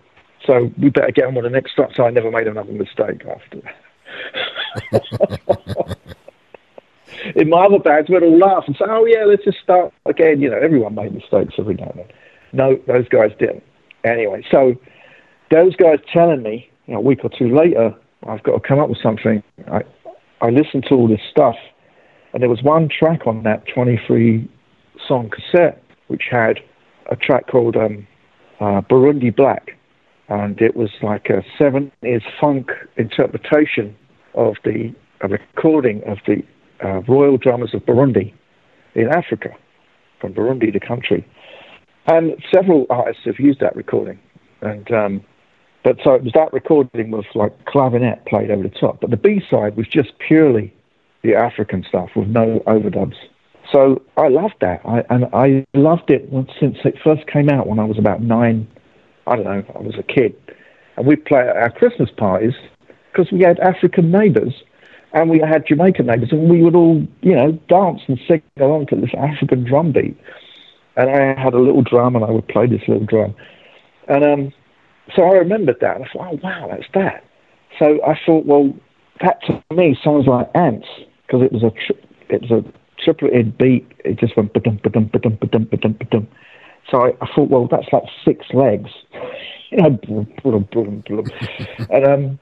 So 0.46 0.70
we 0.78 0.90
better 0.90 1.10
get 1.10 1.24
on 1.24 1.34
with 1.34 1.44
the 1.44 1.50
next 1.50 1.72
stop. 1.72 1.94
So 1.94 2.04
I 2.04 2.10
never 2.10 2.30
made 2.30 2.46
another 2.46 2.72
mistake 2.72 3.24
after 3.26 3.62
that. 4.92 5.98
In 7.36 7.48
my 7.48 7.64
other 7.64 7.78
bands, 7.78 8.08
we'd 8.10 8.22
all 8.22 8.38
laugh 8.38 8.64
and 8.66 8.76
say, 8.76 8.84
"Oh 8.88 9.04
yeah, 9.06 9.24
let's 9.24 9.44
just 9.44 9.58
start 9.62 9.92
again." 10.06 10.40
You 10.40 10.50
know, 10.50 10.58
everyone 10.58 10.94
made 10.94 11.14
mistakes 11.14 11.54
every 11.58 11.74
now 11.74 11.90
and 11.90 12.00
then. 12.00 12.08
No, 12.52 12.78
those 12.86 13.08
guys 13.08 13.30
didn't. 13.38 13.62
Anyway, 14.04 14.44
so 14.50 14.74
those 15.50 15.74
guys 15.76 15.98
telling 16.12 16.42
me, 16.42 16.68
you 16.86 16.94
know, 16.94 17.00
a 17.00 17.02
week 17.02 17.20
or 17.24 17.30
two 17.30 17.54
later, 17.54 17.94
I've 18.26 18.42
got 18.42 18.52
to 18.52 18.68
come 18.68 18.78
up 18.78 18.88
with 18.88 18.98
something. 19.02 19.42
I 19.70 19.82
I 20.40 20.50
listened 20.50 20.84
to 20.88 20.94
all 20.94 21.08
this 21.08 21.22
stuff, 21.30 21.56
and 22.32 22.42
there 22.42 22.50
was 22.50 22.62
one 22.62 22.88
track 22.88 23.26
on 23.26 23.42
that 23.44 23.64
23 23.72 24.48
song 25.06 25.30
cassette 25.30 25.82
which 26.08 26.24
had 26.30 26.60
a 27.10 27.16
track 27.16 27.46
called 27.46 27.76
um, 27.76 28.06
uh, 28.60 28.80
Burundi 28.82 29.34
Black, 29.34 29.76
and 30.28 30.60
it 30.60 30.76
was 30.76 30.90
like 31.02 31.28
a 31.30 31.42
70s 31.58 32.22
funk 32.40 32.70
interpretation 32.96 33.96
of 34.34 34.54
the 34.64 34.94
recording 35.22 36.02
of 36.06 36.18
the 36.26 36.42
uh, 36.84 37.00
Royal 37.08 37.36
Drummers 37.36 37.74
of 37.74 37.82
Burundi 37.82 38.32
in 38.94 39.08
Africa, 39.08 39.50
from 40.20 40.34
Burundi, 40.34 40.72
the 40.72 40.80
country. 40.80 41.26
And 42.06 42.32
several 42.54 42.86
artists 42.90 43.22
have 43.24 43.38
used 43.38 43.60
that 43.60 43.74
recording. 43.74 44.18
And 44.60 44.90
um, 44.92 45.24
but 45.84 45.98
so 46.02 46.14
it 46.14 46.22
was 46.22 46.32
that 46.34 46.52
recording 46.52 47.10
was 47.10 47.24
like 47.34 47.52
clarinet 47.66 48.24
played 48.26 48.50
over 48.50 48.62
the 48.62 48.70
top. 48.70 49.00
But 49.00 49.10
the 49.10 49.16
B 49.16 49.42
side 49.50 49.76
was 49.76 49.86
just 49.86 50.12
purely 50.18 50.72
the 51.22 51.34
African 51.34 51.84
stuff 51.88 52.10
with 52.16 52.28
no 52.28 52.62
overdubs. 52.66 53.16
So 53.72 54.02
I 54.16 54.28
loved 54.28 54.56
that. 54.60 54.80
I, 54.84 55.04
and 55.10 55.26
I 55.32 55.64
loved 55.74 56.10
it 56.10 56.28
since 56.60 56.78
it 56.84 56.96
first 57.02 57.26
came 57.26 57.48
out 57.48 57.66
when 57.66 57.78
I 57.78 57.84
was 57.84 57.98
about 57.98 58.22
nine. 58.22 58.66
I 59.26 59.36
don't 59.36 59.44
know, 59.44 59.64
I 59.74 59.78
was 59.80 59.94
a 59.98 60.02
kid. 60.02 60.34
And 60.96 61.06
we'd 61.06 61.24
play 61.24 61.40
at 61.40 61.56
our 61.56 61.70
Christmas 61.70 62.10
parties 62.16 62.52
because 63.10 63.32
we 63.32 63.40
had 63.40 63.58
African 63.60 64.10
neighbours 64.10 64.52
and 65.14 65.30
we 65.30 65.38
had 65.38 65.66
Jamaican 65.66 66.06
neighbours, 66.06 66.32
and 66.32 66.50
we 66.50 66.60
would 66.62 66.74
all, 66.74 67.06
you 67.22 67.34
know, 67.36 67.52
dance 67.68 68.00
and 68.08 68.18
sing 68.28 68.42
along 68.58 68.88
to 68.88 68.96
this 68.96 69.10
African 69.16 69.64
drum 69.64 69.92
beat. 69.92 70.18
And 70.96 71.08
I 71.08 71.40
had 71.40 71.54
a 71.54 71.58
little 71.58 71.82
drum, 71.82 72.16
and 72.16 72.24
I 72.24 72.30
would 72.30 72.48
play 72.48 72.66
this 72.66 72.82
little 72.88 73.06
drum. 73.06 73.34
And 74.08 74.24
um, 74.24 74.52
so 75.14 75.22
I 75.22 75.36
remembered 75.36 75.78
that, 75.80 75.96
and 75.96 76.04
I 76.04 76.08
thought, 76.12 76.32
oh 76.32 76.40
wow, 76.42 76.68
that's 76.68 76.88
that. 76.94 77.24
So 77.78 78.00
I 78.04 78.18
thought, 78.26 78.44
well, 78.44 78.74
that 79.20 79.40
to 79.46 79.62
me 79.74 79.96
sounds 80.02 80.26
like 80.26 80.50
ants 80.54 80.88
because 81.26 81.42
it 81.42 81.52
was 81.52 81.62
a 81.62 81.70
tri- 81.70 82.04
it 82.28 82.42
was 82.42 82.50
a 82.50 83.02
tripleted 83.02 83.56
beat. 83.56 83.86
It 84.04 84.18
just 84.18 84.36
went 84.36 84.52
ba-dum, 84.52 84.80
ba-dum, 84.82 85.10
ba-dum, 85.12 85.38
ba-dum, 85.40 85.68
ba-dum, 85.70 85.92
ba-dum. 85.92 86.28
So 86.90 87.06
I, 87.06 87.12
I 87.20 87.26
thought, 87.34 87.50
well, 87.50 87.68
that's 87.70 87.86
like 87.92 88.02
six 88.24 88.46
legs, 88.52 88.90
you 89.70 89.78
know, 89.78 89.90
blum, 89.90 90.26
blum, 90.42 90.68
blum, 90.72 91.02
blum. 91.06 91.24
and 91.90 92.06
um, 92.06 92.38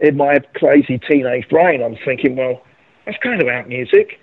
in 0.00 0.16
my 0.16 0.38
crazy 0.54 0.98
teenage 0.98 1.48
brain, 1.48 1.82
I'm 1.82 1.96
thinking, 2.04 2.36
well, 2.36 2.62
that's 3.06 3.18
kind 3.22 3.40
of 3.40 3.48
out 3.48 3.68
music. 3.68 4.18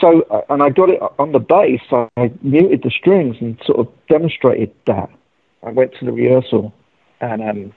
So, 0.00 0.22
uh, 0.30 0.42
and 0.48 0.62
I 0.62 0.70
got 0.70 0.88
it 0.88 1.00
on 1.18 1.32
the 1.32 1.40
bass. 1.40 1.80
I 1.90 2.32
muted 2.42 2.82
the 2.82 2.90
strings 2.90 3.36
and 3.40 3.60
sort 3.66 3.80
of 3.80 3.88
demonstrated 4.08 4.72
that. 4.86 5.10
I 5.62 5.70
went 5.70 5.92
to 5.98 6.04
the 6.04 6.12
rehearsal, 6.12 6.72
and 7.20 7.42
um, 7.42 7.74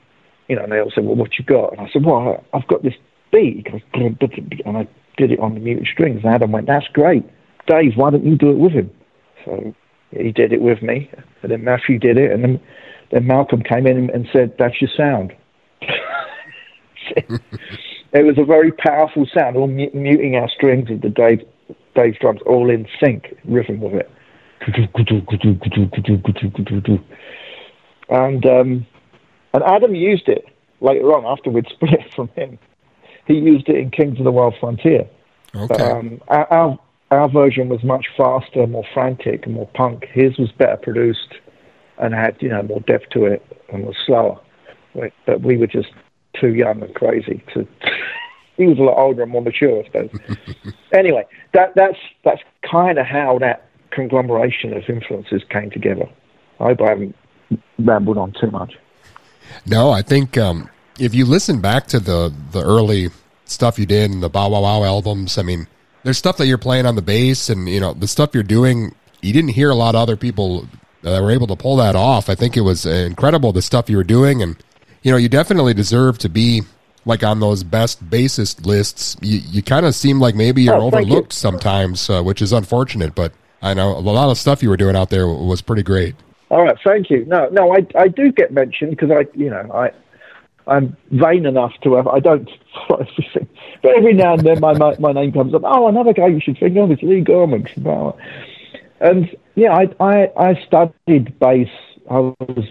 you 0.47 0.55
know, 0.55 0.63
and 0.63 0.71
they 0.71 0.79
all 0.79 0.91
said, 0.93 1.05
"Well, 1.05 1.15
what 1.15 1.37
you 1.39 1.45
got?" 1.45 1.73
And 1.73 1.81
I 1.81 1.89
said, 1.91 2.05
"Well, 2.05 2.43
I've 2.53 2.67
got 2.67 2.83
this 2.83 2.93
beat." 3.31 3.67
And 3.93 4.77
I 4.77 4.87
did 5.17 5.31
it 5.31 5.39
on 5.39 5.55
the 5.55 5.59
muted 5.59 5.87
strings. 5.91 6.21
And 6.23 6.33
Adam 6.33 6.51
went, 6.51 6.67
"That's 6.67 6.87
great, 6.93 7.23
Dave. 7.67 7.93
Why 7.95 8.11
don't 8.11 8.25
you 8.25 8.37
do 8.37 8.51
it 8.51 8.57
with 8.57 8.73
him?" 8.73 8.91
So 9.43 9.73
he 10.11 10.31
did 10.31 10.53
it 10.53 10.61
with 10.61 10.81
me, 10.81 11.09
and 11.41 11.51
then 11.51 11.63
Matthew 11.63 11.97
did 11.97 12.17
it, 12.17 12.31
and 12.31 12.43
then 12.43 12.59
then 13.11 13.25
Malcolm 13.25 13.63
came 13.63 13.87
in 13.87 14.09
and 14.11 14.27
said, 14.31 14.55
"That's 14.59 14.79
your 14.79 14.91
sound." 14.95 15.33
it 18.13 18.25
was 18.25 18.37
a 18.37 18.43
very 18.43 18.71
powerful 18.71 19.25
sound, 19.33 19.57
all 19.57 19.67
mu- 19.67 19.91
muting 19.93 20.35
our 20.35 20.49
strings 20.49 20.89
with 20.89 21.01
the 21.01 21.09
Dave, 21.09 21.41
Dave's 21.95 22.17
drums 22.19 22.41
all 22.45 22.69
in 22.69 22.87
sync, 22.99 23.35
riffing 23.47 23.79
with 23.79 23.93
it. 23.93 24.11
And 28.09 28.45
um, 28.45 28.85
and 29.53 29.63
Adam 29.63 29.95
used 29.95 30.27
it 30.27 30.45
later 30.81 31.13
on 31.13 31.25
after 31.25 31.49
we'd 31.49 31.67
split 31.73 32.13
from 32.15 32.29
him. 32.29 32.57
He 33.25 33.35
used 33.35 33.69
it 33.69 33.77
in 33.77 33.91
Kings 33.91 34.19
of 34.19 34.25
the 34.25 34.31
Wild 34.31 34.55
Frontier. 34.59 35.07
Okay. 35.55 35.83
Um, 35.83 36.21
our, 36.27 36.51
our 36.51 36.79
our 37.11 37.29
version 37.29 37.69
was 37.69 37.83
much 37.83 38.07
faster, 38.17 38.65
more 38.65 38.85
frantic, 38.93 39.45
and 39.45 39.53
more 39.53 39.69
punk. 39.75 40.05
His 40.11 40.37
was 40.37 40.51
better 40.51 40.77
produced 40.77 41.35
and 41.99 42.13
had 42.13 42.35
you 42.41 42.49
know 42.49 42.63
more 42.63 42.79
depth 42.81 43.09
to 43.11 43.25
it 43.25 43.45
and 43.71 43.85
was 43.85 43.95
slower. 44.05 44.39
But 44.95 45.11
but 45.25 45.41
we 45.41 45.57
were 45.57 45.67
just 45.67 45.89
too 46.39 46.53
young 46.53 46.81
and 46.81 46.93
crazy 46.95 47.43
to. 47.53 47.67
he 48.57 48.67
was 48.67 48.77
a 48.77 48.81
lot 48.81 48.97
older 48.97 49.23
and 49.23 49.31
more 49.31 49.41
mature, 49.41 49.81
I 49.81 49.85
suppose. 49.85 50.09
anyway, 50.93 51.25
that 51.53 51.73
that's 51.75 51.97
that's 52.23 52.41
kind 52.69 52.97
of 52.97 53.05
how 53.05 53.39
that 53.39 53.67
conglomeration 53.91 54.73
of 54.73 54.83
influences 54.87 55.43
came 55.49 55.69
together. 55.71 56.07
I 56.59 56.65
hope 56.65 56.81
I 56.81 56.89
haven't 56.89 57.15
rambled 57.79 58.17
on 58.17 58.33
too 58.39 58.51
much. 58.51 58.77
No, 59.65 59.91
I 59.91 60.01
think 60.01 60.37
um, 60.37 60.69
if 60.99 61.13
you 61.13 61.25
listen 61.25 61.61
back 61.61 61.87
to 61.87 61.99
the 61.99 62.33
the 62.51 62.63
early 62.63 63.09
stuff 63.45 63.77
you 63.77 63.85
did 63.85 64.11
in 64.11 64.21
the 64.21 64.29
Bow 64.29 64.49
Wow 64.49 64.61
Wow 64.61 64.83
albums, 64.83 65.37
I 65.37 65.43
mean, 65.43 65.67
there's 66.03 66.17
stuff 66.17 66.37
that 66.37 66.47
you're 66.47 66.57
playing 66.57 66.85
on 66.85 66.95
the 66.95 67.01
bass, 67.01 67.49
and 67.49 67.67
you 67.67 67.79
know 67.79 67.93
the 67.93 68.07
stuff 68.07 68.33
you're 68.33 68.43
doing. 68.43 68.95
You 69.21 69.33
didn't 69.33 69.51
hear 69.51 69.69
a 69.69 69.75
lot 69.75 69.95
of 69.95 70.01
other 70.01 70.17
people 70.17 70.67
that 71.01 71.21
were 71.21 71.31
able 71.31 71.47
to 71.47 71.55
pull 71.55 71.77
that 71.77 71.95
off. 71.95 72.29
I 72.29 72.35
think 72.35 72.57
it 72.57 72.61
was 72.61 72.85
incredible 72.85 73.51
the 73.51 73.61
stuff 73.61 73.89
you 73.89 73.97
were 73.97 74.03
doing, 74.03 74.41
and 74.41 74.57
you 75.03 75.11
know 75.11 75.17
you 75.17 75.29
definitely 75.29 75.73
deserve 75.73 76.17
to 76.19 76.29
be 76.29 76.61
like 77.05 77.23
on 77.23 77.39
those 77.39 77.63
best 77.63 78.03
bassist 78.09 78.65
lists. 78.65 79.15
You 79.21 79.39
you 79.51 79.61
kind 79.61 79.85
of 79.85 79.93
seem 79.95 80.19
like 80.19 80.35
maybe 80.35 80.63
you're 80.63 80.75
Oh, 80.75 80.89
thank 80.89 81.05
you. 81.07 81.13
overlooked 81.13 81.33
sometimes, 81.33 82.09
uh, 82.09 82.21
which 82.23 82.41
is 82.41 82.51
unfortunate. 82.53 83.13
But 83.15 83.33
I 83.61 83.73
know 83.73 83.91
a 83.97 83.99
lot 83.99 84.29
of 84.31 84.37
stuff 84.37 84.63
you 84.63 84.69
were 84.69 84.77
doing 84.77 84.95
out 84.95 85.09
there 85.09 85.27
was 85.27 85.61
pretty 85.61 85.83
great. 85.83 86.15
All 86.49 86.63
right, 86.63 86.77
thank 86.83 87.09
you. 87.09 87.25
No, 87.25 87.47
no, 87.49 87.73
I 87.73 87.85
I 87.97 88.07
do 88.07 88.31
get 88.31 88.51
mentioned 88.51 88.91
because 88.91 89.11
I, 89.11 89.25
you 89.35 89.49
know, 89.49 89.69
I 89.73 89.91
I'm 90.67 90.95
vain 91.11 91.45
enough 91.45 91.73
to 91.83 91.95
have. 91.95 92.07
I 92.07 92.19
don't 92.19 92.49
follow 92.87 93.01
everything, 93.01 93.49
but 93.81 93.97
every 93.97 94.13
now 94.13 94.33
and 94.33 94.41
then 94.45 94.59
my 94.59 94.73
my, 94.77 94.95
my 94.99 95.11
name 95.11 95.31
comes 95.33 95.53
up. 95.53 95.63
Oh, 95.65 95.87
another 95.87 96.13
guy 96.13 96.27
you 96.27 96.39
should 96.39 96.57
think 96.59 96.77
of 96.77 96.91
is 96.91 96.99
Leigh 97.01 97.21
Gorman. 97.21 97.67
And 99.01 99.35
yeah, 99.55 99.73
I 99.73 99.89
I 99.99 100.31
I 100.37 100.63
studied 100.65 101.37
bass. 101.39 101.67
I 102.09 102.19
was 102.19 102.65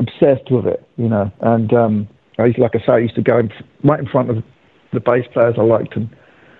obsessed 0.00 0.50
with 0.50 0.66
it, 0.66 0.84
you 0.96 1.08
know, 1.08 1.30
and 1.40 1.72
um, 1.72 2.08
I 2.38 2.46
used, 2.46 2.58
like 2.58 2.74
I 2.74 2.78
say, 2.80 2.92
I 2.92 2.98
used 2.98 3.14
to 3.14 3.22
go 3.22 3.38
in, 3.38 3.52
right 3.84 4.00
in 4.00 4.06
front 4.06 4.30
of 4.30 4.42
the 4.92 5.00
bass 5.00 5.26
players 5.32 5.54
I 5.56 5.62
liked 5.62 5.94
and 5.94 6.10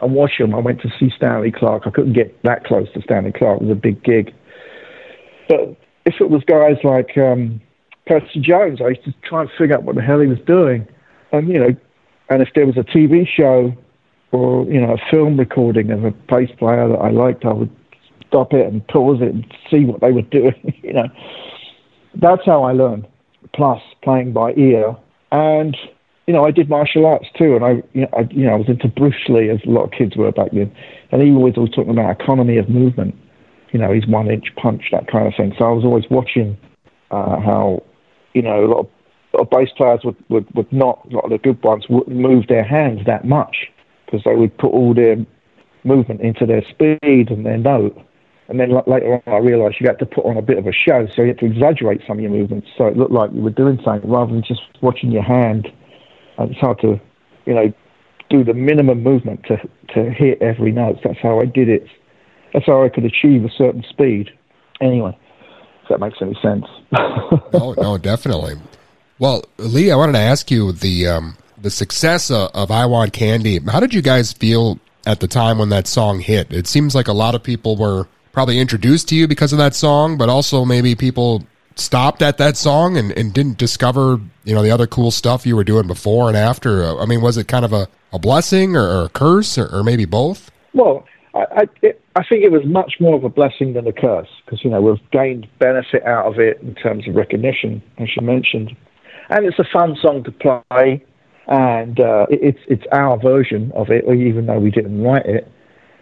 and 0.00 0.14
watch 0.14 0.32
them. 0.38 0.54
I 0.54 0.58
went 0.58 0.80
to 0.82 0.88
see 0.98 1.10
Stanley 1.16 1.52
Clarke. 1.52 1.82
I 1.86 1.90
couldn't 1.90 2.14
get 2.14 2.42
that 2.42 2.64
close 2.64 2.88
to 2.94 3.02
Stanley 3.02 3.32
Clarke. 3.32 3.60
It 3.60 3.66
was 3.66 3.76
a 3.76 3.80
big 3.80 4.02
gig. 4.02 4.34
But 5.48 5.76
if 6.06 6.14
it 6.20 6.30
was 6.30 6.42
guys 6.44 6.76
like 6.84 7.16
um, 7.18 7.60
Percy 8.06 8.40
Jones, 8.40 8.80
I 8.80 8.88
used 8.88 9.04
to 9.04 9.14
try 9.22 9.42
and 9.42 9.50
figure 9.58 9.76
out 9.76 9.84
what 9.84 9.96
the 9.96 10.02
hell 10.02 10.20
he 10.20 10.26
was 10.26 10.38
doing. 10.46 10.86
And, 11.32 11.48
you 11.48 11.58
know, 11.58 11.76
and 12.28 12.42
if 12.42 12.48
there 12.54 12.66
was 12.66 12.76
a 12.76 12.84
TV 12.84 13.26
show 13.26 13.74
or, 14.32 14.64
you 14.66 14.80
know, 14.80 14.94
a 14.94 15.10
film 15.10 15.36
recording 15.36 15.90
of 15.90 16.04
a 16.04 16.12
bass 16.12 16.50
player 16.58 16.88
that 16.88 16.98
I 16.98 17.10
liked, 17.10 17.44
I 17.44 17.52
would 17.52 17.70
stop 18.26 18.52
it 18.52 18.66
and 18.66 18.86
pause 18.88 19.20
it 19.20 19.34
and 19.34 19.44
see 19.70 19.84
what 19.84 20.00
they 20.00 20.12
were 20.12 20.22
doing, 20.30 20.74
you 20.82 20.92
know. 20.92 21.08
That's 22.14 22.44
how 22.44 22.64
I 22.64 22.72
learned, 22.72 23.06
plus 23.54 23.82
playing 24.02 24.32
by 24.32 24.52
ear. 24.54 24.96
And, 25.32 25.76
you 26.26 26.34
know, 26.34 26.44
I 26.44 26.50
did 26.50 26.68
martial 26.68 27.06
arts 27.06 27.26
too, 27.36 27.56
and 27.56 27.64
I, 27.64 27.82
you 27.92 28.02
know, 28.02 28.08
I, 28.16 28.20
you 28.30 28.46
know, 28.46 28.52
I 28.52 28.56
was 28.56 28.68
into 28.68 28.88
Bruce 28.88 29.28
Lee, 29.28 29.50
as 29.50 29.60
a 29.66 29.70
lot 29.70 29.84
of 29.84 29.90
kids 29.92 30.16
were 30.16 30.32
back 30.32 30.52
then. 30.52 30.72
And 31.12 31.22
he 31.22 31.30
was 31.30 31.54
always 31.56 31.72
talking 31.72 31.90
about 31.90 32.20
economy 32.20 32.56
of 32.56 32.68
movement 32.68 33.14
you 33.72 33.78
know, 33.78 33.92
his 33.92 34.06
one 34.06 34.30
inch 34.30 34.46
punch, 34.56 34.84
that 34.92 35.06
kind 35.10 35.26
of 35.26 35.34
thing. 35.36 35.54
So 35.58 35.64
I 35.64 35.70
was 35.70 35.84
always 35.84 36.04
watching 36.10 36.58
uh, 37.10 37.40
how, 37.40 37.82
you 38.34 38.42
know, 38.42 38.64
a 38.64 38.68
lot 38.68 38.78
of, 38.80 38.86
a 39.32 39.36
lot 39.36 39.42
of 39.44 39.50
bass 39.50 39.68
players 39.76 40.00
would, 40.04 40.16
would, 40.28 40.46
would 40.54 40.72
not, 40.72 41.06
a 41.10 41.14
lot 41.14 41.24
of 41.24 41.30
the 41.30 41.38
good 41.38 41.62
ones 41.62 41.86
wouldn't 41.88 42.16
move 42.16 42.46
their 42.48 42.64
hands 42.64 43.00
that 43.06 43.24
much 43.24 43.70
because 44.06 44.22
they 44.24 44.34
would 44.34 44.56
put 44.58 44.72
all 44.72 44.92
their 44.92 45.16
movement 45.84 46.20
into 46.20 46.46
their 46.46 46.62
speed 46.68 47.30
and 47.30 47.46
their 47.46 47.58
note. 47.58 47.96
And 48.50 48.58
then 48.58 48.70
later 48.88 49.14
on, 49.14 49.32
I 49.32 49.38
realised 49.38 49.76
you 49.78 49.86
had 49.86 50.00
to 50.00 50.06
put 50.06 50.24
on 50.24 50.36
a 50.36 50.42
bit 50.42 50.58
of 50.58 50.66
a 50.66 50.72
show, 50.72 51.06
so 51.14 51.22
you 51.22 51.28
had 51.28 51.38
to 51.38 51.46
exaggerate 51.46 52.00
some 52.04 52.18
of 52.18 52.22
your 52.22 52.32
movements 52.32 52.66
so 52.76 52.86
it 52.86 52.96
looked 52.96 53.12
like 53.12 53.30
you 53.32 53.42
were 53.42 53.50
doing 53.50 53.78
something 53.84 54.10
rather 54.10 54.32
than 54.32 54.42
just 54.42 54.62
watching 54.82 55.12
your 55.12 55.22
hand. 55.22 55.68
And 56.36 56.50
it's 56.50 56.58
hard 56.58 56.80
to, 56.80 57.00
you 57.46 57.54
know, 57.54 57.72
do 58.28 58.42
the 58.42 58.52
minimum 58.52 59.04
movement 59.04 59.44
to 59.44 59.56
to 59.94 60.10
hit 60.10 60.42
every 60.42 60.72
note. 60.72 60.98
That's 61.04 61.20
how 61.22 61.38
I 61.38 61.44
did 61.44 61.68
it. 61.68 61.86
That's 62.52 62.66
how 62.66 62.82
I 62.82 62.88
could 62.88 63.04
achieve 63.04 63.44
a 63.44 63.50
certain 63.56 63.84
speed. 63.88 64.30
Anyway, 64.80 65.16
if 65.84 65.88
that 65.88 66.00
makes 66.00 66.18
any 66.20 66.36
sense. 66.42 66.64
no, 67.52 67.74
no, 67.78 67.98
definitely. 67.98 68.54
Well, 69.20 69.44
Leigh, 69.58 69.92
I 69.92 69.96
wanted 69.96 70.14
to 70.14 70.18
ask 70.18 70.50
you 70.50 70.72
the 70.72 71.06
um, 71.06 71.36
the 71.56 71.70
success 71.70 72.32
of, 72.32 72.50
of 72.54 72.72
"I 72.72 72.86
Want 72.86 73.12
Candy." 73.12 73.60
How 73.60 73.78
did 73.78 73.94
you 73.94 74.02
guys 74.02 74.32
feel 74.32 74.80
at 75.06 75.20
the 75.20 75.28
time 75.28 75.58
when 75.58 75.68
that 75.68 75.86
song 75.86 76.18
hit? 76.18 76.52
It 76.52 76.66
seems 76.66 76.96
like 76.96 77.06
a 77.06 77.12
lot 77.12 77.36
of 77.36 77.44
people 77.44 77.76
were 77.76 78.08
probably 78.32 78.58
introduced 78.58 79.08
to 79.08 79.16
you 79.16 79.26
because 79.26 79.52
of 79.52 79.58
that 79.58 79.74
song, 79.74 80.16
but 80.16 80.28
also 80.28 80.64
maybe 80.64 80.94
people 80.94 81.44
stopped 81.76 82.22
at 82.22 82.38
that 82.38 82.56
song 82.56 82.96
and, 82.96 83.12
and 83.12 83.32
didn't 83.32 83.56
discover 83.56 84.20
you 84.44 84.54
know 84.54 84.62
the 84.62 84.70
other 84.70 84.86
cool 84.86 85.10
stuff 85.10 85.46
you 85.46 85.56
were 85.56 85.64
doing 85.64 85.86
before 85.86 86.28
and 86.28 86.36
after. 86.36 86.98
I 86.98 87.06
mean, 87.06 87.22
was 87.22 87.36
it 87.36 87.48
kind 87.48 87.64
of 87.64 87.72
a, 87.72 87.88
a 88.12 88.18
blessing 88.18 88.76
or, 88.76 88.82
or 88.82 89.04
a 89.06 89.08
curse 89.08 89.58
or, 89.58 89.66
or 89.74 89.82
maybe 89.82 90.04
both? 90.04 90.50
Well, 90.74 91.04
I, 91.34 91.38
I, 91.38 91.62
it, 91.82 92.02
I 92.16 92.24
think 92.24 92.44
it 92.44 92.52
was 92.52 92.62
much 92.64 92.94
more 93.00 93.16
of 93.16 93.24
a 93.24 93.28
blessing 93.28 93.72
than 93.74 93.86
a 93.86 93.92
curse 93.92 94.28
because 94.44 94.64
you 94.64 94.70
know 94.70 94.80
we've 94.80 95.10
gained 95.10 95.46
benefit 95.58 96.02
out 96.04 96.26
of 96.26 96.38
it 96.38 96.60
in 96.60 96.74
terms 96.74 97.08
of 97.08 97.14
recognition, 97.14 97.82
as 97.98 98.08
you 98.16 98.22
mentioned, 98.22 98.76
and 99.28 99.46
it's 99.46 99.58
a 99.58 99.66
fun 99.72 99.96
song 100.00 100.24
to 100.24 100.32
play, 100.32 101.04
and 101.46 102.00
uh, 102.00 102.26
it, 102.30 102.40
it's 102.42 102.60
it's 102.68 102.84
our 102.92 103.18
version 103.18 103.72
of 103.74 103.90
it, 103.90 104.04
even 104.04 104.46
though 104.46 104.58
we 104.58 104.70
didn't 104.70 105.02
write 105.02 105.26
it. 105.26 105.50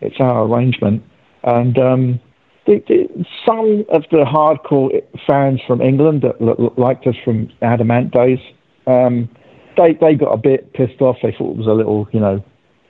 It's 0.01 0.17
our 0.21 0.45
arrangement, 0.45 1.03
and 1.43 1.79
um, 1.79 2.21
the, 2.67 2.83
the, 2.89 3.25
some 3.47 3.85
of 3.91 4.05
the 4.11 4.25
hardcore 4.25 5.03
fans 5.27 5.61
from 5.67 5.81
England 5.81 6.23
that 6.23 6.37
l- 6.41 6.73
liked 6.77 7.07
us 7.07 7.17
from 7.25 7.51
Adam 7.63 7.91
Ant 7.91 8.13
days, 8.13 8.39
um, 8.87 9.29
they 9.77 9.95
they 9.95 10.15
got 10.15 10.33
a 10.33 10.37
bit 10.37 10.73
pissed 10.73 11.01
off. 11.01 11.17
They 11.23 11.33
thought 11.33 11.53
it 11.53 11.57
was 11.57 11.67
a 11.67 11.73
little, 11.73 12.09
you 12.13 12.21
know, 12.21 12.45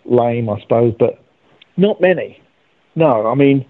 lame, 0.04 0.48
I 0.48 0.60
suppose, 0.60 0.94
but 0.98 1.22
not 1.76 2.00
many. 2.00 2.40
No, 2.96 3.26
I 3.28 3.34
mean, 3.34 3.64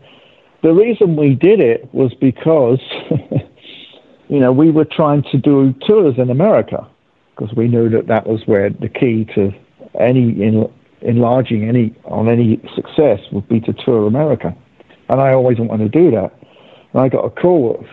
the 0.63 0.73
reason 0.73 1.17
we 1.17 1.35
did 1.35 1.61
it 1.61 1.93
was 1.93 2.15
because, 2.15 2.81
you 4.29 4.41
know, 4.41 4.53
we 4.53 4.71
were 4.71 4.87
trying 4.87 5.23
to 5.31 5.39
do 5.39 5.75
tours 5.87 6.15
in 6.17 6.31
America 6.31 6.89
because 7.37 7.55
we 7.55 7.69
knew 7.69 7.89
that 7.91 8.07
that 8.07 8.27
was 8.27 8.41
where 8.47 8.71
the 8.71 8.89
key 8.89 9.27
to 9.35 9.53
any 10.01 10.43
in, 10.43 10.71
enlarging 11.03 11.69
any 11.69 11.95
on 12.05 12.29
any 12.29 12.61
success 12.75 13.21
would 13.33 13.49
be 13.49 13.61
to 13.61 13.73
tour 13.73 14.07
America, 14.07 14.57
and 15.09 15.21
I 15.21 15.33
always 15.33 15.59
wanted 15.59 15.93
to 15.93 15.99
do 15.99 16.11
that. 16.13 16.33
And 16.93 17.03
I 17.03 17.09
got 17.09 17.25
a 17.25 17.31
call 17.31 17.79
at 17.81 17.87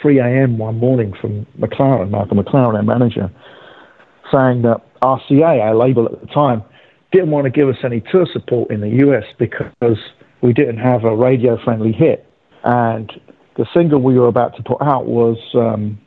3 0.00 0.18
a.m. 0.18 0.58
one 0.58 0.78
morning 0.78 1.14
from 1.20 1.46
McLaren, 1.58 2.10
Malcolm 2.10 2.38
McLaren, 2.38 2.76
our 2.76 2.82
manager, 2.82 3.30
saying 4.32 4.62
that 4.62 4.80
RCA, 5.00 5.60
our 5.62 5.74
label 5.74 6.06
at 6.06 6.20
the 6.20 6.26
time, 6.28 6.62
didn't 7.12 7.30
want 7.30 7.44
to 7.44 7.50
give 7.50 7.68
us 7.68 7.76
any 7.84 8.00
tour 8.00 8.26
support 8.32 8.70
in 8.70 8.80
the 8.80 9.06
US 9.06 9.24
because 9.38 9.98
we 10.42 10.52
didn't 10.52 10.78
have 10.78 11.04
a 11.04 11.14
radio 11.14 11.62
friendly 11.62 11.92
hit. 11.92 12.26
And 12.64 13.12
the 13.56 13.66
single 13.74 14.00
we 14.00 14.18
were 14.18 14.28
about 14.28 14.56
to 14.56 14.62
put 14.62 14.80
out 14.80 15.06
was 15.06 15.38
um, 15.54 16.00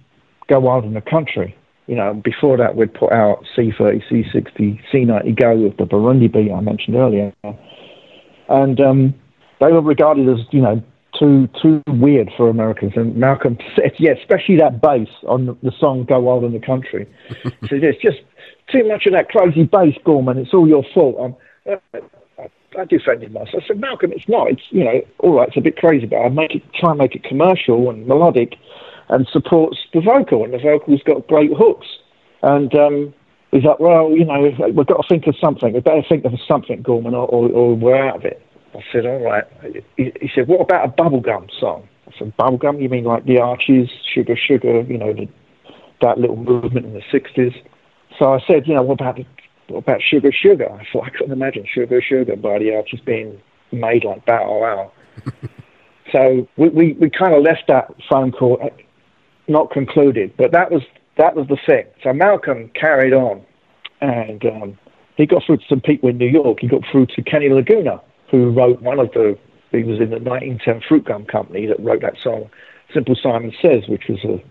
Go 0.47 0.59
Wild 0.59 0.83
in 0.85 0.93
the 0.93 1.01
Country. 1.01 1.55
You 1.87 1.95
know, 1.95 2.15
before 2.15 2.57
that, 2.57 2.75
we'd 2.75 2.93
put 2.93 3.11
out 3.11 3.43
C30, 3.55 4.01
C60, 4.09 4.81
C90 4.91 5.39
Go 5.39 5.55
with 5.55 5.77
the 5.77 5.83
Burundi 5.83 6.31
beat 6.31 6.51
I 6.51 6.59
mentioned 6.59 6.95
earlier. 6.95 7.33
And 8.49 8.79
um, 8.79 9.13
they 9.59 9.71
were 9.71 9.81
regarded 9.81 10.27
as, 10.29 10.45
you 10.51 10.61
know, 10.61 10.81
too 11.17 11.47
too 11.61 11.81
weird 11.87 12.29
for 12.35 12.49
Americans. 12.49 12.93
And 12.95 13.15
Malcolm 13.15 13.57
said, 13.75 13.93
yeah, 13.97 14.11
especially 14.11 14.57
that 14.57 14.81
bass 14.81 15.07
on 15.27 15.57
the, 15.61 15.71
song 15.79 16.05
"Go 16.05 16.19
Wild 16.19 16.43
in 16.43 16.53
the 16.53 16.59
Country." 16.59 17.07
he 17.43 17.67
said, 17.67 17.83
it's 17.83 18.01
just 18.01 18.19
too 18.71 18.87
much 18.87 19.05
of 19.05 19.13
that 19.13 19.29
crazy 19.29 19.63
bass, 19.63 19.95
Gorman. 20.03 20.37
It's 20.37 20.53
all 20.53 20.67
your 20.67 20.83
fault. 20.93 21.17
Um, 21.19 21.35
I, 21.67 22.49
I 22.77 22.85
defended 22.85 23.31
myself. 23.31 23.63
I 23.63 23.67
said, 23.67 23.79
Malcolm, 23.79 24.11
it's 24.11 24.27
not. 24.27 24.49
It's 24.49 24.63
you 24.69 24.83
know, 24.83 25.01
all 25.19 25.33
right. 25.33 25.47
It's 25.47 25.57
a 25.57 25.61
bit 25.61 25.77
crazy, 25.77 26.05
but 26.05 26.17
I 26.17 26.29
make 26.29 26.55
it 26.55 26.63
try 26.73 26.91
and 26.91 26.99
make 26.99 27.15
it 27.15 27.23
commercial 27.23 27.89
and 27.89 28.05
melodic, 28.05 28.55
and 29.09 29.27
supports 29.31 29.77
the 29.93 30.01
vocal. 30.01 30.43
And 30.43 30.53
the 30.53 30.59
vocal's 30.59 31.01
got 31.03 31.27
great 31.27 31.51
hooks. 31.53 31.87
And 32.41 32.75
um, 32.75 33.13
he's 33.51 33.63
like, 33.63 33.79
well, 33.79 34.11
you 34.11 34.25
know, 34.25 34.41
we've 34.41 34.85
got 34.85 35.01
to 35.01 35.07
think 35.07 35.25
of 35.27 35.35
something. 35.37 35.73
We 35.73 35.79
better 35.79 36.03
think 36.07 36.25
of 36.25 36.33
something, 36.47 36.81
Gorman, 36.81 37.15
or, 37.15 37.27
or, 37.27 37.49
or 37.49 37.75
we're 37.75 37.95
out 37.95 38.17
of 38.17 38.25
it. 38.25 38.44
I 38.75 38.83
said, 38.91 39.05
all 39.05 39.19
right. 39.19 39.45
He, 39.97 40.11
he 40.21 40.29
said, 40.33 40.47
what 40.47 40.61
about 40.61 40.85
a 40.85 40.89
bubblegum 40.89 41.49
song? 41.59 41.87
I 42.07 42.17
said, 42.17 42.35
bubblegum? 42.37 42.81
You 42.81 42.89
mean 42.89 43.03
like 43.03 43.25
the 43.25 43.39
Archies, 43.39 43.89
Sugar 44.13 44.35
Sugar, 44.35 44.81
you 44.81 44.97
know, 44.97 45.13
the, 45.13 45.27
that 46.01 46.17
little 46.17 46.35
movement 46.35 46.85
in 46.85 46.93
the 46.93 47.01
60s? 47.13 47.55
So 48.19 48.33
I 48.33 48.39
said, 48.47 48.67
you 48.67 48.75
know, 48.75 48.83
what 48.83 48.99
about, 48.99 49.19
what 49.67 49.79
about 49.79 50.01
Sugar 50.01 50.31
Sugar? 50.31 50.69
I 50.71 50.85
thought, 50.91 51.05
I 51.05 51.09
couldn't 51.09 51.31
imagine 51.31 51.65
Sugar 51.71 52.01
Sugar 52.01 52.35
by 52.35 52.59
the 52.59 52.75
Archies 52.75 53.01
being 53.05 53.41
made 53.71 54.03
like 54.03 54.25
Battle 54.25 54.59
Wow. 54.59 54.91
so 56.11 56.47
we, 56.57 56.69
we, 56.69 56.93
we 56.93 57.09
kind 57.09 57.33
of 57.33 57.43
left 57.43 57.63
that 57.67 57.91
phone 58.09 58.31
call 58.31 58.59
uh, 58.61 58.69
not 59.47 59.71
concluded, 59.71 60.33
but 60.37 60.51
that 60.51 60.71
was, 60.71 60.81
that 61.17 61.35
was 61.35 61.47
the 61.47 61.57
thing. 61.65 61.85
So 62.03 62.13
Malcolm 62.13 62.69
carried 62.73 63.13
on 63.13 63.45
and 64.01 64.45
um, 64.45 64.77
he 65.17 65.25
got 65.25 65.43
through 65.45 65.57
to 65.57 65.63
some 65.67 65.81
people 65.81 66.09
in 66.09 66.17
New 66.17 66.27
York. 66.27 66.59
He 66.59 66.67
got 66.67 66.81
through 66.91 67.07
to 67.07 67.21
Kenny 67.21 67.49
Laguna, 67.49 68.01
who 68.31 68.51
wrote 68.51 68.81
one 68.81 68.99
of 68.99 69.11
the, 69.13 69.37
he 69.71 69.83
was 69.83 69.99
in 69.99 70.09
the 70.09 70.19
1910 70.19 70.81
Fruitgum 70.81 71.27
Company 71.27 71.65
that 71.67 71.79
wrote 71.79 72.01
that 72.01 72.15
song, 72.21 72.49
Simple 72.93 73.15
Simon 73.21 73.53
Says, 73.61 73.83
which 73.87 74.03
was 74.09 74.19
a, 74.23 74.43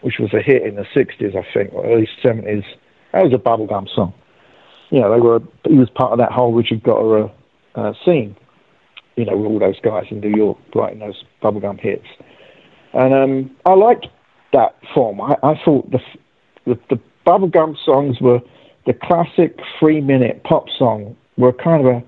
which 0.00 0.18
was 0.18 0.32
a 0.34 0.42
hit 0.42 0.62
in 0.62 0.76
the 0.76 0.86
60s, 0.94 1.36
I 1.36 1.46
think, 1.52 1.72
or 1.72 1.86
early 1.86 2.08
70s. 2.22 2.64
That 3.12 3.24
was 3.24 3.32
a 3.32 3.38
bubblegum 3.38 3.88
song. 3.94 4.14
You 4.90 5.00
know, 5.00 5.12
they 5.12 5.20
were, 5.20 5.40
he 5.64 5.78
was 5.78 5.88
part 5.90 6.12
of 6.12 6.18
that 6.18 6.32
whole 6.32 6.52
Richard 6.52 6.82
Gottehrer 6.82 7.30
uh, 7.74 7.92
scene, 8.04 8.36
you 9.16 9.24
know, 9.24 9.36
with 9.36 9.46
all 9.46 9.58
those 9.58 9.80
guys 9.80 10.04
in 10.10 10.20
New 10.20 10.36
York 10.36 10.58
writing 10.74 10.98
those 11.00 11.22
bubblegum 11.42 11.80
hits. 11.80 12.06
And 12.92 13.14
um, 13.14 13.56
I 13.64 13.74
liked 13.74 14.06
that 14.52 14.76
form. 14.94 15.20
I, 15.20 15.36
I 15.42 15.60
thought 15.64 15.90
the, 15.90 16.00
the, 16.66 16.78
the 16.90 17.00
bubblegum 17.26 17.76
songs 17.84 18.20
were 18.20 18.40
the 18.86 18.92
classic 18.92 19.58
three 19.78 20.00
minute 20.00 20.42
pop 20.44 20.66
song 20.76 21.16
were 21.36 21.52
kind 21.52 21.86
of 21.86 21.94
a 21.94 22.02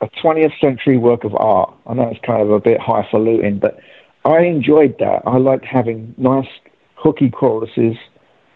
a 0.00 0.08
20th 0.22 0.58
century 0.60 0.98
work 0.98 1.24
of 1.24 1.34
art. 1.34 1.72
I 1.86 1.94
know 1.94 2.08
it's 2.08 2.24
kind 2.24 2.42
of 2.42 2.50
a 2.50 2.60
bit 2.60 2.80
highfalutin, 2.80 3.58
but 3.58 3.78
I 4.24 4.40
enjoyed 4.40 4.96
that. 4.98 5.22
I 5.26 5.38
liked 5.38 5.64
having 5.64 6.14
nice 6.16 6.48
hooky 6.96 7.30
choruses 7.30 7.96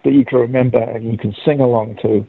that 0.05 0.13
you 0.13 0.25
can 0.25 0.39
remember 0.39 0.81
and 0.81 1.11
you 1.11 1.19
can 1.19 1.35
sing 1.45 1.61
along 1.61 1.99
to 2.03 2.27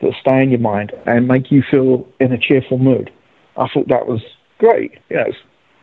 that 0.00 0.12
stay 0.20 0.42
in 0.42 0.50
your 0.50 0.60
mind 0.60 0.92
and 1.06 1.28
make 1.28 1.50
you 1.50 1.62
feel 1.70 2.06
in 2.20 2.32
a 2.32 2.38
cheerful 2.38 2.78
mood. 2.78 3.10
I 3.56 3.68
thought 3.68 3.88
that 3.88 4.06
was 4.06 4.20
great. 4.58 4.98
You 5.08 5.16
know, 5.16 5.32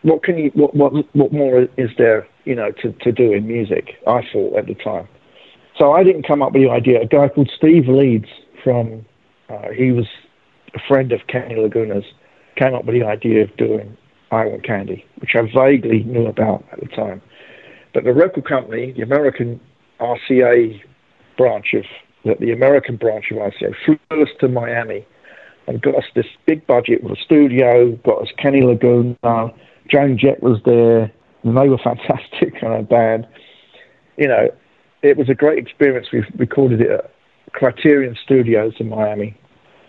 what 0.01 0.24
can 0.24 0.38
you 0.38 0.51
what 0.53 0.76
what 0.76 0.93
what 1.15 1.32
more 1.32 1.67
is 1.78 1.89
there, 1.97 2.28
you 2.45 2.55
know, 2.55 2.72
to, 2.82 2.91
to 2.91 3.11
do 3.11 3.32
in 3.32 3.47
music, 3.47 3.95
I 4.07 4.22
thought 4.32 4.57
at 4.57 4.67
the 4.67 4.76
time. 4.76 5.07
So 5.78 5.93
I 5.93 6.03
didn't 6.03 6.28
come 6.28 6.41
up 6.41 6.51
with 6.51 6.63
the 6.63 6.70
idea. 6.70 7.01
A 7.01 7.05
guy 7.05 7.30
called 7.30 7.51
Steve 7.55 7.88
Leeds 7.88 8.28
from 8.63 9.05
uh, 9.49 9.70
he 9.76 9.91
was 9.91 10.07
a 10.76 10.80
friend 10.88 11.11
of 11.11 11.22
Kenny 11.28 11.55
Laguna's 11.55 12.05
came 12.60 12.76
up 12.76 12.86
with 12.86 12.95
the 12.95 13.05
idea 13.05 13.43
of 13.43 13.55
doing 13.57 13.95
I 14.32 14.45
Want 14.45 14.64
Candy, 14.64 15.05
which 15.20 15.32
I 15.36 15.41
vaguely 15.41 16.03
knew 16.03 16.28
about 16.28 16.64
at 16.72 16.80
the 16.82 16.88
time. 16.88 17.22
But 17.93 18.03
the 18.03 18.14
record 18.14 18.47
company, 18.47 18.91
the 18.91 19.01
American 19.01 19.60
RCA 19.99 20.80
branch 21.38 21.74
of 21.74 21.84
the, 22.24 22.36
the 22.39 22.51
American 22.51 22.97
branch 22.97 23.32
of 23.32 23.38
RCA, 23.38 23.74
flew 23.86 24.22
us 24.22 24.30
to 24.41 24.47
Miami 24.47 25.07
and 25.68 25.82
got 25.82 25.95
us 25.95 26.03
this 26.16 26.26
big 26.45 26.66
budget 26.68 27.03
with 27.03 27.18
a 27.18 27.22
studio, 27.22 27.91
got 28.03 28.22
us 28.22 28.30
Kenny 28.38 28.62
Laguna, 28.62 29.16
Joan 29.89 30.18
Jett 30.18 30.43
was 30.43 30.60
there, 30.66 31.12
and 31.43 31.57
they 31.57 31.70
were 31.70 31.78
fantastic 31.84 32.60
kind 32.60 32.74
of 32.74 32.89
band. 32.89 33.28
You 34.18 34.28
know, 34.28 34.49
it 35.01 35.18
was 35.18 35.30
a 35.30 35.34
great 35.34 35.57
experience. 35.57 36.07
We 36.12 36.24
recorded 36.38 36.82
it 36.82 36.91
at 36.91 37.12
Criterion 37.53 38.16
Studios 38.24 38.74
in 38.80 38.89
Miami. 38.89 39.38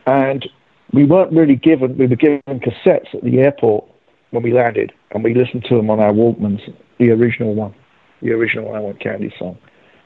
And 0.07 0.49
we 0.93 1.05
weren't 1.05 1.33
really 1.33 1.57
given, 1.57 1.97
we 1.97 2.07
were 2.07 2.17
given 2.17 2.43
cassettes 2.49 3.15
at 3.15 3.23
the 3.23 3.39
airport 3.39 3.85
when 4.31 4.43
we 4.43 4.53
landed, 4.53 4.93
and 5.13 5.25
we 5.25 5.35
listened 5.35 5.65
to 5.69 5.77
them 5.77 5.91
on 5.91 6.01
our 6.01 6.13
Walkmans, 6.13 6.61
the 6.99 7.11
original 7.11 7.55
one, 7.55 7.75
the 8.23 8.33
original 8.33 8.75
I 8.75 8.81
Want 8.81 9.01
Candy 9.01 9.33
song. 9.39 9.59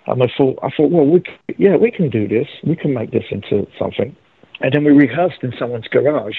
And 0.07 0.23
I 0.23 0.27
thought, 0.37 0.59
I 0.63 0.69
thought, 0.71 0.91
well, 0.91 1.07
we, 1.07 1.23
yeah, 1.57 1.77
we 1.77 1.91
can 1.91 2.11
do 2.11 2.29
this. 2.29 2.47
We 2.63 2.77
can 2.77 2.93
make 2.93 3.11
this 3.11 3.25
into 3.31 3.67
something. 3.79 4.15
And 4.61 4.73
then 4.73 4.85
we 4.85 4.93
rehearsed 4.93 5.43
in 5.43 5.55
someone's 5.59 5.89
garage. 5.89 6.37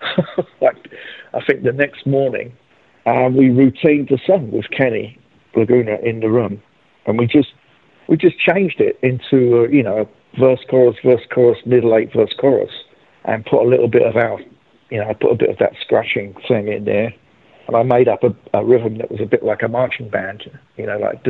like, 0.60 0.76
I 1.34 1.44
think 1.44 1.62
the 1.62 1.72
next 1.72 2.06
morning, 2.06 2.52
and 3.06 3.36
we 3.36 3.48
routined 3.48 4.08
the 4.08 4.18
song 4.26 4.50
with 4.50 4.68
Kenny 4.70 5.18
Laguna 5.54 5.98
in 6.02 6.20
the 6.20 6.28
room, 6.28 6.62
and 7.06 7.18
we 7.18 7.26
just 7.26 7.48
we 8.08 8.16
just 8.16 8.38
changed 8.38 8.80
it 8.80 8.98
into 9.02 9.64
a, 9.64 9.70
you 9.70 9.82
know 9.82 10.08
verse 10.38 10.60
chorus 10.68 10.96
verse 11.02 11.22
chorus 11.32 11.58
middle 11.64 11.96
eight 11.96 12.12
verse 12.12 12.34
chorus, 12.38 12.72
and 13.26 13.44
put 13.44 13.62
a 13.62 13.68
little 13.68 13.88
bit 13.88 14.02
of 14.02 14.16
our 14.16 14.40
you 14.90 14.98
know 14.98 15.08
I 15.08 15.12
put 15.12 15.32
a 15.32 15.36
bit 15.36 15.50
of 15.50 15.58
that 15.58 15.72
scratching 15.80 16.34
thing 16.48 16.68
in 16.68 16.84
there, 16.84 17.12
and 17.66 17.76
I 17.76 17.82
made 17.82 18.08
up 18.08 18.22
a, 18.24 18.34
a 18.54 18.64
rhythm 18.64 18.98
that 18.98 19.10
was 19.10 19.20
a 19.20 19.26
bit 19.26 19.44
like 19.44 19.62
a 19.62 19.68
marching 19.68 20.08
band, 20.08 20.50
you 20.76 20.86
know 20.86 20.98
like 20.98 21.22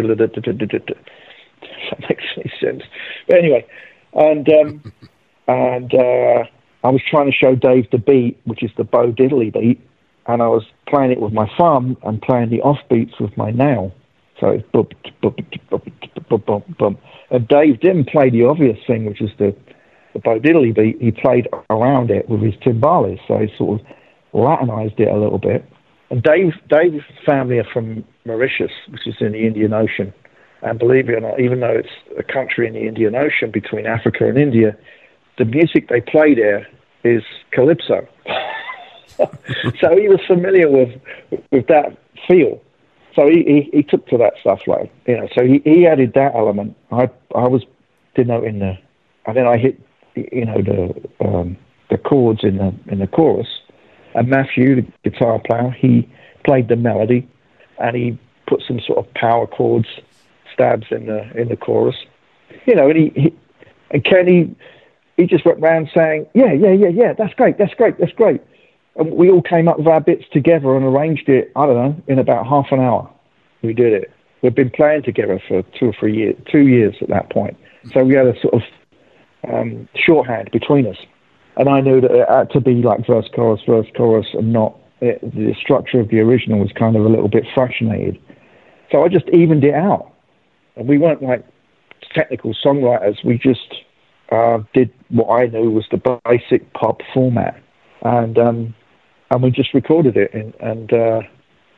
that 1.91 2.01
makes 2.01 2.25
any 2.37 2.53
sense. 2.61 2.83
But 3.29 3.39
anyway, 3.39 3.67
and 4.13 4.49
um, 4.49 4.93
and 5.49 5.95
uh, 5.95 6.45
I 6.85 6.89
was 6.89 7.03
trying 7.09 7.31
to 7.31 7.37
show 7.37 7.55
Dave 7.55 7.91
the 7.91 7.99
beat, 7.99 8.39
which 8.45 8.63
is 8.63 8.71
the 8.77 8.85
Bo 8.85 9.13
Diddley 9.13 9.53
beat, 9.53 9.81
and 10.27 10.43
I 10.43 10.49
was 10.49 10.65
playing 10.87 11.13
it 11.13 11.21
with 11.21 11.33
my 11.33 11.51
thumb 11.59 11.97
and 12.03 12.21
playing 12.21 12.51
the 12.51 12.61
off 12.63 12.79
beats 12.89 13.19
with 13.19 13.37
my 13.37 13.51
nail. 13.51 13.93
So 14.41 14.49
it's 14.49 14.69
bump, 14.71 14.93
bump, 15.23 15.39
bump, 15.71 15.89
bump, 16.29 16.47
bump, 16.47 16.79
bump. 16.79 17.01
And 17.31 17.49
Dave 17.49 17.81
didn't 17.81 18.09
play 18.09 18.29
the 18.29 18.45
obvious 18.45 18.79
thing, 18.87 19.07
which 19.07 19.23
is 19.23 19.31
the, 19.39 19.57
the 20.17 20.23
Bo 20.23 20.41
Diddley 20.41 20.75
beat. 20.75 21.01
He 21.01 21.13
played 21.13 21.49
around 21.71 22.11
it 22.11 22.29
with 22.29 22.41
his 22.41 22.55
timbales, 22.55 23.21
so 23.29 23.39
he 23.39 23.49
sort 23.57 23.81
of 23.81 23.87
Latinized 24.37 25.01
it 25.01 25.09
a 25.09 25.17
little 25.17 25.39
bit. 25.39 25.65
And 26.11 26.23
Dave, 26.23 26.53
Dave's 26.69 27.03
family 27.25 27.59
are 27.59 27.67
from 27.73 28.05
Mauritius, 28.27 28.71
which 28.91 29.07
is 29.07 29.15
in 29.19 29.33
the 29.33 29.47
Indian 29.47 29.73
Ocean. 29.73 30.13
And 30.61 30.79
believe 30.79 31.09
it 31.09 31.15
or 31.15 31.21
not, 31.21 31.41
even 31.41 31.61
though 31.61 31.73
it's 31.73 31.89
a 32.19 32.23
country 32.23 32.67
in 32.67 32.75
the 32.75 32.87
Indian 32.87 33.15
Ocean 33.15 33.51
between 33.51 33.87
Africa 33.87 34.29
and 34.29 34.37
India, 34.37 34.77
the 35.39 35.47
music 35.47 35.89
they 35.89 36.03
play 36.03 36.35
there 36.35 36.67
is 37.03 37.23
calypso. 37.53 38.07
so 39.17 39.97
he 39.97 40.09
was 40.09 40.21
familiar 40.27 40.71
with 40.71 41.01
with 41.51 41.67
that 41.69 41.97
feel. 42.29 42.61
So 43.15 43.27
he, 43.27 43.43
he, 43.45 43.71
he 43.73 43.83
took 43.83 44.07
to 44.09 44.19
that 44.19 44.35
stuff 44.41 44.61
like 44.67 44.93
you 45.07 45.17
know. 45.17 45.29
So 45.35 45.47
he, 45.47 45.63
he 45.65 45.87
added 45.87 46.13
that 46.15 46.35
element. 46.35 46.77
I 46.93 47.09
I 47.35 47.49
was 47.49 47.63
denoting 48.15 48.59
the, 48.59 48.77
and 49.25 49.35
then 49.35 49.47
I 49.47 49.57
hit 49.57 49.81
you 50.17 50.45
know 50.45 50.63
the 50.63 51.27
um, 51.27 51.57
the 51.91 51.99
chords 51.99 52.41
in 52.43 52.57
the 52.59 52.75
in 52.89 52.99
the 52.99 53.07
chorus. 53.07 53.49
And 54.15 54.29
Matthew, 54.29 54.77
the 54.77 55.11
guitar 55.11 55.39
player, 55.39 55.71
he 55.71 56.09
played 56.45 56.69
the 56.69 56.77
melody, 56.77 57.29
and 57.79 57.95
he 57.95 58.19
put 58.47 58.63
some 58.67 58.81
sort 58.81 58.99
of 58.99 59.13
power 59.15 59.47
chords 59.47 59.89
stabs 60.53 60.87
in 60.91 61.07
the 61.07 61.31
in 61.39 61.49
the 61.49 61.57
chorus. 61.57 61.97
You 62.65 62.75
know, 62.75 62.89
and 62.89 62.97
he, 62.97 63.21
he 63.21 63.35
and 63.91 64.05
Kenny 64.05 64.55
he 65.17 65.27
just 65.27 65.45
went 65.45 65.61
round 65.61 65.91
saying, 65.95 66.27
"Yeah, 66.35 66.53
yeah, 66.53 66.73
yeah, 66.73 66.89
yeah, 66.89 67.13
that's 67.13 67.35
great, 67.35 67.59
that's 67.59 67.75
great, 67.75 67.99
that's 67.99 68.13
great." 68.13 68.41
And 68.97 69.13
we 69.13 69.31
all 69.31 69.43
came 69.43 69.69
up 69.69 69.79
with 69.79 69.87
our 69.87 70.01
bits 70.01 70.25
together 70.33 70.77
and 70.77 70.85
arranged 70.85 71.29
it. 71.29 71.53
I 71.57 71.67
don't 71.67 71.75
know 71.75 72.03
in 72.07 72.19
about 72.19 72.47
half 72.47 72.67
an 72.71 72.81
hour. 72.81 73.11
We 73.63 73.73
did 73.73 73.93
it. 73.93 74.13
We've 74.43 74.55
been 74.55 74.71
playing 74.71 75.03
together 75.03 75.41
for 75.49 75.63
two 75.79 75.87
or 75.87 75.95
three 75.99 76.17
years, 76.17 76.37
two 76.51 76.67
years 76.67 76.95
at 77.01 77.09
that 77.09 77.31
point. 77.31 77.57
So 77.93 78.05
we 78.05 78.15
had 78.15 78.27
a 78.27 78.39
sort 78.41 78.55
of 78.55 78.63
um, 79.53 79.89
shorthand 79.95 80.51
between 80.53 80.87
us, 80.87 80.97
and 81.57 81.69
I 81.69 81.81
knew 81.81 82.01
that 82.01 82.11
it 82.11 82.29
had 82.29 82.51
to 82.51 82.61
be 82.61 82.83
like 82.83 83.07
verse, 83.07 83.29
chorus, 83.35 83.61
verse, 83.67 83.87
chorus, 83.97 84.27
and 84.35 84.53
not 84.53 84.77
it, 85.01 85.21
the 85.23 85.55
structure 85.61 86.01
of 86.01 86.09
the 86.09 86.21
original 86.21 86.61
was 86.61 86.73
kind 86.73 86.97
of 86.97 87.05
a 87.05 87.09
little 87.09 87.29
bit 87.29 87.45
fractionated. 87.55 88.21
So 88.91 89.05
I 89.05 89.09
just 89.09 89.29
evened 89.29 89.65
it 89.65 89.75
out, 89.75 90.13
and 90.77 90.89
we 90.89 90.99
weren't 90.99 91.23
like 91.23 91.45
technical 92.15 92.55
songwriters. 92.65 93.25
We 93.25 93.39
just 93.39 93.75
uh, 94.31 94.59
did 94.73 94.93
what 95.09 95.29
I 95.29 95.47
knew 95.47 95.71
was 95.71 95.85
the 95.91 96.19
basic 96.25 96.73
pop 96.73 97.01
format, 97.13 97.61
and 98.03 98.39
um, 98.39 98.75
and 99.31 99.43
we 99.43 99.51
just 99.51 99.75
recorded 99.75 100.17
it. 100.17 100.33
And, 100.33 100.55
and 100.61 100.93
uh, 100.93 101.21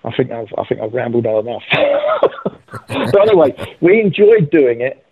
I 0.04 0.16
think 0.16 0.30
I've 0.30 0.52
I 0.56 0.64
think 0.64 0.80
I've 0.80 0.92
rambled 0.92 1.26
on 1.26 1.46
enough. 1.46 1.62
but 2.88 3.28
anyway, 3.28 3.76
we 3.80 4.00
enjoyed 4.00 4.50
doing 4.50 4.80
it. 4.80 5.04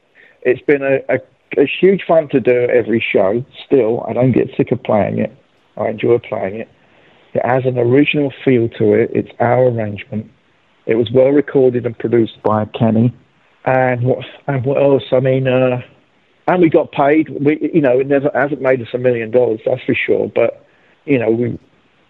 It's 0.43 0.63
been 0.63 0.83
a, 0.83 0.99
a, 1.13 1.19
a 1.57 1.67
huge 1.67 2.03
fun 2.07 2.29
to 2.29 2.41
do 2.41 2.69
every 2.71 3.05
show. 3.13 3.45
Still, 3.65 4.05
I 4.09 4.13
don't 4.13 4.33
get 4.33 4.51
sick 4.57 4.73
of 4.73 4.83
playing 4.83 5.19
it. 5.19 5.37
I 5.77 5.89
enjoy 5.89 6.19
playing 6.19 6.61
it. 6.61 6.69
It 7.35 7.45
has 7.45 7.65
an 7.67 7.79
original 7.79 8.33
feel 8.45 8.69
to 8.79 8.95
it. 8.95 9.11
It's 9.13 9.31
our 9.41 9.69
arrangement. 9.69 10.31
It 10.87 10.95
was 10.95 11.11
well 11.13 11.31
recorded 11.31 11.85
and 11.85 11.99
produced 11.99 12.43
by 12.43 12.65
Kenny. 12.67 13.15
And 13.65 14.05
what 14.05 14.25
and 14.47 14.65
what 14.65 14.81
else? 14.81 15.03
I 15.13 15.21
mean. 15.21 15.47
Uh, 15.49 15.83
and 16.49 16.63
we 16.63 16.71
got 16.71 16.93
paid. 16.93 17.29
We, 17.29 17.71
you 17.75 17.81
know, 17.81 17.99
it 17.99 18.07
never 18.07 18.31
hasn't 18.33 18.63
made 18.63 18.81
us 18.81 18.89
a 18.95 18.99
million 18.99 19.31
dollars, 19.31 19.61
that's 19.67 19.83
for 19.83 19.95
sure. 19.95 20.31
But 20.33 20.65
you 21.05 21.19
know, 21.19 21.31
we, 21.31 21.59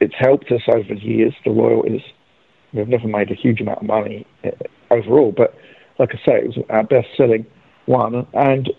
it's 0.01 0.15
helped 0.19 0.53
us 0.53 0.63
over 0.69 0.95
the 0.95 1.01
years. 1.01 1.35
The 1.45 1.51
royalties. 1.51 2.03
We've 2.73 2.89
never 2.89 3.09
made 3.09 3.31
a 3.31 3.35
huge 3.35 3.61
amount 3.61 3.79
of 3.79 3.87
money 3.87 4.27
uh, 4.45 4.51
overall, 4.91 5.33
but 5.35 5.55
like 5.99 6.11
I 6.11 6.19
say, 6.27 6.39
it 6.39 6.47
was 6.49 6.59
our 6.69 6.85
best-selling 6.85 7.47
one, 7.87 8.27
and 8.35 8.71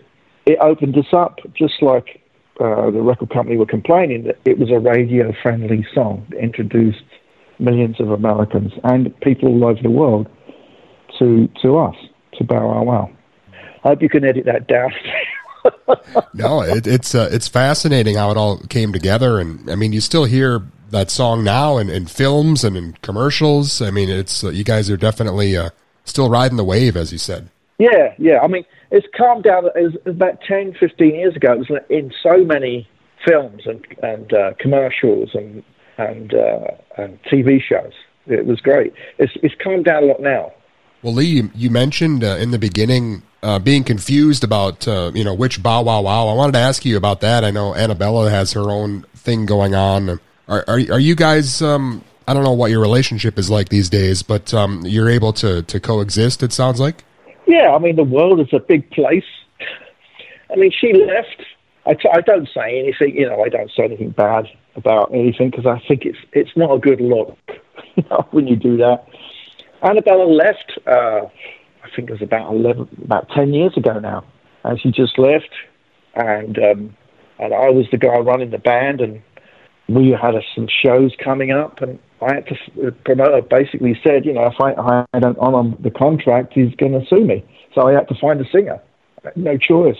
it 0.48 0.58
opened 0.60 0.96
us 0.96 1.12
up. 1.12 1.38
Just 1.54 1.82
like 1.82 2.20
uh, 2.58 2.90
the 2.90 3.02
record 3.02 3.30
company 3.30 3.56
were 3.56 3.66
complaining 3.66 4.24
that 4.24 4.38
it 4.44 4.58
was 4.58 4.70
a 4.70 4.80
radio-friendly 4.80 5.86
song 5.94 6.26
that 6.30 6.38
introduced 6.38 7.04
millions 7.58 8.00
of 8.00 8.10
Americans 8.10 8.72
and 8.84 9.14
people 9.20 9.48
all 9.48 9.66
over 9.66 9.82
the 9.82 9.90
world 9.90 10.28
to 11.18 11.48
to 11.62 11.76
us, 11.76 11.96
to 12.34 12.44
Bow 12.44 12.66
Wow 12.66 12.82
Wow. 12.82 13.10
I 13.84 13.88
hope 13.88 14.02
you 14.02 14.08
can 14.08 14.24
edit 14.24 14.46
that 14.46 14.66
down. 14.66 14.90
no, 16.34 16.62
it, 16.62 16.86
it's 16.86 17.14
uh, 17.14 17.28
it's 17.30 17.46
fascinating 17.46 18.16
how 18.16 18.30
it 18.30 18.36
all 18.36 18.58
came 18.68 18.92
together, 18.92 19.38
and 19.38 19.70
I 19.70 19.74
mean, 19.74 19.92
you 19.92 20.00
still 20.00 20.24
hear 20.24 20.62
that 20.90 21.10
song 21.10 21.44
now 21.44 21.76
in, 21.76 21.90
in 21.90 22.06
films 22.06 22.64
and 22.64 22.76
in 22.76 22.94
commercials. 23.02 23.82
I 23.82 23.90
mean, 23.90 24.08
it's 24.08 24.42
uh, 24.42 24.50
you 24.50 24.64
guys 24.64 24.90
are 24.90 24.96
definitely 24.96 25.56
uh, 25.56 25.70
still 26.04 26.30
riding 26.30 26.56
the 26.56 26.64
wave, 26.64 26.96
as 26.96 27.12
you 27.12 27.18
said. 27.18 27.50
Yeah, 27.78 28.14
yeah. 28.18 28.40
I 28.40 28.48
mean, 28.48 28.64
it's 28.90 29.06
calmed 29.16 29.44
down. 29.44 29.66
It 29.74 29.82
was 29.82 29.96
about 30.06 30.40
10, 30.46 30.74
15 30.78 31.14
years 31.14 31.36
ago. 31.36 31.52
It 31.52 31.58
was 31.58 31.80
in 31.88 32.12
so 32.22 32.44
many 32.44 32.88
films 33.26 33.62
and 33.66 33.84
and 34.02 34.32
uh, 34.32 34.52
commercials 34.58 35.30
and 35.34 35.62
and 35.98 36.34
uh, 36.34 36.68
and 36.96 37.18
TV 37.24 37.60
shows. 37.60 37.92
It 38.26 38.46
was 38.46 38.60
great. 38.60 38.92
It's 39.18 39.32
it's 39.42 39.54
calmed 39.62 39.84
down 39.84 40.04
a 40.04 40.06
lot 40.06 40.20
now. 40.20 40.52
Well, 41.02 41.14
Leigh, 41.14 41.50
you 41.54 41.70
mentioned 41.70 42.24
uh, 42.24 42.36
in 42.36 42.50
the 42.50 42.58
beginning 42.58 43.22
uh, 43.42 43.58
being 43.58 43.84
confused 43.84 44.42
about 44.42 44.86
uh, 44.88 45.12
you 45.14 45.24
know 45.24 45.34
which 45.34 45.62
bow 45.62 45.82
wow 45.82 46.02
wow. 46.02 46.28
I 46.28 46.34
wanted 46.34 46.52
to 46.52 46.58
ask 46.58 46.84
you 46.84 46.96
about 46.96 47.20
that. 47.20 47.44
I 47.44 47.50
know 47.50 47.74
Annabella 47.74 48.30
has 48.30 48.52
her 48.52 48.70
own 48.70 49.02
thing 49.14 49.46
going 49.46 49.74
on. 49.74 50.20
Are 50.48 50.64
are, 50.66 50.80
are 50.92 51.00
you 51.00 51.14
guys? 51.14 51.62
Um, 51.62 52.04
I 52.26 52.34
don't 52.34 52.44
know 52.44 52.52
what 52.52 52.70
your 52.70 52.80
relationship 52.80 53.38
is 53.38 53.48
like 53.48 53.70
these 53.70 53.88
days, 53.88 54.22
but 54.22 54.52
um, 54.52 54.82
you're 54.84 55.08
able 55.08 55.32
to 55.34 55.62
to 55.62 55.80
coexist. 55.80 56.42
It 56.42 56.52
sounds 56.52 56.80
like. 56.80 57.04
Yeah, 57.48 57.74
I 57.74 57.78
mean 57.78 57.96
the 57.96 58.04
world 58.04 58.40
is 58.40 58.52
a 58.52 58.60
big 58.60 58.90
place. 58.90 59.24
I 60.52 60.56
mean, 60.56 60.70
she 60.70 60.92
left. 60.92 61.42
I 61.86 61.94
t- 61.94 62.10
I 62.12 62.20
don't 62.20 62.48
say 62.54 62.78
anything. 62.78 63.16
You 63.16 63.26
know, 63.28 63.42
I 63.42 63.48
don't 63.48 63.70
say 63.74 63.84
anything 63.84 64.10
bad 64.10 64.46
about 64.76 65.12
anything 65.14 65.50
because 65.50 65.64
I 65.64 65.82
think 65.88 66.04
it's 66.04 66.18
it's 66.32 66.54
not 66.56 66.74
a 66.74 66.78
good 66.78 67.00
look 67.00 67.38
when 68.32 68.46
you 68.46 68.54
do 68.56 68.76
that. 68.76 69.06
Annabella 69.82 70.24
left. 70.24 70.78
Uh, 70.86 71.26
I 71.82 71.88
think 71.96 72.10
it 72.10 72.12
was 72.12 72.22
about 72.22 72.52
eleven, 72.52 72.86
about 73.02 73.30
ten 73.30 73.54
years 73.54 73.74
ago 73.78 73.98
now, 73.98 74.24
and 74.64 74.78
she 74.78 74.90
just 74.90 75.18
left, 75.18 75.50
and 76.14 76.58
um, 76.58 76.96
and 77.38 77.54
I 77.54 77.70
was 77.70 77.86
the 77.90 77.96
guy 77.96 78.18
running 78.18 78.50
the 78.50 78.58
band, 78.58 79.00
and 79.00 79.22
we 79.88 80.10
had 80.10 80.34
uh, 80.34 80.40
some 80.54 80.68
shows 80.68 81.12
coming 81.22 81.50
up, 81.50 81.80
and 81.80 81.98
I 82.20 82.34
had 82.34 82.46
to 82.48 82.56
the 82.76 82.92
promoter 82.92 83.42
basically 83.42 83.98
said, 84.04 84.24
you 84.24 84.32
know, 84.32 84.46
if 84.46 84.60
I, 84.60 85.04
I 85.14 85.18
don't 85.18 85.38
honor 85.38 85.74
the 85.80 85.90
contract, 85.90 86.52
he's 86.54 86.74
going 86.76 86.92
to 86.92 87.06
sue 87.06 87.24
me. 87.24 87.44
So 87.74 87.88
I 87.88 87.92
had 87.92 88.08
to 88.08 88.14
find 88.20 88.40
a 88.40 88.48
singer. 88.50 88.80
No 89.36 89.56
choice. 89.56 89.98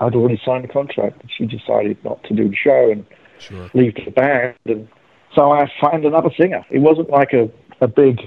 I'd 0.00 0.14
already 0.14 0.40
signed 0.44 0.64
the 0.64 0.68
contract, 0.68 1.20
and 1.20 1.30
she 1.36 1.46
decided 1.46 2.02
not 2.04 2.22
to 2.24 2.34
do 2.34 2.48
the 2.48 2.56
show 2.56 2.90
and 2.90 3.04
sure. 3.38 3.70
leave 3.74 3.94
the 3.94 4.10
band, 4.10 4.56
and 4.66 4.88
so 5.34 5.52
I 5.52 5.66
found 5.80 6.04
another 6.04 6.30
singer. 6.38 6.64
It 6.70 6.80
wasn't 6.80 7.10
like 7.10 7.32
a 7.32 7.50
a 7.80 7.86
big 7.86 8.18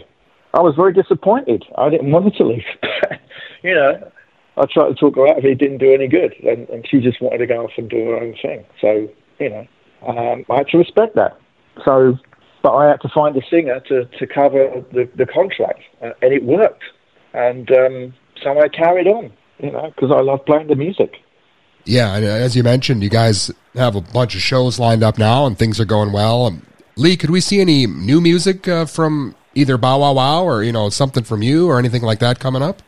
I 0.54 0.60
was 0.62 0.76
very 0.76 0.94
disappointed. 0.94 1.64
I 1.78 1.90
didn't 1.90 2.12
want 2.12 2.26
her 2.26 2.32
to 2.32 2.44
leave. 2.44 2.64
you 3.64 3.74
know, 3.74 4.12
I 4.58 4.66
tried 4.72 4.90
to 4.90 4.96
talk 4.96 5.16
her 5.16 5.28
out 5.28 5.40
of 5.40 5.46
it. 5.46 5.52
It 5.52 5.60
didn't 5.60 5.78
do 5.78 5.94
any 5.94 6.08
good. 6.08 6.34
And, 6.44 6.68
and 6.70 6.86
she 6.90 7.00
just 7.00 7.22
wanted 7.22 7.38
to 7.40 7.48
go 7.48 7.64
off 7.64 7.72
and 7.78 7.90
do 7.90 7.98
her 8.08 8.18
own 8.18 8.36
thing. 8.42 8.66
So, 8.82 9.08
you 9.40 9.50
know, 9.50 9.66
um, 10.06 10.46
I 10.50 10.58
had 10.58 10.68
to 10.70 10.78
respect 10.78 11.16
that. 11.16 11.38
So, 11.86 12.18
but 12.64 12.76
I 12.76 12.90
had 12.90 13.02
to 13.02 13.10
find 13.10 13.36
a 13.36 13.42
singer 13.50 13.80
to, 13.88 14.06
to 14.06 14.28
cover 14.28 14.84
the, 14.92 15.10
the 15.16 15.26
contract. 15.26 15.82
Uh, 16.02 16.12
and 16.22 16.34
it 16.34 16.44
worked. 16.44 16.84
And 17.34 17.72
um, 17.72 18.14
so 18.44 18.60
I 18.60 18.68
carried 18.68 19.08
on, 19.08 19.32
you 19.60 19.72
know, 19.72 19.92
because 19.96 20.12
I 20.12 20.22
love 20.22 20.46
playing 20.46 20.68
the 20.68 20.76
music. 20.76 21.16
Yeah, 21.86 22.16
and 22.16 22.26
as 22.26 22.56
you 22.56 22.64
mentioned, 22.64 23.02
you 23.02 23.10
guys 23.10 23.50
have 23.76 23.96
a 23.96 24.02
bunch 24.02 24.36
of 24.36 24.42
shows 24.42 24.78
lined 24.78 25.04
up 25.04 25.18
now, 25.18 25.46
and 25.46 25.58
things 25.58 25.80
are 25.80 25.86
going 25.86 26.12
well. 26.12 26.46
Um, 26.46 26.66
Leigh, 26.96 27.18
could 27.18 27.32
we 27.32 27.42
see 27.42 27.60
any 27.60 27.88
new 27.88 28.22
music 28.22 28.68
uh, 28.68 28.86
from 28.86 29.36
either 29.56 29.78
Bow 29.78 30.00
Wow 30.00 30.14
Wow 30.14 30.44
or 30.44 30.64
you 30.64 30.72
know 30.72 30.90
something 30.90 31.24
from 31.24 31.42
you 31.42 31.68
or 31.68 31.80
anything 31.80 32.04
like 32.04 32.20
that 32.20 32.40
coming 32.40 32.62
up? 32.62 32.84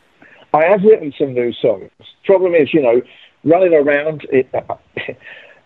I 0.53 0.65
have 0.65 0.83
written 0.83 1.11
some 1.17 1.33
new 1.33 1.51
songs. 1.53 1.89
Problem 2.25 2.53
is, 2.53 2.71
you 2.73 2.81
know, 2.81 3.01
running 3.43 3.73
around. 3.73 4.21
It, 4.31 4.47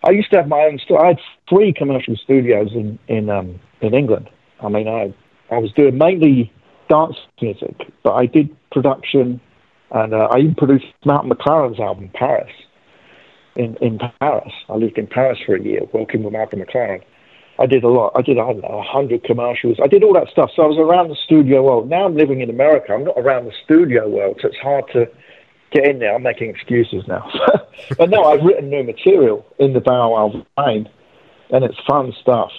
I 0.04 0.12
used 0.12 0.30
to 0.32 0.38
have 0.38 0.48
my 0.48 0.62
own. 0.62 0.80
Stu- 0.84 0.98
I 0.98 1.08
had 1.08 1.20
three 1.50 1.74
commercial 1.74 2.16
studios 2.16 2.70
in 2.74 3.00
in 3.08 3.30
um, 3.30 3.60
in 3.82 3.94
England. 3.94 4.30
I 4.62 4.70
mean, 4.70 4.88
I 4.88 5.14
I 5.54 5.58
was 5.58 5.72
doing 5.74 5.98
mainly 5.98 6.52
dance 6.90 7.18
music, 7.42 7.76
but 8.04 8.14
I 8.14 8.26
did 8.26 8.56
production, 8.72 9.40
and 9.92 10.14
uh, 10.14 10.28
I 10.32 10.40
even 10.40 10.56
produced 10.56 10.86
Martin 11.06 11.30
McLaren's 11.30 11.80
album 11.80 12.10
Paris. 12.14 12.52
In 13.56 13.76
in 13.82 14.00
Paris, 14.20 14.54
I 14.70 14.76
lived 14.76 14.98
in 14.98 15.08
Paris 15.08 15.40
for 15.46 15.56
a 15.56 15.62
year, 15.62 15.82
working 15.94 16.24
with 16.24 16.34
Malcolm 16.34 16.62
McLaren. 16.62 17.02
I 17.60 17.66
did 17.66 17.84
a 17.84 17.88
lot. 17.88 18.12
I 18.16 18.22
did, 18.22 18.38
I 18.38 18.46
don't 18.46 18.62
know, 18.62 18.78
100 18.78 19.24
commercials. 19.24 19.78
I 19.84 19.88
did 19.88 20.04
all 20.04 20.14
that 20.14 20.28
stuff. 20.32 20.52
So 20.56 20.62
I 20.62 20.68
was 20.68 20.78
around 20.78 21.10
the 21.10 21.18
studio 21.26 21.64
world. 21.64 21.90
Now 21.90 22.06
I'm 22.06 22.16
living 22.16 22.42
in 22.42 22.52
America. 22.52 22.94
I'm 22.94 23.04
not 23.04 23.18
around 23.18 23.46
the 23.46 23.54
studio 23.66 24.08
world, 24.08 24.38
so 24.42 24.50
it's 24.50 24.58
hard 24.58 24.86
to 24.94 25.10
get 25.72 25.86
in 25.86 26.00
there. 26.00 26.16
I'm 26.16 26.24
making 26.24 26.50
excuses 26.50 27.04
now. 27.08 27.30
but 27.98 28.10
no, 28.10 28.24
I've 28.24 28.44
written 28.44 28.70
new 28.70 28.84
material 28.84 29.46
in 29.60 29.74
the 29.74 29.82
Bow 29.82 30.12
Wow 30.12 30.46
vein. 30.58 30.90
and 31.50 31.64
it's 31.64 31.78
fun 31.88 32.14
stuff. 32.22 32.52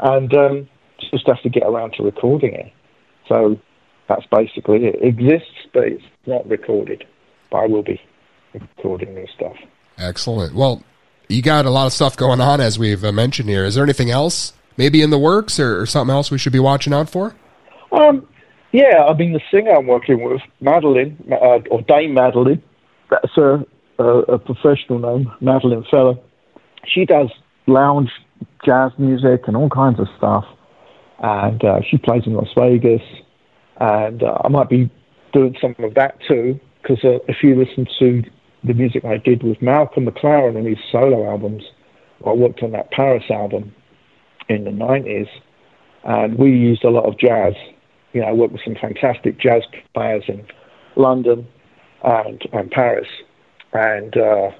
And 0.00 0.32
um, 0.34 0.68
just 1.10 1.26
have 1.26 1.42
to 1.42 1.48
get 1.48 1.62
around 1.62 1.94
to 1.94 2.02
recording 2.02 2.54
it. 2.54 2.72
So 3.28 3.58
that's 4.08 4.26
basically 4.26 4.86
it. 4.86 4.96
It 4.96 5.04
exists, 5.04 5.66
but 5.72 5.84
it's 5.84 6.04
not 6.26 6.48
recorded. 6.48 7.04
But 7.50 7.58
I 7.58 7.66
will 7.66 7.82
be 7.82 8.00
recording 8.52 9.14
new 9.14 9.26
stuff. 9.34 9.56
Excellent. 9.98 10.54
Well, 10.54 10.82
you 11.28 11.42
got 11.42 11.66
a 11.66 11.70
lot 11.70 11.86
of 11.86 11.92
stuff 11.92 12.16
going 12.16 12.40
on, 12.40 12.60
as 12.60 12.78
we've 12.78 13.02
uh, 13.04 13.12
mentioned 13.12 13.48
here. 13.48 13.64
Is 13.64 13.74
there 13.74 13.84
anything 13.84 14.10
else, 14.10 14.52
maybe 14.76 15.02
in 15.02 15.10
the 15.10 15.18
works, 15.18 15.58
or, 15.58 15.80
or 15.80 15.86
something 15.86 16.14
else 16.14 16.30
we 16.30 16.38
should 16.38 16.52
be 16.52 16.58
watching 16.60 16.92
out 16.92 17.08
for? 17.08 17.34
Um, 17.92 18.26
yeah, 18.72 19.04
I 19.04 19.14
mean 19.14 19.32
the 19.32 19.40
singer 19.50 19.72
I'm 19.72 19.86
working 19.86 20.22
with, 20.22 20.40
Madeline, 20.60 21.16
uh, 21.30 21.60
or 21.70 21.82
Dame 21.82 22.14
Madeline. 22.14 22.62
That's 23.10 23.36
a, 23.36 23.64
a, 23.98 24.04
a 24.04 24.38
professional 24.38 24.98
name, 24.98 25.32
Madeline 25.40 25.84
Feller. 25.90 26.14
She 26.86 27.04
does 27.04 27.30
lounge 27.66 28.10
jazz 28.64 28.92
music 28.98 29.42
and 29.46 29.56
all 29.56 29.70
kinds 29.70 30.00
of 30.00 30.08
stuff, 30.16 30.44
and 31.20 31.64
uh, 31.64 31.80
she 31.88 31.98
plays 31.98 32.22
in 32.26 32.34
Las 32.34 32.48
Vegas. 32.56 33.02
And 33.78 34.22
uh, 34.22 34.38
I 34.44 34.48
might 34.48 34.68
be 34.68 34.90
doing 35.32 35.56
some 35.60 35.74
of 35.78 35.94
that 35.94 36.18
too, 36.26 36.58
because 36.82 37.04
uh, 37.04 37.18
if 37.28 37.42
you 37.42 37.54
listen 37.54 37.86
to 37.98 38.22
the 38.64 38.74
music 38.74 39.04
I 39.04 39.18
did 39.18 39.42
with 39.42 39.60
Malcolm 39.62 40.06
McLaren 40.06 40.56
and 40.56 40.66
his 40.66 40.78
solo 40.90 41.28
albums, 41.28 41.62
I 42.24 42.32
worked 42.32 42.62
on 42.62 42.72
that 42.72 42.90
Paris 42.90 43.24
album 43.30 43.74
in 44.48 44.64
the 44.64 44.70
90s, 44.70 45.28
and 46.04 46.38
we 46.38 46.50
used 46.50 46.84
a 46.84 46.90
lot 46.90 47.04
of 47.04 47.18
jazz. 47.18 47.54
You 48.16 48.22
know, 48.22 48.28
I 48.28 48.32
worked 48.32 48.54
with 48.54 48.62
some 48.64 48.76
fantastic 48.76 49.38
jazz 49.38 49.62
players 49.92 50.24
in 50.26 50.46
London 50.96 51.46
and, 52.02 52.42
and 52.50 52.70
Paris. 52.70 53.08
And 53.74 54.16
uh, 54.16 54.52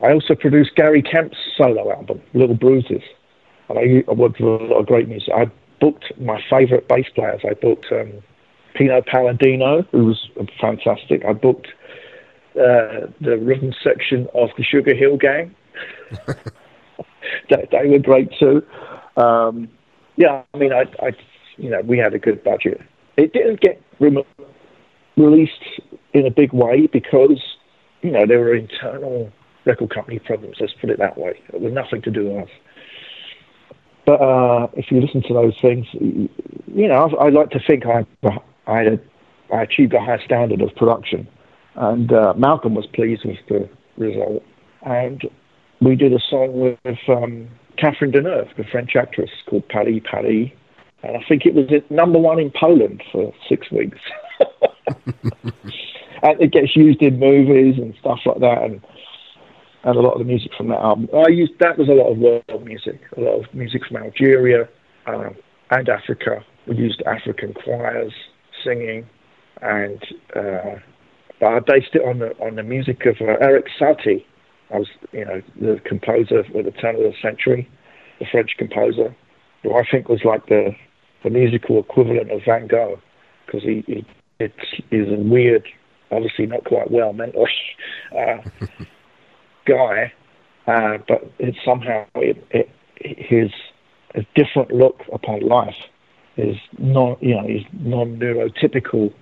I 0.00 0.12
also 0.12 0.36
produced 0.36 0.76
Gary 0.76 1.02
Kemp's 1.02 1.36
solo 1.56 1.90
album, 1.90 2.22
Little 2.32 2.54
Bruises. 2.54 3.02
And 3.68 3.76
I, 3.76 4.04
I 4.08 4.14
worked 4.14 4.38
with 4.38 4.60
a 4.60 4.64
lot 4.66 4.78
of 4.78 4.86
great 4.86 5.08
music. 5.08 5.34
I 5.34 5.50
booked 5.80 6.12
my 6.20 6.40
favorite 6.48 6.86
bass 6.86 7.06
players. 7.12 7.40
I 7.44 7.54
booked 7.54 7.86
um, 7.90 8.12
Pino 8.76 9.02
Palladino, 9.02 9.82
who 9.90 10.04
was 10.04 10.28
fantastic. 10.60 11.24
I 11.24 11.32
booked 11.32 11.66
uh, 12.54 13.10
the 13.20 13.36
rhythm 13.42 13.74
section 13.82 14.28
of 14.32 14.50
the 14.56 14.62
Sugar 14.62 14.94
Hill 14.94 15.16
Gang. 15.16 15.56
they, 17.50 17.68
they 17.72 17.88
were 17.88 17.98
great 17.98 18.30
too. 18.38 18.64
Um, 19.16 19.68
yeah, 20.14 20.44
I 20.54 20.56
mean, 20.56 20.72
I, 20.72 20.84
I, 21.04 21.16
you 21.56 21.68
know, 21.68 21.80
we 21.80 21.98
had 21.98 22.14
a 22.14 22.18
good 22.20 22.44
budget. 22.44 22.80
It 23.16 23.32
didn't 23.32 23.60
get 23.60 23.80
rem- 24.00 24.22
released 25.16 25.52
in 26.12 26.26
a 26.26 26.30
big 26.30 26.52
way 26.52 26.86
because, 26.86 27.40
you 28.02 28.10
know, 28.10 28.26
there 28.26 28.38
were 28.38 28.54
internal 28.54 29.30
record 29.64 29.94
company 29.94 30.18
problems. 30.18 30.56
Let's 30.60 30.72
put 30.80 30.90
it 30.90 30.98
that 30.98 31.18
way. 31.18 31.40
It 31.52 31.60
was 31.60 31.72
nothing 31.72 32.02
to 32.02 32.10
do 32.10 32.30
with 32.30 32.44
us. 32.44 32.50
But 34.04 34.20
uh, 34.20 34.66
if 34.74 34.86
you 34.90 35.00
listen 35.00 35.22
to 35.28 35.34
those 35.34 35.54
things, 35.62 35.86
you 35.92 36.88
know, 36.88 37.08
I, 37.20 37.28
like 37.28 37.50
to 37.50 37.60
think 37.66 37.84
I, 37.86 38.04
I, 38.66 38.98
I 39.54 39.62
achieved 39.62 39.94
a 39.94 40.00
high 40.00 40.18
standard 40.24 40.60
of 40.60 40.74
production, 40.74 41.28
and 41.76 42.12
uh, 42.12 42.34
Malcolm 42.36 42.74
was 42.74 42.86
pleased 42.92 43.22
with 43.24 43.36
the 43.48 43.68
result. 43.96 44.42
And 44.84 45.22
we 45.80 45.94
did 45.94 46.12
a 46.12 46.18
song 46.28 46.60
with 46.60 46.98
um, 47.08 47.48
Catherine 47.76 48.10
Deneuve, 48.10 48.56
the 48.56 48.64
French 48.64 48.96
actress, 48.96 49.30
called 49.48 49.68
Paris, 49.68 50.00
Paris. 50.10 50.50
And 51.02 51.16
I 51.16 51.24
think 51.28 51.46
it 51.46 51.54
was 51.54 51.66
number 51.90 52.18
one 52.18 52.38
in 52.38 52.50
Poland 52.50 53.02
for 53.10 53.32
six 53.48 53.70
weeks. 53.70 53.98
and 56.22 56.40
it 56.40 56.52
gets 56.52 56.76
used 56.76 57.02
in 57.02 57.18
movies 57.18 57.76
and 57.78 57.94
stuff 58.00 58.20
like 58.24 58.38
that. 58.40 58.62
And 58.62 58.80
and 59.84 59.96
a 59.96 60.00
lot 60.00 60.12
of 60.12 60.20
the 60.20 60.24
music 60.24 60.52
from 60.56 60.68
that 60.68 60.80
album. 60.80 61.08
I 61.14 61.28
used 61.28 61.52
that 61.60 61.78
was 61.78 61.88
a 61.88 61.92
lot 61.92 62.12
of 62.12 62.18
world 62.18 62.64
music, 62.64 63.00
a 63.16 63.20
lot 63.20 63.40
of 63.40 63.54
music 63.54 63.82
from 63.86 63.96
Algeria 63.98 64.68
um, 65.06 65.34
and 65.70 65.88
Africa. 65.88 66.44
We 66.66 66.76
used 66.76 67.02
African 67.02 67.52
choirs 67.54 68.12
singing, 68.64 69.06
and 69.60 70.00
uh, 70.36 70.76
but 71.40 71.46
I 71.46 71.58
based 71.58 71.94
it 71.94 72.02
on 72.02 72.20
the 72.20 72.30
on 72.38 72.54
the 72.56 72.62
music 72.62 73.04
of 73.06 73.16
uh, 73.20 73.34
Erik 73.40 73.66
Satie. 73.80 74.24
I 74.72 74.78
was, 74.78 74.88
you 75.12 75.24
know, 75.24 75.42
the 75.60 75.80
composer 75.84 76.40
at 76.40 76.64
the 76.64 76.70
turn 76.70 76.94
of 76.94 77.02
the 77.02 77.12
century, 77.20 77.68
the 78.20 78.26
French 78.30 78.52
composer, 78.56 79.14
who 79.62 79.74
I 79.74 79.82
think 79.90 80.08
was 80.08 80.20
like 80.24 80.46
the 80.46 80.74
the 81.24 81.30
musical 81.30 81.78
equivalent 81.78 82.30
of 82.30 82.40
Van 82.44 82.66
Gogh, 82.66 83.00
because 83.46 83.62
he, 83.62 83.84
he 83.86 84.04
it 84.38 84.52
is 84.90 85.08
a 85.08 85.20
weird, 85.20 85.66
obviously 86.10 86.46
not 86.46 86.64
quite 86.64 86.90
well 86.90 87.12
mentally. 87.12 87.50
Uh, 88.12 88.42
guy, 89.66 90.12
uh, 90.66 90.98
but 91.08 91.32
it 91.38 91.54
somehow 91.64 92.04
it, 92.16 92.44
it, 92.50 92.68
his 92.96 93.50
a 94.14 94.20
different 94.34 94.70
look 94.70 95.00
upon 95.12 95.40
life, 95.40 95.74
his 96.36 96.56
non 96.78 97.16
you 97.20 97.34
know 97.34 97.46
his 97.46 97.62
non 97.72 98.18
neurotypical 98.18 99.12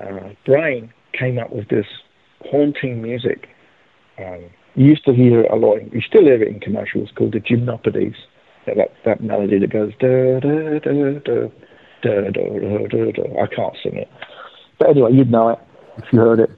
uh, 0.00 0.30
brain 0.46 0.90
came 1.12 1.38
up 1.38 1.52
with 1.52 1.68
this 1.68 1.86
haunting 2.50 3.02
music. 3.02 3.48
Um, 4.18 4.44
you 4.74 4.86
used 4.86 5.04
to 5.04 5.12
hear 5.12 5.42
it 5.42 5.50
a 5.50 5.56
lot. 5.56 5.92
You 5.92 6.00
still 6.00 6.22
hear 6.22 6.42
it 6.42 6.48
in 6.48 6.60
commercials 6.60 7.10
called 7.14 7.34
the 7.34 7.40
gymnopedies. 7.40 8.14
Yeah, 8.66 8.74
that 8.74 8.92
that 9.04 9.20
melody 9.20 9.58
that 9.58 9.70
goes 9.70 9.92
da 9.98 10.40
da 10.40 10.78
da 10.78 11.18
da 11.18 11.48
da 12.02 12.30
da 12.30 12.30
da 12.30 12.86
da 12.86 13.12
da. 13.12 13.42
I 13.42 13.46
can't 13.46 13.76
sing 13.82 13.96
it, 13.96 14.08
but 14.78 14.90
anyway, 14.90 15.12
you'd 15.12 15.30
know 15.30 15.50
it 15.50 15.58
if 15.98 16.04
you 16.12 16.20
heard 16.20 16.40
it. 16.40 16.50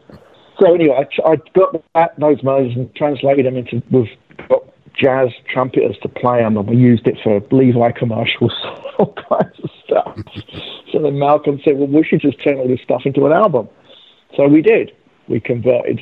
So 0.61 0.75
anyway, 0.75 0.97
I, 0.99 1.31
I 1.31 1.37
got 1.55 1.83
that, 1.95 2.19
those 2.19 2.43
melodies 2.43 2.77
and 2.77 2.95
translated 2.95 3.47
them 3.47 3.57
into 3.57 3.83
we've 3.91 4.09
got 4.49 4.63
jazz 4.95 5.29
trumpeters 5.53 5.97
to 6.03 6.09
play 6.09 6.41
them, 6.41 6.57
and 6.57 6.69
we 6.69 6.77
used 6.77 7.07
it 7.07 7.19
for 7.23 7.41
Levi 7.51 7.91
commercials, 7.93 8.53
all 8.99 9.15
kinds 9.29 9.59
of 9.63 9.71
stuff. 9.85 10.17
so 10.93 11.03
then 11.03 11.19
Malcolm 11.19 11.61
said, 11.65 11.77
"Well, 11.79 11.89
we 11.89 12.05
should 12.05 12.21
just 12.21 12.43
turn 12.43 12.59
all 12.59 12.69
this 12.69 12.81
stuff 12.83 13.03
into 13.05 13.27
an 13.27 13.33
album." 13.33 13.69
So 14.37 14.49
we 14.49 14.63
did. 14.63 14.93
We 15.29 15.41
converted, 15.41 16.01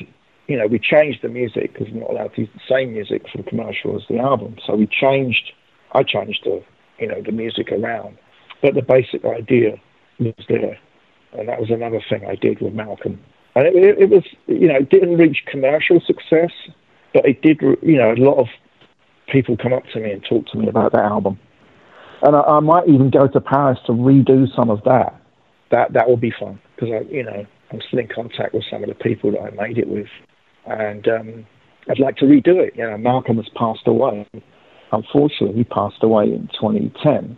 you 0.49 0.59
know, 0.59 0.67
we 0.67 0.79
changed 0.79 1.21
the 1.23 1.29
music 1.29 1.73
because 1.73 1.93
we're 1.93 2.01
not 2.01 2.11
allowed 2.11 2.35
to 2.35 2.43
use 2.43 2.51
the 2.55 2.61
same 2.69 2.93
music 2.93 3.23
for 3.31 3.39
the 3.39 3.49
commercial 3.49 3.97
as 3.97 4.03
the 4.09 4.19
album. 4.19 4.57
So 4.67 4.75
we 4.75 4.87
changed. 4.87 5.53
I 5.93 6.03
changed 6.03 6.41
the, 6.45 6.63
you 6.99 7.09
know, 7.09 7.23
the 7.23 7.33
music 7.33 7.71
around, 7.73 8.19
but 8.63 8.75
the 8.75 8.83
basic 8.83 9.25
idea 9.25 9.81
was 10.19 10.35
there, 10.49 10.79
and 11.33 11.49
that 11.49 11.61
was 11.61 11.71
another 11.71 12.03
thing 12.09 12.25
I 12.27 12.35
did 12.35 12.61
with 12.61 12.75
Malcolm. 12.75 13.21
And 13.55 13.67
it, 13.67 13.99
it, 13.99 14.11
was, 14.11 14.25
you 14.47 14.69
know, 14.69 14.77
it 14.77 14.91
didn't 14.91 15.19
reach 15.19 15.45
commercial 15.47 16.01
success, 16.07 16.53
but 17.13 17.27
it 17.27 17.43
did, 17.43 17.61
you 17.83 17.99
know, 17.99 18.13
a 18.13 18.17
lot 18.17 18.39
of 18.39 18.47
people 19.31 19.57
come 19.57 19.73
up 19.73 19.85
to 19.93 20.01
me 20.01 20.13
and 20.13 20.25
talk 20.25 20.47
to 20.47 20.59
me 20.59 20.69
about 20.69 20.93
that 20.93 21.05
album. 21.05 21.39
And 22.23 22.37
I, 22.37 22.41
I 22.41 22.61
might 22.61 22.89
even 22.89 23.11
go 23.11 23.27
to 23.27 23.41
Paris 23.41 23.79
to 23.87 23.93
redo 23.93 24.47
some 24.55 24.71
of 24.71 24.83
that. 24.85 25.19
That 25.71 25.95
that 25.95 26.09
would 26.09 26.21
be 26.21 26.33
fun 26.39 26.61
because 26.75 26.91
I, 26.93 27.11
you 27.11 27.23
know, 27.23 27.47
I'm 27.71 27.81
still 27.89 27.99
in 27.99 28.09
contact 28.09 28.55
with 28.55 28.65
some 28.71 28.83
of 28.83 28.89
the 28.89 28.95
people 28.95 29.33
that 29.33 29.41
I 29.41 29.51
made 29.51 29.79
it 29.79 29.89
with, 29.89 30.09
and 30.67 31.09
um, 31.09 31.47
I'd 31.89 31.99
like 31.99 32.17
to 32.19 32.27
redo 32.27 32.59
it. 32.59 32.75
You 32.77 32.89
know, 32.89 32.99
Malcolm 32.99 33.37
has 33.37 33.49
passed 33.57 33.87
away. 33.87 34.27
Unfortunately, 34.93 35.57
he 35.57 35.65
passed 35.65 36.03
away 36.03 36.25
in 36.25 36.49
2010. 36.61 37.37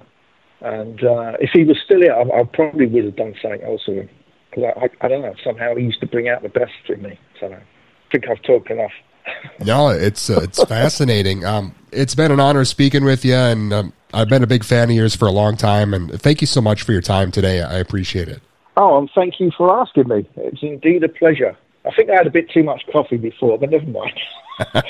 And 0.61 1.05
uh, 1.05 1.33
if 1.41 1.51
he 1.53 1.65
was 1.65 1.77
still 1.85 2.01
here, 2.01 2.15
I, 2.15 2.41
I 2.41 2.45
probably 2.45 2.87
would 2.87 3.05
have 3.05 3.17
done 3.17 3.35
something 3.41 3.63
else 3.63 3.83
with 3.87 3.99
him 3.99 4.09
because 4.51 4.73
I, 4.77 4.85
I, 4.85 4.89
I 5.03 5.09
don't 5.09 5.23
know. 5.23 5.35
Somehow 5.45 5.75
he 5.77 5.85
used 5.85 6.01
to 6.01 6.07
bring 6.07 6.29
out 6.29 6.43
the 6.43 6.49
best 6.49 6.73
in 6.89 7.03
me. 7.03 7.19
So 7.41 7.53
I 7.53 7.63
think 8.11 8.29
I've 8.29 8.43
talked 8.43 8.71
enough. 8.71 8.93
no, 9.65 9.89
it's 9.89 10.29
uh, 10.29 10.41
it's 10.43 10.63
fascinating. 10.65 11.45
Um, 11.45 11.75
it's 11.93 12.15
been 12.15 12.31
an 12.31 12.41
honor 12.41 12.65
speaking 12.65 13.05
with 13.05 13.25
you, 13.25 13.35
and 13.35 13.73
um, 13.73 13.93
I've 14.13 14.29
been 14.29 14.43
a 14.43 14.47
big 14.47 14.65
fan 14.65 14.91
of 14.91 14.97
yours 14.97 15.17
for 15.17 15.27
a 15.27 15.31
long 15.31 15.57
time. 15.57 15.95
And 15.95 16.21
thank 16.21 16.41
you 16.41 16.47
so 16.47 16.61
much 16.61 16.83
for 16.83 16.93
your 16.93 17.01
time 17.01 17.31
today. 17.31 17.63
I 17.63 17.79
appreciate 17.79 18.29
it. 18.29 18.43
Oh, 18.77 18.99
and 18.99 19.11
thank 19.15 19.39
you 19.39 19.51
for 19.57 19.81
asking 19.81 20.09
me. 20.09 20.29
It's 20.37 20.63
indeed 20.63 21.05
a 21.05 21.09
pleasure. 21.09 21.57
I 21.87 21.91
think 21.95 22.11
I 22.11 22.15
had 22.15 22.27
a 22.27 22.31
bit 22.31 22.51
too 22.51 22.63
much 22.63 22.83
coffee 22.91 23.17
before, 23.17 23.59
but 23.59 23.71
never 23.71 23.87
mind. 23.87 24.19
I 24.59 24.83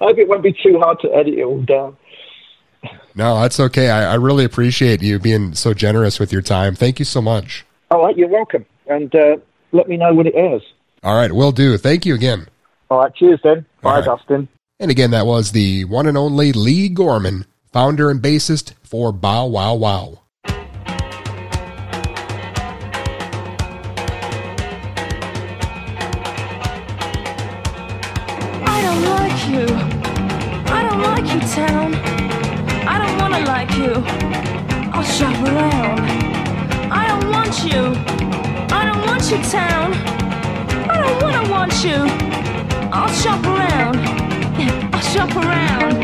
hope 0.00 0.18
it 0.18 0.28
won't 0.28 0.42
be 0.42 0.52
too 0.52 0.78
hard 0.78 1.00
to 1.00 1.14
edit 1.14 1.34
it 1.34 1.42
all 1.42 1.62
down. 1.62 1.96
No, 3.14 3.40
that's 3.40 3.58
okay. 3.58 3.88
I, 3.88 4.12
I 4.12 4.14
really 4.16 4.44
appreciate 4.44 5.02
you 5.02 5.18
being 5.18 5.54
so 5.54 5.72
generous 5.72 6.20
with 6.20 6.32
your 6.32 6.42
time. 6.42 6.74
Thank 6.74 6.98
you 6.98 7.04
so 7.04 7.22
much. 7.22 7.64
All 7.90 8.04
right, 8.04 8.16
you're 8.16 8.28
welcome. 8.28 8.66
And 8.86 9.14
uh, 9.14 9.36
let 9.72 9.88
me 9.88 9.96
know 9.96 10.12
when 10.14 10.26
it 10.26 10.34
airs. 10.34 10.62
All 11.02 11.16
right, 11.16 11.32
will 11.32 11.52
do. 11.52 11.78
Thank 11.78 12.04
you 12.04 12.14
again. 12.14 12.46
All 12.90 13.00
right, 13.00 13.14
cheers 13.14 13.40
then. 13.42 13.64
Bye, 13.80 14.00
right. 14.00 14.04
Dustin. 14.04 14.48
And 14.78 14.90
again, 14.90 15.10
that 15.12 15.26
was 15.26 15.52
the 15.52 15.84
one 15.86 16.06
and 16.06 16.18
only 16.18 16.52
Leigh 16.52 16.90
Gorman, 16.90 17.46
founder 17.72 18.10
and 18.10 18.20
bassist 18.20 18.74
for 18.82 19.12
Bow 19.12 19.46
Wow 19.46 19.74
Wow. 19.76 20.20
you, 31.32 31.40
town. 31.40 31.94
I 32.86 32.98
don't 32.98 33.16
wanna 33.18 33.40
like 33.46 33.70
you. 33.76 33.92
I'll 34.92 35.02
shop 35.02 35.36
around. 35.48 36.00
I 36.90 37.06
don't 37.08 37.30
want 37.30 37.54
you. 37.64 37.82
I 38.74 38.84
don't 38.88 39.02
want 39.06 39.30
you, 39.30 39.38
town. 39.50 39.94
I 40.90 40.96
don't 41.02 41.22
wanna 41.22 41.50
want 41.50 41.72
you. 41.84 41.98
I'll 42.92 43.12
shop 43.22 43.42
around. 43.44 43.96
Yeah, 44.60 44.90
I'll 44.92 45.00
shop 45.00 45.34
around. 45.36 45.96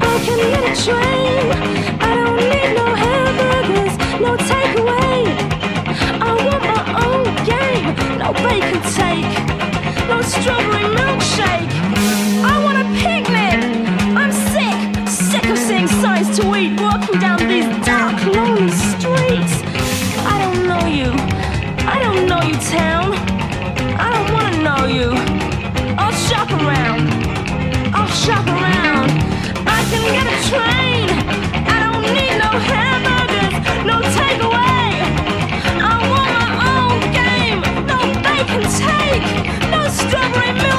I 0.00 0.14
can 0.24 0.38
get 0.52 0.62
a 0.70 0.74
train. 0.84 1.46
I 2.00 2.10
don't 2.20 2.40
need 2.52 2.70
no 2.80 2.86
hamburgers, 3.04 3.94
no 4.24 4.36
takeaway. 4.50 5.20
I 6.20 6.30
want 6.46 6.62
my 6.72 6.82
own 7.06 7.26
game. 7.52 7.86
No 8.18 8.32
bacon 8.44 8.80
take, 8.98 9.32
no 10.08 10.22
strawberry 10.22 10.86
milkshake. 10.96 11.70
I 12.44 12.54
want 12.64 12.78
a 12.78 12.84
pig. 13.02 13.23
walking 16.42 17.20
down 17.20 17.38
these 17.46 17.66
dark, 17.86 18.16
lonely 18.34 18.70
streets. 18.72 19.62
I 20.26 20.36
don't 20.42 20.66
know 20.66 20.84
you. 20.86 21.12
I 21.86 22.00
don't 22.02 22.26
know 22.26 22.42
you, 22.42 22.54
town. 22.70 23.14
I 24.00 24.10
don't 24.12 24.32
wanna 24.32 24.62
know 24.62 24.86
you. 24.86 25.12
I'll 25.96 26.12
shop 26.12 26.50
around. 26.50 27.08
I'll 27.94 28.08
shop 28.08 28.46
around. 28.46 29.10
I 29.66 29.84
can 29.90 30.04
get 30.16 30.26
a 30.26 30.38
train. 30.50 31.06
I 31.70 31.76
don't 31.84 32.02
need 32.16 32.36
no 32.44 32.50
hamburgers, 32.70 33.54
no 33.86 34.00
takeaway. 34.18 34.90
I 35.78 35.94
want 36.10 36.30
my 36.34 36.50
own 36.74 36.98
game. 37.14 37.60
No 37.86 37.98
bacon 38.26 38.64
take, 38.82 39.24
no 39.70 39.86
strawberry 39.88 40.52
milk. 40.60 40.73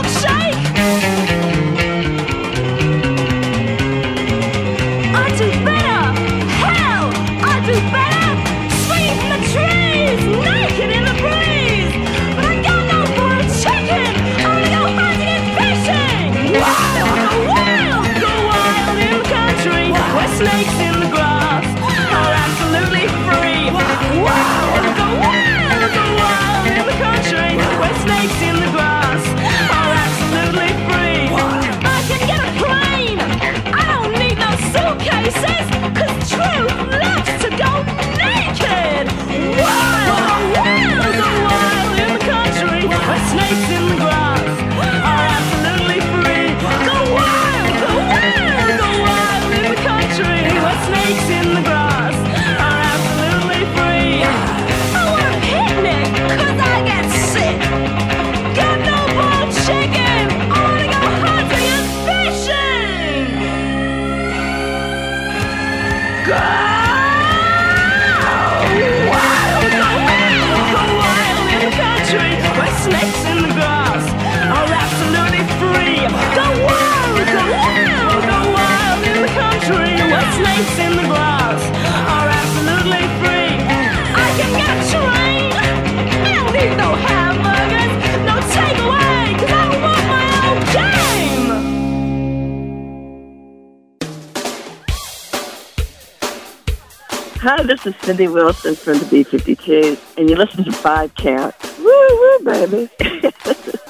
Hi, 97.47 97.61
this 97.61 97.85
is 97.85 97.95
Cindy 97.97 98.27
Wilson 98.27 98.73
from 98.73 98.97
the 98.97 99.05
B52, 99.05 100.17
and 100.17 100.27
you 100.27 100.35
listen 100.35 100.63
to 100.63 100.71
Five 100.71 101.13
Count. 101.13 101.53
Woo, 101.77 101.85
woo, 101.85 102.39
baby. 102.39 102.89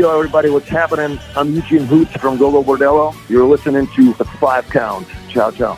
Yo, 0.00 0.10
everybody, 0.16 0.48
what's 0.48 0.66
happening? 0.66 1.18
I'm 1.36 1.52
Eugene 1.52 1.84
Hütz 1.84 2.18
from 2.18 2.38
Gogol 2.38 2.64
Bordello. 2.64 3.14
You're 3.28 3.44
listening 3.44 3.86
to 3.88 4.14
Five 4.14 4.66
Count. 4.70 5.06
Ciao, 5.28 5.50
ciao. 5.50 5.76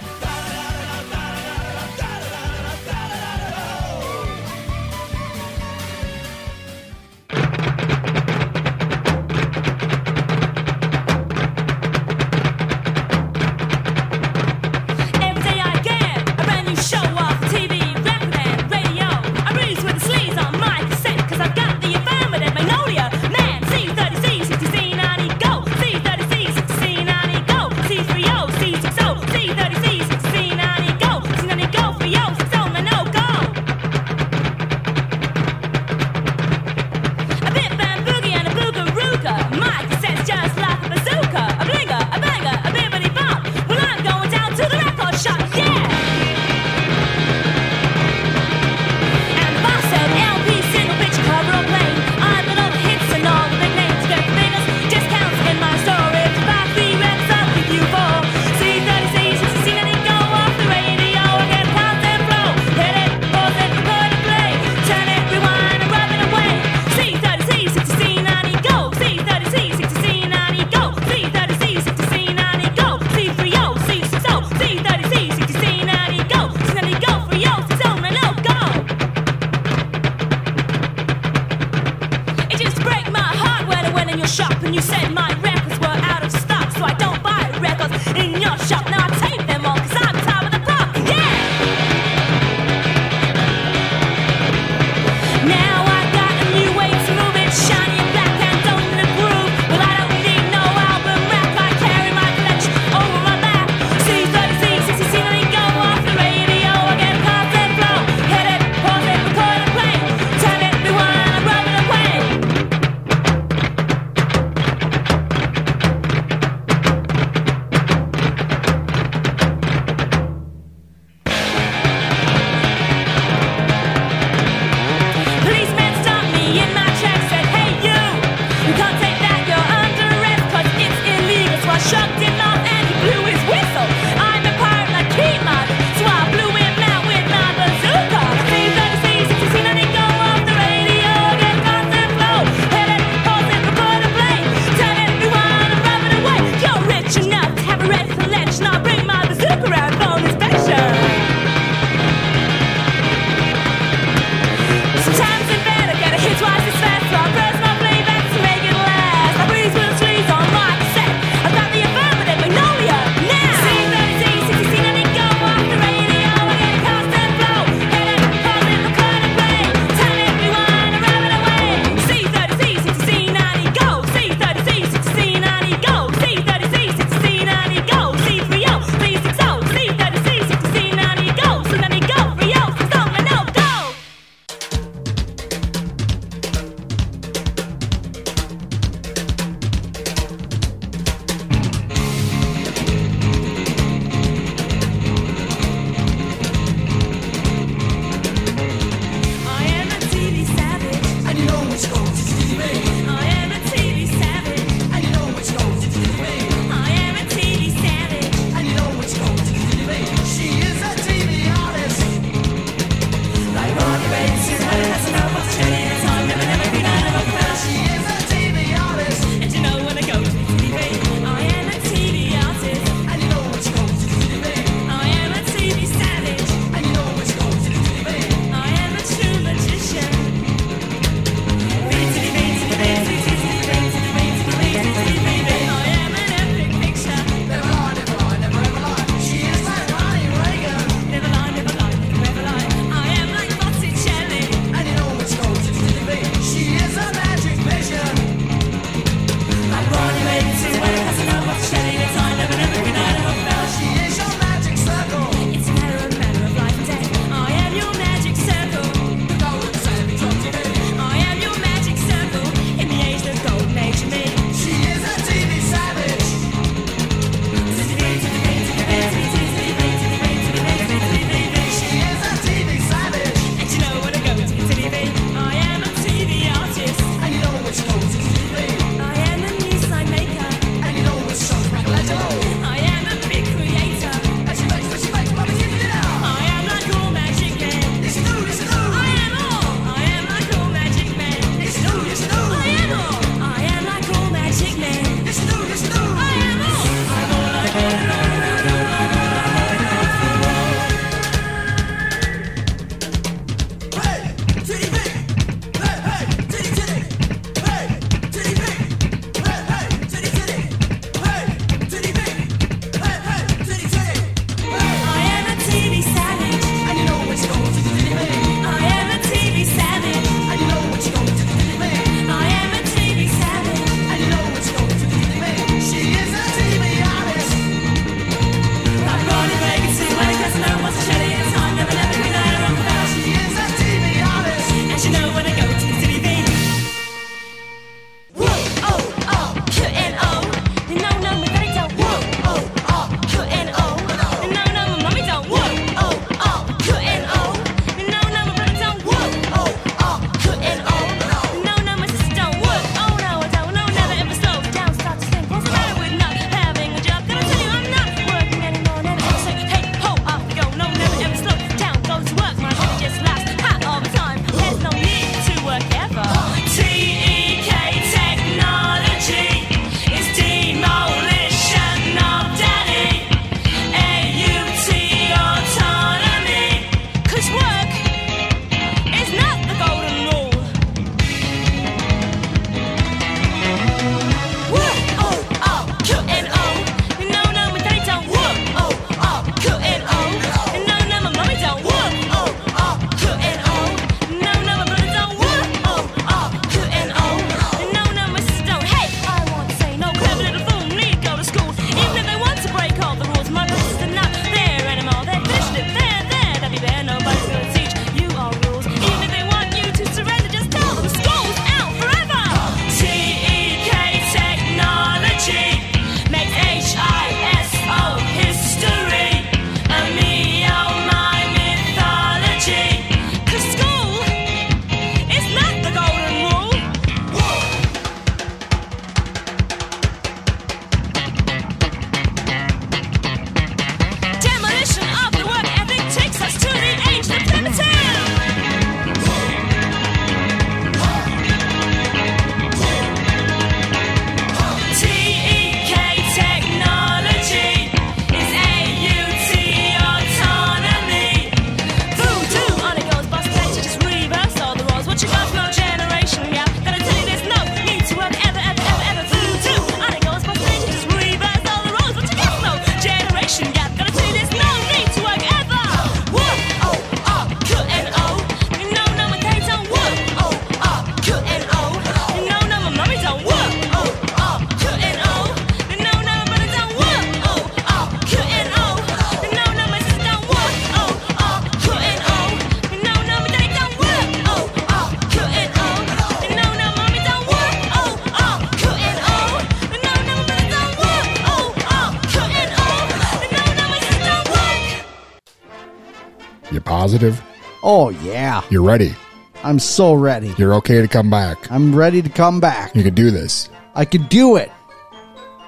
You're 498.73 498.81
ready. 498.81 499.15
I'm 499.63 499.79
so 499.79 500.15
ready. 500.15 500.55
You're 500.57 500.73
okay 500.77 501.03
to 501.03 501.07
come 501.07 501.29
back. 501.29 501.71
I'm 501.71 501.95
ready 501.95 502.23
to 502.23 502.31
come 502.31 502.59
back. 502.59 502.97
You 502.97 503.03
can 503.03 503.13
do 503.13 503.31
this. 503.31 503.69
I 503.95 504.07
can 504.07 504.23
do 504.29 504.57
it. 504.57 504.73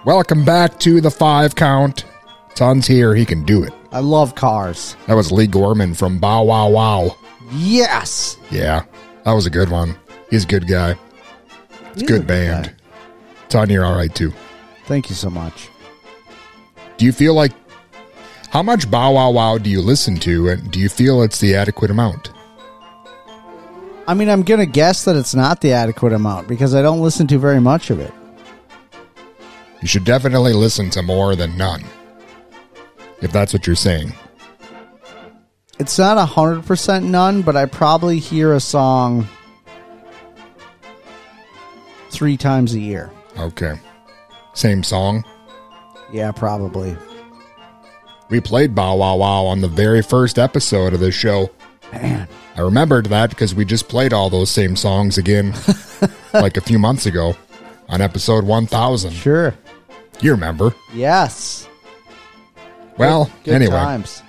Welcome 0.06 0.42
back 0.42 0.80
to 0.80 1.02
the 1.02 1.10
five 1.10 1.54
count. 1.54 2.06
Ton's 2.54 2.86
here. 2.86 3.14
He 3.14 3.26
can 3.26 3.44
do 3.44 3.62
it. 3.62 3.74
I 3.92 3.98
love 3.98 4.34
cars. 4.34 4.96
That 5.06 5.16
was 5.16 5.30
Leigh 5.30 5.48
Gorman 5.48 5.92
from 5.92 6.18
Bow 6.18 6.44
Wow 6.44 6.70
Wow. 6.70 7.18
Yes. 7.52 8.38
Yeah, 8.50 8.84
that 9.26 9.32
was 9.32 9.44
a 9.44 9.50
good 9.50 9.68
one. 9.68 9.96
He's 10.30 10.44
a 10.44 10.48
good 10.48 10.66
guy. 10.66 10.96
It's 11.92 12.04
a 12.04 12.06
good 12.06 12.26
band. 12.26 12.68
guy. 12.68 12.74
Ton, 13.50 13.68
you're 13.68 13.84
all 13.84 13.96
right 13.96 14.14
too. 14.14 14.32
Thank 14.86 15.10
you 15.10 15.14
so 15.14 15.28
much. 15.28 15.68
Do 16.96 17.04
you 17.04 17.12
feel 17.12 17.34
like 17.34 17.52
how 18.48 18.62
much 18.62 18.90
Bow 18.90 19.12
Wow 19.12 19.32
Wow 19.32 19.58
do 19.58 19.68
you 19.68 19.82
listen 19.82 20.16
to, 20.20 20.48
and 20.48 20.70
do 20.70 20.80
you 20.80 20.88
feel 20.88 21.20
it's 21.20 21.38
the 21.38 21.54
adequate 21.54 21.90
amount? 21.90 22.30
I 24.06 24.14
mean, 24.14 24.28
I'm 24.28 24.42
gonna 24.42 24.66
guess 24.66 25.04
that 25.04 25.16
it's 25.16 25.34
not 25.34 25.60
the 25.60 25.72
adequate 25.72 26.12
amount 26.12 26.46
because 26.48 26.74
I 26.74 26.82
don't 26.82 27.00
listen 27.00 27.26
to 27.28 27.38
very 27.38 27.60
much 27.60 27.90
of 27.90 28.00
it. 28.00 28.12
You 29.80 29.88
should 29.88 30.04
definitely 30.04 30.52
listen 30.52 30.90
to 30.90 31.02
more 31.02 31.34
than 31.34 31.56
none. 31.56 31.84
If 33.20 33.32
that's 33.32 33.52
what 33.52 33.66
you're 33.66 33.76
saying. 33.76 34.12
It's 35.78 35.98
not 35.98 36.18
a 36.18 36.24
hundred 36.24 36.66
percent 36.66 37.06
none, 37.06 37.42
but 37.42 37.56
I 37.56 37.66
probably 37.66 38.18
hear 38.18 38.52
a 38.52 38.60
song 38.60 39.26
three 42.10 42.36
times 42.36 42.74
a 42.74 42.80
year. 42.80 43.10
Okay. 43.38 43.74
Same 44.52 44.82
song. 44.82 45.24
Yeah, 46.12 46.30
probably. 46.30 46.96
We 48.28 48.40
played 48.40 48.74
Bow 48.74 48.96
Wow 48.96 49.16
Wow 49.16 49.44
on 49.46 49.60
the 49.60 49.68
very 49.68 50.02
first 50.02 50.38
episode 50.38 50.92
of 50.92 51.00
this 51.00 51.14
show. 51.14 51.50
Man. 51.92 52.28
I 52.56 52.60
remembered 52.60 53.06
that 53.06 53.30
because 53.30 53.54
we 53.54 53.64
just 53.64 53.88
played 53.88 54.12
all 54.12 54.30
those 54.30 54.50
same 54.50 54.76
songs 54.76 55.18
again 55.18 55.54
like 56.34 56.56
a 56.56 56.60
few 56.60 56.78
months 56.78 57.06
ago 57.06 57.36
on 57.88 58.00
episode 58.00 58.44
1000. 58.44 59.10
Sure. 59.12 59.54
You 60.20 60.30
remember. 60.32 60.74
Yes. 60.92 61.68
Well, 62.96 63.24
Good- 63.24 63.44
good 63.44 63.54
anyway, 63.54 63.72
times. 63.76 64.22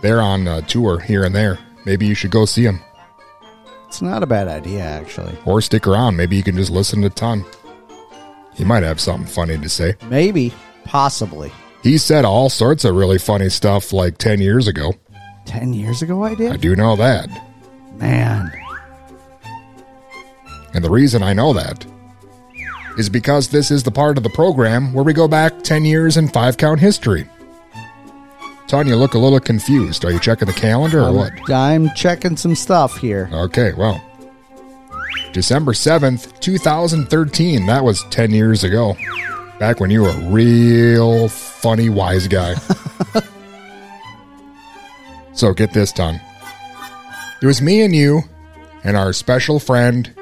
they're 0.00 0.20
on 0.22 0.46
a 0.46 0.62
tour 0.62 0.98
here 1.00 1.24
and 1.24 1.34
there. 1.34 1.58
Maybe 1.84 2.06
you 2.06 2.14
should 2.14 2.30
go 2.30 2.44
see 2.44 2.64
them 2.64 2.80
It's 3.88 4.00
not 4.00 4.22
a 4.22 4.26
bad 4.26 4.46
idea, 4.46 4.82
actually. 4.84 5.36
or 5.44 5.60
stick 5.60 5.86
around. 5.88 6.16
Maybe 6.16 6.36
you 6.36 6.44
can 6.44 6.56
just 6.56 6.70
listen 6.70 7.02
to 7.02 7.10
Ton. 7.10 7.44
He 8.54 8.64
might 8.64 8.84
have 8.84 9.00
something 9.00 9.26
funny 9.26 9.58
to 9.58 9.68
say. 9.68 9.96
Maybe, 10.08 10.52
possibly. 10.84 11.50
He 11.82 11.98
said 11.98 12.24
all 12.24 12.48
sorts 12.48 12.84
of 12.84 12.94
really 12.94 13.18
funny 13.18 13.48
stuff 13.48 13.92
like 13.92 14.18
10 14.18 14.40
years 14.40 14.68
ago. 14.68 14.94
Ten 15.44 15.72
years 15.72 16.02
ago, 16.02 16.22
I 16.22 16.36
did? 16.36 16.52
I 16.52 16.56
do 16.56 16.76
know 16.76 16.94
that. 16.94 17.28
Man, 17.98 18.52
And 20.74 20.84
the 20.84 20.90
reason 20.90 21.22
I 21.22 21.32
know 21.32 21.52
that 21.52 21.86
is 22.98 23.08
because 23.08 23.48
this 23.48 23.70
is 23.70 23.82
the 23.82 23.90
part 23.90 24.16
of 24.16 24.24
the 24.24 24.30
program 24.30 24.92
where 24.92 25.04
we 25.04 25.12
go 25.12 25.28
back 25.28 25.62
10 25.62 25.84
years 25.84 26.16
in 26.16 26.28
five 26.28 26.56
count 26.56 26.80
history. 26.80 27.28
Ton, 28.66 28.86
you 28.86 28.96
look 28.96 29.14
a 29.14 29.18
little 29.18 29.40
confused. 29.40 30.04
Are 30.04 30.10
you 30.10 30.18
checking 30.18 30.46
the 30.46 30.54
calendar 30.54 31.00
or 31.00 31.08
I'm, 31.08 31.14
what? 31.14 31.50
I'm 31.50 31.90
checking 31.94 32.36
some 32.36 32.54
stuff 32.54 32.98
here. 32.98 33.28
Okay, 33.32 33.72
well. 33.74 34.02
December 35.32 35.72
7th, 35.72 36.38
2013. 36.40 37.66
That 37.66 37.84
was 37.84 38.02
10 38.04 38.32
years 38.32 38.64
ago. 38.64 38.96
Back 39.58 39.80
when 39.80 39.90
you 39.90 40.02
were 40.02 40.10
a 40.10 40.30
real 40.30 41.28
funny, 41.28 41.88
wise 41.88 42.28
guy. 42.28 42.54
so 45.32 45.54
get 45.54 45.72
this, 45.72 45.92
Ton. 45.92 46.20
It 47.42 47.46
was 47.46 47.60
me 47.60 47.82
and 47.82 47.94
you 47.94 48.22
and 48.84 48.96
our 48.96 49.12
special 49.12 49.58
friend, 49.58 50.14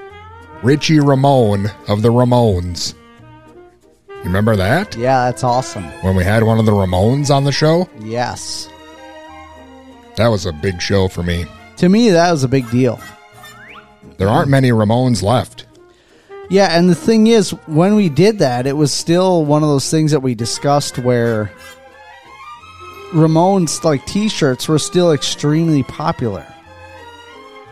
Richie 0.62 1.00
Ramone 1.00 1.70
of 1.86 2.00
the 2.00 2.08
Ramones. 2.08 2.94
You 4.08 4.24
remember 4.24 4.56
that? 4.56 4.96
Yeah, 4.96 5.26
that's 5.26 5.44
awesome. 5.44 5.84
When 6.02 6.16
we 6.16 6.24
had 6.24 6.44
one 6.44 6.58
of 6.58 6.64
the 6.64 6.72
Ramones 6.72 7.28
on 7.28 7.44
the 7.44 7.52
show? 7.52 7.90
Yes. 8.00 8.70
That 10.16 10.28
was 10.28 10.46
a 10.46 10.52
big 10.52 10.80
show 10.80 11.08
for 11.08 11.22
me. 11.22 11.44
To 11.76 11.90
me, 11.90 12.08
that 12.08 12.32
was 12.32 12.42
a 12.42 12.48
big 12.48 12.70
deal. 12.70 12.98
There 14.16 14.28
aren't 14.28 14.48
many 14.48 14.70
Ramones 14.70 15.22
left. 15.22 15.66
Yeah, 16.48 16.68
and 16.76 16.88
the 16.88 16.94
thing 16.94 17.26
is, 17.26 17.50
when 17.66 17.96
we 17.96 18.08
did 18.08 18.38
that, 18.38 18.66
it 18.66 18.78
was 18.78 18.94
still 18.94 19.44
one 19.44 19.62
of 19.62 19.68
those 19.68 19.90
things 19.90 20.10
that 20.12 20.20
we 20.20 20.34
discussed 20.34 20.98
where 20.98 21.52
Ramones 23.12 23.84
like 23.84 24.06
T-shirts 24.06 24.68
were 24.68 24.78
still 24.78 25.12
extremely 25.12 25.82
popular. 25.82 26.46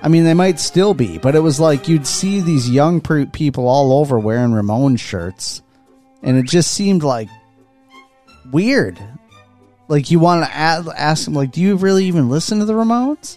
I 0.00 0.08
mean, 0.08 0.24
they 0.24 0.34
might 0.34 0.60
still 0.60 0.94
be, 0.94 1.18
but 1.18 1.34
it 1.34 1.40
was 1.40 1.58
like 1.58 1.88
you'd 1.88 2.06
see 2.06 2.40
these 2.40 2.70
young 2.70 3.00
people 3.00 3.66
all 3.66 3.92
over 4.00 4.18
wearing 4.18 4.50
Ramones 4.50 5.00
shirts, 5.00 5.62
and 6.22 6.36
it 6.36 6.46
just 6.46 6.70
seemed 6.70 7.02
like 7.02 7.28
weird. 8.52 8.98
Like 9.88 10.10
you 10.10 10.20
want 10.20 10.44
to 10.44 10.54
ask, 10.54 11.24
them, 11.24 11.34
like, 11.34 11.50
do 11.50 11.60
you 11.60 11.76
really 11.76 12.04
even 12.04 12.28
listen 12.28 12.58
to 12.58 12.64
the 12.64 12.74
Ramones? 12.74 13.36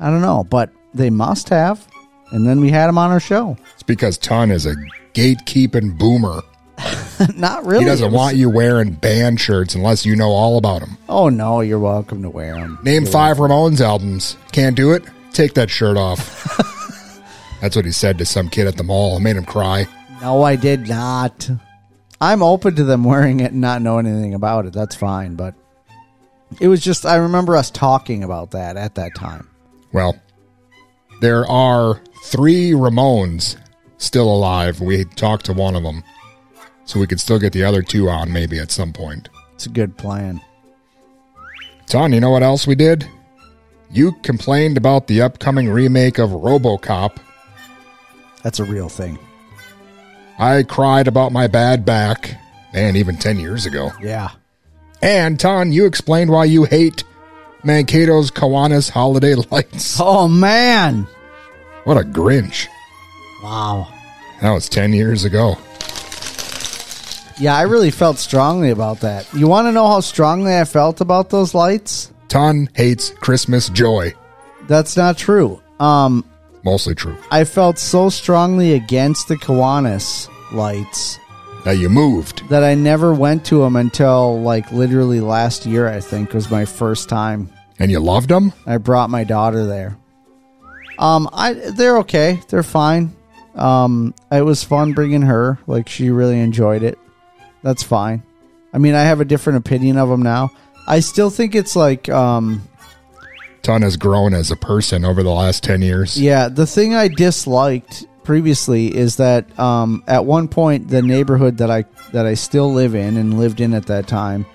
I 0.00 0.10
don't 0.10 0.22
know, 0.22 0.44
but 0.44 0.70
they 0.92 1.10
must 1.10 1.48
have. 1.48 1.86
And 2.30 2.46
then 2.46 2.60
we 2.60 2.70
had 2.70 2.88
them 2.88 2.98
on 2.98 3.10
our 3.10 3.20
show. 3.20 3.56
It's 3.74 3.82
because 3.82 4.18
Ton 4.18 4.50
is 4.50 4.66
a 4.66 4.74
gatekeeping 5.14 5.96
boomer. 5.98 6.42
Not 7.36 7.64
really. 7.64 7.84
He 7.84 7.88
doesn't 7.88 8.06
was- 8.06 8.14
want 8.14 8.36
you 8.36 8.50
wearing 8.50 8.92
band 8.92 9.40
shirts 9.40 9.74
unless 9.74 10.04
you 10.04 10.14
know 10.14 10.30
all 10.30 10.58
about 10.58 10.80
them. 10.80 10.98
Oh 11.08 11.28
no, 11.28 11.60
you're 11.60 11.78
welcome 11.78 12.22
to 12.22 12.30
wear 12.30 12.54
them. 12.54 12.78
Name 12.82 13.06
five 13.06 13.38
Ramones 13.38 13.80
albums. 13.80 14.36
Can't 14.52 14.76
do 14.76 14.92
it? 14.92 15.04
Take 15.38 15.54
that 15.54 15.70
shirt 15.70 15.96
off. 15.96 17.22
That's 17.60 17.76
what 17.76 17.84
he 17.84 17.92
said 17.92 18.18
to 18.18 18.24
some 18.24 18.48
kid 18.48 18.66
at 18.66 18.76
the 18.76 18.82
mall. 18.82 19.16
It 19.16 19.20
made 19.20 19.36
him 19.36 19.44
cry. 19.44 19.86
No, 20.20 20.42
I 20.42 20.56
did 20.56 20.88
not. 20.88 21.48
I'm 22.20 22.42
open 22.42 22.74
to 22.74 22.82
them 22.82 23.04
wearing 23.04 23.38
it 23.38 23.52
and 23.52 23.60
not 23.60 23.80
knowing 23.80 24.08
anything 24.08 24.34
about 24.34 24.66
it. 24.66 24.72
That's 24.72 24.96
fine, 24.96 25.36
but 25.36 25.54
it 26.60 26.66
was 26.66 26.80
just 26.80 27.06
I 27.06 27.14
remember 27.18 27.54
us 27.54 27.70
talking 27.70 28.24
about 28.24 28.50
that 28.50 28.76
at 28.76 28.96
that 28.96 29.14
time. 29.14 29.48
Well, 29.92 30.20
there 31.20 31.46
are 31.46 32.02
three 32.24 32.72
Ramones 32.72 33.58
still 33.98 34.34
alive. 34.34 34.80
We 34.80 35.04
talked 35.04 35.46
to 35.46 35.52
one 35.52 35.76
of 35.76 35.84
them. 35.84 36.02
So 36.84 36.98
we 36.98 37.06
could 37.06 37.20
still 37.20 37.38
get 37.38 37.52
the 37.52 37.62
other 37.62 37.82
two 37.82 38.08
on 38.08 38.32
maybe 38.32 38.58
at 38.58 38.72
some 38.72 38.92
point. 38.92 39.28
It's 39.54 39.66
a 39.66 39.68
good 39.70 39.96
plan. 39.96 40.40
Ton, 41.86 42.12
you 42.12 42.18
know 42.18 42.30
what 42.30 42.42
else 42.42 42.66
we 42.66 42.74
did? 42.74 43.08
You 43.90 44.12
complained 44.22 44.76
about 44.76 45.06
the 45.06 45.22
upcoming 45.22 45.68
remake 45.68 46.18
of 46.18 46.30
Robocop. 46.30 47.16
That's 48.42 48.58
a 48.60 48.64
real 48.64 48.88
thing. 48.88 49.18
I 50.38 50.62
cried 50.62 51.08
about 51.08 51.32
my 51.32 51.46
bad 51.46 51.84
back. 51.84 52.36
and 52.74 52.96
even 52.96 53.16
10 53.16 53.38
years 53.40 53.64
ago. 53.66 53.90
Yeah. 54.00 54.28
And 55.00 55.40
Ton, 55.40 55.72
you 55.72 55.86
explained 55.86 56.30
why 56.30 56.44
you 56.44 56.64
hate 56.64 57.02
Mankato's 57.64 58.30
Kiwanis 58.30 58.90
Holiday 58.90 59.34
Lights. 59.50 59.98
Oh 60.00 60.28
man. 60.28 61.06
What 61.84 61.96
a 61.96 62.02
Grinch. 62.02 62.66
Wow. 63.42 63.88
That 64.42 64.50
was 64.52 64.68
10 64.68 64.92
years 64.92 65.24
ago. 65.24 65.56
Yeah, 67.40 67.56
I 67.56 67.62
really 67.62 67.90
felt 67.92 68.18
strongly 68.18 68.70
about 68.70 69.00
that. 69.00 69.32
You 69.32 69.46
want 69.48 69.66
to 69.66 69.72
know 69.72 69.86
how 69.86 70.00
strongly 70.00 70.56
I 70.56 70.64
felt 70.64 71.00
about 71.00 71.30
those 71.30 71.54
lights? 71.54 72.12
Ton 72.28 72.68
hates 72.74 73.10
Christmas 73.20 73.68
joy. 73.68 74.14
That's 74.66 74.96
not 74.96 75.16
true. 75.18 75.62
Um, 75.80 76.24
Mostly 76.64 76.94
true. 76.94 77.16
I 77.30 77.44
felt 77.44 77.78
so 77.78 78.08
strongly 78.10 78.72
against 78.74 79.28
the 79.28 79.36
Kiwanis 79.36 80.28
lights 80.52 81.18
That 81.64 81.78
you 81.78 81.88
moved. 81.88 82.48
that 82.50 82.62
I 82.64 82.74
never 82.74 83.14
went 83.14 83.44
to 83.46 83.60
them 83.62 83.76
until 83.76 84.40
like 84.42 84.70
literally 84.72 85.20
last 85.20 85.64
year. 85.66 85.88
I 85.88 86.00
think 86.00 86.32
was 86.34 86.50
my 86.50 86.64
first 86.64 87.08
time. 87.08 87.50
And 87.78 87.90
you 87.90 88.00
loved 88.00 88.28
them? 88.28 88.52
I 88.66 88.78
brought 88.78 89.08
my 89.08 89.24
daughter 89.24 89.64
there. 89.66 89.96
Um, 90.98 91.28
I 91.32 91.52
they're 91.54 91.98
okay. 91.98 92.40
They're 92.48 92.62
fine. 92.64 93.14
Um, 93.54 94.14
it 94.32 94.42
was 94.42 94.64
fun 94.64 94.92
bringing 94.92 95.22
her. 95.22 95.58
Like 95.66 95.88
she 95.88 96.10
really 96.10 96.40
enjoyed 96.40 96.82
it. 96.82 96.98
That's 97.62 97.82
fine. 97.84 98.22
I 98.72 98.78
mean, 98.78 98.94
I 98.94 99.02
have 99.02 99.20
a 99.20 99.24
different 99.24 99.58
opinion 99.58 99.96
of 99.96 100.08
them 100.08 100.22
now. 100.22 100.50
I 100.88 101.00
still 101.00 101.28
think 101.28 101.54
it's 101.54 101.76
like 101.76 102.08
um, 102.08 102.66
Ton 103.62 103.82
has 103.82 103.98
grown 103.98 104.32
as 104.32 104.50
a 104.50 104.56
person 104.56 105.04
over 105.04 105.22
the 105.22 105.30
last 105.30 105.62
10 105.62 105.82
years. 105.82 106.18
Yeah, 106.18 106.48
the 106.48 106.66
thing 106.66 106.94
I 106.94 107.08
disliked 107.08 108.06
previously 108.24 108.96
is 108.96 109.16
that 109.16 109.58
um, 109.58 110.02
at 110.06 110.24
one 110.24 110.48
point 110.48 110.88
the 110.88 111.02
neighborhood 111.02 111.58
that 111.58 111.70
I 111.70 111.84
that 112.12 112.24
I 112.24 112.34
still 112.34 112.72
live 112.72 112.94
in 112.94 113.18
and 113.18 113.38
lived 113.38 113.60
in 113.60 113.74
at 113.74 113.86
that 113.86 114.08
time 114.08 114.46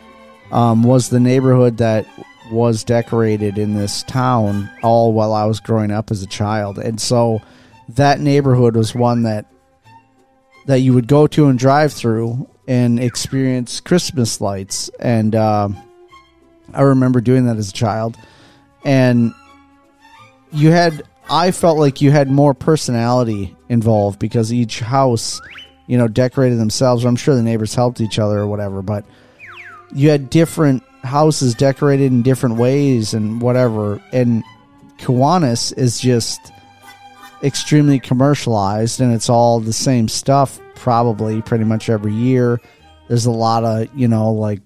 um, 0.52 0.84
was 0.84 1.10
the 1.10 1.20
neighborhood 1.20 1.78
that 1.78 2.08
was 2.52 2.84
decorated 2.84 3.60
in 3.60 3.76
this 3.76 4.02
town 4.04 4.72
all 4.82 5.14
while 5.14 5.34
I 5.34 5.46
was 5.46 5.60
growing 5.60 5.92
up 5.92 6.10
as 6.10 6.24
a 6.24 6.28
child, 6.28 6.80
and 6.80 7.00
so 7.00 7.42
that 7.90 8.20
neighborhood 8.20 8.76
was 8.76 8.96
one 8.96 9.24
that 9.24 9.46
that 10.66 10.80
you 10.80 10.94
would 10.94 11.08
go 11.08 11.28
to 11.28 11.48
and 11.48 11.60
drive 11.60 11.94
through 11.94 12.50
and 12.68 13.00
experience 13.00 13.80
Christmas 13.80 14.42
lights, 14.42 14.90
and 15.00 15.36
um 15.36 15.78
I 16.74 16.82
remember 16.82 17.22
doing 17.22 17.46
that 17.48 17.58
as 17.58 17.70
a 17.70 17.74
child, 17.74 18.18
and 18.86 19.34
you 20.52 20.72
had 20.72 21.04
I 21.30 21.52
felt 21.52 21.78
like 21.78 22.02
you 22.02 22.12
had 22.12 22.30
more 22.30 22.54
personality 22.54 23.56
involved 23.70 24.20
because 24.20 24.52
each 24.52 24.80
house, 24.80 25.42
you 25.88 25.98
know, 25.98 26.08
decorated 26.08 26.60
themselves. 26.60 27.06
I'm 27.06 27.16
sure 27.16 27.36
the 27.36 27.44
neighbors 27.44 27.76
helped 27.76 28.02
each 28.02 28.20
other 28.20 28.40
or 28.40 28.48
whatever, 28.48 28.82
but 28.82 29.06
you 29.94 30.10
had 30.10 30.30
different 30.30 30.84
houses 31.04 31.54
decorated 31.56 32.12
in 32.12 32.24
different 32.24 32.58
ways 32.58 33.14
and 33.14 33.42
whatever. 33.42 34.02
And 34.12 34.44
Kiwanis 34.98 35.78
is 35.78 36.00
just 36.00 36.40
extremely 37.42 38.00
commercialized 38.00 39.02
and 39.02 39.14
it's 39.14 39.30
all 39.30 39.60
the 39.60 39.74
same 39.74 40.08
stuff 40.08 40.60
probably 40.76 41.42
pretty 41.42 41.66
much 41.66 41.90
every 41.90 42.14
year. 42.14 42.60
There's 43.08 43.26
a 43.26 43.32
lot 43.32 43.64
of, 43.64 43.88
you 43.96 44.08
know, 44.08 44.32
like 44.32 44.62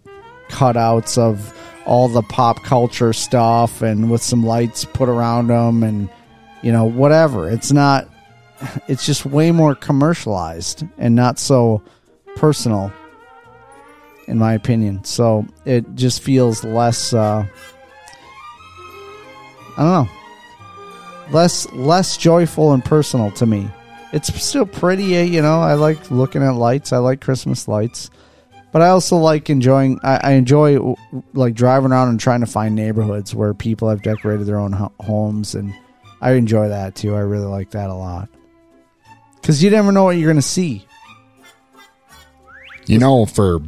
cutouts 0.50 1.18
of 1.18 1.54
all 1.88 2.10
the 2.10 2.22
pop 2.22 2.64
culture 2.64 3.14
stuff 3.14 3.82
and 3.82 4.12
with 4.12 4.22
some 4.22 4.46
lights 4.46 4.86
put 4.86 5.08
around 5.08 5.48
them 5.48 5.84
and 5.84 6.10
you 6.62 6.72
know 6.72 6.84
whatever. 6.84 7.50
It's 7.50 7.72
not 7.72 8.08
it's 8.88 9.06
just 9.06 9.26
way 9.26 9.52
more 9.52 9.74
commercialized 9.74 10.86
and 10.98 11.16
not 11.16 11.40
so 11.40 11.82
personal 12.36 12.92
in 14.28 14.38
my 14.38 14.54
opinion. 14.54 15.04
So 15.06 15.48
it 15.66 15.96
just 15.96 16.22
feels 16.22 16.64
less 16.64 17.14
uh 17.14 17.48
I 19.78 19.84
don't 19.84 20.08
know. 20.08 20.10
Less 21.32 21.72
less 21.72 22.18
joyful 22.18 22.74
and 22.74 22.84
personal 22.84 23.32
to 23.32 23.46
me. 23.46 23.70
It's 24.14 24.34
still 24.42 24.66
pretty, 24.66 25.18
uh, 25.18 25.24
you 25.24 25.42
know. 25.42 25.60
I 25.60 25.74
like 25.74 26.10
looking 26.10 26.42
at 26.42 26.56
lights. 26.56 26.94
I 26.94 26.98
like 26.98 27.22
Christmas 27.22 27.68
lights, 27.68 28.10
but 28.72 28.82
I 28.82 28.90
also 28.90 29.18
like 29.18 29.50
enjoying. 29.50 30.00
I, 30.04 30.20
I 30.24 30.32
enjoy 30.34 30.96
like 31.34 31.54
driving 31.54 31.92
around 31.92 32.10
and 32.10 32.20
trying 32.20 32.42
to 32.42 32.46
find 32.48 32.76
neighborhoods 32.76 33.34
where 33.34 33.54
people 33.54 33.90
have 33.90 34.02
decorated 34.02 34.46
their 34.46 34.60
own 34.60 34.74
ho- 34.74 34.92
homes, 35.00 35.56
and 35.56 35.74
I 36.22 36.34
enjoy 36.34 36.70
that 36.70 36.96
too. 36.96 37.16
I 37.16 37.20
really 37.20 37.46
like 37.48 37.72
that 37.72 37.90
a 37.90 37.94
lot 37.96 38.30
because 39.42 39.64
you 39.64 39.70
never 39.70 39.92
know 39.92 40.04
what 40.04 40.18
you're 40.18 40.28
going 40.28 40.36
to 40.36 40.42
see. 40.42 40.86
You 42.86 43.00
know, 43.00 43.26
for 43.26 43.60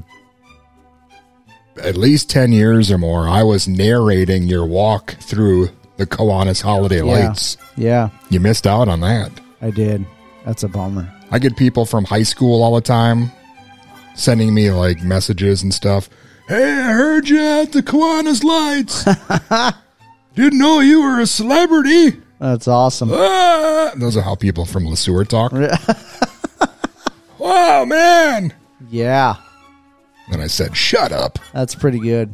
at 1.84 1.98
least 1.98 2.30
10 2.30 2.52
years 2.52 2.92
or 2.92 2.98
more, 2.98 3.28
I 3.28 3.44
was 3.44 3.68
narrating 3.68 4.44
your 4.44 4.66
walk 4.66 5.16
through 5.20 5.70
the 5.98 6.06
Kiwanis 6.06 6.62
holiday 6.62 6.98
Yeah. 6.98 7.04
lights. 7.28 7.58
Yeah, 7.76 8.10
You 8.30 8.40
missed 8.40 8.66
out 8.68 8.88
on 8.88 9.02
that. 9.02 9.32
I 9.62 9.72
did. 9.72 10.06
That's 10.46 10.64
a 10.64 10.68
bummer. 10.70 11.12
I 11.32 11.40
get 11.40 11.58
people 11.58 11.86
from 11.86 12.06
high 12.06 12.24
school 12.24 12.64
all 12.64 12.76
the 12.76 12.82
time 12.82 13.32
sending 14.20 14.54
me 14.54 14.70
like 14.72 15.02
messages 15.02 15.64
and 15.64 15.74
stuff. 15.74 16.10
Hey, 16.48 16.72
I 16.74 16.92
heard 16.94 17.30
you 17.30 17.40
at 17.40 17.72
the 17.72 17.82
Kiwanis 17.82 18.44
lights. 18.44 19.06
Didn't 20.36 20.60
know 20.60 20.80
you 20.80 21.02
were 21.02 21.20
a 21.22 21.28
celebrity. 21.28 22.22
That's 22.40 22.68
awesome. 22.68 23.10
Ah! 23.14 23.92
Those 23.96 24.18
are 24.18 24.22
how 24.22 24.36
people 24.36 24.66
from 24.66 24.88
Le 24.88 24.96
Sueur 24.96 25.26
talk. 25.26 25.52
wow, 27.40 27.86
man. 27.86 28.54
Yeah, 28.90 29.36
And 30.32 30.42
I 30.42 30.48
said, 30.48 30.76
shut 30.76 31.12
up. 31.12 31.38
that's 31.54 31.76
pretty 31.76 32.00
good. 32.00 32.34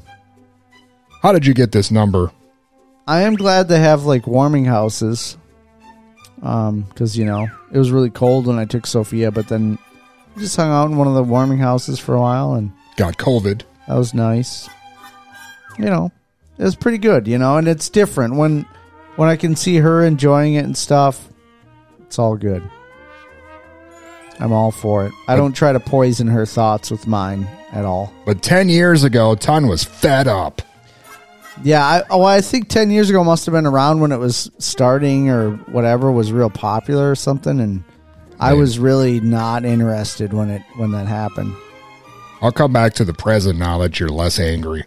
How 1.21 1.31
did 1.31 1.45
you 1.45 1.53
get 1.53 1.71
this 1.71 1.89
number? 1.91 2.31
I 3.07 3.21
am 3.21 3.35
glad 3.35 3.67
they 3.67 3.79
have 3.79 4.05
like 4.05 4.27
warming 4.27 4.65
houses. 4.65 5.37
Um, 6.43 6.81
because 6.81 7.17
you 7.17 7.25
know 7.25 7.47
it 7.71 7.77
was 7.77 7.91
really 7.91 8.09
cold 8.11 8.45
when 8.45 8.59
I 8.59 8.65
took 8.65 8.85
Sophia, 8.85 9.31
but 9.31 9.47
then 9.47 9.77
just 10.37 10.55
hung 10.55 10.69
out 10.71 10.89
in 10.89 10.97
one 10.97 11.07
of 11.07 11.15
the 11.15 11.23
warming 11.23 11.59
houses 11.59 11.99
for 11.99 12.15
a 12.15 12.19
while, 12.21 12.53
and 12.53 12.71
Got 12.97 13.17
COVID. 13.17 13.63
that 13.87 13.95
was 13.95 14.13
nice. 14.13 14.69
You 15.77 15.85
know, 15.85 16.11
it 16.57 16.63
was 16.63 16.75
pretty 16.75 16.97
good. 16.97 17.27
You 17.27 17.37
know, 17.37 17.57
and 17.57 17.67
it's 17.67 17.89
different 17.89 18.35
when 18.35 18.65
when 19.17 19.29
I 19.29 19.35
can 19.35 19.55
see 19.55 19.77
her 19.77 20.03
enjoying 20.05 20.53
it 20.55 20.65
and 20.65 20.77
stuff. 20.77 21.27
It's 22.01 22.19
all 22.19 22.35
good. 22.37 22.63
I'm 24.39 24.51
all 24.51 24.71
for 24.71 25.05
it. 25.05 25.13
I 25.27 25.35
don't 25.37 25.53
try 25.53 25.71
to 25.73 25.79
poison 25.79 26.27
her 26.27 26.45
thoughts 26.45 26.91
with 26.91 27.07
mine 27.07 27.47
at 27.71 27.85
all. 27.85 28.13
But 28.25 28.41
10 28.41 28.67
years 28.67 29.03
ago, 29.05 29.35
Ton 29.35 29.67
was 29.67 29.83
fed 29.85 30.27
up. 30.27 30.61
Yeah, 31.63 31.85
I, 31.85 32.03
oh, 32.09 32.23
I 32.23 32.41
think 32.41 32.67
ten 32.67 32.91
years 32.91 33.09
ago 33.09 33.23
must 33.23 33.45
have 33.45 33.53
been 33.53 33.65
around 33.65 34.01
when 34.01 34.11
it 34.11 34.17
was 34.17 34.51
starting 34.57 35.29
or 35.29 35.51
whatever 35.51 36.11
was 36.11 36.33
real 36.33 36.49
popular 36.49 37.09
or 37.09 37.15
something, 37.15 37.61
and 37.61 37.81
I 38.39 38.53
was 38.53 38.79
really 38.79 39.19
not 39.19 39.65
interested 39.65 40.33
when 40.33 40.49
it 40.49 40.61
when 40.75 40.91
that 40.91 41.07
happened. 41.07 41.55
I'll 42.41 42.51
come 42.51 42.73
back 42.73 42.93
to 42.95 43.05
the 43.05 43.13
present 43.13 43.57
now 43.57 43.77
that 43.79 43.99
you're 43.99 44.09
less 44.09 44.39
angry. 44.39 44.83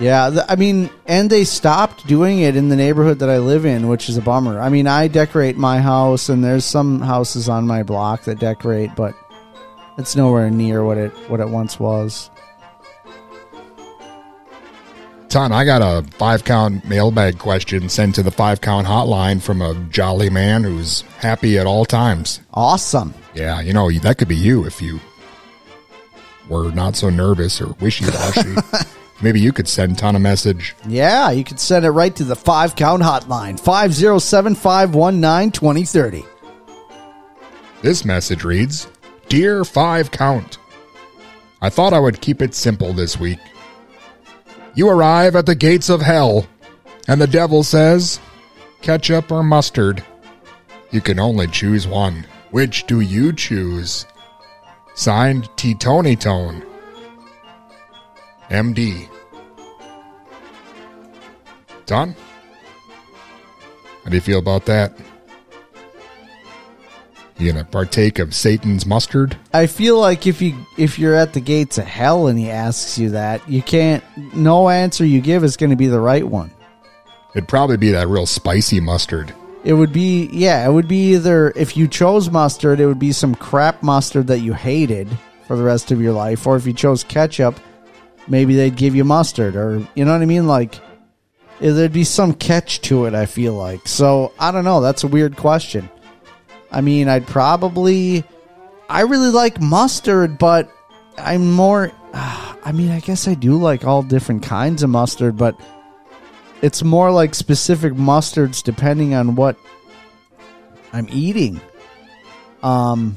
Yeah, 0.00 0.30
th- 0.30 0.44
I 0.48 0.56
mean, 0.56 0.90
and 1.06 1.28
they 1.28 1.44
stopped 1.44 2.06
doing 2.06 2.40
it 2.40 2.54
in 2.54 2.68
the 2.68 2.76
neighborhood 2.76 3.18
that 3.18 3.30
I 3.30 3.38
live 3.38 3.64
in, 3.64 3.88
which 3.88 4.08
is 4.08 4.16
a 4.16 4.22
bummer. 4.22 4.60
I 4.60 4.68
mean, 4.68 4.86
I 4.86 5.08
decorate 5.08 5.56
my 5.56 5.80
house, 5.80 6.28
and 6.28 6.44
there's 6.44 6.64
some 6.64 7.00
houses 7.00 7.48
on 7.48 7.66
my 7.66 7.82
block 7.82 8.24
that 8.24 8.38
decorate, 8.38 8.90
but 8.94 9.14
it's 9.96 10.14
nowhere 10.14 10.50
near 10.50 10.84
what 10.84 10.98
it 10.98 11.10
what 11.28 11.40
it 11.40 11.48
once 11.48 11.80
was. 11.80 12.30
Ton, 15.28 15.52
I 15.52 15.64
got 15.66 15.82
a 15.82 16.08
five 16.12 16.44
count 16.44 16.86
mailbag 16.86 17.38
question 17.38 17.90
sent 17.90 18.14
to 18.14 18.22
the 18.22 18.30
five 18.30 18.62
count 18.62 18.86
hotline 18.86 19.42
from 19.42 19.60
a 19.60 19.74
jolly 19.90 20.30
man 20.30 20.64
who's 20.64 21.02
happy 21.18 21.58
at 21.58 21.66
all 21.66 21.84
times. 21.84 22.40
Awesome. 22.54 23.12
Yeah, 23.34 23.60
you 23.60 23.74
know, 23.74 23.90
that 23.90 24.16
could 24.16 24.28
be 24.28 24.36
you 24.36 24.64
if 24.64 24.80
you 24.80 25.00
were 26.48 26.70
not 26.72 26.96
so 26.96 27.10
nervous 27.10 27.60
or 27.60 27.74
wishy 27.80 28.06
washy. 28.06 28.54
Maybe 29.22 29.40
you 29.40 29.52
could 29.52 29.68
send 29.68 29.98
Ton 29.98 30.16
a 30.16 30.18
message. 30.18 30.74
Yeah, 30.86 31.30
you 31.30 31.44
can 31.44 31.58
send 31.58 31.84
it 31.84 31.90
right 31.90 32.14
to 32.16 32.24
the 32.24 32.36
five 32.36 32.74
count 32.74 33.02
hotline 33.02 33.60
five 33.60 33.92
zero 33.92 34.18
seven 34.18 34.54
five 34.54 34.94
one 34.94 35.20
nine 35.20 35.50
twenty 35.50 35.84
thirty. 35.84 36.24
This 37.82 38.04
message 38.04 38.44
reads 38.44 38.88
Dear 39.28 39.64
Five 39.64 40.10
Count, 40.10 40.58
I 41.60 41.68
thought 41.68 41.92
I 41.92 41.98
would 42.00 42.20
keep 42.20 42.40
it 42.40 42.54
simple 42.54 42.92
this 42.92 43.20
week. 43.20 43.38
You 44.78 44.88
arrive 44.88 45.34
at 45.34 45.44
the 45.44 45.56
gates 45.56 45.88
of 45.88 46.02
hell, 46.02 46.46
and 47.08 47.20
the 47.20 47.26
devil 47.26 47.64
says, 47.64 48.20
Ketchup 48.80 49.32
or 49.32 49.42
mustard? 49.42 50.04
You 50.92 51.00
can 51.00 51.18
only 51.18 51.48
choose 51.48 51.88
one. 51.88 52.24
Which 52.52 52.86
do 52.86 53.00
you 53.00 53.32
choose? 53.32 54.06
Signed 54.94 55.48
T. 55.56 55.74
Tony 55.74 56.14
Tone. 56.14 56.64
MD. 58.50 59.08
Done? 61.86 62.14
How 64.04 64.10
do 64.10 64.14
you 64.16 64.20
feel 64.20 64.38
about 64.38 64.64
that? 64.66 64.96
You 67.38 67.52
gonna 67.52 67.64
partake 67.64 68.18
of 68.18 68.34
Satan's 68.34 68.84
mustard? 68.84 69.36
I 69.52 69.68
feel 69.68 69.98
like 70.00 70.26
if 70.26 70.42
you 70.42 70.56
if 70.76 70.98
you're 70.98 71.14
at 71.14 71.34
the 71.34 71.40
gates 71.40 71.78
of 71.78 71.84
hell 71.84 72.26
and 72.26 72.36
he 72.36 72.50
asks 72.50 72.98
you 72.98 73.10
that, 73.10 73.48
you 73.48 73.62
can't. 73.62 74.02
No 74.34 74.68
answer 74.68 75.04
you 75.04 75.20
give 75.20 75.44
is 75.44 75.56
going 75.56 75.70
to 75.70 75.76
be 75.76 75.86
the 75.86 76.00
right 76.00 76.26
one. 76.26 76.50
It'd 77.36 77.48
probably 77.48 77.76
be 77.76 77.92
that 77.92 78.08
real 78.08 78.26
spicy 78.26 78.80
mustard. 78.80 79.32
It 79.62 79.74
would 79.74 79.92
be 79.92 80.28
yeah. 80.32 80.66
It 80.68 80.72
would 80.72 80.88
be 80.88 81.14
either 81.14 81.52
if 81.54 81.76
you 81.76 81.86
chose 81.86 82.28
mustard, 82.28 82.80
it 82.80 82.86
would 82.86 82.98
be 82.98 83.12
some 83.12 83.36
crap 83.36 83.84
mustard 83.84 84.26
that 84.26 84.40
you 84.40 84.52
hated 84.52 85.08
for 85.46 85.56
the 85.56 85.62
rest 85.62 85.92
of 85.92 86.00
your 86.00 86.12
life, 86.12 86.44
or 86.44 86.56
if 86.56 86.66
you 86.66 86.72
chose 86.72 87.04
ketchup, 87.04 87.60
maybe 88.26 88.56
they'd 88.56 88.76
give 88.76 88.96
you 88.96 89.04
mustard, 89.04 89.54
or 89.54 89.86
you 89.94 90.04
know 90.04 90.12
what 90.12 90.22
I 90.22 90.26
mean. 90.26 90.48
Like 90.48 90.74
there'd 91.60 91.92
be 91.92 92.02
some 92.02 92.34
catch 92.34 92.80
to 92.82 93.04
it. 93.04 93.14
I 93.14 93.26
feel 93.26 93.54
like 93.54 93.86
so. 93.86 94.32
I 94.40 94.50
don't 94.50 94.64
know. 94.64 94.80
That's 94.80 95.04
a 95.04 95.08
weird 95.08 95.36
question. 95.36 95.88
I 96.70 96.80
mean, 96.80 97.08
I'd 97.08 97.26
probably. 97.26 98.24
I 98.88 99.02
really 99.02 99.28
like 99.28 99.60
mustard, 99.60 100.38
but 100.38 100.70
I'm 101.16 101.50
more. 101.52 101.92
I 102.12 102.72
mean, 102.72 102.90
I 102.90 103.00
guess 103.00 103.26
I 103.28 103.34
do 103.34 103.56
like 103.56 103.84
all 103.84 104.02
different 104.02 104.42
kinds 104.42 104.82
of 104.82 104.90
mustard, 104.90 105.36
but 105.36 105.58
it's 106.60 106.82
more 106.82 107.10
like 107.10 107.34
specific 107.34 107.94
mustards 107.94 108.62
depending 108.62 109.14
on 109.14 109.36
what 109.36 109.56
I'm 110.92 111.08
eating. 111.10 111.60
Um, 112.62 113.16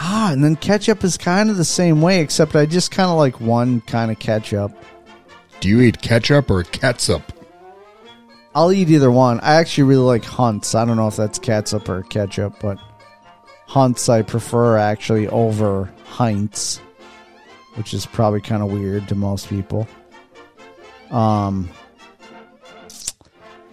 ah, 0.00 0.32
and 0.32 0.42
then 0.42 0.56
ketchup 0.56 1.04
is 1.04 1.16
kind 1.16 1.50
of 1.50 1.56
the 1.56 1.64
same 1.64 2.00
way, 2.00 2.20
except 2.20 2.56
I 2.56 2.66
just 2.66 2.90
kind 2.90 3.10
of 3.10 3.16
like 3.16 3.40
one 3.40 3.82
kind 3.82 4.10
of 4.10 4.18
ketchup. 4.18 4.72
Do 5.60 5.68
you 5.68 5.80
eat 5.82 6.00
ketchup 6.02 6.50
or 6.50 6.64
ketchup? 6.64 7.22
I'll 8.54 8.72
eat 8.72 8.90
either 8.90 9.10
one. 9.10 9.40
I 9.40 9.54
actually 9.54 9.84
really 9.84 10.02
like 10.02 10.24
Hunt's. 10.24 10.74
I 10.74 10.84
don't 10.84 10.96
know 10.96 11.08
if 11.08 11.16
that's 11.16 11.38
catsup 11.38 11.88
or 11.88 12.02
ketchup, 12.02 12.54
but 12.60 12.78
Hunt's 13.66 14.08
I 14.08 14.22
prefer 14.22 14.76
actually 14.76 15.28
over 15.28 15.90
Heinz, 16.04 16.78
which 17.74 17.94
is 17.94 18.04
probably 18.04 18.42
kind 18.42 18.62
of 18.62 18.70
weird 18.70 19.08
to 19.08 19.14
most 19.14 19.48
people. 19.48 19.88
Um, 21.10 21.70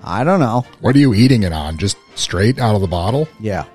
I 0.04 0.24
don't 0.24 0.40
know. 0.40 0.66
What 0.80 0.96
are 0.96 1.00
you 1.00 1.14
eating 1.14 1.44
it 1.44 1.52
on? 1.52 1.78
Just 1.78 1.98
straight 2.16 2.60
out 2.60 2.76
of 2.76 2.82
the 2.82 2.88
bottle? 2.88 3.28
Yeah. 3.40 3.66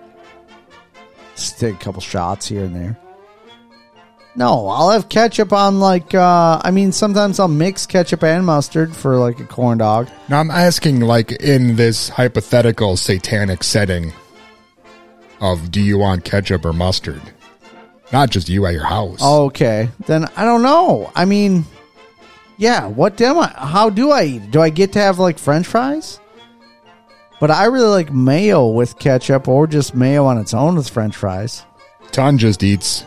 Just 1.34 1.58
take 1.58 1.74
a 1.74 1.78
couple 1.78 2.00
shots 2.00 2.48
here 2.48 2.64
and 2.64 2.74
there. 2.74 2.98
No, 4.36 4.66
I'll 4.66 4.90
have 4.90 5.08
ketchup 5.08 5.52
on 5.52 5.78
like 5.78 6.14
uh 6.14 6.60
I 6.62 6.70
mean 6.70 6.90
sometimes 6.92 7.38
I'll 7.38 7.48
mix 7.48 7.86
ketchup 7.86 8.24
and 8.24 8.44
mustard 8.44 8.94
for 8.94 9.16
like 9.16 9.38
a 9.38 9.44
corn 9.44 9.78
dog. 9.78 10.08
Now 10.28 10.40
I'm 10.40 10.50
asking, 10.50 11.00
like, 11.00 11.32
in 11.32 11.76
this 11.76 12.08
hypothetical 12.08 12.96
satanic 12.96 13.62
setting 13.62 14.12
of 15.40 15.70
do 15.70 15.80
you 15.80 15.98
want 15.98 16.24
ketchup 16.24 16.64
or 16.64 16.72
mustard? 16.72 17.22
Not 18.12 18.30
just 18.30 18.48
you 18.48 18.66
at 18.66 18.74
your 18.74 18.86
house. 18.86 19.22
Okay. 19.22 19.88
Then 20.06 20.24
I 20.36 20.44
don't 20.44 20.62
know. 20.62 21.12
I 21.14 21.24
mean 21.24 21.64
yeah, 22.56 22.86
what 22.86 23.16
do 23.16 23.38
I 23.38 23.52
how 23.56 23.90
do 23.90 24.10
I 24.10 24.24
eat? 24.24 24.50
Do 24.50 24.60
I 24.60 24.70
get 24.70 24.92
to 24.92 24.98
have 24.98 25.18
like 25.18 25.38
french 25.38 25.66
fries? 25.66 26.18
But 27.40 27.50
I 27.50 27.66
really 27.66 27.88
like 27.88 28.12
mayo 28.12 28.68
with 28.68 28.98
ketchup 28.98 29.48
or 29.48 29.66
just 29.66 29.94
mayo 29.94 30.24
on 30.24 30.38
its 30.38 30.54
own 30.54 30.76
with 30.76 30.88
french 30.88 31.16
fries. 31.16 31.64
Ton 32.12 32.38
just 32.38 32.62
eats 32.62 33.04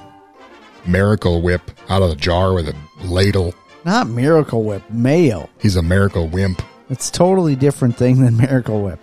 Miracle 0.87 1.41
Whip 1.41 1.61
out 1.89 2.01
of 2.01 2.09
the 2.09 2.15
jar 2.15 2.53
with 2.53 2.67
a 2.69 2.75
ladle. 3.05 3.53
Not 3.85 4.07
Miracle 4.07 4.63
Whip, 4.63 4.83
mayo. 4.89 5.49
He's 5.61 5.75
a 5.75 5.81
Miracle 5.81 6.27
Wimp. 6.27 6.61
It's 6.89 7.09
totally 7.11 7.55
different 7.55 7.97
thing 7.97 8.21
than 8.23 8.37
Miracle 8.37 8.81
Whip. 8.81 8.99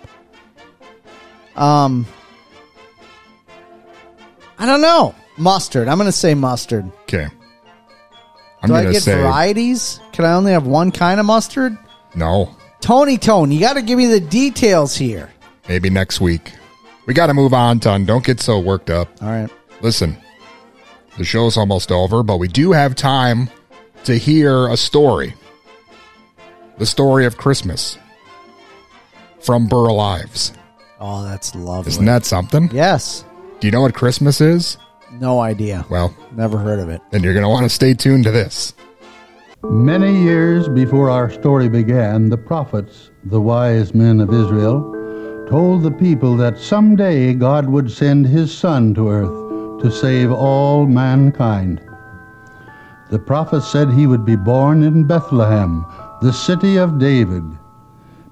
Um, 1.56 2.06
I 4.59 4.66
don't 4.66 4.81
know. 4.81 5.15
Mustard. 5.36 5.89
I'm 5.89 5.98
going 5.98 6.06
to 6.06 6.12
say 6.12 6.35
mustard. 6.35 6.90
Okay. 7.02 7.27
I'm 8.62 8.69
Do 8.69 8.74
I 8.74 8.81
gonna 8.82 8.93
get 8.93 9.02
say 9.02 9.15
varieties? 9.20 10.01
Can 10.12 10.24
I 10.24 10.32
only 10.35 10.52
have 10.52 10.66
one 10.66 10.90
kind 10.90 11.20
of 11.20 11.27
mustard? 11.27 11.77
no. 12.15 12.55
Tony 12.81 13.16
Tone, 13.16 13.51
you 13.51 13.61
got 13.61 13.74
to 13.74 13.82
give 13.82 13.97
me 13.97 14.05
the 14.09 14.20
details 14.20 14.94
here. 14.94 15.31
Maybe 15.70 15.89
next 15.89 16.20
week. 16.20 16.52
We 17.06 17.15
got 17.15 17.28
to 17.28 17.35
move 17.35 17.55
on, 17.55 17.81
Ton. 17.81 18.05
Don't 18.05 18.23
get 18.23 18.40
so 18.40 18.59
worked 18.61 18.90
up. 18.90 19.09
All 19.23 19.28
right. 19.28 19.48
Listen, 19.81 20.19
the 21.19 21.24
show's 21.24 21.57
almost 21.57 21.91
over, 21.93 22.23
but 22.23 22.39
we 22.39 22.49
do 22.49 22.73
have 22.73 22.95
time 22.95 23.49
to 24.05 24.16
hear 24.19 24.69
a 24.69 24.77
story. 24.77 25.35
The 26.78 26.86
story 26.86 27.24
of 27.27 27.36
Christmas 27.36 27.99
from 29.41 29.66
Burl 29.69 30.01
Ives. 30.01 30.53
Oh, 31.01 31.23
that's 31.24 31.55
lovely. 31.55 31.91
Isn't 31.91 32.05
that 32.07 32.24
something? 32.24 32.69
Yes. 32.73 33.24
Do 33.61 33.66
you 33.66 33.70
know 33.70 33.82
what 33.82 33.95
Christmas 33.95 34.41
is? 34.41 34.77
No 35.12 35.41
idea. 35.41 35.86
Well, 35.89 36.16
Never 36.35 36.59
heard 36.59 36.81
of 36.81 36.89
it. 36.89 37.01
then 37.11 37.23
you're 37.23 37.35
going 37.35 37.45
to 37.45 37.49
want 37.49 37.65
to 37.65 37.69
stay 37.70 37.95
tuned 37.95 38.24
to 38.24 38.31
this. 38.32 38.74
Many 39.62 40.23
years 40.23 40.69
before 40.69 41.09
our 41.11 41.31
story 41.31 41.69
began, 41.69 42.28
the 42.28 42.36
prophets, 42.36 43.11
the 43.24 43.41
wise 43.41 43.95
men 43.95 44.20
of 44.20 44.32
Israel, 44.35 44.82
told 45.49 45.82
the 45.82 45.91
people 45.91 46.36
that 46.39 46.59
someday 46.59 47.32
God 47.35 47.69
would 47.69 47.91
send 47.91 48.27
his 48.27 48.53
Son 48.57 48.93
to 48.95 49.09
earth 49.09 49.44
to 49.85 49.90
save 49.93 50.32
all 50.32 50.86
mankind. 50.86 51.78
The 53.11 53.19
prophet 53.19 53.61
said 53.61 53.90
he 53.90 54.06
would 54.06 54.24
be 54.24 54.35
born 54.35 54.82
in 54.82 55.06
Bethlehem, 55.06 55.85
the 56.23 56.32
city 56.32 56.78
of 56.78 56.98
David. 56.98 57.44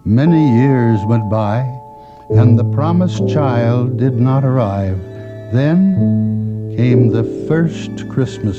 Many 0.07 0.57
years 0.57 1.05
went 1.05 1.29
by, 1.29 1.59
and 2.31 2.59
the 2.59 2.65
promised 2.65 3.29
child 3.29 3.99
did 3.99 4.19
not 4.19 4.47
arrive. 4.47 4.99
Then 5.53 6.73
came 6.75 7.09
the 7.09 7.25
first 7.47 8.09
Christmas. 8.09 8.59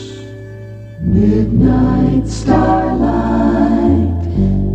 Midnight 1.02 2.28
starlight, 2.28 4.22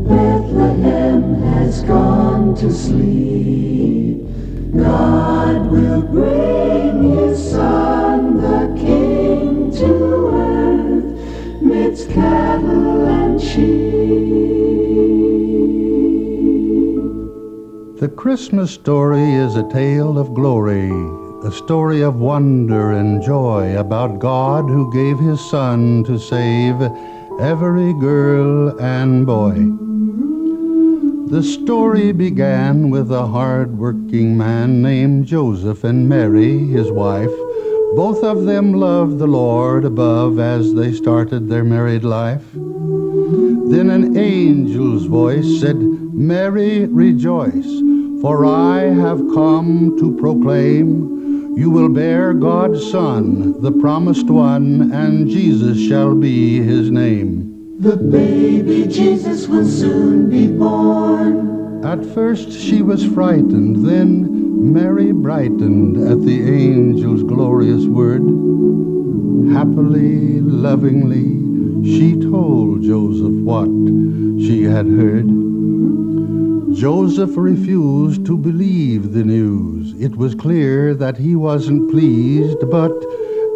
Bethlehem 0.08 1.40
has 1.54 1.84
gone 1.84 2.56
to 2.56 2.72
sleep. 2.72 4.26
God 4.76 5.70
will 5.70 6.02
bring 6.02 7.16
his 7.16 7.50
son, 7.52 8.07
the 8.36 8.74
King, 8.78 9.70
to 9.72 10.28
earth, 10.28 11.62
midst 11.62 12.10
cattle 12.10 13.06
and 13.06 13.40
sheep. 13.40 13.88
The 18.00 18.08
Christmas 18.08 18.70
story 18.70 19.34
is 19.34 19.56
a 19.56 19.68
tale 19.70 20.18
of 20.18 20.34
glory, 20.34 20.90
a 21.42 21.50
story 21.50 22.02
of 22.02 22.20
wonder 22.20 22.92
and 22.92 23.22
joy 23.22 23.76
about 23.78 24.18
God 24.20 24.68
who 24.68 24.92
gave 24.92 25.18
his 25.18 25.40
Son 25.50 26.04
to 26.04 26.18
save 26.18 26.80
every 27.40 27.92
girl 27.94 28.78
and 28.80 29.26
boy. 29.26 29.54
The 31.30 31.42
story 31.42 32.12
began 32.12 32.90
with 32.90 33.10
a 33.10 33.26
hard-working 33.26 34.36
man 34.36 34.80
named 34.80 35.26
Joseph 35.26 35.84
and 35.84 36.08
Mary, 36.08 36.58
his 36.58 36.90
wife. 36.90 37.30
Both 37.94 38.22
of 38.22 38.44
them 38.44 38.74
loved 38.74 39.18
the 39.18 39.26
Lord 39.26 39.84
above 39.84 40.38
as 40.38 40.74
they 40.74 40.92
started 40.92 41.48
their 41.48 41.64
married 41.64 42.04
life. 42.04 42.44
Then 42.52 43.90
an 43.90 44.16
angel's 44.16 45.06
voice 45.06 45.60
said, 45.60 45.76
Mary, 45.78 46.86
rejoice, 46.86 47.80
for 48.20 48.44
I 48.44 48.82
have 48.82 49.18
come 49.34 49.96
to 49.98 50.16
proclaim 50.16 51.18
you 51.58 51.70
will 51.70 51.88
bear 51.88 52.34
God's 52.34 52.88
Son, 52.88 53.60
the 53.62 53.72
promised 53.72 54.30
one, 54.30 54.92
and 54.92 55.28
Jesus 55.28 55.76
shall 55.88 56.14
be 56.14 56.62
his 56.62 56.88
name. 56.88 57.80
The 57.80 57.96
baby 57.96 58.86
Jesus 58.86 59.48
will 59.48 59.66
soon 59.66 60.30
be 60.30 60.46
born. 60.46 61.84
At 61.84 62.04
first 62.14 62.52
she 62.52 62.80
was 62.80 63.04
frightened, 63.04 63.84
then 63.84 64.37
Mary 64.58 65.12
brightened 65.12 65.96
at 65.96 66.20
the 66.22 66.42
angel's 66.42 67.22
glorious 67.22 67.84
word. 67.86 68.22
Happily, 69.52 70.40
lovingly, 70.40 71.84
she 71.84 72.18
told 72.20 72.82
Joseph 72.82 73.32
what 73.44 73.68
she 74.40 74.64
had 74.64 74.86
heard. 74.86 75.28
Joseph 76.74 77.36
refused 77.36 78.26
to 78.26 78.36
believe 78.36 79.12
the 79.12 79.24
news. 79.24 79.94
It 80.00 80.16
was 80.16 80.34
clear 80.34 80.94
that 80.94 81.16
he 81.16 81.36
wasn't 81.36 81.90
pleased, 81.90 82.58
but 82.68 82.92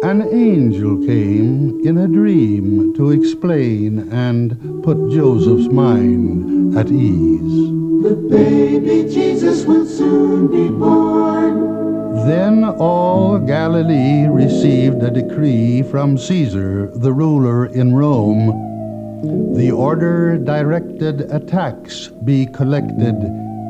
an 0.03 0.21
angel 0.33 0.97
came 0.97 1.79
in 1.87 1.97
a 1.97 2.07
dream 2.09 2.93
to 2.93 3.11
explain 3.11 3.99
and 4.11 4.83
put 4.83 4.97
Joseph's 5.09 5.71
mind 5.71 6.77
at 6.77 6.91
ease. 6.91 7.71
The 8.03 8.15
baby 8.29 9.09
Jesus 9.09 9.63
will 9.63 9.85
soon 9.85 10.47
be 10.47 10.67
born. 10.67 12.27
Then 12.27 12.65
all 12.65 13.39
Galilee 13.39 14.27
received 14.27 15.01
a 15.01 15.09
decree 15.09 15.83
from 15.83 16.17
Caesar, 16.17 16.91
the 16.95 17.13
ruler 17.13 17.67
in 17.67 17.95
Rome. 17.95 19.55
The 19.55 19.71
order 19.71 20.37
directed 20.37 21.31
a 21.31 21.39
tax 21.39 22.09
be 22.25 22.45
collected 22.47 23.15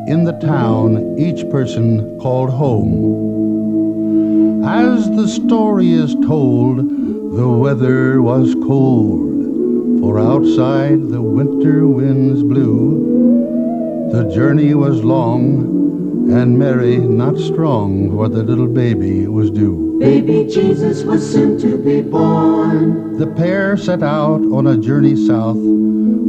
in 0.07 0.23
the 0.23 0.39
town 0.41 1.15
each 1.19 1.47
person 1.51 2.19
called 2.19 2.49
home. 2.49 3.32
As 4.65 5.09
the 5.09 5.27
story 5.27 5.91
is 5.91 6.15
told, 6.25 6.77
the 7.35 7.49
weather 7.49 8.21
was 8.21 8.55
cold, 8.55 9.99
for 9.99 10.17
outside 10.17 11.09
the 11.09 11.21
winter 11.21 11.85
winds 11.85 12.41
blew. 12.41 14.09
The 14.13 14.33
journey 14.33 14.73
was 14.73 15.03
long, 15.03 16.31
and 16.31 16.57
Mary 16.57 16.97
not 16.97 17.37
strong, 17.37 18.09
for 18.11 18.29
the 18.29 18.41
little 18.41 18.69
baby 18.69 19.27
was 19.27 19.51
due. 19.51 19.97
Baby 19.99 20.45
Jesus 20.45 21.03
was 21.03 21.29
soon 21.29 21.59
to 21.59 21.77
be 21.77 22.01
born. 22.01 23.17
The 23.17 23.27
pair 23.27 23.75
set 23.75 24.01
out 24.01 24.41
on 24.45 24.67
a 24.67 24.77
journey 24.77 25.17
south, 25.17 25.57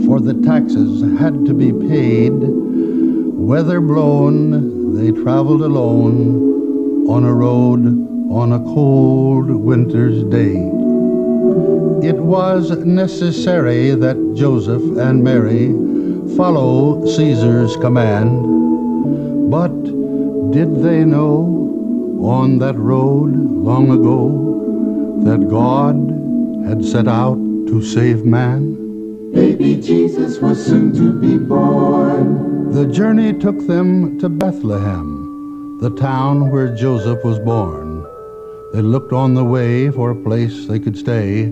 for 0.06 0.18
the 0.18 0.34
taxes 0.42 1.02
had 1.20 1.46
to 1.46 1.54
be 1.54 1.72
paid. 1.72 2.32
Weather 2.32 3.80
blown, 3.80 4.96
they 4.96 5.12
traveled 5.22 5.62
alone 5.62 7.06
on 7.08 7.22
a 7.22 7.32
road 7.32 8.03
on 8.34 8.50
a 8.52 8.58
cold 8.74 9.48
winter's 9.48 10.24
day. 10.24 10.56
It 12.04 12.16
was 12.16 12.70
necessary 12.84 13.94
that 13.94 14.16
Joseph 14.34 14.82
and 14.98 15.22
Mary 15.22 15.68
follow 16.36 17.06
Caesar's 17.06 17.76
command. 17.76 19.50
But 19.52 19.72
did 20.50 20.82
they 20.82 21.04
know 21.04 22.18
on 22.22 22.58
that 22.58 22.76
road 22.76 23.36
long 23.36 23.92
ago 23.92 25.22
that 25.22 25.48
God 25.48 25.94
had 26.66 26.84
set 26.84 27.06
out 27.06 27.36
to 27.68 27.82
save 27.84 28.24
man? 28.24 29.32
Baby 29.32 29.76
Jesus 29.76 30.38
was 30.38 30.64
soon 30.66 30.92
to 30.94 31.12
be 31.20 31.38
born. 31.38 32.72
The 32.72 32.86
journey 32.86 33.32
took 33.32 33.64
them 33.68 34.18
to 34.18 34.28
Bethlehem, 34.28 35.78
the 35.80 35.90
town 35.90 36.50
where 36.50 36.74
Joseph 36.74 37.24
was 37.24 37.38
born. 37.38 37.83
They 38.74 38.82
looked 38.82 39.12
on 39.12 39.34
the 39.34 39.44
way 39.44 39.88
for 39.88 40.10
a 40.10 40.16
place 40.16 40.66
they 40.66 40.80
could 40.80 40.98
stay, 40.98 41.44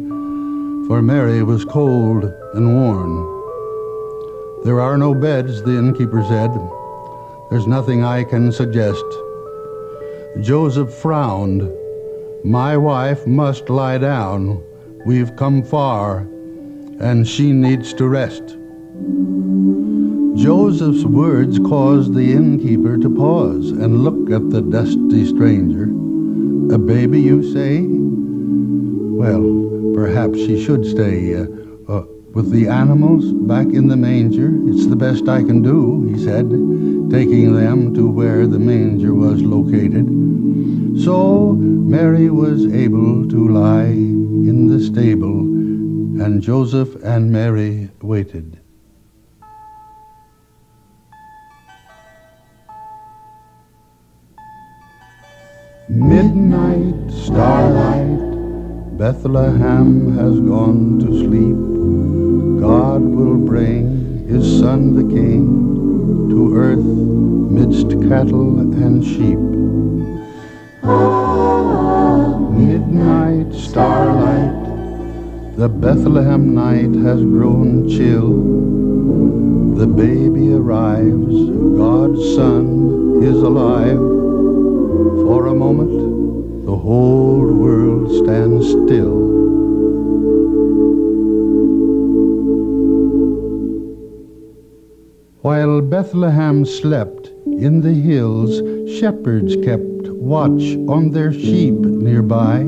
for 0.89 1.01
Mary 1.01 1.45
was 1.45 1.65
cold 1.65 2.25
and 2.55 2.75
worn. 2.75 4.65
There 4.65 4.81
are 4.81 4.99
no 4.99 5.15
beds, 5.15 5.63
the 5.63 5.79
innkeeper 5.79 6.25
said. 6.25 6.51
There's 7.49 7.69
nothing 7.69 8.03
I 8.03 8.25
can 8.25 8.51
suggest. 8.51 9.05
Joseph 10.41 10.93
frowned. 10.93 11.71
My 12.43 12.77
wife 12.77 13.25
must 13.25 13.71
lie 13.71 13.99
down. 13.99 14.61
We've 15.07 15.37
come 15.37 15.63
far, 15.63 16.27
and 16.99 17.29
she 17.29 17.53
needs 17.53 17.95
to 17.95 18.09
rest. 18.09 18.59
Joseph's 20.35 21.05
words 21.05 21.61
caused 21.61 22.15
the 22.15 22.33
innkeeper 22.33 22.99
to 22.99 23.09
pause 23.15 23.71
and 23.71 24.03
look 24.03 24.29
at 24.33 24.51
the 24.51 24.61
dusty 24.61 25.25
stranger. 25.25 25.92
A 26.73 26.79
baby, 26.79 27.21
you 27.21 27.43
say? 27.53 27.87
Well, 27.87 29.93
perhaps 29.95 30.39
she 30.39 30.65
should 30.65 30.87
stay 30.87 31.35
uh, 31.35 31.43
uh, 31.87 32.07
with 32.33 32.51
the 32.51 32.67
animals 32.67 33.31
back 33.47 33.67
in 33.67 33.89
the 33.89 33.97
manger. 33.97 34.51
It's 34.71 34.87
the 34.87 34.97
best 34.97 35.29
I 35.29 35.43
can 35.43 35.61
do, 35.61 36.05
he 36.05 36.25
said, 36.25 36.49
taking 37.11 37.55
them 37.55 37.93
to 37.93 38.09
where 38.09 38.47
the 38.47 38.59
manger 38.59 39.13
was 39.13 39.43
located. 39.43 40.07
So 41.05 41.53
Mary 41.53 42.31
was 42.31 42.65
able 42.73 43.29
to 43.29 43.49
lie 43.49 43.93
in 43.93 44.69
the 44.69 44.83
stable, 44.83 45.41
and 46.25 46.41
Joseph 46.41 46.97
and 47.05 47.31
Mary 47.31 47.91
waited. 48.01 48.62
Midnight 56.03 57.13
starlight, 57.13 58.99
Bethlehem 58.99 60.19
has 60.19 60.41
gone 60.41 60.99
to 60.99 61.07
sleep. 61.07 62.61
God 62.61 63.03
will 63.03 63.37
bring 63.37 64.27
his 64.27 64.59
son 64.59 64.97
the 64.97 65.15
king 65.15 66.29
to 66.29 66.57
earth 66.57 66.85
midst 66.85 67.91
cattle 68.09 68.59
and 68.59 69.05
sheep. 69.05 69.39
Midnight 72.59 73.55
starlight, 73.55 75.57
the 75.57 75.69
Bethlehem 75.69 76.53
night 76.53 76.93
has 77.07 77.23
grown 77.23 77.89
chill. 77.89 79.77
The 79.77 79.87
baby 79.87 80.53
arrives, 80.53 81.49
God's 81.79 82.35
son 82.35 83.23
is 83.23 83.41
alive. 83.41 84.22
For 85.21 85.47
a 85.47 85.55
moment, 85.55 86.65
the 86.67 86.77
whole 86.77 87.45
world 87.53 88.11
stands 88.25 88.69
still. 88.69 89.33
While 95.43 95.81
Bethlehem 95.83 96.65
slept 96.65 97.29
in 97.47 97.81
the 97.81 97.95
hills, 97.95 98.61
shepherds 98.99 99.57
kept 99.65 100.09
watch 100.09 100.63
on 100.89 101.11
their 101.11 101.33
sheep 101.33 101.75
nearby. 101.75 102.59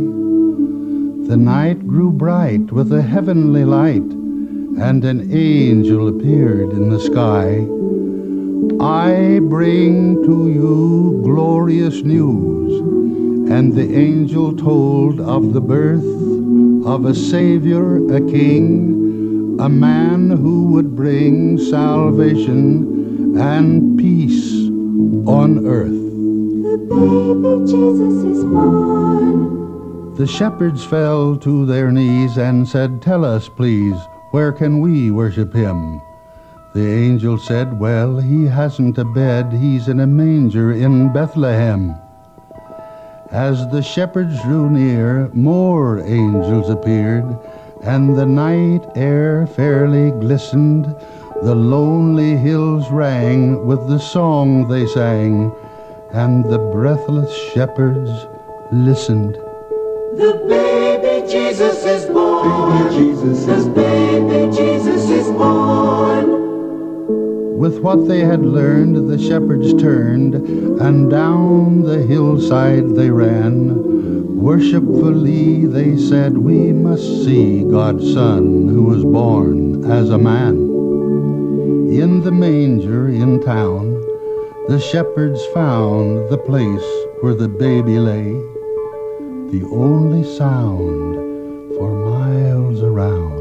The 1.28 1.36
night 1.36 1.86
grew 1.86 2.10
bright 2.10 2.72
with 2.72 2.92
a 2.92 3.00
heavenly 3.00 3.64
light, 3.64 4.02
and 4.02 5.04
an 5.04 5.32
angel 5.32 6.08
appeared 6.08 6.72
in 6.72 6.90
the 6.90 7.00
sky. 7.00 7.66
I 8.84 9.38
bring 9.38 10.22
to 10.24 10.50
you 10.50 11.22
glorious 11.24 12.02
news. 12.02 12.80
And 13.50 13.72
the 13.72 13.96
angel 13.96 14.54
told 14.54 15.22
of 15.22 15.54
the 15.54 15.60
birth 15.62 16.04
of 16.84 17.06
a 17.06 17.14
Savior, 17.14 17.96
a 18.14 18.20
King, 18.20 19.56
a 19.58 19.70
man 19.70 20.28
who 20.28 20.64
would 20.64 20.94
bring 20.94 21.56
salvation 21.56 23.38
and 23.40 23.98
peace 23.98 24.52
on 25.26 25.66
earth. 25.66 25.88
The 25.88 26.76
baby 26.90 27.64
Jesus 27.64 28.36
is 28.36 28.44
born. 28.44 30.14
The 30.16 30.26
shepherds 30.26 30.84
fell 30.84 31.38
to 31.38 31.64
their 31.64 31.90
knees 31.90 32.36
and 32.36 32.68
said, 32.68 33.00
Tell 33.00 33.24
us, 33.24 33.48
please, 33.48 33.96
where 34.32 34.52
can 34.52 34.80
we 34.80 35.10
worship 35.10 35.54
him? 35.54 36.02
The 36.74 36.92
angel 36.92 37.38
said, 37.38 37.78
Well, 37.78 38.18
he 38.18 38.46
hasn't 38.46 38.98
a 38.98 39.04
bed, 39.04 39.52
he's 39.52 39.86
in 39.86 40.00
a 40.00 40.08
manger 40.08 40.72
in 40.72 41.12
Bethlehem. 41.12 41.94
As 43.30 43.70
the 43.70 43.80
shepherds 43.80 44.42
drew 44.42 44.68
near, 44.68 45.30
more 45.34 46.00
angels 46.00 46.68
appeared, 46.70 47.38
and 47.84 48.18
the 48.18 48.26
night 48.26 48.84
air 48.96 49.46
fairly 49.46 50.10
glistened. 50.10 50.86
The 51.44 51.54
lonely 51.54 52.36
hills 52.36 52.90
rang 52.90 53.64
with 53.64 53.86
the 53.86 54.00
song 54.00 54.66
they 54.66 54.88
sang, 54.88 55.54
and 56.12 56.44
the 56.44 56.58
breathless 56.58 57.32
shepherds 57.52 58.10
listened. 58.72 59.34
The 60.16 60.44
baby 60.48 61.30
Jesus 61.30 61.84
is 61.84 62.06
born. 62.06 62.88
Baby 62.88 62.96
Jesus 62.96 63.46
is 63.46 63.68
baby 63.68 64.56
Jesus 64.56 65.08
is 65.08 65.28
born. 65.28 66.33
With 67.64 67.78
what 67.78 68.06
they 68.08 68.20
had 68.20 68.44
learned, 68.44 69.08
the 69.08 69.18
shepherds 69.18 69.72
turned, 69.80 70.34
and 70.34 71.10
down 71.10 71.80
the 71.80 72.02
hillside 72.02 72.94
they 72.94 73.08
ran. 73.08 74.36
Worshipfully 74.38 75.64
they 75.64 75.96
said, 75.96 76.36
We 76.36 76.74
must 76.74 77.24
see 77.24 77.64
God's 77.64 78.12
Son 78.12 78.68
who 78.68 78.82
was 78.82 79.02
born 79.02 79.90
as 79.90 80.10
a 80.10 80.18
man. 80.18 80.56
In 81.90 82.20
the 82.20 82.32
manger 82.32 83.08
in 83.08 83.42
town, 83.42 83.94
the 84.68 84.78
shepherds 84.78 85.42
found 85.54 86.28
the 86.28 86.36
place 86.36 86.84
where 87.22 87.34
the 87.34 87.48
baby 87.48 87.98
lay. 87.98 88.32
The 89.56 89.66
only 89.72 90.22
sound 90.36 91.14
for 91.78 91.94
miles 91.94 92.82
around 92.82 93.40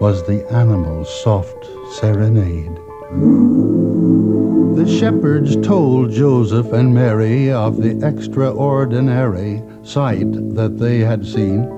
was 0.00 0.26
the 0.26 0.44
animal's 0.50 1.08
soft 1.22 1.68
serenade. 1.92 2.80
The 3.08 4.96
shepherds 4.98 5.56
told 5.64 6.10
Joseph 6.10 6.72
and 6.72 6.92
Mary 6.92 7.52
of 7.52 7.76
the 7.76 8.04
extraordinary 8.04 9.62
sight 9.84 10.32
that 10.56 10.80
they 10.80 10.98
had 10.98 11.24
seen, 11.24 11.68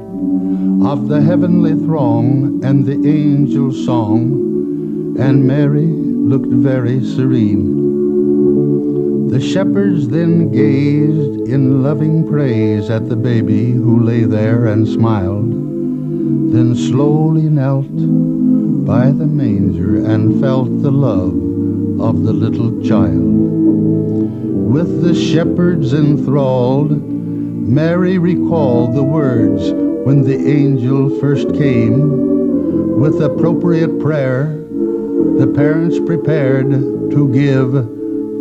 of 0.86 1.08
the 1.08 1.20
heavenly 1.20 1.74
throng 1.74 2.64
and 2.64 2.86
the 2.86 2.94
angel's 2.94 3.84
song, 3.84 5.16
and 5.20 5.46
Mary 5.46 5.84
looked 5.84 6.48
very 6.50 7.04
serene. 7.04 7.76
The 9.28 9.40
shepherds 9.40 10.08
then 10.08 10.50
gazed 10.50 11.46
in 11.46 11.82
loving 11.82 12.26
praise 12.26 12.88
at 12.88 13.10
the 13.10 13.16
baby 13.16 13.72
who 13.72 14.02
lay 14.02 14.24
there 14.24 14.64
and 14.64 14.88
smiled, 14.88 15.52
then 16.54 16.74
slowly 16.74 17.50
knelt 17.50 17.84
by 18.88 19.10
the 19.10 19.26
manger 19.26 20.02
and 20.06 20.40
felt 20.40 20.80
the 20.80 20.90
love 20.90 21.34
of 22.00 22.22
the 22.22 22.32
little 22.32 22.82
child. 22.82 23.20
With 24.72 25.02
the 25.02 25.14
shepherds 25.14 25.92
enthralled, 25.92 26.92
Mary 26.92 28.16
recalled 28.16 28.96
the 28.96 29.02
words 29.02 29.72
when 30.06 30.22
the 30.22 30.38
angel 30.38 31.20
first 31.20 31.52
came. 31.52 32.98
With 32.98 33.20
appropriate 33.20 34.00
prayer, 34.00 34.56
the 35.36 35.52
parents 35.54 35.98
prepared 36.00 36.70
to 36.70 37.30
give 37.30 37.72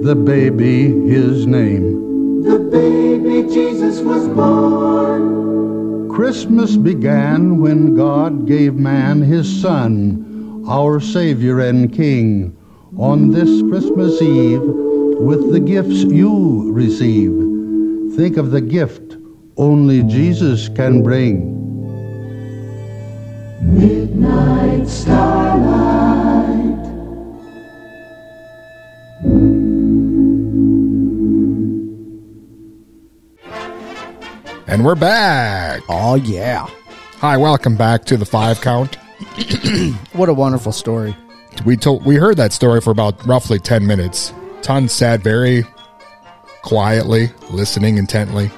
the 0.02 0.16
baby 0.16 1.10
his 1.10 1.46
name. 1.46 2.44
The 2.44 2.60
baby 2.60 3.54
Jesus 3.54 4.00
was 4.00 4.30
born. 4.30 6.08
Christmas 6.10 6.78
began 6.78 7.58
when 7.58 7.96
God 7.96 8.48
gave 8.48 8.76
man 8.76 9.22
his 9.22 9.62
son, 9.62 10.27
our 10.68 11.00
Savior 11.00 11.62
and 11.62 11.94
King, 11.94 12.56
on 12.98 13.32
this 13.32 13.62
Christmas 13.70 14.22
Eve 14.22 14.62
with 14.62 15.52
the 15.52 15.60
gifts 15.60 16.04
you 16.04 16.72
receive. 16.74 17.32
Think 18.18 18.36
of 18.38 18.52
the 18.52 18.60
gift 18.62 19.16
only 19.56 20.04
Jesus 20.04 20.68
can 20.70 21.04
bring. 21.04 21.56
Midnight 23.62 24.88
starlight. 24.88 25.78
And 34.68 34.84
we're 34.84 34.96
back. 34.96 35.82
Oh, 35.88 36.16
yeah. 36.16 36.68
Hi, 37.20 37.38
welcome 37.38 37.78
back 37.78 38.04
to 38.06 38.18
the 38.18 38.26
five 38.26 38.60
count. 38.60 38.98
What 40.14 40.30
a 40.30 40.34
wonderful 40.34 40.72
story. 40.72 41.16
We 41.66 41.76
told 41.78 42.06
we 42.06 42.16
heard 42.16 42.38
that 42.38 42.54
story 42.54 42.82
for 42.82 42.92
about 42.92 43.26
roughly 43.26 43.60
10 43.60 43.86
minutes. 43.88 44.34
Ton 44.62 44.88
sat 44.88 45.22
very 45.22 45.66
quietly, 46.62 47.32
listening 47.50 47.98
intently, 47.98 48.52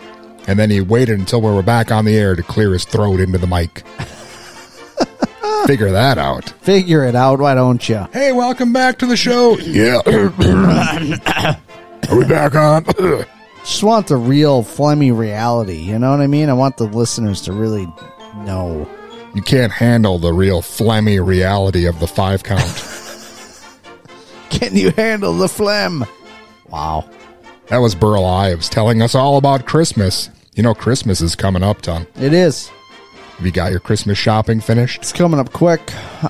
and 0.48 0.57
then 0.60 0.69
he 0.69 0.81
waited 0.81 1.19
until 1.19 1.41
we 1.41 1.52
were 1.52 1.61
back 1.61 1.91
on 1.91 2.06
the 2.06 2.18
air 2.18 2.36
to 2.36 2.44
clear 2.44 2.73
his 2.73 2.86
throat 2.86 3.19
into 3.19 3.38
the 3.38 3.48
mic. 3.48 3.84
Figure 5.65 5.91
that 5.91 6.18
out. 6.18 6.49
Figure 6.61 7.03
it 7.03 7.15
out, 7.15 7.40
why 7.40 7.53
don't 7.53 7.88
you? 7.88 8.07
Hey, 8.11 8.31
welcome 8.31 8.73
back 8.73 8.98
to 8.99 9.06
the 9.06 9.18
show. 9.18 9.57
Yeah. 9.60 9.99
Are 12.10 12.18
we 12.18 12.26
back 12.26 12.56
on? 12.56 12.86
Just 13.60 13.84
want 13.84 14.07
the 14.07 14.15
real 14.18 14.64
Flemmy 14.64 15.15
reality. 15.15 15.77
You 15.77 15.99
know 15.99 16.11
what 16.11 16.22
I 16.22 16.27
mean? 16.27 16.49
I 16.49 16.53
want 16.53 16.77
the 16.77 16.86
listeners 16.86 17.41
to 17.41 17.53
really 17.53 17.86
No. 18.38 18.90
You 19.35 19.41
can't 19.43 19.72
handle 19.72 20.18
the 20.18 20.34
real 20.34 20.61
phlegmy 20.61 21.23
reality 21.26 21.85
of 21.85 21.99
the 21.99 22.07
five 22.07 22.43
count. 22.43 22.61
Can 24.49 24.76
you 24.76 24.91
handle 24.91 25.34
the 25.34 25.47
phlegm? 25.47 26.03
Wow. 26.69 27.10
that 27.68 27.77
was 27.77 27.93
Burl 27.95 28.26
Ives 28.26 28.69
telling 28.69 29.01
us 29.01 29.14
all 29.14 29.38
about 29.38 29.65
Christmas. 29.68 30.30
You 30.56 30.64
know, 30.64 30.73
Christmas 30.73 31.22
is 31.22 31.35
coming 31.35 31.64
up, 31.64 31.81
Ton. 31.81 32.07
It 32.19 32.34
is. 32.34 32.69
Have 33.38 33.45
you 33.45 33.51
got 33.51 33.72
your 33.72 33.80
Christmas 33.80 34.18
shopping 34.18 34.60
finished? 34.60 34.97
It's 35.01 35.14
coming 35.14 35.39
up 35.39 35.53
quick. 35.53 35.80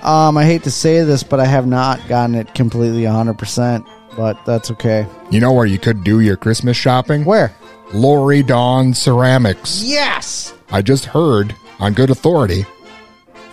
Um, 0.04 0.38
I 0.38 0.46
hate 0.46 0.64
to 0.64 0.72
say 0.72 1.02
this, 1.04 1.24
but 1.24 1.40
I 1.40 1.46
have 1.46 1.66
not 1.66 2.06
gotten 2.08 2.36
it 2.36 2.54
completely 2.54 3.04
100%, 3.04 3.88
but 4.16 4.46
that's 4.46 4.70
okay. 4.72 5.08
You 5.32 5.40
know 5.40 5.52
where 5.54 5.66
you 5.66 5.80
could 5.80 6.04
do 6.04 6.20
your 6.20 6.38
Christmas 6.38 6.78
shopping? 6.78 7.26
Where? 7.26 7.56
Lori 7.94 8.44
Dawn 8.44 8.94
Ceramics. 8.94 9.82
Yes! 9.84 10.54
I 10.70 10.84
just 10.84 11.06
heard 11.06 11.56
on 11.80 11.94
good 11.94 12.12
authority 12.12 12.66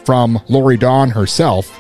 from 0.07 0.41
Lori 0.49 0.77
Dawn 0.77 1.11
herself 1.11 1.79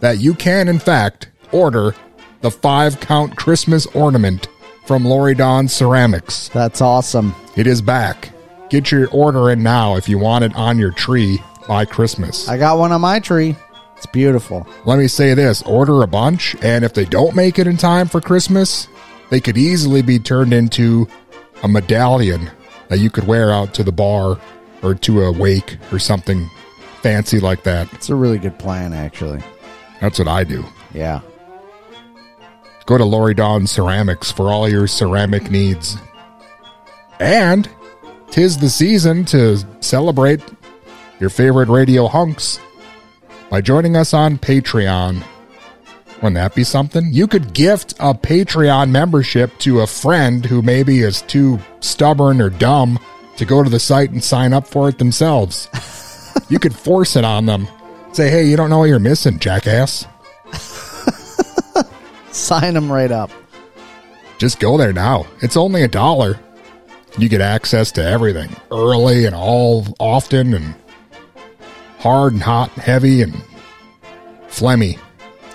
that 0.00 0.18
you 0.20 0.32
can, 0.32 0.68
in 0.68 0.78
fact, 0.78 1.28
order 1.50 1.94
the 2.40 2.50
five 2.50 3.00
count 3.00 3.36
Christmas 3.36 3.86
ornament 3.86 4.46
from 4.86 5.04
Lori 5.04 5.34
Dawn 5.34 5.66
Ceramics. 5.66 6.48
That's 6.50 6.80
awesome. 6.80 7.34
It 7.56 7.66
is 7.66 7.82
back. 7.82 8.30
Get 8.70 8.92
your 8.92 9.10
order 9.10 9.50
in 9.50 9.62
now 9.62 9.96
if 9.96 10.08
you 10.08 10.18
want 10.18 10.44
it 10.44 10.54
on 10.54 10.78
your 10.78 10.92
tree 10.92 11.42
by 11.66 11.84
Christmas. 11.84 12.48
I 12.48 12.58
got 12.58 12.78
one 12.78 12.92
on 12.92 13.00
my 13.00 13.18
tree. 13.18 13.56
It's 13.96 14.06
beautiful. 14.06 14.66
Let 14.84 14.98
me 14.98 15.08
say 15.08 15.34
this 15.34 15.62
order 15.62 16.02
a 16.02 16.06
bunch, 16.06 16.54
and 16.62 16.84
if 16.84 16.94
they 16.94 17.04
don't 17.04 17.34
make 17.34 17.58
it 17.58 17.66
in 17.66 17.76
time 17.76 18.06
for 18.08 18.20
Christmas, 18.20 18.88
they 19.30 19.40
could 19.40 19.56
easily 19.56 20.02
be 20.02 20.18
turned 20.18 20.52
into 20.52 21.08
a 21.62 21.68
medallion 21.68 22.50
that 22.88 22.98
you 22.98 23.10
could 23.10 23.26
wear 23.26 23.52
out 23.52 23.74
to 23.74 23.82
the 23.82 23.92
bar 23.92 24.38
or 24.82 24.94
to 24.94 25.22
a 25.22 25.32
wake 25.32 25.78
or 25.90 25.98
something 25.98 26.50
fancy 27.04 27.38
like 27.38 27.64
that. 27.64 27.92
It's 27.92 28.08
a 28.08 28.14
really 28.14 28.38
good 28.38 28.58
plan, 28.58 28.94
actually. 28.94 29.42
That's 30.00 30.18
what 30.18 30.26
I 30.26 30.42
do. 30.42 30.64
Yeah. 30.94 31.20
Go 32.86 32.96
to 32.96 33.04
Lori 33.04 33.34
Dawn 33.34 33.66
Ceramics 33.66 34.32
for 34.32 34.50
all 34.50 34.66
your 34.66 34.86
ceramic 34.86 35.50
needs. 35.50 35.98
And 37.20 37.68
tis 38.30 38.56
the 38.56 38.70
season 38.70 39.26
to 39.26 39.58
celebrate 39.80 40.40
your 41.20 41.28
favorite 41.28 41.68
radio 41.68 42.06
hunks 42.06 42.58
by 43.50 43.60
joining 43.60 43.96
us 43.96 44.14
on 44.14 44.38
Patreon. 44.38 45.22
Wouldn't 46.16 46.36
that 46.36 46.54
be 46.54 46.64
something? 46.64 47.12
You 47.12 47.26
could 47.26 47.52
gift 47.52 47.92
a 48.00 48.14
Patreon 48.14 48.88
membership 48.88 49.58
to 49.58 49.80
a 49.80 49.86
friend 49.86 50.46
who 50.46 50.62
maybe 50.62 51.00
is 51.00 51.20
too 51.20 51.60
stubborn 51.80 52.40
or 52.40 52.48
dumb 52.48 52.98
to 53.36 53.44
go 53.44 53.62
to 53.62 53.68
the 53.68 53.78
site 53.78 54.10
and 54.10 54.24
sign 54.24 54.54
up 54.54 54.66
for 54.66 54.88
it 54.88 54.96
themselves. 54.96 55.68
you 56.48 56.58
could 56.58 56.74
force 56.74 57.16
it 57.16 57.24
on 57.24 57.46
them. 57.46 57.66
Say, 58.12 58.30
hey, 58.30 58.46
you 58.46 58.56
don't 58.56 58.70
know 58.70 58.78
what 58.78 58.84
you're 58.84 58.98
missing, 58.98 59.38
jackass. 59.38 60.06
Sign 62.30 62.74
them 62.74 62.90
right 62.90 63.10
up. 63.10 63.30
Just 64.38 64.60
go 64.60 64.76
there 64.76 64.92
now. 64.92 65.26
It's 65.40 65.56
only 65.56 65.82
a 65.82 65.88
dollar. 65.88 66.38
You 67.18 67.28
get 67.28 67.40
access 67.40 67.92
to 67.92 68.04
everything 68.04 68.54
early 68.72 69.24
and 69.24 69.34
all 69.34 69.86
often 70.00 70.52
and 70.54 70.74
hard 71.98 72.32
and 72.32 72.42
hot 72.42 72.72
and 72.74 72.82
heavy 72.82 73.22
and 73.22 73.34
phlegmy. 74.48 74.98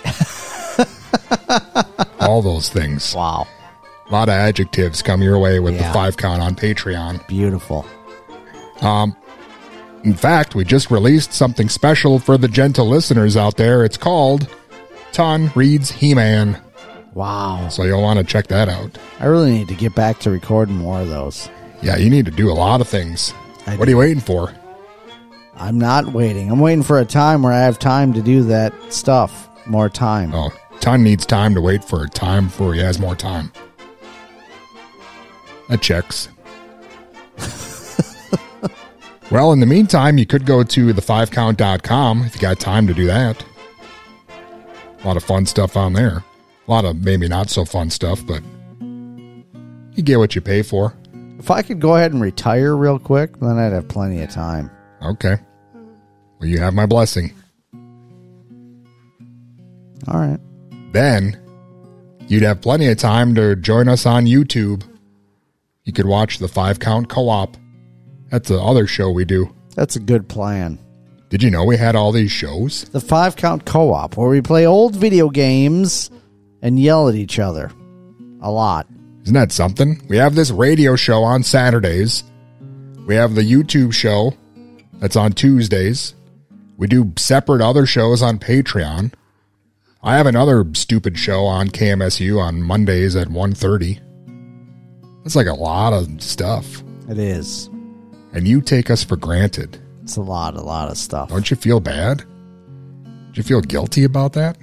all 2.20 2.40
those 2.42 2.68
things. 2.70 3.14
Wow. 3.14 3.46
A 4.08 4.12
lot 4.12 4.28
of 4.28 4.34
adjectives 4.34 5.02
come 5.02 5.22
your 5.22 5.38
way 5.38 5.60
with 5.60 5.74
Yeah. 5.74 5.88
the 5.88 5.94
five 5.94 6.16
count 6.16 6.42
on 6.42 6.54
Patreon. 6.54 7.26
Beautiful. 7.28 7.86
Um, 8.80 9.14
in 10.02 10.14
fact, 10.14 10.54
we 10.54 10.64
just 10.64 10.90
released 10.90 11.32
something 11.32 11.68
special 11.68 12.18
for 12.18 12.38
the 12.38 12.48
gentle 12.48 12.88
listeners 12.88 13.36
out 13.36 13.56
there. 13.56 13.84
It's 13.84 13.96
called 13.96 14.48
Ton 15.12 15.50
Reads 15.54 15.90
He 15.90 16.14
Man. 16.14 16.60
Wow. 17.14 17.68
So 17.68 17.82
you'll 17.82 18.02
want 18.02 18.18
to 18.18 18.24
check 18.24 18.46
that 18.48 18.68
out. 18.68 18.96
I 19.18 19.26
really 19.26 19.50
need 19.52 19.68
to 19.68 19.74
get 19.74 19.94
back 19.94 20.18
to 20.20 20.30
recording 20.30 20.76
more 20.76 21.00
of 21.00 21.08
those. 21.08 21.50
Yeah, 21.82 21.96
you 21.96 22.08
need 22.08 22.24
to 22.26 22.30
do 22.30 22.50
a 22.50 22.54
lot 22.54 22.80
of 22.80 22.88
things. 22.88 23.34
I 23.66 23.76
what 23.76 23.88
are 23.88 23.90
you 23.90 23.98
waiting 23.98 24.20
for? 24.20 24.54
I'm 25.54 25.78
not 25.78 26.06
waiting. 26.12 26.50
I'm 26.50 26.60
waiting 26.60 26.82
for 26.82 26.98
a 26.98 27.04
time 27.04 27.42
where 27.42 27.52
I 27.52 27.58
have 27.60 27.78
time 27.78 28.14
to 28.14 28.22
do 28.22 28.44
that 28.44 28.72
stuff. 28.92 29.48
More 29.66 29.90
time. 29.90 30.32
Oh, 30.34 30.50
Ton 30.80 31.02
needs 31.02 31.26
time 31.26 31.54
to 31.54 31.60
wait 31.60 31.84
for 31.84 32.04
a 32.04 32.08
time 32.08 32.46
before 32.46 32.72
he 32.72 32.80
has 32.80 32.98
more 32.98 33.14
time. 33.14 33.52
That 35.68 35.82
checks. 35.82 36.28
well, 39.30 39.52
in 39.52 39.60
the 39.60 39.66
meantime, 39.66 40.18
you 40.18 40.26
could 40.26 40.44
go 40.44 40.62
to 40.62 40.92
the5count.com 40.92 42.22
if 42.24 42.34
you 42.34 42.40
got 42.40 42.58
time 42.58 42.86
to 42.86 42.94
do 42.94 43.06
that. 43.06 43.44
A 45.02 45.06
lot 45.06 45.16
of 45.16 45.24
fun 45.24 45.46
stuff 45.46 45.76
on 45.76 45.92
there. 45.92 46.24
A 46.66 46.70
lot 46.70 46.84
of 46.84 47.02
maybe 47.02 47.28
not 47.28 47.50
so 47.50 47.64
fun 47.64 47.90
stuff, 47.90 48.24
but 48.26 48.42
you 48.80 50.02
get 50.02 50.18
what 50.18 50.34
you 50.34 50.40
pay 50.40 50.62
for. 50.62 50.94
If 51.38 51.50
I 51.50 51.62
could 51.62 51.80
go 51.80 51.96
ahead 51.96 52.12
and 52.12 52.20
retire 52.20 52.76
real 52.76 52.98
quick, 52.98 53.38
then 53.38 53.58
I'd 53.58 53.72
have 53.72 53.88
plenty 53.88 54.22
of 54.22 54.30
time. 54.30 54.70
Okay. 55.02 55.36
Well, 56.38 56.48
you 56.48 56.58
have 56.58 56.74
my 56.74 56.86
blessing. 56.86 57.32
All 60.08 60.20
right. 60.20 60.40
Then 60.92 61.40
you'd 62.28 62.42
have 62.42 62.60
plenty 62.60 62.88
of 62.88 62.98
time 62.98 63.34
to 63.36 63.56
join 63.56 63.88
us 63.88 64.06
on 64.06 64.26
YouTube. 64.26 64.84
You 65.84 65.92
could 65.92 66.06
watch 66.06 66.38
the 66.38 66.48
Five 66.48 66.78
Count 66.78 67.08
Co 67.08 67.28
op. 67.28 67.56
That's 68.30 68.48
the 68.48 68.60
other 68.60 68.86
show 68.86 69.10
we 69.10 69.24
do. 69.24 69.54
That's 69.74 69.96
a 69.96 70.00
good 70.00 70.28
plan. 70.28 70.78
Did 71.28 71.42
you 71.42 71.50
know 71.50 71.64
we 71.64 71.76
had 71.76 71.94
all 71.94 72.10
these 72.12 72.32
shows? 72.32 72.84
The 72.84 73.00
five 73.00 73.36
count 73.36 73.64
co 73.64 73.92
op, 73.92 74.16
where 74.16 74.28
we 74.28 74.40
play 74.40 74.66
old 74.66 74.96
video 74.96 75.28
games 75.28 76.10
and 76.62 76.78
yell 76.78 77.08
at 77.08 77.14
each 77.14 77.38
other. 77.38 77.70
A 78.42 78.50
lot. 78.50 78.86
Isn't 79.22 79.34
that 79.34 79.52
something? 79.52 80.02
We 80.08 80.16
have 80.16 80.34
this 80.34 80.50
radio 80.50 80.96
show 80.96 81.22
on 81.22 81.42
Saturdays. 81.42 82.24
We 83.06 83.14
have 83.14 83.34
the 83.34 83.42
YouTube 83.42 83.92
show 83.92 84.34
that's 84.94 85.16
on 85.16 85.32
Tuesdays. 85.32 86.14
We 86.76 86.86
do 86.86 87.12
separate 87.16 87.60
other 87.60 87.86
shows 87.86 88.22
on 88.22 88.38
Patreon. 88.38 89.12
I 90.02 90.16
have 90.16 90.26
another 90.26 90.64
stupid 90.72 91.18
show 91.18 91.44
on 91.44 91.68
KMSU 91.68 92.40
on 92.40 92.62
Mondays 92.62 93.14
at 93.16 93.28
1.30. 93.28 94.00
That's 95.22 95.36
like 95.36 95.46
a 95.46 95.52
lot 95.54 95.92
of 95.92 96.22
stuff. 96.22 96.82
It 97.08 97.18
is. 97.18 97.68
And 98.32 98.46
you 98.46 98.60
take 98.60 98.90
us 98.90 99.02
for 99.02 99.16
granted. 99.16 99.80
It's 100.02 100.16
a 100.16 100.22
lot, 100.22 100.54
a 100.54 100.62
lot 100.62 100.90
of 100.90 100.96
stuff. 100.96 101.30
Don't 101.30 101.50
you 101.50 101.56
feel 101.56 101.80
bad? 101.80 102.18
Do 102.18 103.32
you 103.34 103.42
feel 103.42 103.60
guilty 103.60 104.04
about 104.04 104.32
that? 104.34 104.56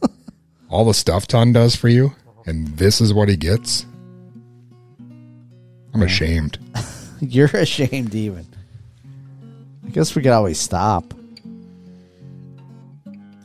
All 0.68 0.84
the 0.84 0.94
stuff 0.94 1.26
Ton 1.26 1.52
does 1.52 1.74
for 1.74 1.88
you, 1.88 2.14
and 2.46 2.68
this 2.68 3.00
is 3.00 3.12
what 3.12 3.28
he 3.28 3.36
gets? 3.36 3.86
I'm 5.94 6.02
ashamed. 6.02 6.58
You're 7.20 7.48
ashamed, 7.48 8.14
even. 8.14 8.46
I 9.86 9.88
guess 9.90 10.14
we 10.14 10.22
could 10.22 10.32
always 10.32 10.60
stop. 10.60 11.12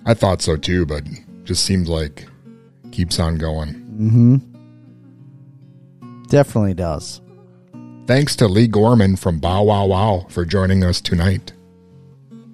I 0.06 0.14
thought 0.14 0.42
so 0.42 0.56
too, 0.56 0.86
but 0.86 1.04
just 1.44 1.66
seems 1.66 1.90
like 1.90 2.26
keeps 2.92 3.20
on 3.20 3.38
going. 3.38 3.74
Mm 3.74 4.12
hmm. 4.12 4.38
Definitely 6.28 6.74
does. 6.74 7.22
Thanks 8.08 8.36
to 8.36 8.48
Leigh 8.48 8.68
Gorman 8.68 9.16
from 9.16 9.40
Bow 9.40 9.64
Wow 9.64 9.88
Wow 9.88 10.28
for 10.30 10.46
joining 10.46 10.84
us 10.84 11.02
tonight. 11.02 11.54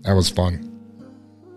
That 0.03 0.13
was 0.13 0.29
fun. 0.29 0.69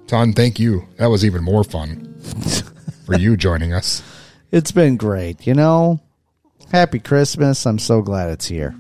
Ton, 0.09 0.33
thank 0.33 0.59
you. 0.59 0.89
That 0.99 1.07
was 1.07 1.25
even 1.25 1.45
more 1.45 1.63
fun 1.63 2.13
for 3.07 3.15
you 3.15 3.37
joining 3.37 3.73
us. 3.73 4.03
It's 4.51 4.73
been 4.73 4.97
great. 4.97 5.47
You 5.47 5.55
know, 5.55 6.01
happy 6.73 6.99
Christmas. 6.99 7.65
I'm 7.67 7.79
so 7.79 8.03
glad 8.03 8.31
it's 8.31 8.47
here. 8.47 8.75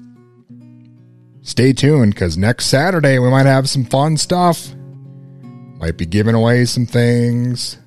Stay 1.42 1.72
tuned 1.72 2.14
because 2.14 2.36
next 2.36 2.66
Saturday 2.66 3.20
we 3.20 3.30
might 3.30 3.46
have 3.46 3.70
some 3.70 3.84
fun 3.84 4.16
stuff. 4.16 4.74
Might 5.78 5.96
be 5.96 6.06
giving 6.06 6.34
away 6.34 6.64
some 6.64 6.86
things. 6.86 7.78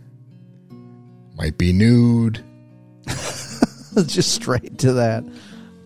Might 1.35 1.57
be 1.57 1.73
nude. 1.73 2.41
Just 4.05 4.33
straight 4.33 4.77
to 4.79 4.93
that. 4.93 5.25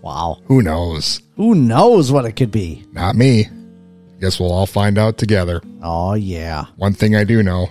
Wow. 0.01 0.41
Who 0.45 0.61
knows? 0.61 1.21
Who 1.35 1.55
knows 1.55 2.11
what 2.11 2.25
it 2.25 2.33
could 2.33 2.51
be? 2.51 2.85
Not 2.91 3.15
me. 3.15 3.47
Guess 4.19 4.39
we'll 4.39 4.51
all 4.51 4.67
find 4.67 4.97
out 4.97 5.17
together. 5.17 5.61
Oh, 5.81 6.13
yeah. 6.13 6.65
One 6.77 6.93
thing 6.93 7.15
I 7.15 7.23
do 7.23 7.41
know 7.41 7.67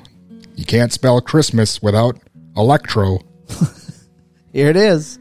you 0.57 0.65
can't 0.65 0.93
spell 0.93 1.20
Christmas 1.20 1.81
without 1.82 2.19
electro. 2.57 3.20
Here 4.52 4.69
it 4.69 4.77
is. 4.77 5.19